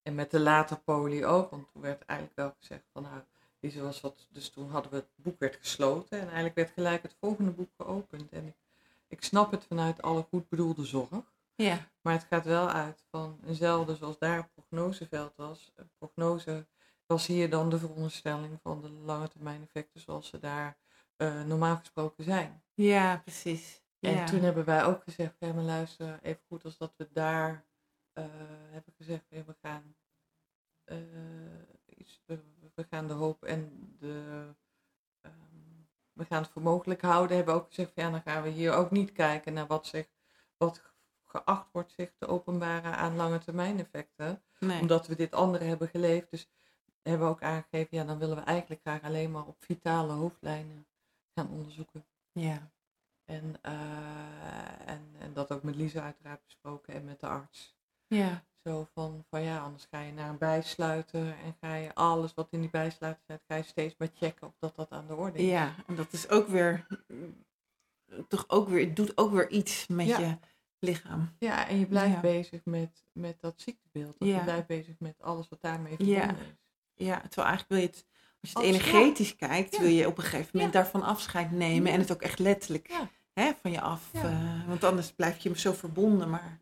En 0.01 0.15
met 0.15 0.31
de 0.31 0.39
later 0.39 0.77
poli 0.79 1.25
ook, 1.25 1.49
want 1.49 1.67
toen 1.71 1.81
werd 1.81 2.05
eigenlijk 2.05 2.39
wel 2.39 2.53
gezegd 2.59 2.83
van 2.93 3.01
nou, 3.03 3.21
die 3.61 3.81
wat, 3.81 4.27
dus 4.29 4.49
toen 4.49 4.69
hadden 4.69 4.91
we 4.91 4.97
het 4.97 5.09
boek 5.15 5.39
werd 5.39 5.55
gesloten 5.55 6.17
en 6.17 6.25
eigenlijk 6.25 6.55
werd 6.55 6.71
gelijk 6.71 7.01
het 7.01 7.15
volgende 7.19 7.51
boek 7.51 7.69
geopend. 7.77 8.31
En 8.31 8.47
ik, 8.47 8.55
ik 9.07 9.23
snap 9.23 9.51
het 9.51 9.63
vanuit 9.63 10.01
alle 10.01 10.25
goed 10.29 10.49
bedoelde 10.49 10.85
zorg, 10.85 11.23
ja, 11.55 11.87
maar 12.01 12.13
het 12.13 12.23
gaat 12.29 12.45
wel 12.45 12.69
uit 12.69 13.03
van 13.09 13.39
eenzelfde 13.45 13.95
zoals 13.95 14.19
daar 14.19 14.37
een 14.37 14.49
prognoseveld 14.53 15.35
was. 15.35 15.71
Een 15.75 15.89
prognose 15.97 16.65
was 17.05 17.27
hier 17.27 17.49
dan 17.49 17.69
de 17.69 17.79
veronderstelling 17.79 18.59
van 18.61 18.81
de 18.81 18.89
lange 18.89 19.27
termijn 19.27 19.61
effecten 19.61 20.01
zoals 20.01 20.27
ze 20.27 20.39
daar 20.39 20.77
eh, 21.15 21.43
normaal 21.43 21.77
gesproken 21.77 22.23
zijn. 22.23 22.63
ja, 22.73 23.17
precies. 23.17 23.81
En 23.99 24.13
ja. 24.15 24.25
toen 24.25 24.41
hebben 24.41 24.65
wij 24.65 24.85
ook 24.85 25.03
gezegd, 25.03 25.35
ja 25.39 25.53
maar 25.53 25.63
luister, 25.63 26.19
even 26.21 26.41
goed 26.47 26.65
als 26.65 26.77
dat 26.77 26.93
we 26.97 27.09
daar 27.13 27.65
eh, 28.13 28.25
hebben 28.71 28.93
gezegd, 28.97 29.23
we 29.29 29.55
gaan 29.61 29.95
eh, 30.83 30.97
iets, 31.85 32.21
we, 32.25 32.39
we 32.75 32.85
gaan 32.89 33.07
de 33.07 33.13
hoop 33.13 33.43
en 33.43 33.95
de 33.99 34.45
ehm, 35.21 35.33
we 36.13 36.25
gaan 36.25 36.41
het 36.41 36.51
voor 36.51 36.61
mogelijk 36.61 37.01
houden, 37.01 37.35
hebben 37.35 37.53
ook 37.53 37.67
gezegd, 37.67 37.91
van, 37.93 38.03
ja 38.03 38.09
dan 38.09 38.21
gaan 38.21 38.43
we 38.43 38.49
hier 38.49 38.73
ook 38.73 38.91
niet 38.91 39.11
kijken 39.11 39.53
naar 39.53 39.67
wat 39.67 39.87
zich 39.87 40.07
wat 40.57 40.81
geacht 41.25 41.67
wordt 41.71 41.91
zich 41.91 42.11
te 42.17 42.27
openbaren 42.27 42.97
aan 42.97 43.15
lange 43.15 43.39
termijn 43.39 43.79
effecten, 43.79 44.43
nee. 44.59 44.81
omdat 44.81 45.07
we 45.07 45.15
dit 45.15 45.33
andere 45.33 45.65
hebben 45.65 45.87
geleefd. 45.87 46.31
Dus 46.31 46.49
hebben 47.01 47.27
we 47.27 47.33
ook 47.33 47.41
aangegeven, 47.41 47.97
ja 47.97 48.03
dan 48.03 48.17
willen 48.17 48.35
we 48.35 48.41
eigenlijk 48.41 48.81
graag 48.81 49.01
alleen 49.01 49.31
maar 49.31 49.45
op 49.45 49.55
vitale 49.59 50.13
hoofdlijnen 50.13 50.85
gaan 51.35 51.49
onderzoeken. 51.49 52.05
Ja, 52.31 52.71
En, 53.25 53.55
eh, 53.61 54.89
en, 54.89 55.15
en 55.19 55.33
dat 55.33 55.51
ook 55.51 55.63
met 55.63 55.75
Lisa 55.75 56.01
uiteraard 56.01 56.43
besproken 56.43 56.93
en 56.93 57.05
met 57.05 57.19
de 57.19 57.27
arts. 57.27 57.75
ja, 58.07 58.43
Zo 58.63 58.87
van, 58.93 59.25
van 59.29 59.41
ja, 59.41 59.59
anders 59.59 59.87
ga 59.91 59.99
je 60.01 60.13
naar 60.13 60.29
een 60.29 60.37
bijsluiter 60.37 61.27
en 61.43 61.55
ga 61.61 61.75
je 61.75 61.93
alles 61.95 62.33
wat 62.33 62.47
in 62.51 62.59
die 62.61 62.69
bijsluiter 62.69 63.23
zit, 63.27 63.41
ga 63.47 63.55
je 63.55 63.63
steeds 63.63 63.95
maar 63.97 64.09
checken 64.13 64.47
of 64.47 64.53
dat 64.59 64.75
dat 64.75 64.91
aan 64.91 65.07
de 65.07 65.15
orde 65.15 65.37
is. 65.39 65.49
Ja, 65.49 65.75
en 65.87 65.95
dat 65.95 66.13
is 66.13 66.29
ook 66.29 66.47
weer, 66.47 66.87
toch 68.27 68.45
ook 68.47 68.69
weer, 68.69 68.85
het 68.85 68.95
doet 68.95 69.17
ook 69.17 69.31
weer 69.31 69.49
iets 69.49 69.87
met 69.87 70.07
Ja. 70.07 70.19
je 70.19 70.37
lichaam. 70.79 71.35
Ja, 71.39 71.67
en 71.67 71.79
je 71.79 71.85
blijft 71.85 72.13
Ja. 72.13 72.19
bezig 72.21 72.61
met, 72.65 73.03
met 73.13 73.41
dat 73.41 73.61
ziektebeeld. 73.61 74.15
Ja. 74.19 74.35
Je 74.35 74.43
blijft 74.43 74.67
bezig 74.67 74.99
met 74.99 75.21
alles 75.21 75.49
wat 75.49 75.61
daarmee 75.61 75.95
verbonden 75.95 76.37
is. 76.37 77.05
Ja, 77.05 77.21
terwijl 77.21 77.47
eigenlijk 77.47 77.67
wil 77.67 77.77
je 77.79 77.85
het, 77.85 78.05
als 78.41 78.51
je 78.51 78.57
het 78.57 78.67
energetisch 78.67 79.35
kijkt, 79.35 79.77
wil 79.77 79.89
je 79.89 80.07
op 80.07 80.17
een 80.17 80.23
gegeven 80.23 80.49
moment 80.53 80.73
daarvan 80.73 81.03
afscheid 81.03 81.51
nemen 81.51 81.91
en 81.91 81.99
het 81.99 82.11
ook 82.11 82.21
echt 82.21 82.39
letterlijk 82.39 82.91
hè, 83.33 83.51
van 83.61 83.71
je 83.71 83.81
af. 83.81 84.13
Eh, 84.13 84.67
want 84.67 84.83
anders 84.83 85.11
blijf 85.11 85.37
je 85.43 85.49
hem 85.49 85.57
zo 85.57 85.73
verbonden. 85.73 86.29
Maar 86.29 86.59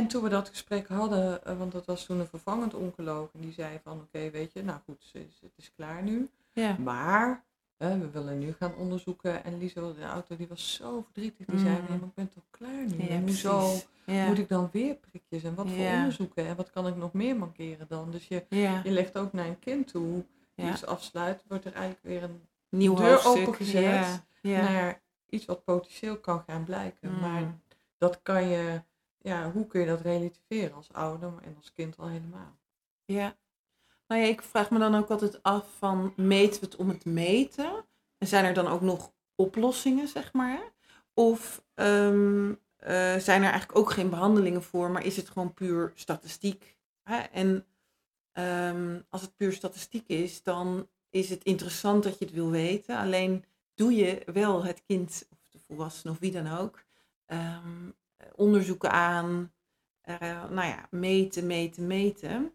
En 0.00 0.06
toen 0.06 0.22
we 0.22 0.28
dat 0.28 0.48
gesprek 0.48 0.88
hadden, 0.88 1.44
eh, 1.44 1.58
want 1.58 1.72
dat 1.72 1.86
was 1.86 2.04
toen 2.06 2.20
een 2.20 2.26
vervangend 2.26 2.74
oncoloog, 2.74 3.28
en 3.34 3.40
die 3.40 3.52
zei 3.52 3.80
van 3.84 4.00
oké, 4.00 4.30
weet 4.30 4.52
je, 4.52 4.62
nou 4.64 4.78
goed, 4.84 5.10
het 5.12 5.22
is, 5.28 5.38
het 5.40 5.52
is 5.56 5.72
klaar 5.76 6.02
nu. 6.02 6.28
ja. 6.52 6.76
Maar 6.78 7.44
eh, 7.76 7.92
we 7.98 8.10
willen 8.10 8.38
nu 8.38 8.52
gaan 8.58 8.74
onderzoeken. 8.74 9.44
En 9.44 9.58
Lisa, 9.58 9.80
de 9.80 10.04
auto, 10.04 10.36
die 10.36 10.48
was 10.48 10.74
zo 10.74 11.02
verdrietig. 11.02 11.46
Die 11.46 11.58
zei, 11.58 11.70
Mm. 11.70 11.84
nee, 11.88 11.98
maar 11.98 12.08
ik 12.08 12.14
ben 12.14 12.28
toch 12.28 12.44
klaar 12.50 12.84
nu? 12.86 13.02
Ja, 13.02 13.08
en 13.08 13.22
hoezo. 13.22 13.72
Ja. 14.04 14.26
moet 14.26 14.38
ik 14.38 14.48
dan 14.48 14.68
weer 14.72 14.94
prikjes? 14.94 15.42
En 15.42 15.54
wat 15.54 15.66
voor 15.70 15.86
onderzoeken? 15.86 16.46
En 16.46 16.56
wat 16.56 16.70
kan 16.70 16.86
ik 16.86 16.96
nog 16.96 17.12
meer 17.12 17.36
mankeren 17.36 17.86
dan? 17.88 18.10
Dus 18.10 18.28
je, 18.28 18.44
je 18.48 18.80
legt 18.90 19.18
ook 19.18 19.32
naar 19.32 19.46
een 19.46 19.58
kind 19.58 19.86
toe. 19.88 20.24
Ja. 20.54 20.70
Iets 20.72 20.86
afsluit, 20.86 21.42
wordt 21.48 21.64
er 21.64 21.72
eigenlijk 21.72 22.04
weer 22.04 22.22
een 22.22 22.40
Nieuw 22.68 22.94
deur 22.94 23.10
hoofdstuk. 23.22 23.48
opengezet 23.48 24.22
naar 24.42 25.00
iets 25.28 25.44
wat 25.44 25.64
potentieel 25.64 26.16
kan 26.16 26.42
gaan 26.46 26.64
blijken. 26.64 27.10
Mm. 27.14 27.20
Maar 27.20 27.54
dat 27.98 28.20
kan 28.22 28.48
je, 28.48 28.80
ja, 29.22 29.50
hoe 29.50 29.66
kun 29.66 29.80
je 29.80 29.86
dat 29.86 30.00
relativeren 30.00 30.74
als 30.74 30.92
ouder 30.92 31.32
en 31.42 31.56
als 31.56 31.72
kind 31.72 31.98
al 31.98 32.08
helemaal? 32.08 32.58
Ja. 33.04 33.36
Nou 34.06 34.20
ja, 34.20 34.28
ik 34.28 34.42
vraag 34.42 34.70
me 34.70 34.78
dan 34.78 34.94
ook 34.94 35.10
altijd 35.10 35.42
af 35.42 35.66
van 35.78 36.12
meten 36.16 36.60
we 36.60 36.66
het 36.66 36.76
om 36.76 36.88
het 36.88 37.04
meten? 37.04 37.84
En 38.18 38.26
zijn 38.26 38.44
er 38.44 38.54
dan 38.54 38.66
ook 38.66 38.80
nog 38.80 39.12
oplossingen, 39.34 40.08
zeg 40.08 40.32
maar? 40.32 40.72
Of 41.14 41.64
ehm, 41.74 42.54
eh, 42.76 43.16
zijn 43.16 43.42
er 43.42 43.50
eigenlijk 43.50 43.78
ook 43.78 43.90
geen 43.90 44.10
behandelingen 44.10 44.62
voor, 44.62 44.90
maar 44.90 45.04
is 45.04 45.16
het 45.16 45.28
gewoon 45.28 45.54
puur 45.54 45.92
statistiek? 45.94 46.78
Hè? 47.02 47.16
En 47.18 47.66
ehm, 48.32 49.00
als 49.08 49.20
het 49.20 49.36
puur 49.36 49.52
statistiek 49.52 50.08
is, 50.08 50.42
dan 50.42 50.88
is 51.10 51.30
het 51.30 51.44
interessant 51.44 52.02
dat 52.02 52.18
je 52.18 52.24
het 52.24 52.34
wil 52.34 52.50
weten. 52.50 52.96
Alleen 52.96 53.44
doe 53.74 53.94
je 53.94 54.22
wel 54.32 54.64
het 54.64 54.82
kind, 54.82 55.26
of 55.30 55.38
de 55.50 55.58
volwassene 55.58 56.12
of 56.12 56.18
wie 56.18 56.32
dan 56.32 56.58
ook, 56.58 56.84
ehm, 57.26 57.90
onderzoeken 58.34 58.90
aan, 58.90 59.52
eh, 60.00 60.50
nou 60.50 60.68
ja, 60.68 60.86
meten, 60.90 61.46
meten, 61.46 61.86
meten. 61.86 62.54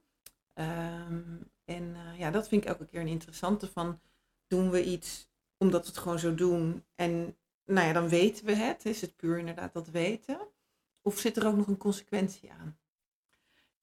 Ehm, 0.53 1.23
en 1.65 1.95
eh, 1.95 2.19
ja, 2.19 2.31
dat 2.31 2.47
vind 2.47 2.63
ik 2.63 2.69
elke 2.69 2.85
keer 2.85 3.01
een 3.01 3.07
interessante 3.07 3.67
van, 3.67 3.99
doen 4.47 4.69
we 4.69 4.83
iets 4.83 5.29
omdat 5.57 5.81
we 5.81 5.87
het 5.87 5.97
gewoon 5.97 6.19
zo 6.19 6.35
doen 6.35 6.85
en 6.95 7.37
nou 7.65 7.87
ja, 7.87 7.93
dan 7.93 8.09
weten 8.09 8.45
we 8.45 8.55
het. 8.55 8.85
Is 8.85 9.01
het 9.01 9.15
puur 9.15 9.37
inderdaad 9.37 9.73
dat 9.73 9.87
weten? 9.87 10.47
Of 11.01 11.19
zit 11.19 11.37
er 11.37 11.47
ook 11.47 11.55
nog 11.55 11.67
een 11.67 11.77
consequentie 11.77 12.51
aan? 12.51 12.77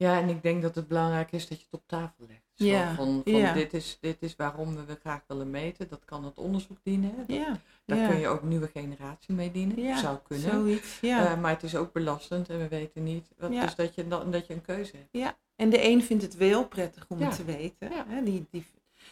Ja, 0.02 0.20
en 0.20 0.28
ik 0.28 0.42
denk 0.42 0.62
dat 0.62 0.74
het 0.74 0.88
belangrijk 0.88 1.32
is 1.32 1.48
dat 1.48 1.58
je 1.58 1.64
het 1.70 1.74
op 1.80 1.86
tafel 1.86 2.24
legt. 2.28 2.40
Zo 2.54 2.64
Ja, 2.64 2.94
van, 2.94 3.20
van 3.24 3.32
ja. 3.32 3.52
dit, 3.52 3.74
is, 3.74 3.98
dit 4.00 4.16
is 4.22 4.36
waarom 4.36 4.74
we 4.76 4.84
we 4.84 4.96
graag 5.00 5.20
willen 5.26 5.50
meten. 5.50 5.88
Dat 5.88 6.04
kan 6.04 6.24
het 6.24 6.38
onderzoek 6.38 6.78
dienen. 6.82 7.16
Dat- 7.16 7.26
Ja, 7.36 7.58
Daar 7.84 7.98
ja. 7.98 8.08
kun 8.08 8.18
je 8.18 8.28
ook 8.28 8.42
nieuwe 8.42 8.68
generatie 8.68 9.34
mee 9.34 9.50
dienen. 9.50 9.82
Ja, 9.82 9.96
Zou 9.96 10.18
kunnen. 10.22 10.50
zoiets. 10.50 11.00
Ja. 11.00 11.26
Eh, 11.32 11.40
maar 11.40 11.50
het 11.50 11.62
is 11.62 11.76
ook 11.76 11.92
belastend 11.92 12.48
en 12.48 12.58
we 12.58 12.68
weten 12.68 13.02
niet. 13.02 13.28
Wat, 13.38 13.52
Ja. 13.52 13.60
Dus 13.62 13.74
dat 13.74 13.94
je, 13.94 14.08
dan- 14.08 14.30
dat 14.30 14.46
je 14.46 14.54
een 14.54 14.62
keuze 14.62 14.96
hebt. 15.10 15.36
en 15.56 15.70
de 15.70 15.82
een 15.84 16.02
vindt 16.02 16.22
het 16.22 16.36
wel 16.36 16.66
prettig 16.68 17.04
om 17.08 17.18
Ja. 17.18 17.26
het 17.26 17.36
te 17.36 17.44
weten. 17.44 17.90
Ja. 17.90 18.04
Hè? 18.08 18.22
Die, 18.22 18.46
die, 18.50 18.66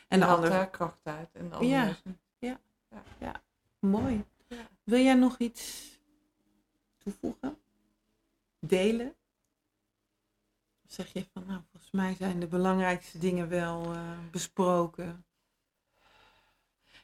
En 0.08 0.18
de 0.20 0.24
haalt 0.24 0.36
ander, 0.36 0.50
daar 0.50 0.70
kracht 0.70 1.00
uit. 1.04 1.28
En 1.32 1.48
de 1.48 1.54
ander 1.54 1.68
Ja. 1.70 1.84
juist 1.84 2.02
niet. 2.04 2.18
mooi. 3.80 4.24
Ja. 4.48 4.56
Wil 4.84 5.00
jij 5.00 5.14
nog 5.14 5.38
iets 5.38 5.90
toevoegen? 6.98 7.56
Delen? 8.58 9.14
Zeg 10.90 11.12
je 11.12 11.26
van, 11.32 11.44
nou, 11.46 11.60
volgens 11.70 11.92
mij 11.92 12.14
zijn 12.14 12.40
de 12.40 12.46
belangrijkste 12.46 13.18
dingen 13.18 13.48
wel 13.48 13.92
eh, 13.92 14.00
besproken. 14.30 15.24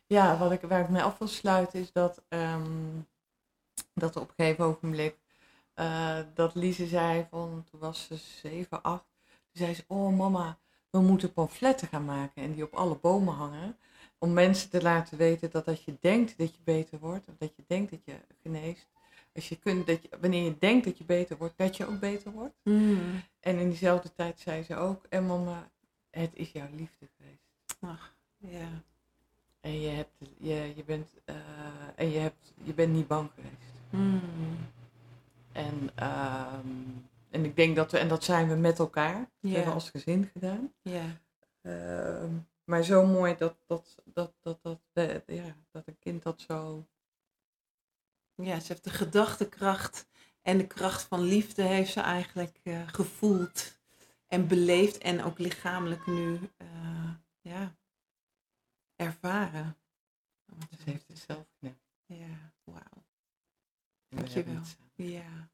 Ja, 0.06 0.38
wat 0.38 0.52
ik, 0.52 0.60
waar 0.60 0.80
ik 0.80 0.88
mee 0.88 1.02
af 1.02 1.18
wil 1.18 1.28
sluiten 1.28 1.80
is 1.80 1.92
dat, 1.92 2.22
ehm, 2.28 3.00
dat 3.94 4.16
op 4.16 4.28
een 4.28 4.34
gegeven 4.36 4.64
ogenblik 4.64 5.16
eh, 5.74 6.18
dat 6.34 6.54
Lise 6.54 6.86
zei 6.86 7.26
van, 7.30 7.64
toen 7.70 7.80
was 7.80 8.06
ze 8.06 8.16
7, 8.16 8.82
8. 8.82 9.04
Toen 9.24 9.38
zei 9.52 9.74
ze, 9.74 9.84
oh 9.86 10.16
mama, 10.16 10.58
we 10.90 11.00
moeten 11.00 11.32
pamfletten 11.32 11.88
gaan 11.88 12.04
maken 12.04 12.42
en 12.42 12.52
die 12.52 12.64
op 12.64 12.74
alle 12.74 12.96
bomen 12.96 13.34
hangen. 13.34 13.76
Om 14.18 14.32
mensen 14.32 14.70
te 14.70 14.82
laten 14.82 15.18
weten 15.18 15.50
dat 15.50 15.66
als 15.66 15.84
je 15.84 15.96
denkt 16.00 16.38
dat 16.38 16.54
je 16.54 16.60
beter 16.64 16.98
wordt, 16.98 17.28
of 17.28 17.34
dat 17.38 17.56
je 17.56 17.64
denkt 17.66 17.90
dat 17.90 18.04
je 18.04 18.16
geneest, 18.42 18.86
als 19.36 19.48
je 19.48 19.56
kunt, 19.56 19.86
dat 19.86 20.02
je, 20.02 20.08
wanneer 20.20 20.44
je 20.44 20.58
denkt 20.58 20.84
dat 20.84 20.98
je 20.98 21.04
beter 21.04 21.36
wordt, 21.36 21.58
dat 21.58 21.76
je 21.76 21.86
ook 21.86 22.00
beter 22.00 22.32
wordt. 22.32 22.54
Mm. 22.62 23.22
En 23.40 23.58
in 23.58 23.68
diezelfde 23.68 24.12
tijd 24.12 24.40
zei 24.40 24.62
ze 24.62 24.76
ook, 24.76 25.04
en 25.08 25.26
mama, 25.26 25.70
het 26.10 26.30
is 26.32 26.52
jouw 26.52 26.68
liefde 26.70 27.08
geweest. 27.16 27.76
Ach, 27.80 28.14
ja. 28.36 28.68
En 29.60 29.80
je, 29.80 29.88
hebt, 29.88 30.16
je, 30.38 30.72
je, 30.76 30.84
bent, 30.84 31.08
eh, 31.24 31.34
en 31.94 32.10
je, 32.10 32.18
hebt, 32.18 32.52
je 32.64 32.74
bent 32.74 32.92
niet 32.92 33.06
bang 33.06 33.30
geweest. 33.34 33.80
Mm. 33.90 34.20
En, 35.52 35.90
ehm, 35.94 36.68
en 37.30 37.44
ik 37.44 37.56
denk 37.56 37.76
dat 37.76 37.92
we, 37.92 37.98
en 37.98 38.08
dat 38.08 38.24
zijn 38.24 38.48
we 38.48 38.54
met 38.54 38.78
elkaar, 38.78 39.18
dat 39.40 39.50
hebben 39.50 39.68
we 39.68 39.74
als 39.74 39.90
gezin 39.90 40.30
gedaan. 40.32 40.72
Ja. 40.82 41.04
Ehm, 41.62 42.30
maar 42.64 42.82
zo 42.82 43.06
mooi 43.06 43.36
dat, 43.36 43.56
dat, 43.66 43.96
dat, 44.04 44.32
dat, 44.42 44.58
dat, 44.62 44.80
eh, 44.92 45.14
ja, 45.26 45.56
dat 45.70 45.86
een 45.86 45.98
kind 45.98 46.22
dat 46.22 46.40
zo. 46.40 46.86
Ja, 48.36 48.60
ze 48.60 48.66
heeft 48.66 48.84
de 48.84 48.90
gedachtekracht 48.90 50.06
en 50.42 50.58
de 50.58 50.66
kracht 50.66 51.02
van 51.02 51.20
liefde 51.20 51.62
heeft 51.62 51.92
ze 51.92 52.00
eigenlijk 52.00 52.60
eh, 52.62 52.88
gevoeld 52.88 53.78
en 54.26 54.48
beleefd 54.48 54.98
en 54.98 55.22
ook 55.22 55.38
lichamelijk 55.38 56.06
nu 56.06 56.50
eh, 56.56 57.10
ja, 57.40 57.76
ervaren. 58.96 59.76
Ze 60.70 60.90
heeft 60.90 61.08
het 61.08 61.18
zelf 61.18 61.46
gedaan. 61.58 61.78
Ja, 62.06 62.52
wauw. 62.64 63.04
Dankjewel. 64.08 64.62
Ja, 64.94 65.50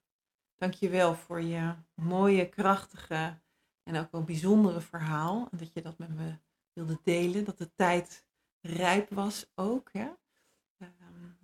dankjewel 0.54 1.14
voor 1.14 1.42
je 1.42 1.74
mooie, 1.94 2.48
krachtige 2.48 3.40
en 3.82 3.96
ook 3.96 4.10
wel 4.10 4.24
bijzondere 4.24 4.80
verhaal. 4.80 5.48
En 5.50 5.58
dat 5.58 5.72
je 5.72 5.82
dat 5.82 5.98
met 5.98 6.14
me 6.14 6.38
wilde 6.72 6.98
delen. 7.02 7.44
Dat 7.44 7.58
de 7.58 7.74
tijd 7.74 8.26
rijp 8.60 9.10
was 9.10 9.50
ook. 9.54 9.90
Ja? 9.92 10.18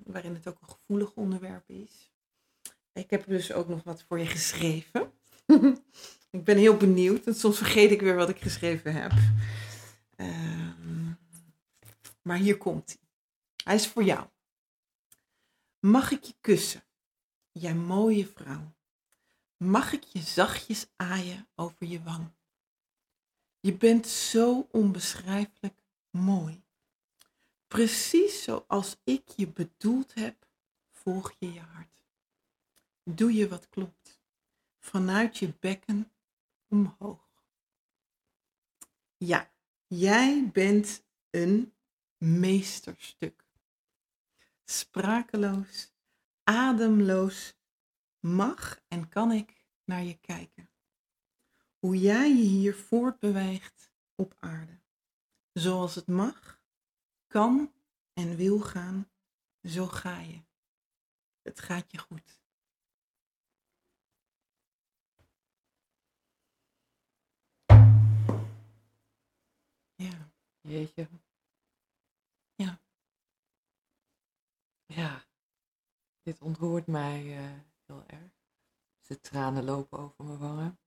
Waarin 0.08 0.34
het 0.34 0.46
ook 0.46 0.60
een 0.60 0.68
gevoelig 0.68 1.14
onderwerp 1.14 1.70
is. 1.70 2.12
Ik 2.92 3.10
heb 3.10 3.26
dus 3.26 3.52
ook 3.52 3.68
nog 3.68 3.82
wat 3.82 4.02
voor 4.02 4.18
je 4.18 4.26
geschreven. 4.26 5.12
ik 6.30 6.44
ben 6.44 6.56
heel 6.56 6.76
benieuwd. 6.76 7.26
En 7.26 7.34
soms 7.34 7.56
vergeet 7.56 7.90
ik 7.90 8.00
weer 8.00 8.14
wat 8.14 8.28
ik 8.28 8.40
geschreven 8.40 8.94
heb. 8.94 9.12
Ehm, 10.16 11.12
maar 12.22 12.36
hier 12.36 12.56
komt 12.56 12.88
hij. 12.88 13.08
Hij 13.64 13.74
is 13.74 13.86
voor 13.86 14.04
jou. 14.04 14.26
Mag 15.80 16.10
ik 16.10 16.24
je 16.24 16.34
kussen? 16.40 16.84
Jij 17.52 17.74
mooie 17.74 18.26
vrouw, 18.26 18.74
mag 19.56 19.92
ik 19.92 20.02
je 20.04 20.20
zachtjes 20.20 20.86
aaien 20.96 21.48
over 21.54 21.86
je 21.86 22.02
wang? 22.02 22.30
Je 23.60 23.74
bent 23.74 24.06
zo 24.06 24.68
onbeschrijfelijk 24.70 25.82
mooi. 26.10 26.67
Precies 27.68 28.42
zoals 28.42 28.96
ik 29.04 29.28
je 29.28 29.48
bedoeld 29.48 30.14
heb, 30.14 30.46
volg 30.90 31.34
je 31.38 31.52
je 31.52 31.60
hart. 31.60 32.04
Doe 33.04 33.32
je 33.32 33.48
wat 33.48 33.68
klopt, 33.68 34.20
vanuit 34.78 35.38
je 35.38 35.54
bekken 35.60 36.12
omhoog. 36.68 37.44
Ja, 39.16 39.50
jij 39.86 40.50
bent 40.52 41.04
een 41.30 41.72
meesterstuk. 42.18 43.44
Sprakeloos 44.64 45.92
ademloos 46.44 47.54
mag 48.20 48.80
en 48.88 49.08
kan 49.08 49.32
ik 49.32 49.66
naar 49.84 50.02
je 50.02 50.18
kijken. 50.18 50.70
Hoe 51.78 51.98
jij 51.98 52.28
je 52.28 52.42
hier 52.42 52.74
voortbeweegt 52.74 53.92
op 54.14 54.34
aarde. 54.38 54.80
Zoals 55.52 55.94
het 55.94 56.06
mag, 56.06 56.57
kan 57.28 57.72
en 58.12 58.36
wil 58.36 58.60
gaan, 58.60 59.10
zo 59.62 59.86
ga 59.86 60.20
je. 60.20 60.42
Het 61.42 61.60
gaat 61.60 61.90
je 61.92 61.98
goed. 61.98 62.40
Ja. 69.94 70.30
Jeetje. 70.60 71.08
Ja. 72.54 72.80
Ja. 74.86 75.24
Dit 76.22 76.40
ontroert 76.40 76.86
mij 76.86 77.36
eh, 77.36 77.60
heel 77.86 78.04
erg. 78.06 78.32
De 79.06 79.20
tranen 79.20 79.64
lopen 79.64 79.98
over 79.98 80.24
mijn 80.24 80.38
wangen. 80.38 80.78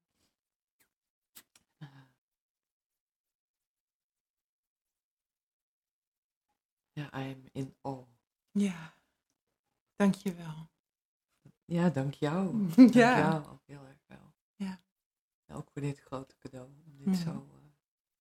Ja, 7.02 7.19
I'm 7.28 7.44
in 7.52 7.76
awe. 7.82 8.06
Ja, 8.52 8.94
dankjewel. 9.95 10.69
Ja, 11.65 11.90
dank 11.90 12.14
jou. 12.14 12.68
Ja. 12.94 13.22
Dank 13.22 13.44
jou 13.44 13.53
ook 13.53 13.61
heel 13.65 13.86
erg 13.86 13.99
wel. 14.07 14.34
Ja. 14.56 14.82
Ook 15.48 15.69
voor 15.72 15.82
dit 15.82 15.99
grote 15.99 16.38
cadeau. 16.38 16.68
Om 16.86 16.98
dit 16.98 17.18
zo 17.18 17.30
eh, 17.30 17.72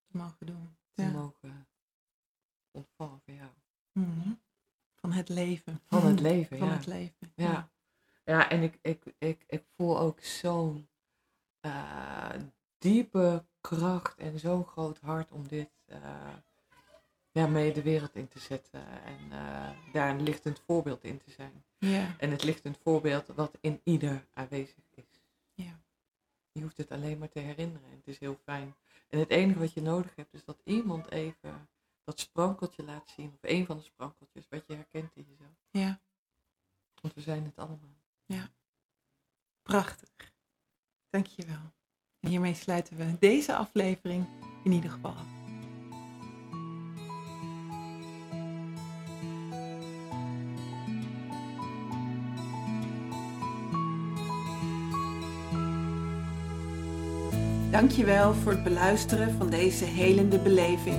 te 0.07 0.17
mogen 0.17 0.47
doen. 0.47 0.77
te 0.93 1.03
Ja. 1.03 1.11
mogen 1.11 1.69
ontvangen 2.71 3.21
van 3.25 3.35
jou. 3.35 3.51
Mhm. 3.93 4.33
Van 4.95 5.13
het 5.13 5.29
leven. 5.29 5.81
Van 5.87 6.07
het 6.07 6.21
leven, 6.31 6.59
Van 6.59 6.67
ja. 6.69 6.73
het 6.75 6.87
leven. 6.87 7.33
Ja, 7.35 7.71
ja 8.25 8.49
en 8.51 8.63
ik, 8.63 8.79
ik, 8.83 9.15
ik, 9.19 9.45
ik 9.47 9.65
voel 9.77 9.99
ook 9.99 10.21
zo'n 10.21 10.89
eh, 11.61 12.35
diepe 12.79 13.45
kracht 13.61 14.19
en 14.19 14.39
zo'n 14.39 14.65
groot 14.65 14.99
hart 15.01 15.31
om 15.31 15.49
dit 15.49 15.71
eh, 15.85 16.35
ja, 17.33 17.47
mee 17.47 17.73
de 17.73 17.83
wereld 17.83 18.15
in 18.15 18.29
te 18.29 18.39
zetten. 18.39 19.03
En 19.05 19.33
eh, 19.33 19.71
daar 19.93 20.11
een 20.11 20.23
lichtend 20.23 20.63
voorbeeld 20.67 21.05
in 21.05 21.19
te 21.19 21.31
zijn. 21.31 21.65
Ja. 21.79 22.15
En 22.19 22.31
het 22.31 22.45
lichtend 22.45 22.79
voorbeeld 22.83 23.27
wat 23.27 23.59
in 23.61 23.81
ieder 23.85 24.27
aanwezig 24.35 24.85
is. 24.95 25.21
Ja. 25.55 25.81
Je 26.53 26.63
hoeft 26.63 26.77
het 26.77 26.91
alleen 26.91 27.19
maar 27.19 27.29
te 27.29 27.39
herinneren 27.39 27.89
en 27.91 27.97
het 27.97 28.07
is 28.09 28.19
heel 28.19 28.39
fijn. 28.45 28.75
En 29.09 29.19
het 29.19 29.31
enige 29.31 29.59
wat 29.59 29.73
je 29.73 29.83
nodig 29.83 30.17
hebt 30.17 30.35
is 30.35 30.45
dat 30.45 30.61
iemand 30.65 31.11
even 31.11 31.69
dat 32.05 32.21
sprankeltje 32.21 32.83
laat 32.83 33.09
zien. 33.09 33.33
Of 33.35 33.51
een 33.51 33.67
van 33.67 33.77
de 33.77 33.83
sprankeltjes 33.83 34.49
wat 34.49 34.67
je 34.67 34.75
herkent 34.75 35.17
in 35.17 35.27
jezelf. 35.29 35.51
ja, 35.71 36.01
Want 37.01 37.15
we 37.15 37.21
zijn 37.21 37.45
het 37.45 37.57
allemaal. 37.57 37.99
prachtig. 39.63 40.33
Dankjewel. 41.11 41.73
En 42.21 42.29
hiermee 42.29 42.55
sluiten 42.55 42.97
we 42.97 43.19
deze 43.19 43.57
aflevering 43.57 44.27
in 44.65 44.73
ieder 44.73 44.91
geval 44.91 45.13
af. 45.15 45.40
Dankjewel 57.81 58.35
voor 58.35 58.53
het 58.53 58.65
beluisteren 58.65 59.35
van 59.39 59.51
deze 59.51 59.85
helende 59.85 60.39
beleving. 60.39 60.99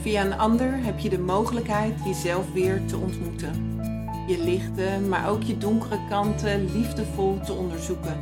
Via 0.00 0.24
een 0.24 0.38
ander 0.38 0.84
heb 0.84 0.98
je 0.98 1.08
de 1.08 1.18
mogelijkheid 1.18 1.94
jezelf 2.04 2.52
weer 2.52 2.82
te 2.86 2.96
ontmoeten. 2.96 3.80
Je 4.26 4.38
lichte, 4.38 5.00
maar 5.08 5.28
ook 5.28 5.42
je 5.42 5.58
donkere 5.58 5.98
kanten 6.08 6.72
liefdevol 6.72 7.40
te 7.40 7.52
onderzoeken. 7.52 8.16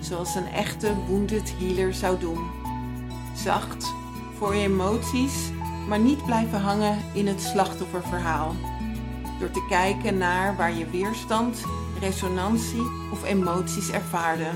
Zoals 0.00 0.34
een 0.34 0.46
echte 0.46 0.92
wounded 1.08 1.54
healer 1.58 1.94
zou 1.94 2.18
doen. 2.18 2.38
Zacht 3.36 3.94
voor 4.38 4.54
je 4.54 4.62
emoties, 4.62 5.50
maar 5.88 6.00
niet 6.00 6.24
blijven 6.24 6.60
hangen 6.60 6.98
in 7.14 7.26
het 7.26 7.40
slachtofferverhaal. 7.40 8.54
Door 9.38 9.50
te 9.50 9.66
kijken 9.68 10.18
naar 10.18 10.56
waar 10.56 10.74
je 10.74 10.90
weerstand, 10.90 11.64
resonantie 12.00 12.86
of 13.12 13.24
emoties 13.24 13.90
ervaarde. 13.90 14.48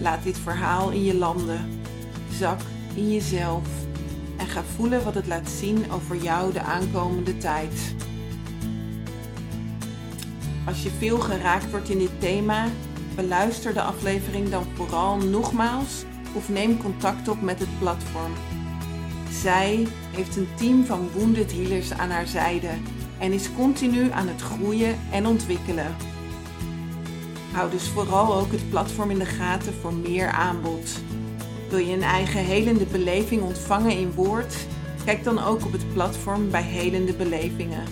Laat 0.00 0.22
dit 0.22 0.38
verhaal 0.38 0.90
in 0.90 1.04
je 1.04 1.14
landen. 1.14 1.80
Zak 2.32 2.60
in 2.94 3.12
jezelf. 3.12 3.68
En 4.36 4.46
ga 4.46 4.62
voelen 4.76 5.04
wat 5.04 5.14
het 5.14 5.26
laat 5.26 5.48
zien 5.48 5.90
over 5.90 6.16
jou 6.16 6.52
de 6.52 6.60
aankomende 6.60 7.36
tijd. 7.36 7.94
Als 10.66 10.82
je 10.82 10.90
veel 10.98 11.18
geraakt 11.18 11.70
wordt 11.70 11.88
in 11.88 11.98
dit 11.98 12.20
thema, 12.20 12.66
beluister 13.14 13.74
de 13.74 13.82
aflevering 13.82 14.48
dan 14.48 14.64
vooral 14.74 15.16
nogmaals 15.16 16.04
of 16.34 16.48
neem 16.48 16.78
contact 16.78 17.28
op 17.28 17.40
met 17.42 17.58
het 17.58 17.78
platform. 17.78 18.32
Zij 19.30 19.86
heeft 20.10 20.36
een 20.36 20.48
team 20.54 20.84
van 20.84 21.08
wounded 21.14 21.52
healers 21.52 21.92
aan 21.92 22.10
haar 22.10 22.26
zijde 22.26 22.70
en 23.18 23.32
is 23.32 23.52
continu 23.56 24.10
aan 24.10 24.28
het 24.28 24.40
groeien 24.40 24.98
en 25.10 25.26
ontwikkelen. 25.26 25.94
Hou 27.52 27.70
dus 27.70 27.88
vooral 27.88 28.34
ook 28.34 28.52
het 28.52 28.70
platform 28.70 29.10
in 29.10 29.18
de 29.18 29.24
gaten 29.24 29.74
voor 29.74 29.94
meer 29.94 30.28
aanbod. 30.28 31.00
Wil 31.68 31.78
je 31.78 31.92
een 31.92 32.02
eigen 32.02 32.40
helende 32.40 32.84
beleving 32.84 33.42
ontvangen 33.42 33.98
in 33.98 34.12
woord? 34.12 34.54
Kijk 35.04 35.24
dan 35.24 35.42
ook 35.42 35.64
op 35.64 35.72
het 35.72 35.92
platform 35.92 36.50
bij 36.50 36.62
Helende 36.62 37.12
Belevingen. 37.12 37.84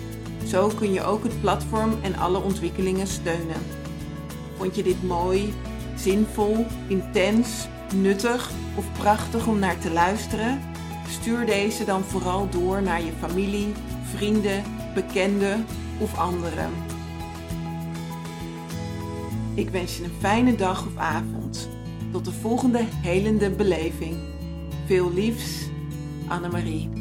Zo 0.45 0.67
kun 0.67 0.93
je 0.93 1.03
ook 1.03 1.23
het 1.23 1.41
platform 1.41 1.93
en 2.01 2.15
alle 2.15 2.41
ontwikkelingen 2.41 3.07
steunen. 3.07 3.61
Vond 4.57 4.75
je 4.75 4.83
dit 4.83 5.03
mooi, 5.03 5.53
zinvol, 5.95 6.65
intens, 6.87 7.67
nuttig 7.95 8.51
of 8.75 8.85
prachtig 8.97 9.47
om 9.47 9.59
naar 9.59 9.79
te 9.79 9.91
luisteren? 9.91 10.61
Stuur 11.09 11.45
deze 11.45 11.85
dan 11.85 12.03
vooral 12.03 12.49
door 12.49 12.81
naar 12.81 13.03
je 13.03 13.11
familie, 13.19 13.73
vrienden, 14.15 14.63
bekenden 14.93 15.65
of 15.99 16.17
anderen. 16.17 16.98
Ik 19.59 19.69
wens 19.69 19.97
je 19.97 20.03
een 20.03 20.11
fijne 20.19 20.55
dag 20.55 20.85
of 20.85 20.97
avond. 20.97 21.69
Tot 22.11 22.25
de 22.25 22.31
volgende 22.31 22.81
helende 22.83 23.49
beleving. 23.49 24.17
Veel 24.85 25.13
liefs, 25.13 25.69
Annemarie. 26.27 26.98